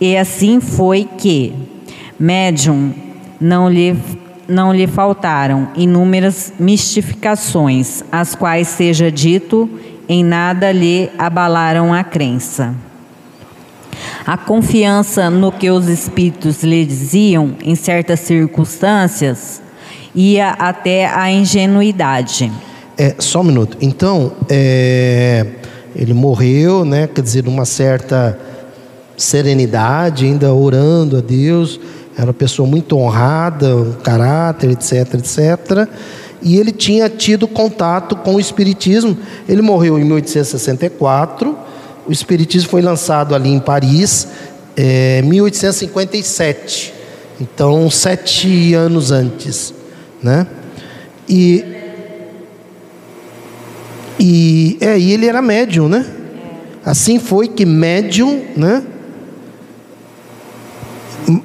E 0.00 0.16
assim 0.16 0.60
foi 0.60 1.08
que, 1.18 1.52
médium 2.18 2.92
não 3.40 3.68
lhe 3.68 3.96
não 4.46 4.74
lhe 4.74 4.88
faltaram 4.88 5.68
inúmeras 5.76 6.52
mistificações, 6.58 8.02
as 8.10 8.34
quais 8.34 8.66
seja 8.66 9.10
dito, 9.10 9.70
em 10.08 10.24
nada 10.24 10.72
lhe 10.72 11.08
abalaram 11.16 11.94
a 11.94 12.02
crença. 12.02 12.74
A 14.26 14.36
confiança 14.36 15.30
no 15.30 15.52
que 15.52 15.70
os 15.70 15.88
espíritos 15.88 16.64
lhe 16.64 16.84
diziam 16.84 17.54
em 17.62 17.76
certas 17.76 18.20
circunstâncias 18.20 19.62
ia 20.14 20.50
até 20.50 21.06
a 21.06 21.30
ingenuidade. 21.30 22.50
É, 22.96 23.14
só 23.18 23.40
um 23.40 23.44
minuto. 23.44 23.76
Então, 23.80 24.32
é, 24.48 25.46
ele 25.94 26.12
morreu, 26.12 26.84
né? 26.84 27.06
Quer 27.06 27.22
dizer, 27.22 27.44
numa 27.44 27.64
certa 27.64 28.38
serenidade, 29.16 30.24
ainda 30.24 30.52
orando 30.52 31.18
a 31.18 31.20
Deus. 31.20 31.80
Era 32.16 32.26
uma 32.26 32.34
pessoa 32.34 32.68
muito 32.68 32.96
honrada, 32.98 33.76
um 33.76 33.92
caráter, 33.92 34.70
etc, 34.70 35.14
etc. 35.14 35.88
E 36.42 36.56
ele 36.56 36.72
tinha 36.72 37.08
tido 37.08 37.46
contato 37.46 38.16
com 38.16 38.34
o 38.34 38.40
Espiritismo. 38.40 39.16
Ele 39.48 39.62
morreu 39.62 39.98
em 39.98 40.04
1864. 40.04 41.56
O 42.06 42.12
Espiritismo 42.12 42.68
foi 42.70 42.82
lançado 42.82 43.34
ali 43.34 43.50
em 43.50 43.60
Paris, 43.60 44.26
é, 44.76 45.22
1857. 45.22 46.94
Então, 47.40 47.88
sete 47.90 48.74
anos 48.74 49.10
antes, 49.10 49.72
né? 50.22 50.46
E 51.28 51.64
e, 54.22 54.76
é, 54.82 54.98
e 54.98 55.12
ele 55.12 55.26
era 55.26 55.40
médium, 55.40 55.88
né? 55.88 56.04
Assim 56.84 57.18
foi 57.18 57.48
que 57.48 57.64
médium, 57.64 58.42
né? 58.54 58.82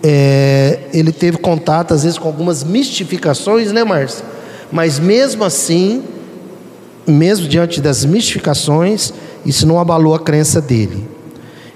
É, 0.03 0.79
ele 0.93 1.13
teve 1.13 1.37
contato 1.37 1.93
às 1.93 2.03
vezes 2.03 2.17
com 2.17 2.27
algumas 2.27 2.65
mistificações, 2.65 3.71
né, 3.71 3.83
Márcia? 3.85 4.25
Mas 4.71 4.99
mesmo 4.99 5.45
assim, 5.45 6.03
mesmo 7.07 7.47
diante 7.47 7.79
das 7.79 8.03
mistificações, 8.03 9.13
isso 9.45 9.65
não 9.65 9.79
abalou 9.79 10.13
a 10.13 10.19
crença 10.19 10.59
dele. 10.59 11.07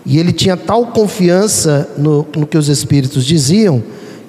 E 0.06 0.18
ele 0.18 0.34
tinha 0.34 0.58
tal 0.58 0.88
confiança 0.88 1.90
no, 1.98 2.28
no 2.36 2.46
que 2.46 2.58
os 2.58 2.68
espíritos 2.68 3.26
diziam, 3.26 3.82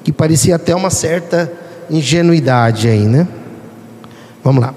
que 0.04 0.12
parecia 0.12 0.54
até 0.54 0.74
uma 0.74 0.90
certa 0.90 1.50
ingenuidade 1.90 2.88
aí, 2.88 3.04
né? 3.04 3.26
Vamos 4.42 4.62
lá 4.62 4.74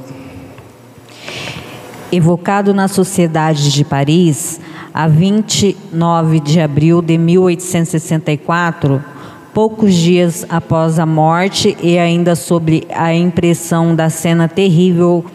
evocado 2.15 2.75
na 2.75 2.87
Sociedade 2.87 3.71
de 3.71 3.83
Paris 3.83 4.59
a 4.93 5.07
29 5.07 6.39
de 6.39 6.61
abril 6.61 7.01
de 7.01 7.17
1864, 7.17 9.03
poucos 9.51 9.95
dias 9.95 10.45
após 10.47 10.99
a 10.99 11.05
morte 11.07 11.75
e 11.81 11.97
ainda 11.97 12.35
sobre 12.35 12.87
a 12.93 13.11
impressão 13.13 13.95
da 13.95 14.11
cena 14.11 14.47
terrível 14.47 15.25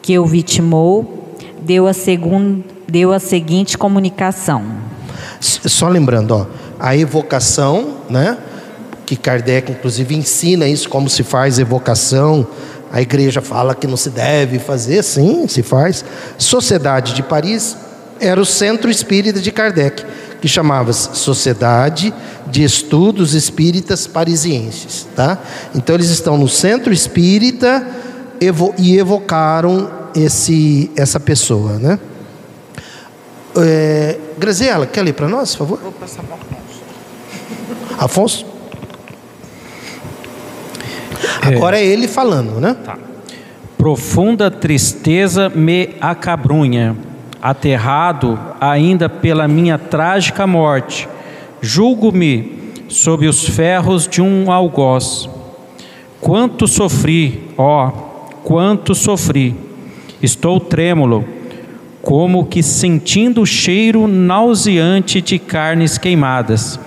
que 0.00 0.16
o 0.18 0.24
vitimou, 0.24 1.34
deu 1.60 1.88
a, 1.88 1.92
segun, 1.92 2.62
deu 2.86 3.12
a 3.12 3.18
seguinte 3.18 3.76
comunicação. 3.76 4.62
Só 5.40 5.88
lembrando, 5.88 6.30
ó, 6.30 6.46
a 6.78 6.96
evocação, 6.96 7.96
né? 8.08 8.38
Que 9.10 9.16
Kardec 9.16 9.72
inclusive 9.72 10.14
ensina 10.14 10.68
isso 10.68 10.88
como 10.88 11.10
se 11.10 11.24
faz 11.24 11.58
evocação 11.58 12.46
a 12.92 13.00
igreja 13.00 13.40
fala 13.40 13.74
que 13.74 13.88
não 13.88 13.96
se 13.96 14.08
deve 14.10 14.60
fazer, 14.60 15.02
sim, 15.02 15.46
se 15.46 15.62
faz. 15.62 16.04
Sociedade 16.36 17.14
de 17.14 17.24
Paris 17.24 17.76
era 18.20 18.40
o 18.40 18.44
centro 18.44 18.88
espírita 18.88 19.40
de 19.40 19.52
Kardec, 19.52 20.04
que 20.40 20.48
chamava-se 20.48 21.16
Sociedade 21.16 22.12
de 22.48 22.64
Estudos 22.64 23.34
Espíritas 23.34 24.06
Parisienses, 24.06 25.06
tá? 25.14 25.38
Então 25.74 25.94
eles 25.94 26.08
estão 26.08 26.36
no 26.36 26.48
centro 26.48 26.92
espírita 26.92 27.86
e 28.76 28.98
evocaram 28.98 29.90
esse 30.14 30.90
essa 30.96 31.20
pessoa, 31.20 31.78
né? 31.78 31.98
É, 33.56 34.18
Graziela, 34.38 34.86
quer 34.86 35.02
ler 35.02 35.12
para 35.12 35.28
nós, 35.28 35.50
por 35.54 35.58
favor? 35.58 35.80
Vou 35.80 35.92
passar 35.92 36.22
para 36.22 36.36
Afonso. 36.36 36.82
Afonso? 37.98 38.49
Agora 41.42 41.78
é 41.78 41.84
ele 41.84 42.08
falando, 42.08 42.60
né? 42.60 42.74
Tá. 42.84 42.98
Profunda 43.76 44.50
tristeza 44.50 45.48
me 45.48 45.90
acabrunha, 46.00 46.96
aterrado 47.40 48.38
ainda 48.60 49.08
pela 49.08 49.48
minha 49.48 49.78
trágica 49.78 50.46
morte. 50.46 51.08
Julgo-me 51.62 52.74
sob 52.88 53.26
os 53.26 53.48
ferros 53.48 54.06
de 54.06 54.20
um 54.20 54.50
algoz. 54.52 55.28
Quanto 56.20 56.68
sofri, 56.68 57.48
ó, 57.56 57.90
quanto 58.44 58.94
sofri. 58.94 59.54
Estou 60.22 60.60
trêmulo, 60.60 61.24
como 62.02 62.44
que 62.44 62.62
sentindo 62.62 63.40
o 63.40 63.46
cheiro 63.46 64.06
nauseante 64.06 65.22
de 65.22 65.38
carnes 65.38 65.96
queimadas. 65.96 66.78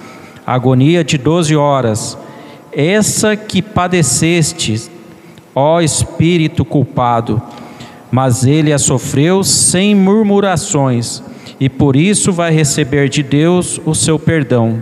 Agonia 0.46 1.04
de 1.04 1.18
doze 1.18 1.56
horas 1.56 2.18
essa 2.76 3.36
que 3.36 3.62
padeceste, 3.62 4.90
ó 5.56 5.82
Espírito 5.82 6.66
culpado, 6.66 7.42
mas 8.12 8.46
ele 8.46 8.72
a 8.74 8.78
sofreu 8.78 9.44
sem 9.44 9.96
murmurações, 9.96 11.24
e 11.60 11.70
por 11.70 11.96
isso 11.96 12.32
vai 12.32 12.52
receber 12.52 13.10
de 13.10 13.24
Deus 13.24 13.80
o 13.86 13.94
seu 13.94 14.20
perdão. 14.20 14.82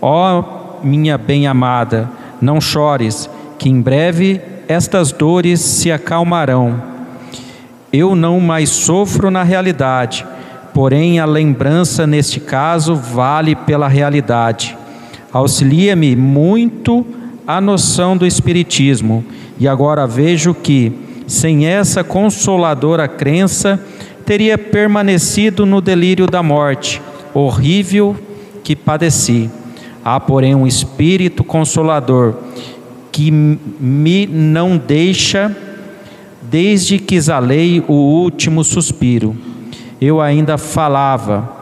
Ó 0.00 0.44
minha 0.82 1.16
bem-amada, 1.16 2.10
não 2.40 2.60
chores, 2.60 3.28
que 3.58 3.68
em 3.68 3.80
breve 3.80 4.40
estas 4.68 5.12
dores 5.12 5.60
se 5.60 5.90
acalmarão. 5.90 6.82
Eu 7.92 8.14
não 8.14 8.40
mais 8.40 8.70
sofro 8.70 9.30
na 9.30 9.42
realidade, 9.42 10.26
porém 10.74 11.20
a 11.20 11.24
lembrança 11.24 12.06
neste 12.06 12.40
caso 12.40 12.94
vale 12.94 13.54
pela 13.54 13.88
realidade 13.88 14.76
auxilia-me 15.34 16.14
muito 16.14 17.04
a 17.44 17.60
noção 17.60 18.16
do 18.16 18.24
Espiritismo, 18.24 19.24
e 19.58 19.66
agora 19.66 20.06
vejo 20.06 20.54
que, 20.54 20.92
sem 21.26 21.66
essa 21.66 22.04
consoladora 22.04 23.08
crença, 23.08 23.82
teria 24.24 24.56
permanecido 24.56 25.66
no 25.66 25.80
delírio 25.80 26.28
da 26.28 26.40
morte, 26.40 27.02
horrível 27.34 28.16
que 28.62 28.76
padeci. 28.76 29.50
Há, 30.04 30.20
porém, 30.20 30.54
um 30.54 30.68
Espírito 30.68 31.42
consolador 31.42 32.36
que 33.10 33.30
me 33.30 34.26
não 34.26 34.76
deixa, 34.76 35.54
desde 36.42 36.98
que 36.98 37.16
exalei 37.16 37.82
o 37.88 37.92
último 37.92 38.62
suspiro. 38.62 39.36
Eu 40.00 40.20
ainda 40.20 40.56
falava, 40.56 41.53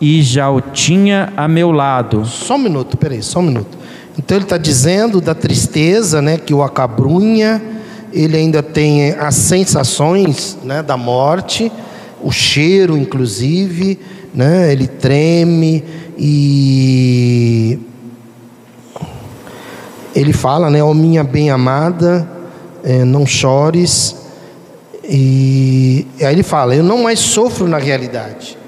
e 0.00 0.22
já 0.22 0.50
o 0.50 0.60
tinha 0.60 1.32
a 1.36 1.46
meu 1.46 1.70
lado. 1.70 2.24
Só 2.24 2.54
um 2.54 2.58
minuto, 2.58 2.96
peraí, 2.96 3.22
só 3.22 3.40
um 3.40 3.42
minuto. 3.42 3.78
Então 4.18 4.36
ele 4.36 4.44
está 4.44 4.56
dizendo 4.56 5.20
da 5.20 5.34
tristeza, 5.34 6.22
né, 6.22 6.38
que 6.38 6.54
o 6.54 6.62
acabrunha, 6.62 7.62
ele 8.12 8.36
ainda 8.36 8.62
tem 8.62 9.12
as 9.12 9.34
sensações, 9.34 10.58
né, 10.64 10.82
da 10.82 10.96
morte, 10.96 11.70
o 12.22 12.30
cheiro, 12.30 12.96
inclusive, 12.96 13.98
né, 14.34 14.72
ele 14.72 14.86
treme 14.86 15.84
e 16.18 17.78
ele 20.14 20.32
fala, 20.32 20.70
né, 20.70 20.82
ó 20.82 20.92
minha 20.92 21.22
bem 21.22 21.50
amada, 21.50 22.28
é, 22.82 23.04
não 23.04 23.26
chores. 23.26 24.16
E 25.04 26.06
aí 26.20 26.32
ele 26.32 26.42
fala, 26.42 26.74
eu 26.74 26.84
não 26.84 27.02
mais 27.02 27.18
sofro 27.18 27.66
na 27.66 27.78
realidade. 27.78 28.59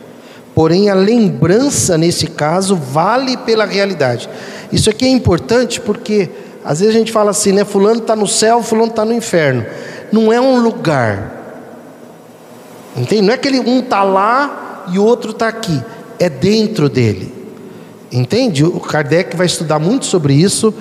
Porém, 0.54 0.90
a 0.90 0.94
lembrança, 0.94 1.96
nesse 1.96 2.26
caso, 2.26 2.76
vale 2.76 3.36
pela 3.38 3.64
realidade. 3.64 4.28
Isso 4.70 4.90
aqui 4.90 5.04
é 5.04 5.08
importante 5.08 5.80
porque, 5.80 6.28
às 6.64 6.80
vezes, 6.80 6.94
a 6.94 6.98
gente 6.98 7.10
fala 7.10 7.30
assim, 7.30 7.52
né? 7.52 7.64
Fulano 7.64 8.00
está 8.00 8.14
no 8.14 8.26
céu, 8.26 8.62
Fulano 8.62 8.90
está 8.90 9.04
no 9.04 9.12
inferno. 9.12 9.64
Não 10.10 10.32
é 10.32 10.40
um 10.40 10.60
lugar. 10.60 11.40
Entende? 12.96 13.22
Não 13.22 13.32
é 13.32 13.36
que 13.36 13.48
um 13.48 13.78
está 13.78 14.02
lá 14.02 14.84
e 14.92 14.98
o 14.98 15.04
outro 15.04 15.30
está 15.30 15.48
aqui. 15.48 15.82
É 16.18 16.28
dentro 16.28 16.88
dele. 16.88 17.32
Entende? 18.10 18.62
O 18.62 18.78
Kardec 18.78 19.34
vai 19.34 19.46
estudar 19.46 19.78
muito 19.78 20.04
sobre 20.04 20.34
isso 20.34 20.74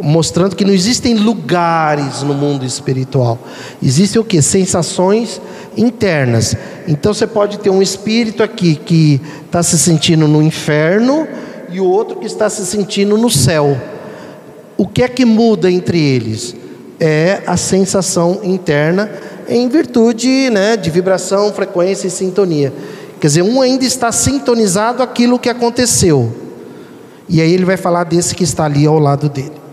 mostrando 0.00 0.54
que 0.54 0.64
não 0.64 0.72
existem 0.72 1.14
lugares 1.14 2.22
no 2.22 2.34
mundo 2.34 2.64
espiritual. 2.64 3.38
Existem 3.82 4.20
o 4.20 4.24
que? 4.24 4.40
Sensações 4.42 5.40
internas. 5.76 6.54
Então 6.86 7.12
você 7.12 7.26
pode 7.26 7.58
ter 7.58 7.70
um 7.70 7.82
espírito 7.82 8.42
aqui 8.42 8.76
que 8.76 9.20
está 9.44 9.62
se 9.62 9.78
sentindo 9.78 10.28
no 10.28 10.42
inferno 10.42 11.26
e 11.70 11.80
o 11.80 11.84
outro 11.84 12.18
que 12.18 12.26
está 12.26 12.48
se 12.48 12.64
sentindo 12.66 13.16
no 13.16 13.30
céu. 13.30 13.76
O 14.76 14.86
que 14.86 15.02
é 15.02 15.08
que 15.08 15.24
muda 15.24 15.70
entre 15.70 15.98
eles? 15.98 16.54
É 17.00 17.42
a 17.46 17.56
sensação 17.56 18.40
interna 18.42 19.10
em 19.48 19.68
virtude 19.68 20.50
né, 20.50 20.76
de 20.76 20.90
vibração, 20.90 21.52
frequência 21.52 22.08
e 22.08 22.10
sintonia. 22.10 22.72
Quer 23.20 23.28
dizer, 23.28 23.42
um 23.42 23.60
ainda 23.60 23.84
está 23.84 24.12
sintonizado 24.12 25.02
aquilo 25.02 25.38
que 25.38 25.48
aconteceu. 25.48 26.32
E 27.28 27.40
aí 27.40 27.52
ele 27.52 27.64
vai 27.64 27.76
falar 27.76 28.04
desse 28.04 28.34
que 28.34 28.44
está 28.44 28.64
ali 28.64 28.86
ao 28.86 28.98
lado 28.98 29.28
dele. 29.28 29.65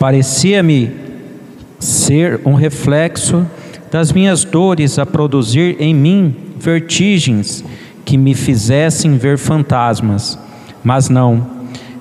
Parecia-me 0.00 0.90
ser 1.78 2.40
um 2.46 2.54
reflexo 2.54 3.46
das 3.90 4.14
minhas 4.14 4.44
dores 4.44 4.98
a 4.98 5.04
produzir 5.04 5.76
em 5.78 5.94
mim 5.94 6.34
vertigens 6.58 7.62
que 8.02 8.16
me 8.16 8.34
fizessem 8.34 9.18
ver 9.18 9.36
fantasmas. 9.36 10.38
Mas 10.82 11.10
não, 11.10 11.46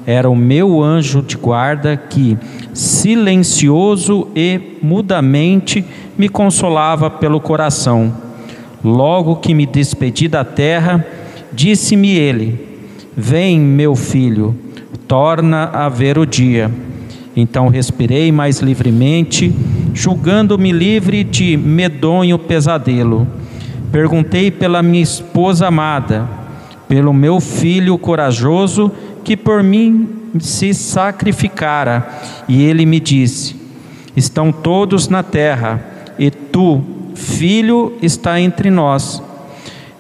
era 0.05 0.29
o 0.29 0.35
meu 0.35 0.81
anjo 0.81 1.21
de 1.21 1.35
guarda 1.35 1.97
que, 1.97 2.37
silencioso 2.73 4.29
e 4.33 4.77
mudamente, 4.81 5.83
me 6.17 6.29
consolava 6.29 7.09
pelo 7.09 7.41
coração. 7.41 8.13
Logo 8.81 9.35
que 9.35 9.53
me 9.53 9.65
despedi 9.65 10.29
da 10.29 10.45
terra, 10.45 11.05
disse-me 11.51 12.11
ele: 12.11 12.65
Vem, 13.17 13.59
meu 13.59 13.93
filho, 13.93 14.55
torna 15.05 15.65
a 15.65 15.89
ver 15.89 16.17
o 16.17 16.25
dia. 16.25 16.71
Então 17.39 17.69
respirei 17.69 18.31
mais 18.31 18.59
livremente, 18.59 19.53
julgando-me 19.93 20.71
livre 20.73 21.23
de 21.23 21.55
medonho 21.55 22.37
pesadelo. 22.37 23.25
Perguntei 23.91 24.51
pela 24.51 24.83
minha 24.83 25.01
esposa 25.01 25.67
amada, 25.67 26.27
pelo 26.87 27.13
meu 27.13 27.39
filho 27.39 27.97
corajoso 27.97 28.91
que 29.23 29.37
por 29.37 29.63
mim 29.63 30.09
se 30.39 30.73
sacrificara, 30.73 32.07
e 32.47 32.61
ele 32.63 32.85
me 32.85 32.99
disse: 32.99 33.55
Estão 34.15 34.51
todos 34.51 35.07
na 35.07 35.23
terra, 35.23 35.81
e 36.19 36.29
tu, 36.29 36.81
filho, 37.15 37.93
está 38.01 38.39
entre 38.39 38.69
nós. 38.69 39.23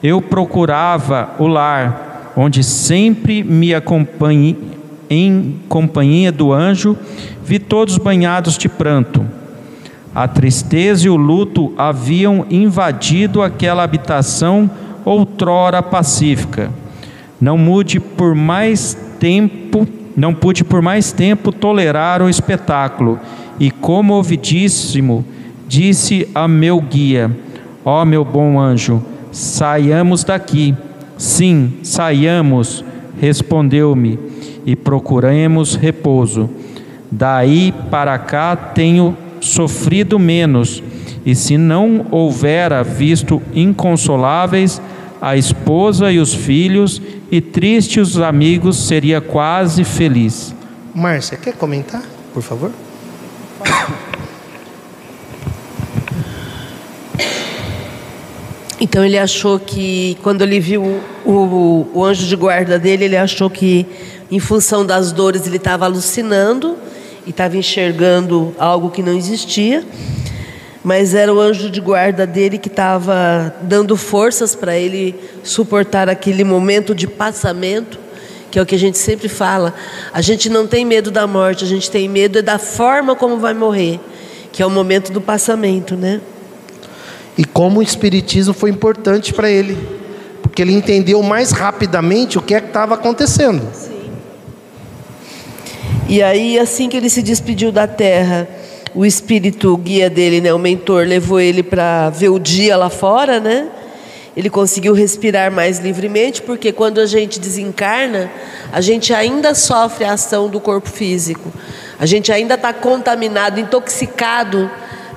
Eu 0.03 0.21
procurava 0.21 1.31
o 1.39 1.47
lar, 1.47 2.33
onde 2.35 2.63
sempre 2.63 3.43
me 3.43 3.73
acompanhe, 3.73 4.57
em 5.09 5.59
companhia 5.67 6.31
do 6.31 6.53
anjo, 6.53 6.95
vi 7.43 7.57
todos 7.59 7.97
banhados 7.97 8.57
de 8.57 8.69
pranto. 8.69 9.25
A 10.13 10.27
tristeza 10.27 11.07
e 11.07 11.09
o 11.09 11.15
luto 11.15 11.73
haviam 11.77 12.45
invadido 12.49 13.41
aquela 13.41 13.83
habitação 13.83 14.69
outrora 15.05 15.81
pacífica. 15.81 16.71
Não 17.39 17.57
mude 17.57 17.99
por 17.99 18.35
mais 18.35 18.97
tempo, 19.19 19.87
não 20.15 20.33
pude 20.33 20.63
por 20.63 20.81
mais 20.81 21.11
tempo 21.11 21.51
tolerar 21.51 22.21
o 22.21 22.29
espetáculo, 22.29 23.19
e 23.59 23.69
comovidíssimo, 23.71 25.25
disse 25.67 26.27
a 26.33 26.47
meu 26.47 26.81
guia: 26.81 27.31
Ó 27.83 28.01
oh, 28.01 28.05
meu 28.05 28.23
bom 28.23 28.59
anjo, 28.59 29.03
saiamos 29.31 30.23
daqui. 30.23 30.75
Sim, 31.17 31.73
saiamos, 31.83 32.83
respondeu-me, 33.19 34.17
e 34.65 34.75
procuremos 34.75 35.75
repouso. 35.75 36.49
Daí 37.11 37.73
para 37.89 38.17
cá 38.17 38.55
tenho 38.55 39.17
sofrido 39.41 40.19
menos, 40.19 40.83
e 41.25 41.33
se 41.35 41.57
não 41.57 42.05
houvera 42.11 42.83
visto 42.83 43.41
inconsoláveis 43.53 44.81
a 45.21 45.35
esposa 45.35 46.11
e 46.11 46.19
os 46.19 46.33
filhos, 46.33 47.01
e 47.31 47.41
tristes 47.41 48.15
os 48.15 48.21
amigos, 48.21 48.87
seria 48.87 49.19
quase 49.21 49.83
feliz. 49.83 50.55
Márcia, 50.93 51.37
quer 51.37 51.53
comentar, 51.53 52.03
por 52.33 52.41
favor? 52.41 52.71
Então 58.81 59.03
ele 59.03 59.17
achou 59.17 59.59
que, 59.59 60.17
quando 60.23 60.41
ele 60.41 60.57
viu 60.57 60.81
o, 60.81 61.29
o, 61.29 61.89
o, 61.93 62.05
anjo 62.05 62.25
de 62.25 62.35
guarda 62.37 62.79
dele, 62.79 63.03
ele 63.03 63.17
achou 63.17 63.49
que, 63.49 63.85
em 64.31 64.39
função 64.39 64.85
das 64.85 65.11
dores, 65.11 65.47
ele 65.47 65.57
estava 65.57 65.85
alucinando 65.85 66.77
e 67.25 67.31
estava 67.31 67.57
enxergando 67.57 68.53
algo 68.57 68.89
que 68.89 69.01
não 69.01 69.13
existia. 69.13 69.83
Mas 70.83 71.13
era 71.13 71.33
o 71.33 71.39
anjo 71.39 71.69
de 71.69 71.81
guarda 71.81 72.25
dele 72.25 72.57
que 72.57 72.69
estava 72.69 73.53
dando 73.61 73.97
forças 73.97 74.55
para 74.55 74.77
ele 74.77 75.15
suportar 75.43 76.09
aquele 76.09 76.43
momento 76.43 76.95
de 76.95 77.05
passamento, 77.07 77.99
que 78.49 78.57
é 78.57 78.61
o 78.61 78.65
que 78.65 78.75
a 78.75 78.79
gente 78.79 78.97
sempre 78.97 79.27
fala. 79.27 79.73
A 80.13 80.21
gente 80.21 80.49
não 80.49 80.65
tem 80.65 80.85
medo 80.85 81.11
da 81.11 81.27
morte, 81.27 81.63
a 81.63 81.67
gente 81.67 81.91
tem 81.91 82.07
medo 82.07 82.41
da 82.41 82.57
forma 82.57 83.15
como 83.15 83.37
vai 83.37 83.53
morrer, 83.53 83.99
que 84.51 84.63
é 84.63 84.65
o 84.65 84.69
momento 84.69 85.11
do 85.11 85.19
passamento, 85.19 85.95
né? 85.95 86.21
e 87.39 87.45
como 87.45 87.79
o 87.79 87.81
Espiritismo 87.81 88.53
foi 88.53 88.69
importante 88.69 89.33
para 89.33 89.49
ele, 89.49 89.77
porque 90.41 90.61
ele 90.61 90.73
entendeu 90.73 91.23
mais 91.23 91.51
rapidamente 91.51 92.37
o 92.37 92.41
que 92.41 92.53
é 92.53 92.59
que 92.59 92.67
estava 92.67 92.95
acontecendo. 92.95 93.65
E 96.09 96.23
aí, 96.23 96.57
assim 96.57 96.89
que 96.89 96.97
ele 96.97 97.07
se 97.07 97.21
despediu 97.21 97.71
da 97.71 97.85
terra, 97.85 98.47
o 98.95 99.05
espírito 99.05 99.77
guia 99.77 100.09
dele, 100.09 100.41
né, 100.41 100.51
o 100.51 100.57
mentor, 100.57 101.05
levou 101.05 101.39
ele 101.39 101.61
para 101.61 102.09
ver 102.09 102.29
o 102.29 102.39
dia 102.39 102.75
lá 102.75 102.89
fora, 102.89 103.39
né? 103.39 103.67
Ele 104.35 104.49
conseguiu 104.49 104.95
respirar 104.95 105.51
mais 105.51 105.77
livremente, 105.77 106.41
porque 106.41 106.71
quando 106.71 106.99
a 106.99 107.05
gente 107.05 107.39
desencarna, 107.39 108.27
a 108.71 108.81
gente 108.81 109.13
ainda 109.13 109.53
sofre 109.53 110.03
a 110.03 110.13
ação 110.13 110.49
do 110.49 110.59
corpo 110.59 110.89
físico. 110.89 111.53
A 111.99 112.07
gente 112.07 112.31
ainda 112.31 112.55
está 112.55 112.73
contaminado, 112.73 113.59
intoxicado 113.59 114.67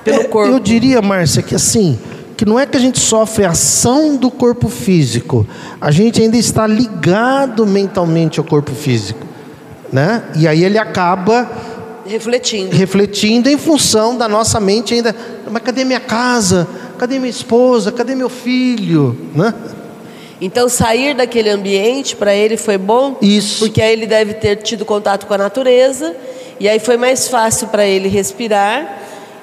pelo 0.03 0.21
é, 0.21 0.23
corpo. 0.25 0.51
Eu 0.51 0.59
diria, 0.59 1.01
Márcia, 1.01 1.41
que 1.41 1.55
assim, 1.55 1.97
que 2.37 2.45
não 2.45 2.59
é 2.59 2.67
que 2.67 2.77
a 2.77 2.79
gente 2.79 2.99
sofre 2.99 3.45
a 3.45 3.49
ação 3.49 4.15
do 4.15 4.29
corpo 4.29 4.69
físico, 4.69 5.47
a 5.81 5.89
gente 5.89 6.21
ainda 6.21 6.37
está 6.37 6.67
ligado 6.67 7.65
mentalmente 7.65 8.39
ao 8.39 8.45
corpo 8.45 8.75
físico, 8.75 9.32
né? 9.93 10.23
E 10.35 10.47
aí 10.47 10.63
ele 10.63 10.79
acaba 10.79 11.49
refletindo, 12.05 12.75
refletindo 12.75 13.47
em 13.47 13.57
função 13.57 14.17
da 14.17 14.27
nossa 14.27 14.59
mente 14.59 14.95
ainda. 14.95 15.15
Mas 15.49 15.61
cadê 15.61 15.85
minha 15.85 15.99
casa? 15.99 16.67
Cadê 16.97 17.19
minha 17.19 17.29
esposa? 17.29 17.91
Cadê 17.91 18.15
meu 18.15 18.27
filho? 18.27 19.15
Né? 19.35 19.53
Então 20.41 20.67
sair 20.67 21.15
daquele 21.15 21.49
ambiente 21.49 22.15
para 22.15 22.35
ele 22.35 22.57
foi 22.57 22.77
bom, 22.77 23.15
Isso. 23.21 23.59
porque 23.59 23.81
aí 23.81 23.93
ele 23.93 24.07
deve 24.07 24.33
ter 24.33 24.57
tido 24.57 24.83
contato 24.83 25.27
com 25.27 25.33
a 25.35 25.37
natureza 25.37 26.15
e 26.59 26.67
aí 26.67 26.79
foi 26.79 26.97
mais 26.97 27.27
fácil 27.27 27.67
para 27.67 27.85
ele 27.85 28.09
respirar 28.09 28.99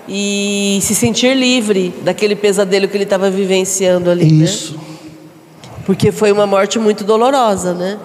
e 0.09 0.81
se 0.83 0.95
sentir 0.95 1.35
livre 1.37 1.95
daquele 2.03 2.35
pesadelo 2.35 2.89
que 2.89 2.97
ele 2.97 3.05
estava 3.05 3.31
vivenciando 3.31 4.11
ali. 4.11 4.31
Né? 4.33 4.45
Isso. 4.45 4.75
Né? 4.75 4.81
Porque 5.87 6.11
foi 6.11 6.33
uma 6.33 6.47
morte 6.47 6.79
muito 6.79 7.05
dolorosa, 7.05 7.73
né? 7.73 7.99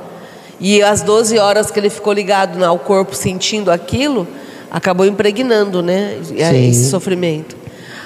E 0.60 0.82
as 0.82 1.02
12 1.02 1.38
horas 1.38 1.69
que 1.69 1.80
ele 1.80 1.90
ficou 1.90 2.14
ligado 2.14 2.64
ao 2.64 2.80
corpo 2.80 3.15
sentindo 3.15 3.69
aquilo, 3.72 4.27
acabou 4.72 5.06
impregnando, 5.06 5.82
né? 5.82 6.18
Sim. 6.23 6.69
Esse 6.69 6.90
sofrimento. 6.90 7.57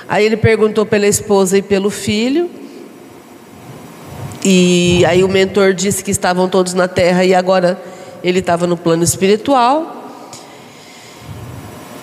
Aí 0.07 0.25
ele 0.25 0.37
perguntou 0.37 0.85
pela 0.85 1.07
esposa 1.07 1.57
e 1.57 1.61
pelo 1.61 1.89
filho. 1.89 2.49
E 4.43 5.05
aí 5.05 5.23
o 5.23 5.27
mentor 5.27 5.73
disse 5.73 6.03
que 6.03 6.11
estavam 6.11 6.49
todos 6.49 6.73
na 6.73 6.87
terra 6.87 7.23
e 7.23 7.35
agora 7.35 7.79
ele 8.23 8.39
estava 8.39 8.65
no 8.65 8.75
plano 8.75 9.03
espiritual. 9.03 9.95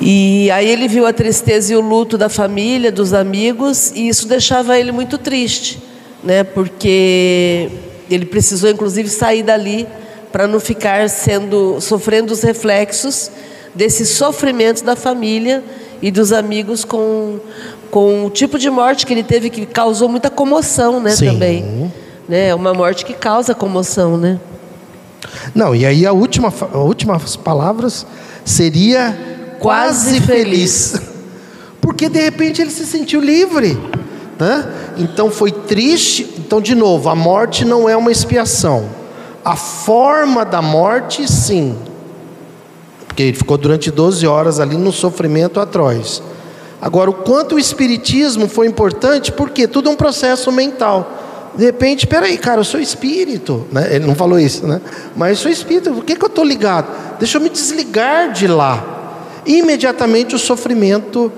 E 0.01 0.51
aí 0.51 0.69
ele 0.69 0.87
viu 0.87 1.07
a 1.07 1.13
tristeza 1.13 1.73
e 1.73 1.77
o 1.77 1.81
luto 1.81 2.19
da 2.19 2.29
família, 2.29 2.93
dos 2.93 3.13
amigos, 3.13 3.91
e 3.93 4.09
isso 4.09 4.29
deixava 4.29 4.79
ele 4.79 4.93
muito 4.93 5.17
triste, 5.17 5.83
né? 6.23 6.45
Porque 6.45 7.71
ele 8.11 8.27
precisou 8.27 8.71
inclusive 8.71 9.09
sair 9.09 9.43
dali 9.43 9.87
para 10.37 10.47
não 10.47 10.61
ficar 10.61 11.09
sendo 11.09 11.81
sofrendo 11.81 12.31
os 12.31 12.43
reflexos 12.43 13.31
desse 13.75 14.05
sofrimento 14.05 14.85
da 14.85 14.95
família 14.95 15.65
e 16.03 16.11
dos 16.11 16.31
amigos 16.31 16.85
com 16.85 17.39
com 17.91 18.27
o 18.27 18.29
tipo 18.29 18.59
de 18.59 18.69
morte 18.69 19.07
que 19.07 19.15
ele 19.15 19.23
teve 19.23 19.49
que 19.49 19.65
causou 19.65 20.11
muita 20.11 20.29
comoção, 20.29 21.01
né, 21.01 21.13
Sim. 21.13 21.31
também. 21.31 21.91
Né? 22.29 22.55
Uma 22.55 22.75
morte 22.75 23.07
que 23.07 23.15
causa 23.15 23.55
comoção, 23.55 24.19
né? 24.19 24.39
Não, 25.55 25.75
e 25.75 25.87
aí 25.87 26.05
a 26.05 26.13
última 26.13 26.49
as 26.49 26.75
últimas 26.75 27.35
palavras 27.35 28.07
seria 28.45 29.19
quase 29.59 30.21
feliz. 30.21 31.01
Porque 31.81 32.11
de 32.11 32.21
repente 32.21 32.61
ele 32.61 32.71
se 32.71 32.85
sentiu 32.85 33.23
livre. 33.23 33.73
Né? 34.39 34.67
Então 34.99 35.31
foi 35.31 35.51
triste. 35.51 36.31
Então, 36.37 36.61
de 36.61 36.75
novo, 36.75 37.09
a 37.09 37.15
morte 37.15 37.65
não 37.65 37.89
é 37.89 37.97
uma 37.97 38.13
expiação. 38.13 39.06
A 39.47 39.55
forma 39.55 40.45
da 40.45 40.61
morte, 40.61 41.31
sim. 41.31 41.79
Porque 43.07 43.23
ele 43.23 43.37
ficou 43.37 43.57
durante 43.57 43.93
12 43.93 44.27
horas 44.27 44.59
ali 44.59 44.77
no 44.77 44.91
sofrimento 44.91 45.61
atroz. 45.61 46.21
Agora, 46.83 47.11
o 47.11 47.15
quanto 47.15 47.55
o 47.55 47.59
Espiritismo 47.59 48.49
foi 48.49 48.67
importante, 48.67 49.31
porque 49.31 49.69
tudo 49.69 49.89
é 49.89 49.93
um 49.93 49.95
processo 49.95 50.51
mental. 50.51 51.53
De 51.55 51.65
repente, 51.65 52.09
peraí, 52.09 52.37
cara, 52.37 52.59
eu 52.59 52.65
sou 52.65 52.81
espírito. 52.81 53.65
Né? 53.71 53.87
Ele 53.95 54.05
não 54.05 54.17
falou 54.17 54.37
isso, 54.37 54.67
né? 54.67 54.81
Mas 55.15 55.39
eu 55.39 55.43
sou 55.45 55.53
espírito, 55.53 55.93
por 55.93 56.05
que, 56.05 56.17
que 56.17 56.25
eu 56.25 56.29
estou 56.29 56.45
ligado? 56.45 56.89
Deixa 57.21 57.39
eu 57.39 57.41
me 57.41 57.49
desligar 57.49 58.33
de 58.33 58.49
lá 58.49 58.97
imediatamente 59.47 60.35
o 60.35 60.41
sofrimento. 60.41 61.33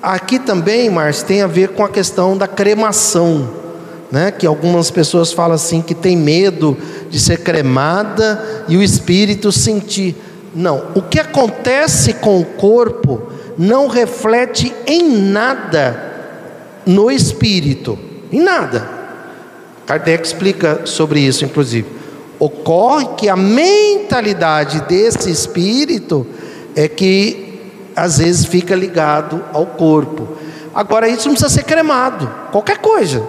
Aqui 0.00 0.38
também, 0.38 0.88
Márcio, 0.88 1.26
tem 1.26 1.42
a 1.42 1.48
ver 1.48 1.70
com 1.70 1.84
a 1.84 1.88
questão 1.88 2.36
da 2.36 2.46
cremação, 2.46 3.48
né? 4.10 4.30
Que 4.30 4.46
algumas 4.46 4.90
pessoas 4.90 5.32
falam 5.32 5.54
assim 5.54 5.80
que 5.80 5.94
tem 5.94 6.16
medo 6.16 6.76
de 7.08 7.20
ser 7.20 7.38
cremada 7.38 8.64
e 8.68 8.76
o 8.76 8.82
espírito 8.82 9.52
sentir. 9.52 10.16
Não. 10.54 10.88
O 10.94 11.02
que 11.02 11.20
acontece 11.20 12.14
com 12.14 12.40
o 12.40 12.44
corpo 12.44 13.30
não 13.56 13.86
reflete 13.86 14.74
em 14.86 15.08
nada 15.08 16.10
no 16.86 17.10
espírito. 17.10 17.98
Em 18.32 18.40
nada. 18.40 18.88
Kardec 19.86 20.26
explica 20.26 20.82
sobre 20.84 21.20
isso, 21.20 21.44
inclusive. 21.44 21.86
Ocorre 22.38 23.08
que 23.16 23.28
a 23.28 23.36
mentalidade 23.36 24.80
desse 24.82 25.30
espírito 25.30 26.26
é 26.74 26.88
que 26.88 27.60
às 27.94 28.18
vezes 28.18 28.46
fica 28.46 28.74
ligado 28.74 29.44
ao 29.52 29.66
corpo. 29.66 30.28
Agora, 30.74 31.08
isso 31.08 31.26
não 31.26 31.34
precisa 31.34 31.52
ser 31.52 31.64
cremado, 31.64 32.30
qualquer 32.50 32.78
coisa. 32.78 33.22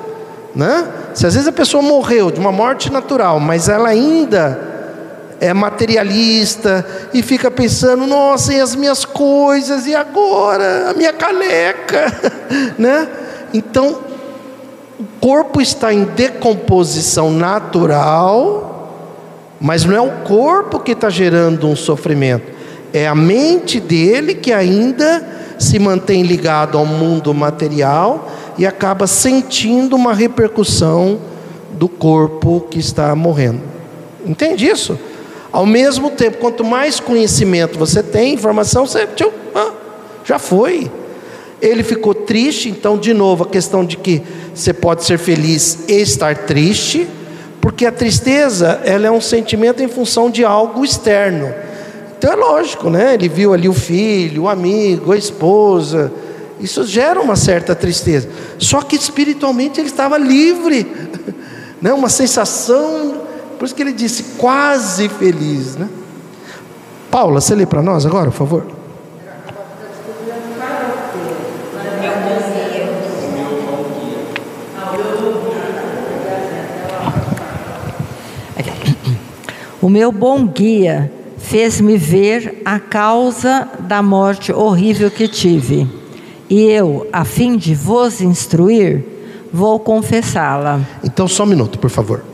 Né? 0.55 0.87
Se 1.13 1.25
às 1.25 1.33
vezes 1.33 1.47
a 1.47 1.51
pessoa 1.51 1.81
morreu 1.81 2.29
de 2.29 2.39
uma 2.39 2.51
morte 2.51 2.91
natural, 2.91 3.39
mas 3.39 3.69
ela 3.69 3.89
ainda 3.89 4.71
é 5.39 5.53
materialista 5.53 6.85
e 7.13 7.23
fica 7.23 7.49
pensando: 7.49 8.05
nossa, 8.05 8.53
e 8.53 8.61
as 8.61 8.75
minhas 8.75 9.03
coisas, 9.03 9.87
e 9.87 9.95
agora? 9.95 10.91
A 10.91 10.93
minha 10.93 11.11
caneca, 11.13 12.13
né? 12.77 13.07
Então, 13.53 13.97
o 14.99 15.05
corpo 15.19 15.59
está 15.59 15.91
em 15.91 16.03
decomposição 16.03 17.31
natural, 17.31 18.91
mas 19.59 19.83
não 19.83 19.95
é 19.95 20.01
o 20.01 20.11
corpo 20.23 20.79
que 20.79 20.91
está 20.91 21.09
gerando 21.09 21.67
um 21.67 21.75
sofrimento, 21.75 22.51
é 22.93 23.07
a 23.07 23.15
mente 23.15 23.79
dele 23.79 24.35
que 24.35 24.53
ainda 24.53 25.25
se 25.57 25.79
mantém 25.79 26.23
ligado 26.23 26.77
ao 26.77 26.85
mundo 26.85 27.33
material 27.33 28.29
e 28.61 28.65
acaba 28.67 29.07
sentindo 29.07 29.95
uma 29.95 30.13
repercussão 30.13 31.19
do 31.71 31.89
corpo 31.89 32.67
que 32.69 32.77
está 32.77 33.15
morrendo. 33.15 33.59
Entende 34.23 34.67
isso? 34.67 34.99
Ao 35.51 35.65
mesmo 35.65 36.11
tempo, 36.11 36.37
quanto 36.37 36.63
mais 36.63 36.99
conhecimento 36.99 37.79
você 37.79 38.03
tem, 38.03 38.35
informação, 38.35 38.85
você 38.85 39.07
ah, 39.55 39.71
já 40.23 40.37
foi. 40.37 40.91
Ele 41.59 41.81
ficou 41.81 42.13
triste, 42.13 42.69
então, 42.69 42.99
de 42.99 43.15
novo, 43.15 43.45
a 43.45 43.47
questão 43.47 43.83
de 43.83 43.97
que 43.97 44.21
você 44.53 44.71
pode 44.71 45.05
ser 45.05 45.17
feliz 45.17 45.85
e 45.87 45.93
estar 45.93 46.45
triste, 46.45 47.07
porque 47.59 47.87
a 47.87 47.91
tristeza 47.91 48.79
ela 48.85 49.07
é 49.07 49.11
um 49.11 49.21
sentimento 49.21 49.81
em 49.81 49.87
função 49.87 50.29
de 50.29 50.45
algo 50.45 50.85
externo. 50.85 51.51
Então 52.15 52.31
é 52.31 52.35
lógico, 52.35 52.91
né? 52.91 53.15
Ele 53.15 53.27
viu 53.27 53.55
ali 53.55 53.67
o 53.67 53.73
filho, 53.73 54.43
o 54.43 54.49
amigo, 54.49 55.13
a 55.13 55.17
esposa. 55.17 56.11
Isso 56.61 56.85
gera 56.85 57.19
uma 57.19 57.35
certa 57.35 57.75
tristeza. 57.75 58.29
Só 58.57 58.81
que 58.81 58.95
espiritualmente 58.95 59.79
ele 59.79 59.89
estava 59.89 60.17
livre, 60.17 60.85
né? 61.81 61.91
Uma 61.93 62.09
sensação 62.09 63.29
por 63.61 63.65
isso 63.65 63.75
que 63.75 63.83
ele 63.83 63.93
disse 63.93 64.23
quase 64.39 65.07
feliz, 65.07 65.75
né? 65.75 65.87
Paula, 67.11 67.39
você 67.39 67.53
lê 67.53 67.63
para 67.63 67.83
nós 67.83 68.07
agora, 68.07 68.31
por 68.31 68.37
favor? 68.37 68.65
O 79.79 79.89
meu 79.89 80.11
bom 80.11 80.47
guia 80.47 81.13
fez-me 81.37 81.97
ver 81.97 82.63
a 82.65 82.79
causa 82.79 83.69
da 83.81 84.01
morte 84.01 84.51
horrível 84.51 85.11
que 85.11 85.27
tive. 85.27 85.87
E 86.51 86.63
eu, 86.63 87.07
a 87.13 87.23
fim 87.23 87.55
de 87.55 87.73
vos 87.73 88.19
instruir, 88.19 89.05
vou 89.53 89.79
confessá-la. 89.79 90.81
Então, 91.01 91.25
só 91.25 91.43
um 91.43 91.45
minuto, 91.45 91.79
por 91.79 91.89
favor. 91.89 92.25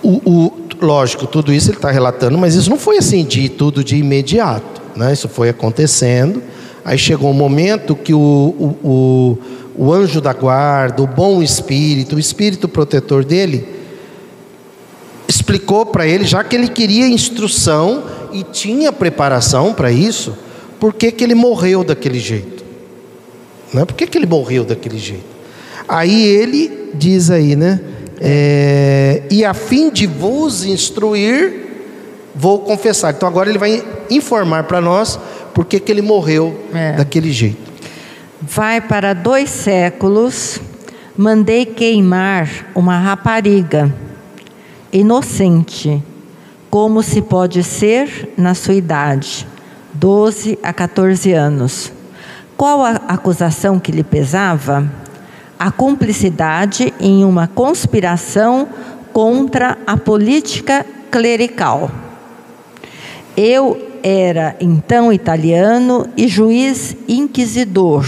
O, 0.00 0.20
o, 0.24 0.52
lógico, 0.80 1.26
tudo 1.26 1.52
isso 1.52 1.68
ele 1.68 1.78
está 1.78 1.90
relatando, 1.90 2.38
mas 2.38 2.54
isso 2.54 2.70
não 2.70 2.78
foi 2.78 2.98
assim 2.98 3.24
de 3.24 3.48
tudo 3.48 3.82
de 3.82 3.96
imediato, 3.96 4.80
né? 4.94 5.12
Isso 5.12 5.28
foi 5.28 5.48
acontecendo. 5.48 6.40
Aí 6.84 6.96
chegou 6.96 7.28
um 7.28 7.34
momento 7.34 7.96
que 7.96 8.14
o, 8.14 8.76
o, 8.84 9.38
o 9.76 9.92
anjo 9.92 10.20
da 10.20 10.32
guarda, 10.32 11.02
o 11.02 11.06
bom 11.08 11.42
espírito, 11.42 12.14
o 12.14 12.20
espírito 12.20 12.68
protetor 12.68 13.24
dele, 13.24 13.66
explicou 15.26 15.86
para 15.86 16.06
ele, 16.06 16.22
já 16.22 16.44
que 16.44 16.54
ele 16.54 16.68
queria 16.68 17.08
instrução 17.08 18.04
e 18.32 18.44
tinha 18.44 18.92
preparação 18.92 19.74
para 19.74 19.90
isso, 19.90 20.36
por 20.78 20.94
que, 20.94 21.10
que 21.10 21.24
ele 21.24 21.34
morreu 21.34 21.82
daquele 21.82 22.20
jeito? 22.20 22.61
Né? 23.72 23.84
Por 23.84 23.94
que, 23.94 24.06
que 24.06 24.18
ele 24.18 24.26
morreu 24.26 24.64
daquele 24.64 24.98
jeito? 24.98 25.24
Aí 25.88 26.24
ele 26.24 26.90
diz 26.94 27.30
aí, 27.30 27.56
né? 27.56 27.80
É, 28.20 29.22
e 29.30 29.44
a 29.44 29.52
fim 29.52 29.90
de 29.90 30.06
vos 30.06 30.64
instruir, 30.64 31.66
vou 32.34 32.60
confessar. 32.60 33.12
Então 33.12 33.28
agora 33.28 33.48
ele 33.50 33.58
vai 33.58 33.82
informar 34.10 34.64
para 34.64 34.80
nós 34.80 35.18
por 35.52 35.64
que 35.64 35.82
ele 35.90 36.02
morreu 36.02 36.58
é. 36.72 36.92
daquele 36.92 37.32
jeito. 37.32 37.72
Vai 38.40 38.80
para 38.80 39.12
dois 39.12 39.50
séculos, 39.50 40.60
mandei 41.16 41.64
queimar 41.64 42.48
uma 42.74 42.98
rapariga, 42.98 43.92
inocente, 44.92 46.02
como 46.70 47.02
se 47.02 47.22
pode 47.22 47.62
ser 47.62 48.32
na 48.36 48.54
sua 48.54 48.74
idade, 48.74 49.46
12 49.94 50.58
a 50.62 50.72
14 50.72 51.32
anos. 51.32 51.91
Qual 52.62 52.84
a 52.84 52.90
acusação 53.08 53.80
que 53.80 53.90
lhe 53.90 54.04
pesava? 54.04 54.88
a 55.58 55.68
cumplicidade 55.72 56.94
em 57.00 57.24
uma 57.24 57.48
conspiração 57.48 58.68
contra 59.12 59.78
a 59.84 59.96
política 59.96 60.86
clerical. 61.10 61.90
Eu 63.36 63.76
era 64.00 64.54
então 64.60 65.12
italiano 65.12 66.06
e 66.16 66.28
juiz 66.28 66.96
inquisidor. 67.08 68.06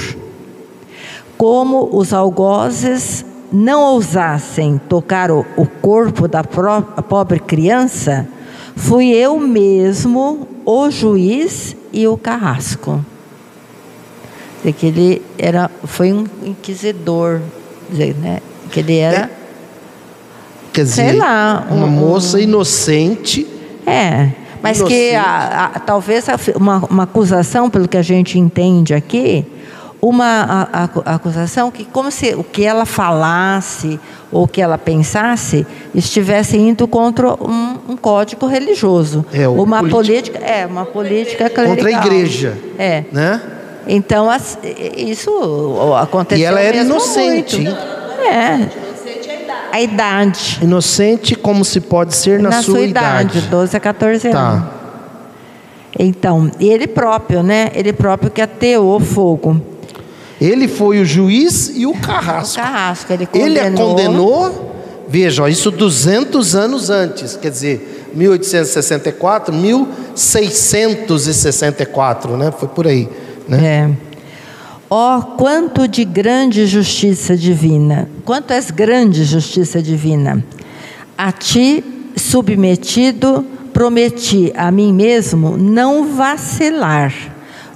Como 1.36 1.88
os 1.92 2.12
algozes 2.12 3.24
não 3.52 3.82
ousassem 3.82 4.80
tocar 4.88 5.32
o, 5.32 5.44
o 5.56 5.66
corpo 5.66 6.28
da 6.28 6.44
pobre 6.44 7.40
criança, 7.40 8.24
fui 8.76 9.08
eu 9.08 9.36
mesmo 9.40 10.46
o 10.64 10.88
juiz 10.92 11.74
e 11.92 12.06
o 12.06 12.16
carrasco 12.16 13.04
que 14.72 14.86
ele 14.86 15.22
era, 15.38 15.70
foi 15.84 16.12
um 16.12 16.24
inquisidor, 16.42 17.40
né? 17.90 18.40
que 18.70 18.80
ele 18.80 18.98
era. 18.98 19.16
É. 19.16 19.30
Quer 20.72 20.82
dizer, 20.82 21.10
sei 21.10 21.12
lá, 21.16 21.66
uma 21.70 21.86
um, 21.86 21.90
moça 21.90 22.40
inocente. 22.40 23.46
É, 23.86 24.30
mas 24.60 24.78
inocente. 24.78 24.98
que 24.98 25.14
a, 25.14 25.70
a, 25.74 25.78
talvez 25.78 26.26
uma, 26.56 26.78
uma 26.90 27.02
acusação, 27.04 27.70
pelo 27.70 27.86
que 27.86 27.96
a 27.96 28.02
gente 28.02 28.38
entende 28.38 28.92
aqui, 28.92 29.46
uma 30.02 30.68
a, 30.72 30.84
a, 30.84 31.14
acusação 31.14 31.70
que 31.70 31.84
como 31.84 32.10
se 32.10 32.34
o 32.34 32.44
que 32.44 32.62
ela 32.62 32.84
falasse 32.84 33.98
ou 34.30 34.44
o 34.44 34.48
que 34.48 34.60
ela 34.60 34.76
pensasse 34.76 35.66
estivesse 35.94 36.58
indo 36.58 36.86
contra 36.86 37.32
um, 37.42 37.78
um 37.88 37.96
código 37.96 38.46
religioso, 38.46 39.24
é, 39.32 39.48
uma 39.48 39.82
política, 39.82 40.38
é 40.38 40.66
uma 40.66 40.84
política 40.84 41.48
clerical. 41.48 41.76
contra 41.76 41.88
a 41.88 41.92
igreja, 41.92 42.58
é, 42.76 43.04
né? 43.12 43.40
Então, 43.86 44.28
isso 44.96 45.30
aconteceu. 46.00 46.42
E 46.42 46.44
ela 46.44 46.60
era 46.60 46.78
inocente. 46.78 47.60
Muito. 47.60 47.76
É. 48.24 48.70
A 49.72 49.80
idade. 49.80 50.60
Inocente 50.62 51.34
como 51.34 51.64
se 51.64 51.80
pode 51.80 52.14
ser 52.14 52.38
na, 52.38 52.50
na 52.50 52.62
sua, 52.62 52.76
sua 52.76 52.84
idade. 52.84 53.38
idade. 53.38 53.50
12 53.50 53.76
a 53.76 53.80
14 53.80 54.30
tá. 54.30 54.38
anos. 54.38 54.64
Então, 55.98 56.48
ele 56.60 56.86
próprio, 56.86 57.42
né? 57.42 57.72
Ele 57.74 57.92
próprio 57.92 58.30
que 58.30 58.40
ateou 58.40 59.00
fogo. 59.00 59.60
Ele 60.40 60.68
foi 60.68 61.00
o 61.00 61.04
juiz 61.04 61.72
e 61.74 61.84
o 61.86 61.94
carrasco. 61.94 62.54
O 62.54 62.58
carrasco, 62.62 63.12
ele 63.12 63.26
condenou. 63.26 63.48
Ele 63.48 63.60
a 63.60 63.70
condenou, 63.70 64.74
veja, 65.08 65.48
isso 65.48 65.70
200 65.70 66.56
anos 66.56 66.90
antes, 66.90 67.36
quer 67.36 67.50
dizer, 67.50 68.10
1864, 68.14 69.54
1664, 69.54 72.36
né? 72.36 72.52
Foi 72.56 72.68
por 72.68 72.86
aí. 72.86 73.08
Né? 73.48 73.64
É. 73.64 73.90
Ó, 74.90 75.18
oh, 75.18 75.22
quanto 75.36 75.88
de 75.88 76.04
grande 76.04 76.66
justiça 76.66 77.36
divina, 77.36 78.08
quanto 78.24 78.52
és 78.52 78.70
grande 78.70 79.24
justiça 79.24 79.82
divina. 79.82 80.44
A 81.16 81.32
ti, 81.32 81.82
submetido, 82.16 83.44
prometi 83.72 84.52
a 84.56 84.70
mim 84.70 84.92
mesmo 84.92 85.56
não 85.56 86.14
vacilar 86.14 87.12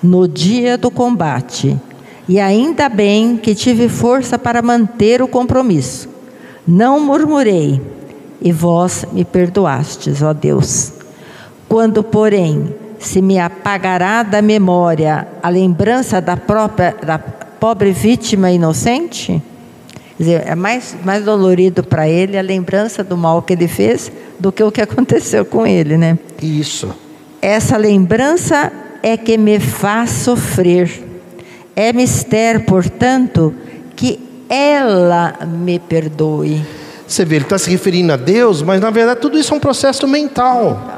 no 0.02 0.28
dia 0.28 0.78
do 0.78 0.90
combate. 0.90 1.76
E 2.28 2.38
ainda 2.38 2.88
bem 2.88 3.36
que 3.36 3.54
tive 3.54 3.88
força 3.88 4.38
para 4.38 4.62
manter 4.62 5.22
o 5.22 5.26
compromisso. 5.26 6.08
Não 6.66 7.00
murmurei, 7.00 7.80
e 8.40 8.52
vós 8.52 9.04
me 9.12 9.24
perdoastes, 9.24 10.22
ó 10.22 10.32
Deus. 10.32 10.92
Quando, 11.68 12.02
porém, 12.02 12.74
se 12.98 13.22
me 13.22 13.38
apagará 13.38 14.22
da 14.22 14.42
memória 14.42 15.26
a 15.42 15.48
lembrança 15.48 16.20
da 16.20 16.36
própria 16.36 16.94
da 17.04 17.18
pobre 17.18 17.92
vítima 17.92 18.50
inocente? 18.50 19.42
Quer 20.16 20.22
dizer, 20.22 20.42
é 20.46 20.54
mais, 20.54 20.96
mais 21.04 21.24
dolorido 21.24 21.84
para 21.84 22.08
ele 22.08 22.36
a 22.36 22.42
lembrança 22.42 23.04
do 23.04 23.16
mal 23.16 23.40
que 23.42 23.52
ele 23.52 23.68
fez 23.68 24.10
do 24.38 24.50
que 24.50 24.62
o 24.62 24.72
que 24.72 24.80
aconteceu 24.82 25.44
com 25.44 25.66
ele, 25.66 25.96
né? 25.96 26.18
Isso. 26.42 26.92
Essa 27.40 27.76
lembrança 27.76 28.72
é 29.02 29.16
que 29.16 29.38
me 29.38 29.60
faz 29.60 30.10
sofrer. 30.10 31.04
É 31.76 31.92
mistério, 31.92 32.62
portanto, 32.62 33.54
que 33.94 34.18
ela 34.48 35.34
me 35.46 35.78
perdoe. 35.78 36.60
Você 37.06 37.24
vê, 37.24 37.36
ele 37.36 37.44
está 37.44 37.56
se 37.56 37.70
referindo 37.70 38.12
a 38.12 38.16
Deus, 38.16 38.60
mas 38.60 38.80
na 38.80 38.90
verdade 38.90 39.20
tudo 39.20 39.38
isso 39.38 39.54
é 39.54 39.56
um 39.56 39.60
processo 39.60 40.06
mental. 40.06 40.97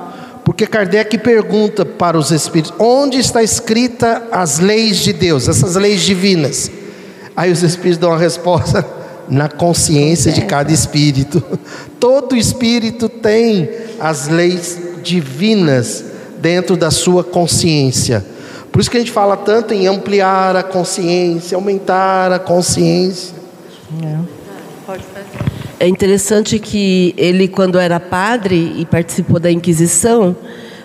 Porque 0.51 0.66
Kardec 0.66 1.16
pergunta 1.18 1.85
para 1.86 2.18
os 2.18 2.32
espíritos: 2.32 2.74
onde 2.77 3.18
está 3.18 3.40
escrita 3.40 4.27
as 4.32 4.59
leis 4.59 4.97
de 4.97 5.12
Deus, 5.12 5.48
essas 5.48 5.77
leis 5.77 6.02
divinas? 6.02 6.68
Aí 7.36 7.52
os 7.52 7.62
espíritos 7.62 7.98
dão 7.98 8.12
a 8.12 8.18
resposta: 8.18 8.85
na 9.31 9.48
consciência 9.48 10.32
de 10.32 10.40
cada 10.40 10.72
espírito. 10.72 11.40
Todo 12.01 12.36
espírito 12.36 13.09
tem 13.09 13.70
as 14.01 14.27
leis 14.27 14.77
divinas 15.05 16.05
dentro 16.40 16.77
da 16.77 16.90
sua 16.90 17.22
consciência. 17.22 18.27
Por 18.72 18.81
isso 18.81 18.90
que 18.90 18.97
a 18.97 19.01
gente 19.01 19.12
fala 19.12 19.36
tanto 19.36 19.72
em 19.72 19.86
ampliar 19.86 20.56
a 20.56 20.64
consciência, 20.64 21.55
aumentar 21.55 22.32
a 22.32 22.40
consciência. 22.40 23.36
É 25.81 25.89
interessante 25.89 26.59
que 26.59 27.15
ele, 27.16 27.48
quando 27.48 27.78
era 27.78 27.98
padre 27.98 28.74
e 28.77 28.85
participou 28.85 29.40
da 29.40 29.51
Inquisição, 29.51 30.36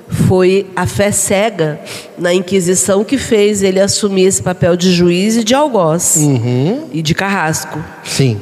foi 0.08 0.68
a 0.74 0.88
fé 0.88 1.12
cega 1.12 1.80
na 2.18 2.34
Inquisição 2.34 3.04
que 3.04 3.18
fez 3.18 3.62
ele 3.62 3.80
assumir 3.82 4.24
esse 4.26 4.42
papel 4.42 4.78
de 4.78 4.92
juiz 4.94 5.36
e 5.36 5.44
de 5.44 5.54
algoz 5.54 6.16
Uhum. 6.16 6.88
e 6.94 7.02
de 7.02 7.14
carrasco. 7.14 7.78
Sim. 8.06 8.40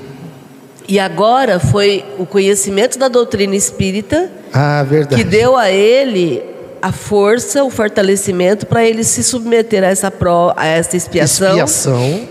E 0.88 1.00
agora 1.00 1.60
foi 1.60 2.06
o 2.20 2.26
conhecimento 2.26 3.00
da 3.00 3.08
doutrina 3.08 3.56
espírita 3.56 4.30
Ah, 4.54 4.86
que 5.16 5.24
deu 5.24 5.58
a 5.58 5.72
ele 5.72 6.44
a 6.82 6.92
força, 6.92 7.64
o 7.64 7.70
fortalecimento 7.72 8.68
para 8.68 8.86
ele 8.86 9.04
se 9.04 9.24
submeter 9.24 9.84
a 9.84 9.88
essa, 9.88 10.12
pro, 10.12 10.54
a 10.56 10.68
essa 10.68 10.96
expiação, 10.98 11.48
Expiação. 11.52 12.28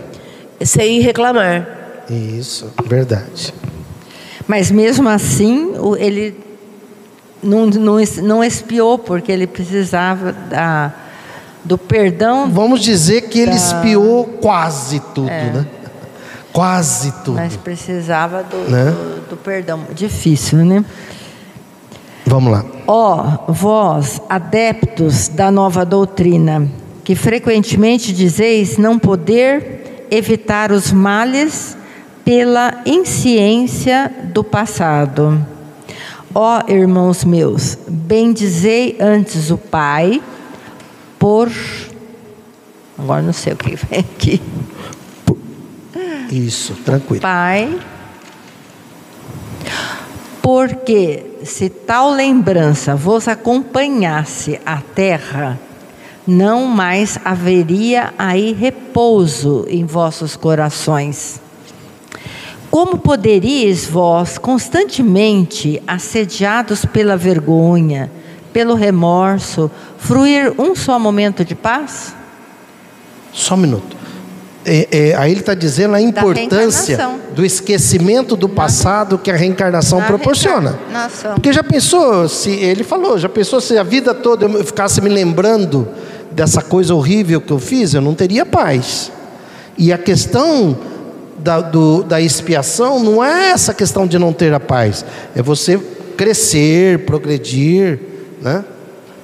sem 0.60 1.00
reclamar. 1.00 2.04
Isso, 2.10 2.70
verdade. 2.86 3.54
Mas 4.52 4.70
mesmo 4.70 5.08
assim, 5.08 5.72
ele 5.98 6.38
não, 7.42 7.64
não, 7.64 7.96
não 8.22 8.44
expiou, 8.44 8.98
porque 8.98 9.32
ele 9.32 9.46
precisava 9.46 10.30
da, 10.30 10.92
do 11.64 11.78
perdão, 11.78 12.50
Vamos 12.50 12.82
dizer 12.82 13.30
que 13.30 13.38
ele 13.40 13.54
espiou 13.54 14.26
quase 14.42 15.00
tudo, 15.14 15.30
É. 15.30 15.44
né? 15.44 15.66
Quase 16.52 17.12
tudo. 17.24 17.36
mas 17.36 17.56
precisava 17.56 18.42
do, 18.42 18.70
Né? 18.70 18.90
do, 18.90 19.30
do 19.30 19.36
perdão. 19.38 19.86
Difícil, 19.94 20.58
né? 20.58 20.84
Vamos 22.26 22.52
lá. 22.52 22.62
Ó, 22.86 23.38
vós, 23.48 24.20
adeptos 24.28 25.28
da 25.28 25.50
nova 25.50 25.82
doutrina, 25.82 26.68
que 27.02 27.14
frequentemente 27.14 28.12
dizeis 28.12 28.76
não 28.76 28.98
poder 28.98 30.06
evitar 30.10 30.72
os 30.72 30.92
males 30.92 31.74
pela 32.24 32.82
insciência 32.86 34.12
do 34.32 34.42
passado. 34.42 35.44
Ó, 36.34 36.62
irmãos 36.68 37.24
meus, 37.24 37.76
bendizei 37.86 38.96
antes 39.00 39.50
o 39.50 39.58
Pai 39.58 40.22
por. 41.18 41.50
Agora 42.98 43.22
não 43.22 43.32
sei 43.32 43.52
o 43.52 43.56
que 43.56 43.76
vem 43.76 44.00
aqui. 44.00 44.42
Isso, 46.30 46.74
tranquilo. 46.76 47.20
Pai, 47.20 47.78
porque 50.40 51.26
se 51.44 51.68
tal 51.68 52.10
lembrança 52.10 52.96
vos 52.96 53.28
acompanhasse 53.28 54.58
à 54.64 54.78
terra, 54.78 55.60
não 56.26 56.64
mais 56.64 57.18
haveria 57.22 58.14
aí 58.16 58.52
repouso 58.52 59.66
em 59.68 59.84
vossos 59.84 60.34
corações. 60.34 61.41
Como 62.72 62.96
poderíeis 62.96 63.84
vós, 63.84 64.38
constantemente 64.38 65.82
assediados 65.86 66.86
pela 66.86 67.18
vergonha, 67.18 68.10
pelo 68.50 68.74
remorso, 68.74 69.70
fruir 69.98 70.54
um 70.58 70.74
só 70.74 70.98
momento 70.98 71.44
de 71.44 71.54
paz? 71.54 72.14
Só 73.30 73.56
um 73.56 73.58
minuto. 73.58 73.94
É, 74.64 74.88
é, 74.90 75.14
aí 75.16 75.32
ele 75.32 75.40
está 75.40 75.52
dizendo 75.52 75.94
a 75.94 76.00
importância 76.00 77.10
do 77.34 77.44
esquecimento 77.44 78.36
do 78.36 78.48
passado 78.48 79.18
que 79.18 79.30
a 79.30 79.36
reencarnação 79.36 79.98
Na 79.98 80.06
proporciona. 80.06 80.70
reencarnação. 80.70 81.34
Porque 81.34 81.52
já 81.52 81.62
pensou, 81.62 82.26
se 82.26 82.52
ele 82.52 82.84
falou, 82.84 83.18
já 83.18 83.28
pensou 83.28 83.60
se 83.60 83.76
a 83.76 83.82
vida 83.82 84.14
toda 84.14 84.46
eu 84.46 84.64
ficasse 84.64 84.98
me 85.02 85.10
lembrando 85.10 85.86
dessa 86.30 86.62
coisa 86.62 86.94
horrível 86.94 87.38
que 87.38 87.52
eu 87.52 87.58
fiz, 87.58 87.92
eu 87.92 88.00
não 88.00 88.14
teria 88.14 88.46
paz. 88.46 89.12
E 89.76 89.92
a 89.92 89.98
questão 89.98 90.74
da, 91.42 91.60
do- 91.60 92.02
da 92.02 92.20
expiação 92.20 93.00
não 93.02 93.22
é 93.22 93.50
essa 93.50 93.74
questão 93.74 94.06
de 94.06 94.18
não 94.18 94.32
ter 94.32 94.52
a 94.54 94.60
paz, 94.60 95.04
é 95.34 95.42
você 95.42 95.78
crescer, 96.16 97.00
progredir, 97.00 97.98
né? 98.40 98.64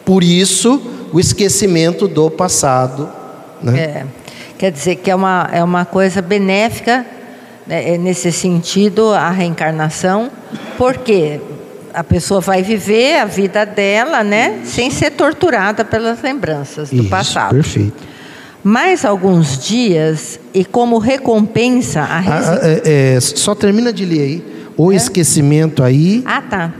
Por 0.04 0.24
isso, 0.24 0.80
o 1.12 1.20
esquecimento 1.20 2.08
do 2.08 2.30
passado, 2.30 3.08
né? 3.62 3.78
É, 3.78 4.06
quer 4.56 4.72
dizer 4.72 4.96
que 4.96 5.10
é 5.10 5.14
uma, 5.14 5.48
é 5.52 5.62
uma 5.62 5.84
coisa 5.84 6.20
benéfica 6.22 7.04
né, 7.66 7.94
é 7.94 7.98
nesse 7.98 8.32
sentido 8.32 9.12
a 9.12 9.30
reencarnação, 9.30 10.30
porque 10.78 11.38
a 11.92 12.02
pessoa 12.02 12.40
vai 12.40 12.62
viver 12.62 13.18
a 13.18 13.26
vida 13.26 13.66
dela, 13.66 14.24
né, 14.24 14.60
sem 14.64 14.90
ser 14.90 15.10
torturada 15.10 15.84
pelas 15.84 16.22
lembranças 16.22 16.88
do 16.90 17.02
Isso, 17.02 17.10
passado. 17.10 17.54
Perfeito. 17.54 18.07
Mais 18.70 19.02
alguns 19.02 19.58
dias 19.66 20.38
e 20.52 20.62
como 20.62 20.98
recompensa 20.98 22.02
a 22.02 22.16
Ah, 22.16 22.20
resi- 22.20 22.48
ah, 22.50 22.58
é, 22.84 23.14
é, 23.16 23.20
só 23.20 23.54
termina 23.54 23.90
de 23.90 24.04
ler 24.04 24.20
aí. 24.20 24.44
O 24.76 24.92
esquecimento 24.92 25.82
aí. 25.82 26.22
Ah, 26.26 26.42
tá. 26.42 26.74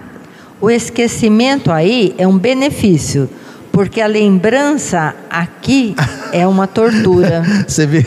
O 0.61 0.71
esquecimento 0.71 1.73
aí 1.73 2.15
é 2.19 2.27
um 2.29 2.37
benefício, 2.37 3.27
porque 3.73 4.03
a 4.03 4.07
lembrança 4.07 5.17
aqui 5.31 5.95
é 6.31 6.47
uma 6.47 6.67
tortura. 6.67 7.43
Você 7.67 7.87
vê, 7.87 8.03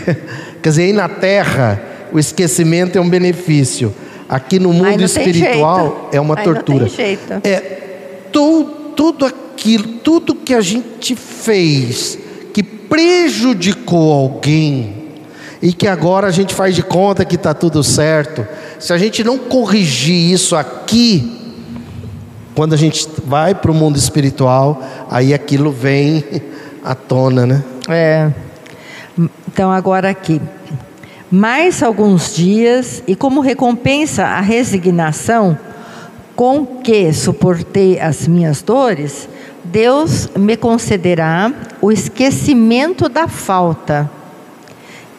quer 0.62 0.70
dizer, 0.70 0.84
aí 0.84 0.94
na 0.94 1.10
Terra 1.10 1.82
o 2.14 2.20
esquecimento 2.20 3.00
é 3.00 3.02
um 3.02 3.10
benefício. 3.10 3.92
Aqui 4.30 4.60
no 4.60 4.72
mundo 4.72 4.96
não 5.00 5.06
espiritual 5.06 6.08
é 6.14 6.22
uma 6.22 6.38
Aí 6.38 6.46
não 6.46 6.54
tortura. 6.54 6.86
tem 6.86 6.96
jeito. 6.96 7.34
É 7.44 7.80
tu, 8.32 8.64
tudo 8.96 9.26
aquilo, 9.26 9.88
tudo 10.04 10.36
que 10.36 10.54
a 10.54 10.62
gente 10.62 11.16
fez 11.16 12.20
prejudicou 12.92 14.12
alguém 14.12 14.94
e 15.62 15.72
que 15.72 15.88
agora 15.88 16.28
a 16.28 16.32
gente 16.32 16.54
faz 16.54 16.76
de 16.76 16.84
conta 16.84 17.24
que 17.24 17.36
está 17.36 17.54
tudo 17.54 17.82
certo. 17.82 18.46
Se 18.80 18.92
a 18.92 18.98
gente 18.98 19.24
não 19.24 19.38
corrigir 19.38 20.34
isso 20.34 20.58
aqui, 20.58 21.56
quando 22.54 22.74
a 22.74 22.78
gente 22.78 23.08
vai 23.26 23.56
para 23.56 23.72
o 23.72 23.74
mundo 23.74 23.96
espiritual, 23.96 24.84
aí 25.10 25.34
aquilo 25.34 25.72
vem 25.72 26.26
à 26.84 26.94
tona, 26.94 27.46
né? 27.46 27.64
É. 27.88 28.30
Então, 29.48 29.72
agora 29.72 30.10
aqui. 30.10 30.42
Mais 31.32 31.82
alguns 31.82 32.36
dias, 32.36 33.02
e 33.08 33.16
como 33.16 33.40
recompensa 33.40 34.26
a 34.26 34.42
resignação 34.42 35.58
com 36.36 36.66
que 36.66 37.14
suportei 37.14 38.02
as 38.02 38.28
minhas 38.28 38.62
dores, 38.62 39.30
Deus 39.72 40.28
me 40.36 40.58
concederá 40.58 41.54
o 41.82 41.92
esquecimento 41.92 43.08
da 43.08 43.28
falta. 43.28 44.10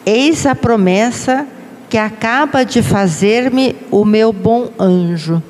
Eis 0.05 0.45
a 0.45 0.53
promessa 0.53 1.47
que 1.89 1.97
acaba 1.97 2.63
de 2.63 2.81
fazer-me 2.83 3.75
o 3.89 4.05
meu 4.05 4.31
bom 4.31 4.69
anjo. 4.79 5.41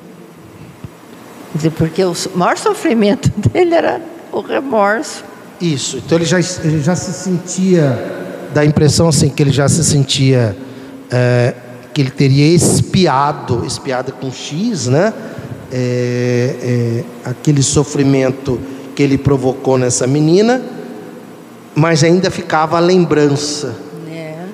Porque 1.76 2.02
o 2.02 2.14
maior 2.34 2.56
sofrimento 2.56 3.30
dele 3.36 3.74
era 3.74 4.00
o 4.32 4.40
remorso. 4.40 5.22
Isso, 5.60 5.98
então 5.98 6.18
ele 6.18 6.24
já, 6.24 6.38
ele 6.64 6.82
já 6.82 6.96
se 6.96 7.12
sentia, 7.12 8.48
dá 8.52 8.62
a 8.62 8.64
impressão 8.64 9.08
assim, 9.08 9.28
que 9.28 9.42
ele 9.42 9.52
já 9.52 9.68
se 9.68 9.84
sentia, 9.84 10.56
é, 11.10 11.54
que 11.92 12.00
ele 12.00 12.10
teria 12.10 12.46
espiado, 12.54 13.64
espiado 13.64 14.12
com 14.12 14.32
X, 14.32 14.86
né? 14.86 15.12
É, 15.72 16.56
é, 16.62 17.04
aquele 17.24 17.62
sofrimento 17.62 18.60
que 18.94 19.02
ele 19.02 19.18
provocou 19.18 19.76
nessa 19.76 20.06
menina, 20.06 20.62
mas 21.74 22.04
ainda 22.04 22.30
ficava 22.30 22.76
a 22.76 22.80
lembrança. 22.80 23.74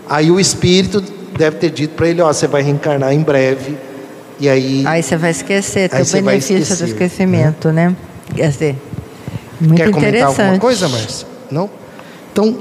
Aí 0.09 0.31
o 0.31 0.41
espírito 0.41 1.03
deve 1.39 1.57
ter 1.57 1.71
dito 1.71 1.95
para 1.95 2.09
ele: 2.09 2.21
Ó, 2.21 2.33
você 2.33 2.47
vai 2.47 2.63
reencarnar 2.63 3.13
em 3.13 3.21
breve, 3.21 3.77
e 4.39 4.49
aí. 4.49 4.85
Aí 4.87 5.03
você 5.03 5.17
vai 5.17 5.31
esquecer, 5.31 5.89
tem 5.89 6.03
o 6.03 6.25
benefício 6.25 6.57
esquecer, 6.59 6.85
do 6.85 6.91
esquecimento, 6.91 7.71
né? 7.71 7.95
Quer 8.35 8.49
dizer, 8.49 8.77
muito 9.61 9.77
Quer 9.77 9.91
comentar 9.91 10.23
alguma 10.25 10.59
coisa, 10.59 10.89
Márcia? 10.89 11.27
Não? 11.51 11.71
Então, 12.33 12.57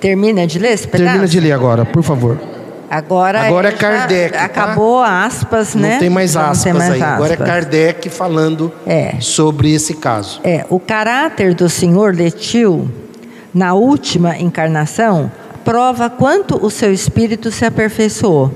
Termina 0.00 0.46
de 0.46 0.58
ler 0.58 0.72
esse 0.72 0.88
pedaço? 0.88 1.04
termina 1.04 1.28
de 1.28 1.40
ler 1.40 1.52
agora, 1.52 1.84
por 1.84 2.02
favor. 2.02 2.38
Agora, 2.94 3.46
Agora 3.46 3.70
é 3.70 3.72
Kardec, 3.72 4.34
tá? 4.36 4.44
Acabou 4.44 5.02
aspas, 5.02 5.74
né? 5.74 5.92
Não 5.92 5.98
tem 5.98 6.10
mais 6.10 6.34
não 6.34 6.42
aspas 6.42 6.62
tem 6.62 6.72
mais 6.74 6.90
aí. 6.92 7.02
Agora 7.02 7.30
é 7.30 7.32
aspas. 7.32 7.48
Kardec 7.48 8.10
falando 8.10 8.70
É. 8.84 9.14
sobre 9.18 9.72
esse 9.72 9.94
caso. 9.94 10.42
É, 10.44 10.66
o 10.68 10.78
caráter 10.78 11.54
do 11.54 11.70
senhor 11.70 12.14
Letil, 12.14 12.90
na 13.54 13.72
última 13.72 14.36
encarnação, 14.36 15.32
prova 15.64 16.10
quanto 16.10 16.62
o 16.62 16.68
seu 16.68 16.92
espírito 16.92 17.50
se 17.50 17.64
aperfeiçoou. 17.64 18.52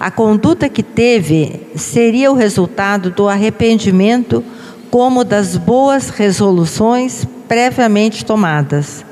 A 0.00 0.10
conduta 0.10 0.66
que 0.70 0.82
teve 0.82 1.68
seria 1.76 2.32
o 2.32 2.34
resultado 2.34 3.10
do 3.10 3.28
arrependimento, 3.28 4.42
como 4.90 5.24
das 5.24 5.58
boas 5.58 6.08
resoluções 6.08 7.26
previamente 7.46 8.24
tomadas. 8.24 9.04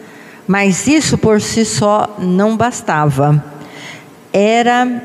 Mas 0.46 0.86
isso 0.86 1.18
por 1.18 1.42
si 1.42 1.62
só 1.66 2.16
não 2.18 2.56
bastava. 2.56 3.55
Era 4.38 5.02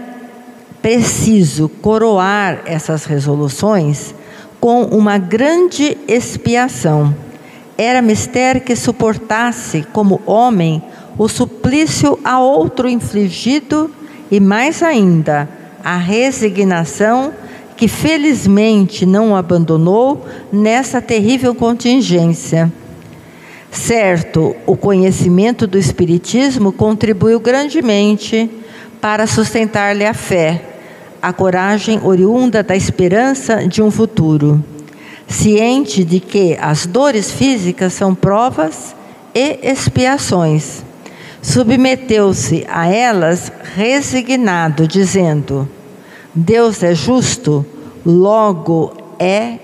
preciso 0.82 1.70
coroar 1.70 2.64
essas 2.66 3.06
resoluções 3.06 4.14
com 4.60 4.84
uma 4.84 5.18
grande 5.18 5.98
expiação. 6.06 7.16
Era 7.78 8.02
mister 8.02 8.62
que 8.62 8.76
suportasse, 8.76 9.86
como 9.94 10.20
homem, 10.26 10.84
o 11.18 11.30
suplício 11.30 12.20
a 12.26 12.41
outro 12.41 12.90
infligido 12.90 13.90
e, 14.30 14.38
mais 14.38 14.84
ainda, 14.84 15.48
a 15.82 15.95
resignação 15.95 17.32
que 17.78 17.88
felizmente 17.88 19.06
não 19.06 19.32
o 19.32 19.36
abandonou 19.38 20.26
nessa 20.52 21.02
terrível 21.02 21.56
contingência. 21.56 22.70
Certo, 23.72 24.53
o 24.66 24.76
conhecimento 24.76 25.66
do 25.66 25.78
Espiritismo 25.78 26.74
contribuiu 26.74 27.40
grandemente 27.40 28.49
para 29.02 29.26
sustentar-lhe 29.26 30.06
a 30.06 30.14
fé, 30.14 30.61
a 31.22 31.34
coragem 31.34 31.99
oriunda 32.03 32.61
da 32.61 32.76
esperança 32.76 33.68
de 33.68 33.82
um 33.82 33.90
futuro. 33.90 34.64
Ciente 35.28 36.03
de 36.03 36.19
que 36.19 36.57
as 36.61 36.86
dores 36.86 37.32
físicas 37.32 37.94
são 37.94 38.14
provas 38.14 38.95
e 39.34 39.60
expiações, 39.64 40.84
submeteu-se 41.41 42.65
a 42.69 42.88
elas 42.88 43.52
resignado, 43.76 44.88
dizendo: 44.88 45.68
Deus 46.36 46.84
é 46.84 46.94
justo, 46.94 47.65
logo 48.06 48.94
é 49.18 49.57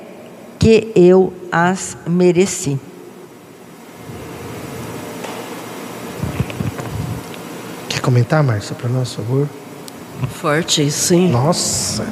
que 0.57 0.91
eu 0.95 1.33
as 1.51 1.97
mereci. 2.07 2.79
Comentar, 8.07 8.41
Márcia, 8.41 8.73
para 8.73 8.87
nós, 8.87 9.09
por 9.09 9.25
favor? 9.25 9.49
Forte 10.29 10.89
sim. 10.89 11.27
Nossa. 11.27 12.07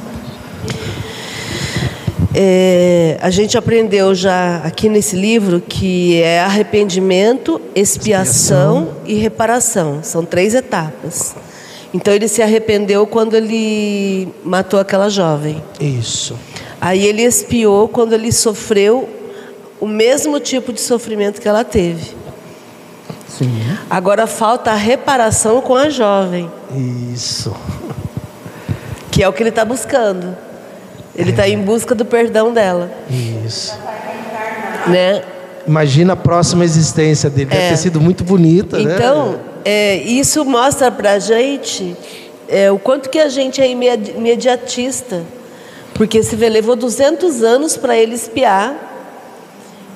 É, 2.34 3.16
a 3.22 3.30
gente 3.30 3.56
aprendeu 3.56 4.14
já 4.14 4.58
aqui 4.58 4.90
nesse 4.90 5.16
livro 5.16 5.58
que 5.58 6.20
é 6.20 6.40
arrependimento, 6.40 7.58
expiação, 7.74 8.90
e 9.06 9.14
reparação. 9.14 10.00
São 10.02 10.22
três 10.22 10.54
etapas. 10.54 11.34
Então 11.94 12.12
ele 12.12 12.28
se 12.28 12.42
arrependeu 12.42 13.06
quando 13.06 13.34
ele 13.34 14.28
matou 14.44 14.78
aquela 14.78 15.08
jovem. 15.08 15.62
Isso. 15.80 16.36
Aí 16.78 17.06
ele 17.06 17.22
expiou 17.22 17.88
quando 17.88 18.12
ele 18.12 18.30
sofreu 18.32 19.08
o 19.80 19.86
mesmo 19.86 20.38
tipo 20.40 20.74
de 20.74 20.80
sofrimento 20.82 21.40
que 21.40 21.48
ela 21.48 21.64
teve. 21.64 22.25
Sim. 23.38 23.76
Agora 23.90 24.26
falta 24.26 24.70
a 24.70 24.74
reparação 24.74 25.60
com 25.60 25.74
a 25.74 25.88
jovem, 25.90 26.50
Isso. 27.12 27.54
que 29.10 29.22
é 29.22 29.28
o 29.28 29.32
que 29.32 29.42
ele 29.42 29.50
está 29.50 29.64
buscando. 29.64 30.36
Ele 31.14 31.30
está 31.30 31.48
em 31.48 31.58
busca 31.58 31.94
do 31.94 32.04
perdão 32.04 32.52
dela, 32.52 32.90
Isso. 33.46 33.74
né? 34.86 35.22
Imagina 35.66 36.12
a 36.12 36.16
próxima 36.16 36.64
existência 36.64 37.28
dele. 37.30 37.46
Deve 37.50 37.62
É. 37.64 37.68
ter 37.70 37.76
sido 37.78 38.00
muito 38.00 38.22
bonita, 38.22 38.78
né? 38.78 38.94
Então, 38.94 39.40
é, 39.64 39.96
isso 39.96 40.44
mostra 40.44 40.90
para 40.92 41.12
a 41.12 41.18
gente 41.18 41.96
é, 42.48 42.70
o 42.70 42.78
quanto 42.78 43.08
que 43.10 43.18
a 43.18 43.28
gente 43.28 43.60
é 43.60 43.68
imedi- 43.68 44.12
imediatista. 44.16 45.22
Porque 45.94 46.22
se 46.22 46.36
vê, 46.36 46.48
levou 46.50 46.76
200 46.76 47.42
anos 47.42 47.76
para 47.76 47.96
ele 47.96 48.14
espiar 48.14 48.74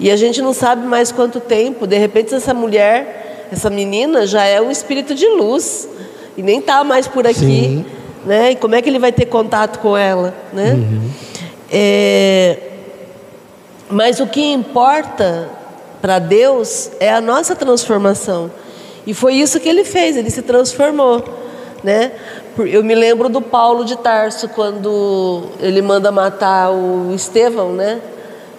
e 0.01 0.11
a 0.11 0.17
gente 0.17 0.41
não 0.41 0.53
sabe 0.55 0.87
mais 0.87 1.13
quanto 1.13 1.39
tempo. 1.39 1.87
De 1.87 1.99
repente, 1.99 2.35
essa 2.35 2.55
mulher, 2.55 3.30
essa 3.51 3.71
menina, 3.71 4.27
já 4.27 4.45
é 4.45 4.61
um 4.61 4.71
espírito 4.71 5.15
de 5.15 5.27
luz 5.27 5.89
e 6.37 6.43
nem 6.43 6.61
está 6.61 6.85
mais 6.85 7.09
por 7.09 7.27
aqui. 7.27 7.35
Sim. 7.35 7.87
Né? 8.25 8.53
E 8.53 8.57
como 8.57 8.75
é 8.75 8.83
que 8.83 8.89
ele 8.89 8.99
vai 8.99 9.13
ter 9.13 9.27
contato 9.27 9.79
com 9.79 9.97
ela? 9.97 10.35
Né? 10.53 10.77
É, 11.71 12.59
mas 13.89 14.21
o 14.21 14.27
que 14.27 14.53
importa 14.53 15.49
para 16.01 16.19
Deus 16.19 16.91
é 17.01 17.11
a 17.11 17.21
nossa 17.21 17.55
transformação. 17.55 18.51
E 19.07 19.15
foi 19.15 19.35
isso 19.35 19.59
que 19.59 19.69
ele 19.69 19.85
fez, 19.85 20.17
ele 20.17 20.31
se 20.31 20.43
transformou, 20.43 21.23
né? 21.83 22.13
Eu 22.59 22.85
me 22.85 22.95
lembro 22.95 23.29
do 23.29 23.41
Paulo 23.41 23.85
de 23.85 23.97
Tarso 23.97 24.49
quando 24.49 25.45
ele 25.61 25.81
manda 25.81 26.13
matar 26.13 26.71
o 26.71 27.13
Estevão, 27.15 27.73
né? 27.73 28.01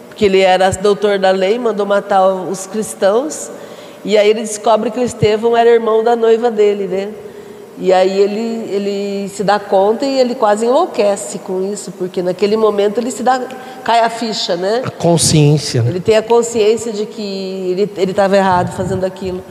Porque 0.07 0.25
ele 0.25 0.39
era 0.39 0.69
doutor 0.71 1.19
da 1.19 1.31
lei, 1.31 1.59
mandou 1.59 1.85
matar 1.85 2.27
os 2.27 2.65
cristãos. 2.65 3.51
E 4.03 4.17
aí 4.17 4.29
ele 4.29 4.41
descobre 4.41 4.89
que 4.91 4.99
o 4.99 5.03
Estevão 5.03 5.55
era 5.55 5.69
irmão 5.69 6.03
da 6.03 6.15
noiva 6.15 6.49
dele, 6.49 6.87
né? 6.87 7.09
E 7.77 7.91
aí 7.91 8.19
ele, 8.19 8.69
ele 8.71 9.29
se 9.29 9.43
dá 9.43 9.59
conta 9.59 10.05
e 10.05 10.19
ele 10.19 10.35
quase 10.35 10.65
enlouquece 10.65 11.39
com 11.39 11.71
isso, 11.71 11.91
porque 11.97 12.21
naquele 12.21 12.55
momento 12.55 12.99
ele 12.99 13.09
se 13.09 13.23
dá 13.23 13.41
cai 13.83 14.01
a 14.01 14.09
ficha, 14.09 14.55
né? 14.55 14.81
A 14.85 14.91
consciência, 14.91 15.81
né? 15.81 15.89
Ele 15.89 15.99
tem 15.99 16.15
a 16.15 16.21
consciência 16.21 16.91
de 16.91 17.05
que 17.05 17.91
ele 17.97 18.11
estava 18.11 18.37
errado 18.37 18.71
fazendo 18.75 19.03
aquilo. 19.03 19.41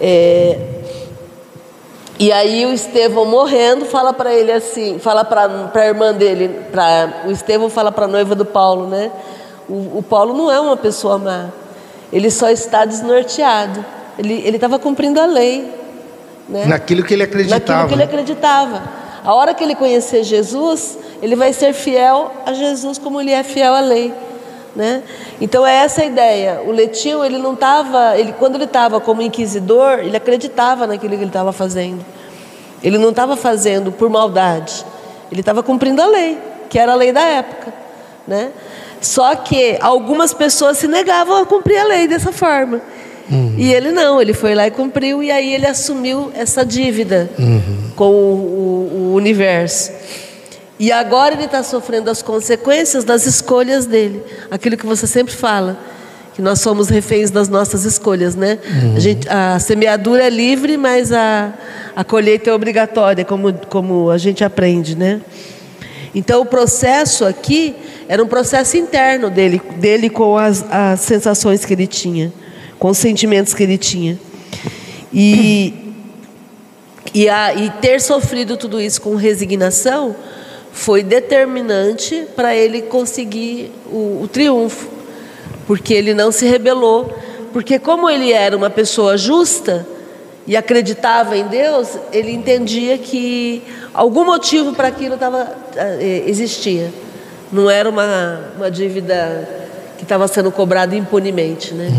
É, 0.00 0.58
e 2.18 2.30
aí 2.30 2.64
o 2.64 2.72
Estevão 2.72 3.24
morrendo 3.24 3.84
fala 3.86 4.12
para 4.12 4.32
ele 4.32 4.52
assim, 4.52 4.98
fala 5.00 5.24
para 5.24 5.70
a 5.74 5.86
irmã 5.86 6.12
dele, 6.12 6.48
pra, 6.70 7.24
o 7.26 7.32
Estevão 7.32 7.68
fala 7.68 7.90
para 7.90 8.04
a 8.04 8.08
noiva 8.08 8.36
do 8.36 8.44
Paulo, 8.44 8.86
né? 8.86 9.10
O, 9.68 9.98
o 9.98 10.04
Paulo 10.08 10.32
não 10.32 10.50
é 10.50 10.60
uma 10.60 10.76
pessoa 10.76 11.18
má, 11.18 11.48
ele 12.14 12.30
só 12.30 12.48
está 12.48 12.84
desnorteado. 12.84 13.84
Ele 14.16 14.48
estava 14.48 14.78
cumprindo 14.78 15.20
a 15.20 15.26
lei, 15.26 15.68
né? 16.48 16.64
Naquilo 16.66 17.02
que 17.02 17.12
ele 17.12 17.24
acreditava. 17.24 17.58
naquilo 17.58 17.88
que 17.88 17.94
ele 17.94 18.02
acreditava. 18.04 18.82
A 19.24 19.34
hora 19.34 19.52
que 19.52 19.64
ele 19.64 19.74
conhecer 19.74 20.22
Jesus, 20.22 20.96
ele 21.20 21.34
vai 21.34 21.52
ser 21.52 21.72
fiel 21.72 22.30
a 22.46 22.52
Jesus 22.52 22.98
como 22.98 23.20
ele 23.20 23.32
é 23.32 23.42
fiel 23.42 23.74
à 23.74 23.80
lei, 23.80 24.14
né? 24.76 25.02
Então 25.40 25.66
é 25.66 25.74
essa 25.74 26.02
a 26.02 26.04
ideia. 26.04 26.62
O 26.64 26.70
Letil, 26.70 27.24
ele 27.24 27.38
não 27.38 27.54
estava, 27.54 28.16
ele 28.16 28.32
quando 28.34 28.54
ele 28.54 28.64
estava 28.64 29.00
como 29.00 29.20
inquisidor, 29.20 29.98
ele 29.98 30.16
acreditava 30.16 30.86
naquilo 30.86 31.14
que 31.16 31.22
ele 31.22 31.30
estava 31.30 31.52
fazendo. 31.52 32.04
Ele 32.80 32.96
não 32.98 33.10
estava 33.10 33.34
fazendo 33.34 33.90
por 33.90 34.08
maldade. 34.08 34.86
Ele 35.32 35.40
estava 35.40 35.64
cumprindo 35.64 36.00
a 36.00 36.06
lei, 36.06 36.38
que 36.68 36.78
era 36.78 36.92
a 36.92 36.94
lei 36.94 37.10
da 37.10 37.22
época, 37.22 37.74
né? 38.28 38.52
Só 39.04 39.34
que 39.36 39.76
algumas 39.80 40.32
pessoas 40.32 40.78
se 40.78 40.88
negavam 40.88 41.42
a 41.42 41.46
cumprir 41.46 41.76
a 41.78 41.84
lei 41.84 42.08
dessa 42.08 42.32
forma. 42.32 42.80
E 43.56 43.72
ele 43.72 43.90
não, 43.90 44.20
ele 44.20 44.32
foi 44.34 44.54
lá 44.54 44.66
e 44.66 44.70
cumpriu, 44.70 45.22
e 45.22 45.30
aí 45.30 45.54
ele 45.54 45.66
assumiu 45.66 46.30
essa 46.34 46.64
dívida 46.64 47.30
com 47.96 48.04
o, 48.10 48.10
o- 48.10 48.96
o 49.12 49.14
universo. 49.14 49.92
E 50.78 50.90
agora 50.92 51.34
ele 51.34 51.44
está 51.44 51.62
sofrendo 51.62 52.10
as 52.10 52.20
consequências 52.20 53.04
das 53.04 53.24
escolhas 53.26 53.86
dele. 53.86 54.22
Aquilo 54.50 54.76
que 54.76 54.84
você 54.86 55.06
sempre 55.06 55.32
fala, 55.34 55.78
que 56.34 56.42
nós 56.42 56.60
somos 56.60 56.88
reféns 56.88 57.30
das 57.30 57.48
nossas 57.48 57.84
escolhas, 57.84 58.34
né? 58.34 58.58
A, 58.96 59.00
gente, 59.00 59.28
a 59.28 59.58
semeadura 59.60 60.24
é 60.26 60.30
livre, 60.30 60.76
mas 60.76 61.12
a, 61.12 61.52
a 61.94 62.02
colheita 62.04 62.50
é 62.50 62.52
obrigatória, 62.52 63.24
como, 63.24 63.52
como 63.70 64.10
a 64.10 64.18
gente 64.18 64.42
aprende, 64.44 64.96
né? 64.96 65.20
Então 66.14 66.42
o 66.42 66.46
processo 66.46 67.24
aqui 67.24 67.74
era 68.08 68.22
um 68.22 68.28
processo 68.28 68.76
interno 68.76 69.30
dele, 69.30 69.60
dele 69.76 70.08
com 70.08 70.36
as, 70.36 70.64
as 70.70 71.00
sensações 71.00 71.64
que 71.64 71.72
ele 71.72 71.86
tinha, 71.86 72.32
com 72.78 72.88
os 72.88 72.98
sentimentos 72.98 73.52
que 73.52 73.62
ele 73.62 73.76
tinha. 73.76 74.18
E, 75.12 75.94
e, 77.12 77.28
a, 77.28 77.54
e 77.54 77.70
ter 77.80 78.00
sofrido 78.00 78.56
tudo 78.56 78.80
isso 78.80 79.00
com 79.00 79.16
resignação 79.16 80.14
foi 80.72 81.02
determinante 81.02 82.26
para 82.34 82.54
ele 82.54 82.82
conseguir 82.82 83.72
o, 83.86 84.22
o 84.22 84.28
triunfo, 84.30 84.88
porque 85.66 85.94
ele 85.94 86.14
não 86.14 86.30
se 86.30 86.46
rebelou. 86.46 87.12
Porque, 87.52 87.78
como 87.78 88.10
ele 88.10 88.32
era 88.32 88.56
uma 88.56 88.68
pessoa 88.68 89.16
justa 89.16 89.86
e 90.46 90.56
acreditava 90.56 91.36
em 91.36 91.46
Deus, 91.46 91.98
ele 92.12 92.32
entendia 92.32 92.98
que 92.98 93.62
algum 93.94 94.24
motivo 94.24 94.74
para 94.74 94.88
aquilo 94.88 95.16
tava, 95.16 95.48
eh, 95.74 96.24
existia. 96.26 96.92
Não 97.50 97.70
era 97.70 97.88
uma, 97.88 98.40
uma 98.56 98.70
dívida 98.70 99.48
que 99.96 100.02
estava 100.02 100.28
sendo 100.28 100.50
cobrada 100.50 100.94
impunemente. 100.94 101.72
Né? 101.72 101.90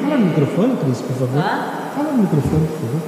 Fala 0.00 0.16
no 0.16 0.26
microfone, 0.26 0.76
Cris, 0.76 1.00
por 1.02 1.16
favor. 1.16 1.42
fala 1.94 2.12
no 2.12 2.22
microfone, 2.22 2.66
por 2.66 2.78
favor. 2.78 3.00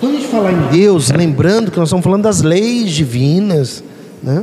Quando 0.00 0.14
a 0.14 0.16
gente 0.16 0.28
falar 0.28 0.52
em 0.52 0.66
Deus, 0.68 1.10
lembrando 1.10 1.70
que 1.70 1.78
nós 1.78 1.88
estamos 1.88 2.02
falando 2.02 2.22
das 2.22 2.40
leis 2.40 2.90
divinas, 2.90 3.84
né? 4.22 4.42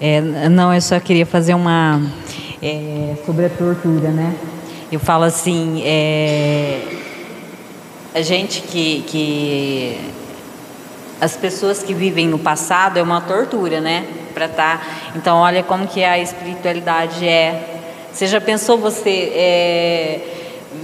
É, 0.00 0.20
não, 0.48 0.72
eu 0.72 0.80
só 0.80 0.98
queria 1.00 1.26
fazer 1.26 1.54
uma 1.54 2.00
é, 2.62 3.16
sobre 3.26 3.46
a 3.46 3.50
tortura, 3.50 4.10
né? 4.10 4.34
Eu 4.92 5.00
falo 5.00 5.24
assim, 5.24 5.82
é, 5.86 6.78
a 8.14 8.20
gente 8.20 8.60
que, 8.60 9.02
que 9.06 9.98
as 11.18 11.34
pessoas 11.34 11.82
que 11.82 11.94
vivem 11.94 12.28
no 12.28 12.38
passado 12.38 12.98
é 12.98 13.02
uma 13.02 13.22
tortura, 13.22 13.80
né? 13.80 14.06
Para 14.34 14.48
tá. 14.48 14.82
Então, 15.16 15.38
olha 15.38 15.62
como 15.62 15.86
que 15.86 16.04
a 16.04 16.18
espiritualidade 16.18 17.26
é. 17.26 17.80
Você 18.12 18.26
já 18.26 18.38
pensou 18.38 18.76
você 18.76 19.32
é, 19.34 20.20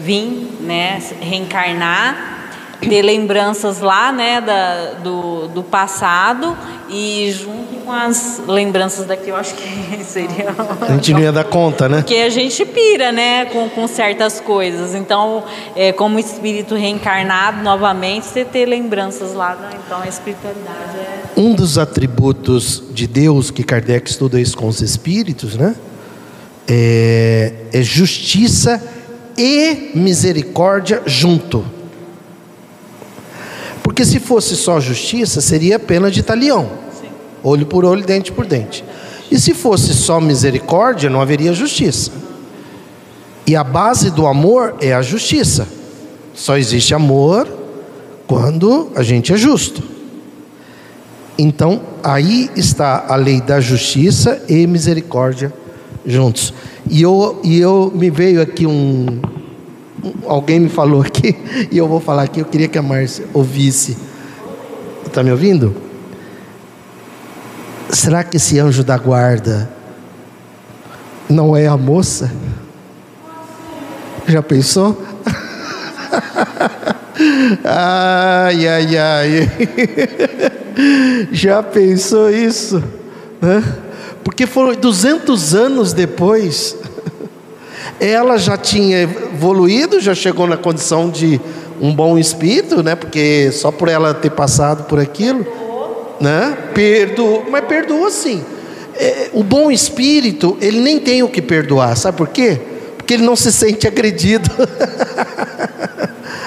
vir, 0.00 0.56
né? 0.62 1.02
Reencarnar 1.20 2.37
ter 2.80 3.02
lembranças 3.02 3.80
lá, 3.80 4.12
né, 4.12 4.40
da, 4.40 4.92
do, 5.02 5.48
do 5.48 5.62
passado 5.62 6.56
e 6.88 7.30
junto 7.32 7.76
com 7.84 7.92
as 7.92 8.40
lembranças 8.46 9.06
daqui, 9.06 9.30
eu 9.30 9.36
acho 9.36 9.54
que 9.54 10.04
seria. 10.04 10.54
A 10.80 10.92
gente 10.92 11.12
não 11.12 11.20
ia 11.20 11.32
dar 11.32 11.44
conta, 11.44 11.88
né? 11.88 11.98
Porque 11.98 12.16
a 12.16 12.28
gente 12.28 12.64
pira, 12.64 13.10
né, 13.10 13.46
com, 13.46 13.68
com 13.68 13.86
certas 13.86 14.40
coisas. 14.40 14.94
Então, 14.94 15.44
é, 15.74 15.92
como 15.92 16.18
espírito 16.18 16.74
reencarnado 16.74 17.62
novamente, 17.62 18.26
você 18.26 18.44
ter 18.44 18.66
lembranças 18.66 19.34
lá, 19.34 19.54
né? 19.56 19.70
então 19.84 20.00
a 20.00 20.08
espiritualidade 20.08 20.96
é. 20.96 21.22
Um 21.36 21.54
dos 21.54 21.78
atributos 21.78 22.82
de 22.90 23.06
Deus 23.06 23.50
que 23.50 23.62
Kardec 23.62 24.08
estuda 24.08 24.40
isso 24.40 24.56
com 24.56 24.68
os 24.68 24.80
espíritos, 24.80 25.56
né? 25.56 25.74
É, 26.66 27.52
é 27.72 27.82
justiça 27.82 28.82
e 29.36 29.92
misericórdia 29.94 31.02
junto. 31.06 31.77
Porque 33.88 34.04
se 34.04 34.20
fosse 34.20 34.54
só 34.54 34.78
justiça, 34.78 35.40
seria 35.40 35.78
pena 35.78 36.10
de 36.10 36.22
talião. 36.22 36.68
Olho 37.42 37.64
por 37.64 37.86
olho, 37.86 38.04
dente 38.04 38.30
por 38.30 38.44
dente. 38.44 38.84
E 39.30 39.40
se 39.40 39.54
fosse 39.54 39.94
só 39.94 40.20
misericórdia, 40.20 41.08
não 41.08 41.22
haveria 41.22 41.54
justiça. 41.54 42.12
E 43.46 43.56
a 43.56 43.64
base 43.64 44.10
do 44.10 44.26
amor 44.26 44.76
é 44.78 44.92
a 44.92 45.00
justiça. 45.00 45.66
Só 46.34 46.58
existe 46.58 46.92
amor 46.94 47.48
quando 48.26 48.90
a 48.94 49.02
gente 49.02 49.32
é 49.32 49.38
justo. 49.38 49.82
Então, 51.38 51.80
aí 52.04 52.50
está 52.54 53.06
a 53.08 53.16
lei 53.16 53.40
da 53.40 53.58
justiça 53.58 54.42
e 54.50 54.66
misericórdia 54.66 55.50
juntos. 56.04 56.52
E 56.90 57.00
eu, 57.00 57.40
e 57.42 57.58
eu 57.58 57.90
me 57.94 58.10
veio 58.10 58.42
aqui 58.42 58.66
um, 58.66 59.18
alguém 60.26 60.60
me 60.60 60.68
falou 60.68 61.02
aqui, 61.02 61.36
e 61.70 61.78
eu 61.78 61.88
vou 61.88 62.00
falar 62.00 62.24
aqui, 62.24 62.40
eu 62.40 62.44
queria 62.44 62.68
que 62.68 62.78
a 62.78 62.82
Márcia 62.82 63.26
ouvisse. 63.32 63.96
Está 65.06 65.22
me 65.22 65.30
ouvindo? 65.30 65.74
Será 67.90 68.22
que 68.22 68.36
esse 68.36 68.58
anjo 68.58 68.84
da 68.84 68.98
guarda 68.98 69.70
não 71.28 71.56
é 71.56 71.66
a 71.66 71.76
moça? 71.76 72.30
Já 74.26 74.42
pensou? 74.42 75.02
ai, 77.64 78.68
ai, 78.68 78.98
ai. 78.98 79.50
Já 81.32 81.62
pensou 81.62 82.30
isso? 82.30 82.82
Né? 83.40 83.64
Porque 84.22 84.46
foram 84.46 84.78
200 84.78 85.54
anos 85.54 85.94
depois 85.94 86.76
ela 88.00 88.38
já 88.38 88.56
tinha 88.56 89.02
evoluído, 89.02 90.00
já 90.00 90.14
chegou 90.14 90.46
na 90.46 90.56
condição 90.56 91.10
de 91.10 91.40
um 91.80 91.94
bom 91.94 92.18
espírito, 92.18 92.82
né? 92.82 92.94
Porque 92.94 93.50
só 93.52 93.70
por 93.70 93.88
ela 93.88 94.14
ter 94.14 94.30
passado 94.30 94.84
por 94.84 94.98
aquilo, 94.98 95.46
né? 96.20 96.56
Perdoou, 96.74 97.46
mas 97.50 97.64
perdoou 97.64 98.10
sim. 98.10 98.44
É, 98.94 99.30
o 99.32 99.44
bom 99.44 99.70
espírito, 99.70 100.56
ele 100.60 100.80
nem 100.80 100.98
tem 100.98 101.22
o 101.22 101.28
que 101.28 101.40
perdoar, 101.40 101.96
sabe 101.96 102.16
por 102.16 102.28
quê? 102.28 102.60
Porque 102.96 103.14
ele 103.14 103.22
não 103.22 103.36
se 103.36 103.52
sente 103.52 103.86
agredido. 103.86 104.50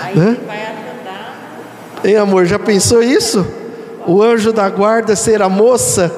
Aí 0.03 0.15
né? 0.19 0.37
vai 0.45 0.57
ajudar. 0.57 2.01
Hein, 2.03 2.17
amor, 2.17 2.45
já 2.45 2.59
pensou 2.59 3.01
isso? 3.01 3.45
O 4.05 4.21
anjo 4.21 4.51
da 4.51 4.69
guarda 4.69 5.15
ser 5.15 5.41
a 5.41 5.47
moça? 5.47 6.11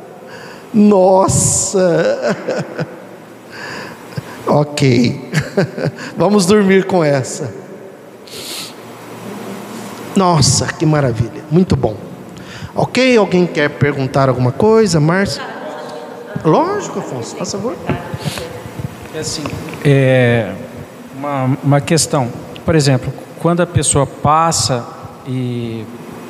Nossa! 0.72 2.36
Ok, 4.46 5.20
vamos 6.16 6.46
dormir 6.46 6.84
com 6.84 7.04
essa. 7.04 7.52
Nossa, 10.16 10.66
que 10.72 10.84
maravilha, 10.86 11.42
muito 11.50 11.76
bom. 11.76 11.96
Ok, 12.74 13.16
alguém 13.16 13.46
quer 13.46 13.68
perguntar 13.70 14.28
alguma 14.28 14.52
coisa, 14.52 14.98
Márcia? 14.98 15.42
Lógico, 16.44 16.98
Afonso, 17.00 17.36
por 17.36 17.46
favor. 17.46 17.76
É 19.14 19.18
assim, 19.18 19.44
é 19.84 20.52
uma, 21.16 21.56
uma 21.62 21.80
questão. 21.80 22.28
Por 22.64 22.74
exemplo, 22.74 23.12
quando 23.40 23.60
a 23.60 23.66
pessoa 23.66 24.06
passa 24.06 24.86
e 25.26 25.84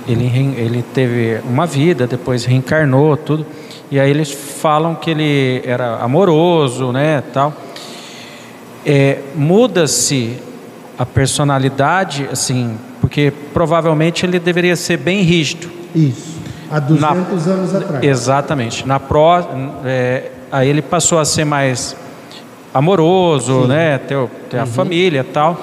ele, 0.09 0.27
ele 0.57 0.83
teve 0.83 1.41
uma 1.45 1.67
vida, 1.67 2.07
depois 2.07 2.45
reencarnou, 2.45 3.17
tudo, 3.17 3.47
e 3.91 4.01
aí 4.01 4.11
eles 4.11 4.33
falam 4.33 4.95
que 4.95 5.11
ele 5.11 5.63
era 5.65 5.97
amoroso, 5.99 6.91
né, 6.93 7.23
tal 7.33 7.55
é, 8.85 9.19
muda-se 9.35 10.37
a 10.99 11.07
personalidade, 11.07 12.29
assim, 12.31 12.77
porque 13.01 13.33
provavelmente 13.53 14.25
ele 14.25 14.39
deveria 14.39 14.77
ser 14.77 14.97
bem 14.99 15.23
rígido. 15.23 15.71
Isso. 15.95 16.39
Há 16.71 16.79
200 16.79 17.47
Na, 17.47 17.53
anos 17.53 17.75
atrás. 17.75 18.05
Exatamente. 18.05 18.87
Na 18.87 19.01
pró, 19.01 19.41
é, 19.85 20.31
aí 20.53 20.69
ele 20.69 20.83
passou 20.83 21.19
a 21.19 21.25
ser 21.25 21.45
mais 21.45 21.97
amoroso, 22.73 23.63
Sim. 23.63 23.69
né? 23.69 23.99
Ter, 23.99 24.29
ter 24.49 24.57
uhum. 24.59 24.63
a 24.63 24.67
família, 24.67 25.25
tal. 25.25 25.61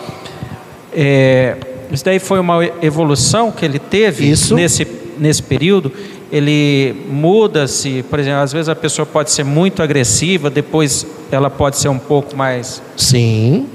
É, 0.94 1.56
isso 1.92 2.04
daí 2.04 2.20
foi 2.20 2.40
uma 2.40 2.66
evolução 2.82 3.52
que 3.52 3.64
ele 3.64 3.80
teve 3.80 4.30
isso. 4.30 4.56
nesse 4.56 4.86
nesse 5.18 5.42
período 5.42 5.92
ele 6.32 7.06
muda-se, 7.10 8.04
por 8.10 8.20
exemplo, 8.20 8.42
às 8.42 8.52
vezes 8.52 8.70
a 8.70 8.76
pessoa 8.76 9.06
pode 9.06 9.32
ser 9.32 9.44
muito 9.44 9.82
agressiva, 9.82 10.50
depois 10.50 11.06
ela 11.32 11.50
pode 11.50 11.78
ser 11.78 11.90
um 11.90 12.00
pouco 12.00 12.36
mais. 12.36 12.82
Sim, 12.96 13.68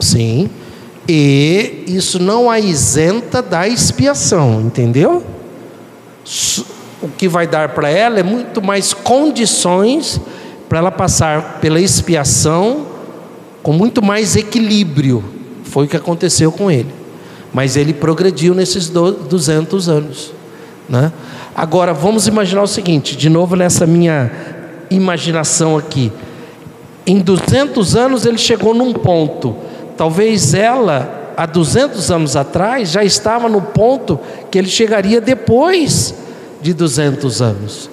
sim. 0.00 0.48
E 1.08 1.84
isso 1.86 2.18
não 2.18 2.50
a 2.50 2.58
isenta 2.58 3.40
da 3.40 3.66
expiação, 3.66 4.60
entendeu? 4.60 5.24
O 7.00 7.08
que 7.08 7.28
vai 7.28 7.46
dar 7.46 7.70
para 7.70 7.88
ela 7.88 8.20
é 8.20 8.22
muito 8.22 8.60
mais 8.60 8.92
condições 8.92 10.20
para 10.68 10.78
ela 10.78 10.90
passar 10.90 11.60
pela 11.60 11.80
expiação 11.80 12.86
com 13.62 13.72
muito 13.72 14.02
mais 14.02 14.36
equilíbrio. 14.36 15.24
Foi 15.64 15.86
o 15.86 15.88
que 15.88 15.96
aconteceu 15.96 16.52
com 16.52 16.70
ele. 16.70 16.92
Mas 17.52 17.76
ele 17.76 17.94
progrediu 17.94 18.54
nesses 18.54 18.90
200 18.90 19.88
anos. 19.88 20.32
Né? 20.88 21.12
Agora, 21.58 21.92
vamos 21.92 22.28
imaginar 22.28 22.62
o 22.62 22.68
seguinte, 22.68 23.16
de 23.16 23.28
novo 23.28 23.56
nessa 23.56 23.84
minha 23.84 24.30
imaginação 24.88 25.76
aqui. 25.76 26.12
Em 27.04 27.18
200 27.18 27.96
anos 27.96 28.24
ele 28.24 28.38
chegou 28.38 28.72
num 28.72 28.92
ponto. 28.92 29.56
Talvez 29.96 30.54
ela, 30.54 31.32
há 31.36 31.46
200 31.46 32.12
anos 32.12 32.36
atrás, 32.36 32.92
já 32.92 33.02
estava 33.02 33.48
no 33.48 33.60
ponto 33.60 34.20
que 34.52 34.56
ele 34.56 34.68
chegaria 34.68 35.20
depois 35.20 36.14
de 36.62 36.72
200 36.72 37.42
anos. 37.42 37.90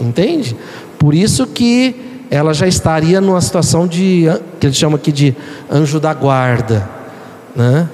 Entende? 0.00 0.56
Por 0.98 1.12
isso 1.12 1.46
que 1.46 2.24
ela 2.30 2.54
já 2.54 2.66
estaria 2.66 3.20
numa 3.20 3.42
situação 3.42 3.86
de 3.86 4.24
que 4.58 4.66
ele 4.66 4.74
chama 4.74 4.96
aqui 4.96 5.12
de 5.12 5.36
anjo 5.70 6.00
da 6.00 6.14
guarda, 6.14 6.88
né? 7.54 7.86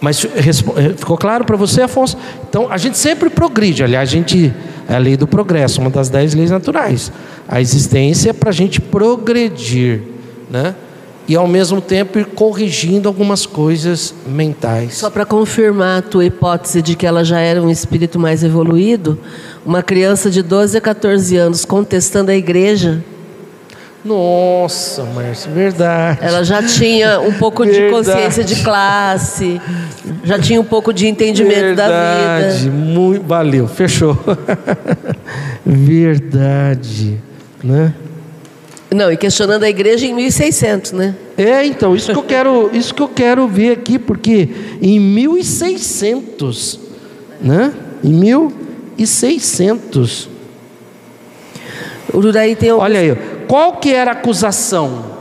Mas 0.00 0.24
eh, 0.24 0.94
ficou 0.96 1.16
claro 1.16 1.44
para 1.44 1.56
você, 1.56 1.82
Afonso? 1.82 2.16
Então, 2.48 2.70
a 2.70 2.76
gente 2.76 2.98
sempre 2.98 3.30
progride. 3.30 3.82
Aliás, 3.82 4.08
a 4.08 4.12
gente 4.12 4.52
é 4.88 4.94
a 4.94 4.98
lei 4.98 5.16
do 5.16 5.26
progresso, 5.26 5.80
uma 5.80 5.90
das 5.90 6.08
dez 6.08 6.34
leis 6.34 6.50
naturais. 6.50 7.10
A 7.48 7.60
existência 7.60 8.30
é 8.30 8.32
para 8.32 8.50
a 8.50 8.52
gente 8.52 8.80
progredir, 8.80 10.02
né? 10.50 10.74
E 11.28 11.34
ao 11.34 11.48
mesmo 11.48 11.80
tempo 11.80 12.20
ir 12.20 12.26
corrigindo 12.26 13.08
algumas 13.08 13.44
coisas 13.46 14.14
mentais. 14.28 14.94
Só 14.94 15.10
para 15.10 15.24
confirmar 15.24 15.98
a 15.98 16.02
tua 16.02 16.24
hipótese 16.24 16.80
de 16.80 16.94
que 16.94 17.04
ela 17.04 17.24
já 17.24 17.40
era 17.40 17.60
um 17.60 17.68
espírito 17.68 18.16
mais 18.16 18.44
evoluído, 18.44 19.18
uma 19.64 19.82
criança 19.82 20.30
de 20.30 20.40
12 20.40 20.78
a 20.78 20.80
14 20.80 21.36
anos 21.36 21.64
contestando 21.64 22.30
a 22.30 22.36
igreja 22.36 23.02
nossa, 24.06 25.02
Márcia, 25.04 25.50
verdade. 25.50 26.20
Ela 26.22 26.44
já 26.44 26.62
tinha 26.62 27.18
um 27.20 27.32
pouco 27.32 27.64
verdade. 27.64 27.86
de 27.86 27.90
consciência 27.90 28.44
de 28.44 28.62
classe, 28.62 29.60
já 30.22 30.38
tinha 30.38 30.60
um 30.60 30.64
pouco 30.64 30.92
de 30.92 31.08
entendimento 31.08 31.60
verdade. 31.60 31.90
da 31.90 32.48
vida. 32.48 32.70
Muito, 32.70 33.26
valeu, 33.26 33.66
fechou. 33.66 34.16
verdade, 35.66 37.20
né? 37.62 37.92
Não, 38.94 39.10
e 39.10 39.16
questionando 39.16 39.64
a 39.64 39.68
igreja 39.68 40.06
em 40.06 40.14
1600, 40.14 40.92
né? 40.92 41.16
É, 41.36 41.66
então, 41.66 41.96
isso 41.96 42.12
que 42.12 42.18
eu 42.18 42.22
quero, 42.22 42.70
isso 42.72 42.94
que 42.94 43.02
eu 43.02 43.08
quero 43.08 43.48
ver 43.48 43.72
aqui, 43.72 43.98
porque 43.98 44.48
em 44.80 45.00
1600, 45.00 46.78
né? 47.40 47.72
Em 48.04 48.12
1600. 48.12 50.28
Ururaí 52.14 52.54
tem 52.54 52.70
alguns... 52.70 52.84
Olha 52.84 53.00
aí, 53.00 53.16
qual 53.46 53.76
que 53.76 53.92
era 53.92 54.10
a 54.10 54.14
acusação? 54.14 55.16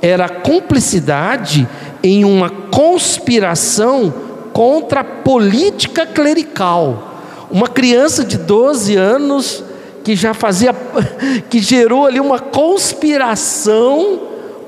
Era 0.00 0.28
cumplicidade 0.28 1.66
em 2.02 2.24
uma 2.24 2.50
conspiração 2.50 4.12
contra 4.52 5.00
a 5.00 5.04
política 5.04 6.06
clerical. 6.06 7.14
Uma 7.50 7.68
criança 7.68 8.24
de 8.24 8.36
12 8.36 8.96
anos 8.96 9.64
que 10.04 10.14
já 10.14 10.34
fazia, 10.34 10.74
que 11.48 11.60
gerou 11.60 12.06
ali 12.06 12.20
uma 12.20 12.38
conspiração 12.38 14.20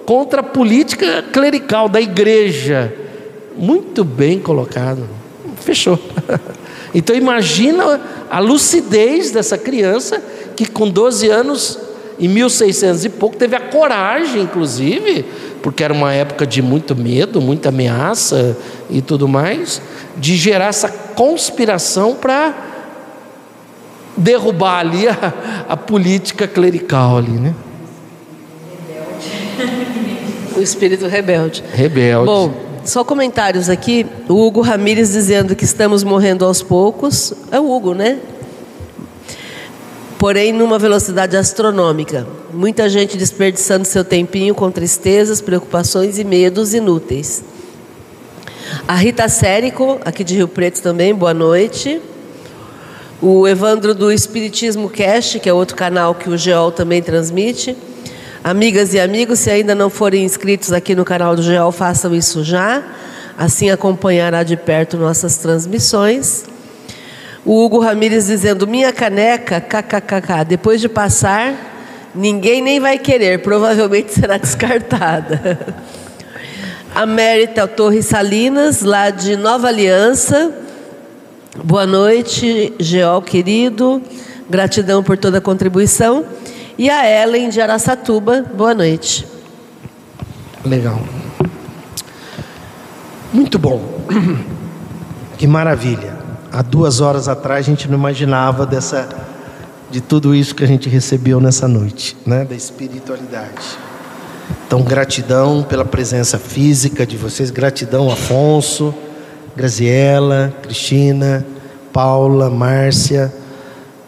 contra 0.06 0.40
a 0.40 0.44
política 0.44 1.22
clerical 1.32 1.88
da 1.88 2.00
igreja. 2.00 2.94
Muito 3.56 4.04
bem 4.04 4.38
colocado. 4.38 5.06
Fechou. 5.60 5.98
Então 6.94 7.14
imagina 7.14 8.00
a 8.30 8.38
lucidez 8.38 9.30
dessa 9.30 9.58
criança 9.58 10.22
que 10.56 10.64
com 10.64 10.88
12 10.88 11.28
anos, 11.28 11.78
em 12.18 12.28
1600 12.28 13.04
e 13.04 13.08
pouco, 13.10 13.36
teve 13.36 13.54
a 13.54 13.60
coragem, 13.60 14.42
inclusive, 14.42 15.24
porque 15.62 15.84
era 15.84 15.92
uma 15.92 16.12
época 16.12 16.46
de 16.46 16.62
muito 16.62 16.96
medo, 16.96 17.40
muita 17.40 17.68
ameaça 17.68 18.56
e 18.88 19.02
tudo 19.02 19.28
mais, 19.28 19.82
de 20.16 20.36
gerar 20.36 20.66
essa 20.66 20.88
conspiração 20.88 22.14
para 22.14 22.54
derrubar 24.16 24.78
ali 24.78 25.08
a, 25.08 25.34
a 25.68 25.76
política 25.76 26.48
clerical 26.48 27.18
ali, 27.18 27.32
né? 27.32 27.54
O 30.56 30.62
espírito 30.62 31.06
rebelde. 31.06 31.62
Rebelde. 31.74 32.24
Bom, 32.24 32.54
só 32.82 33.04
comentários 33.04 33.68
aqui. 33.68 34.06
O 34.26 34.46
Hugo 34.46 34.62
Ramires 34.62 35.12
dizendo 35.12 35.54
que 35.54 35.64
estamos 35.64 36.02
morrendo 36.02 36.46
aos 36.46 36.62
poucos. 36.62 37.34
É 37.50 37.60
o 37.60 37.70
Hugo, 37.70 37.92
né? 37.92 38.18
Porém, 40.18 40.50
numa 40.50 40.78
velocidade 40.78 41.36
astronômica. 41.36 42.26
Muita 42.50 42.88
gente 42.88 43.18
desperdiçando 43.18 43.84
seu 43.84 44.02
tempinho 44.02 44.54
com 44.54 44.70
tristezas, 44.70 45.42
preocupações 45.42 46.18
e 46.18 46.24
medos 46.24 46.72
inúteis. 46.72 47.44
A 48.88 48.94
Rita 48.94 49.28
Sérico, 49.28 50.00
aqui 50.04 50.24
de 50.24 50.34
Rio 50.34 50.48
Preto 50.48 50.80
também, 50.80 51.14
boa 51.14 51.34
noite. 51.34 52.00
O 53.20 53.46
Evandro 53.46 53.94
do 53.94 54.10
Espiritismo 54.10 54.88
Cast, 54.88 55.38
que 55.38 55.50
é 55.50 55.52
outro 55.52 55.76
canal 55.76 56.14
que 56.14 56.30
o 56.30 56.38
Geol 56.38 56.72
também 56.72 57.02
transmite. 57.02 57.76
Amigas 58.42 58.94
e 58.94 59.00
amigos, 59.00 59.40
se 59.40 59.50
ainda 59.50 59.74
não 59.74 59.90
forem 59.90 60.24
inscritos 60.24 60.72
aqui 60.72 60.94
no 60.94 61.04
canal 61.04 61.36
do 61.36 61.42
Geol, 61.42 61.70
façam 61.70 62.14
isso 62.14 62.42
já. 62.42 62.82
Assim 63.36 63.68
acompanhará 63.68 64.42
de 64.42 64.56
perto 64.56 64.96
nossas 64.96 65.36
transmissões. 65.36 66.55
O 67.46 67.64
Hugo 67.64 67.78
Ramires 67.78 68.26
dizendo: 68.26 68.66
Minha 68.66 68.92
caneca, 68.92 69.60
kkkk, 69.60 70.44
depois 70.44 70.80
de 70.80 70.88
passar, 70.88 71.54
ninguém 72.12 72.60
nem 72.60 72.80
vai 72.80 72.98
querer, 72.98 73.40
provavelmente 73.40 74.12
será 74.12 74.36
descartada. 74.36 75.56
A 76.92 77.06
Mérita 77.06 77.68
Torres 77.68 78.06
Salinas, 78.06 78.82
lá 78.82 79.10
de 79.10 79.36
Nova 79.36 79.68
Aliança. 79.68 80.52
Boa 81.62 81.86
noite, 81.86 82.74
Geol 82.80 83.22
querido. 83.22 84.02
Gratidão 84.50 85.04
por 85.04 85.16
toda 85.16 85.38
a 85.38 85.40
contribuição. 85.40 86.24
E 86.76 86.90
a 86.90 87.08
Ellen 87.08 87.48
de 87.48 87.60
Araçatuba, 87.60 88.44
boa 88.54 88.74
noite. 88.74 89.24
Legal. 90.64 91.00
Muito 93.32 93.56
bom. 93.56 93.80
Que 95.36 95.46
maravilha. 95.46 96.15
Há 96.56 96.62
duas 96.62 97.02
horas 97.02 97.28
atrás 97.28 97.66
a 97.66 97.68
gente 97.68 97.86
não 97.86 97.98
imaginava 97.98 98.64
dessa, 98.64 99.06
de 99.90 100.00
tudo 100.00 100.34
isso 100.34 100.54
que 100.54 100.64
a 100.64 100.66
gente 100.66 100.88
recebeu 100.88 101.38
nessa 101.38 101.68
noite, 101.68 102.16
né? 102.24 102.46
Da 102.46 102.54
espiritualidade. 102.54 103.76
Então, 104.66 104.80
gratidão 104.80 105.62
pela 105.62 105.84
presença 105.84 106.38
física 106.38 107.06
de 107.06 107.14
vocês, 107.14 107.50
gratidão 107.50 108.10
Afonso, 108.10 108.94
Graziela, 109.54 110.50
Cristina, 110.62 111.44
Paula, 111.92 112.48
Márcia, 112.48 113.30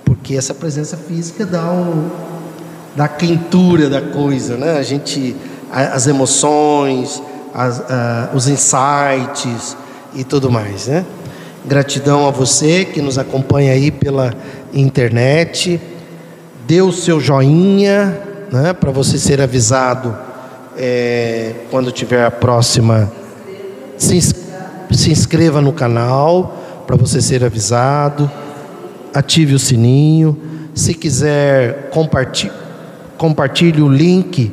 porque 0.02 0.34
essa 0.34 0.54
presença 0.54 0.96
física 0.96 1.44
dá 1.44 1.70
um, 1.70 2.08
dá 2.96 3.08
quentura 3.08 3.90
da 3.90 4.00
coisa, 4.00 4.56
né? 4.56 4.78
A 4.78 4.82
gente, 4.82 5.36
as 5.70 6.06
emoções, 6.06 7.22
as, 7.52 7.78
uh, 7.80 7.84
os 8.34 8.48
insights 8.48 9.76
e 10.14 10.24
tudo 10.24 10.50
mais, 10.50 10.86
né? 10.86 11.04
Gratidão 11.69 12.27
a 12.27 12.31
você 12.31 12.85
que 12.85 13.01
nos 13.01 13.19
acompanha 13.19 13.73
aí 13.73 13.90
pela 13.90 14.35
internet. 14.73 15.81
Dê 16.66 16.82
o 16.82 16.90
seu 16.90 17.20
joinha, 17.20 18.19
né? 18.51 18.73
Para 18.73 18.90
você 18.90 19.19
ser 19.19 19.40
avisado 19.40 20.16
é, 20.77 21.53
quando 21.70 21.93
tiver 21.93 22.24
a 22.24 22.31
próxima. 22.31 23.12
Se, 23.97 24.20
se 24.20 25.11
inscreva 25.11 25.61
no 25.61 25.73
canal 25.73 26.85
para 26.86 26.97
você 26.97 27.20
ser 27.20 27.45
avisado. 27.45 28.31
Ative 29.15 29.55
o 29.55 29.59
sininho. 29.59 30.36
Se 30.74 30.95
quiser 30.95 31.90
compartilhar 31.90 32.69
compartilhe 33.19 33.82
o 33.82 33.89
link 33.89 34.51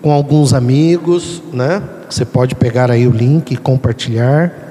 com 0.00 0.12
alguns 0.12 0.54
amigos, 0.54 1.42
né? 1.52 1.82
Você 2.08 2.24
pode 2.24 2.54
pegar 2.54 2.90
aí 2.90 3.06
o 3.08 3.10
link 3.10 3.52
e 3.52 3.56
compartilhar. 3.56 4.63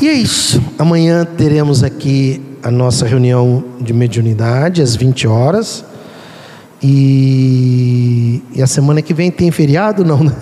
E 0.00 0.08
é 0.08 0.12
isso. 0.12 0.62
Amanhã 0.78 1.24
teremos 1.24 1.82
aqui 1.82 2.40
a 2.62 2.70
nossa 2.70 3.06
reunião 3.06 3.64
de 3.80 3.92
mediunidade 3.92 4.80
às 4.80 4.94
20 4.94 5.26
horas. 5.26 5.84
E, 6.82 8.42
e 8.54 8.62
a 8.62 8.66
semana 8.66 9.02
que 9.02 9.12
vem 9.12 9.30
tem 9.30 9.50
feriado 9.50 10.04
não, 10.04 10.22
né? 10.22 10.32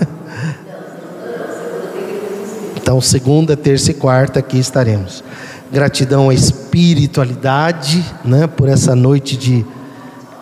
Então, 2.76 3.00
segunda, 3.00 3.56
terça 3.56 3.90
e 3.90 3.94
quarta 3.94 4.38
aqui 4.38 4.58
estaremos. 4.58 5.24
Gratidão 5.72 6.28
à 6.30 6.34
espiritualidade, 6.34 8.04
né, 8.24 8.46
por 8.46 8.68
essa 8.68 8.94
noite 8.94 9.36
de 9.36 9.66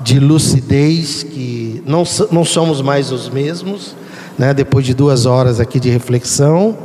de 0.05 0.21
lucidez, 0.21 1.23
que 1.23 1.83
não, 1.87 2.05
não 2.31 2.45
somos 2.45 2.83
mais 2.83 3.11
os 3.11 3.31
mesmos, 3.31 3.97
né, 4.39 4.53
depois 4.53 4.85
de 4.85 4.93
duas 4.93 5.25
horas 5.25 5.59
aqui 5.59 5.81
de 5.81 5.89
reflexão, 5.89 6.77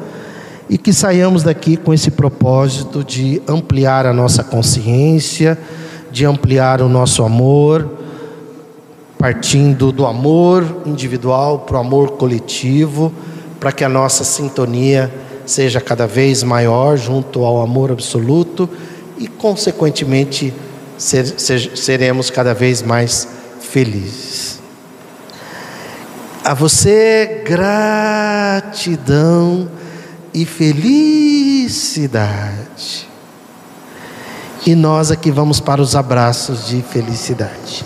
e 0.70 0.78
que 0.78 0.94
saiamos 0.94 1.41
daqui 1.41 1.76
com 1.76 1.91
esse 1.94 2.12
propósito 2.12 3.04
de 3.04 3.41
ampliar 3.48 4.06
a 4.06 4.14
nossa 4.14 4.44
consciência, 4.44 5.58
de 6.12 6.26
ampliar 6.26 6.80
o 6.82 6.88
nosso 6.88 7.24
amor, 7.24 7.98
partindo 9.18 9.91
do 9.91 10.06
amor 10.06 10.84
individual 10.86 11.60
para 11.60 11.78
o 11.78 11.80
amor 11.80 12.12
coletivo, 12.12 13.12
para 13.60 13.72
que 13.72 13.84
a 13.84 13.90
nossa 13.90 14.24
sintonia 14.24 15.12
seja 15.46 15.82
cada 15.82 16.06
vez 16.06 16.44
maior 16.44 16.96
junto 16.96 17.44
ao 17.44 17.62
amor 17.62 17.91
absoluto 17.91 18.70
e, 19.18 19.28
consequentemente, 19.28 20.54
ser, 20.98 21.26
ser, 21.26 21.76
seremos 21.76 22.30
cada 22.30 22.54
vez 22.54 22.84
mais 22.84 23.28
felizes. 23.60 24.60
A 26.46 26.54
você, 26.54 27.41
gratidão 27.44 29.00
e 30.34 30.45
felicidade. 30.45 32.10
E 34.65 34.76
nós 34.76 35.11
aqui 35.11 35.31
vamos 35.31 35.60
para 35.60 35.81
os 35.81 35.95
abraços 35.95 36.68
de 36.68 36.81
felicidade. 36.81 37.85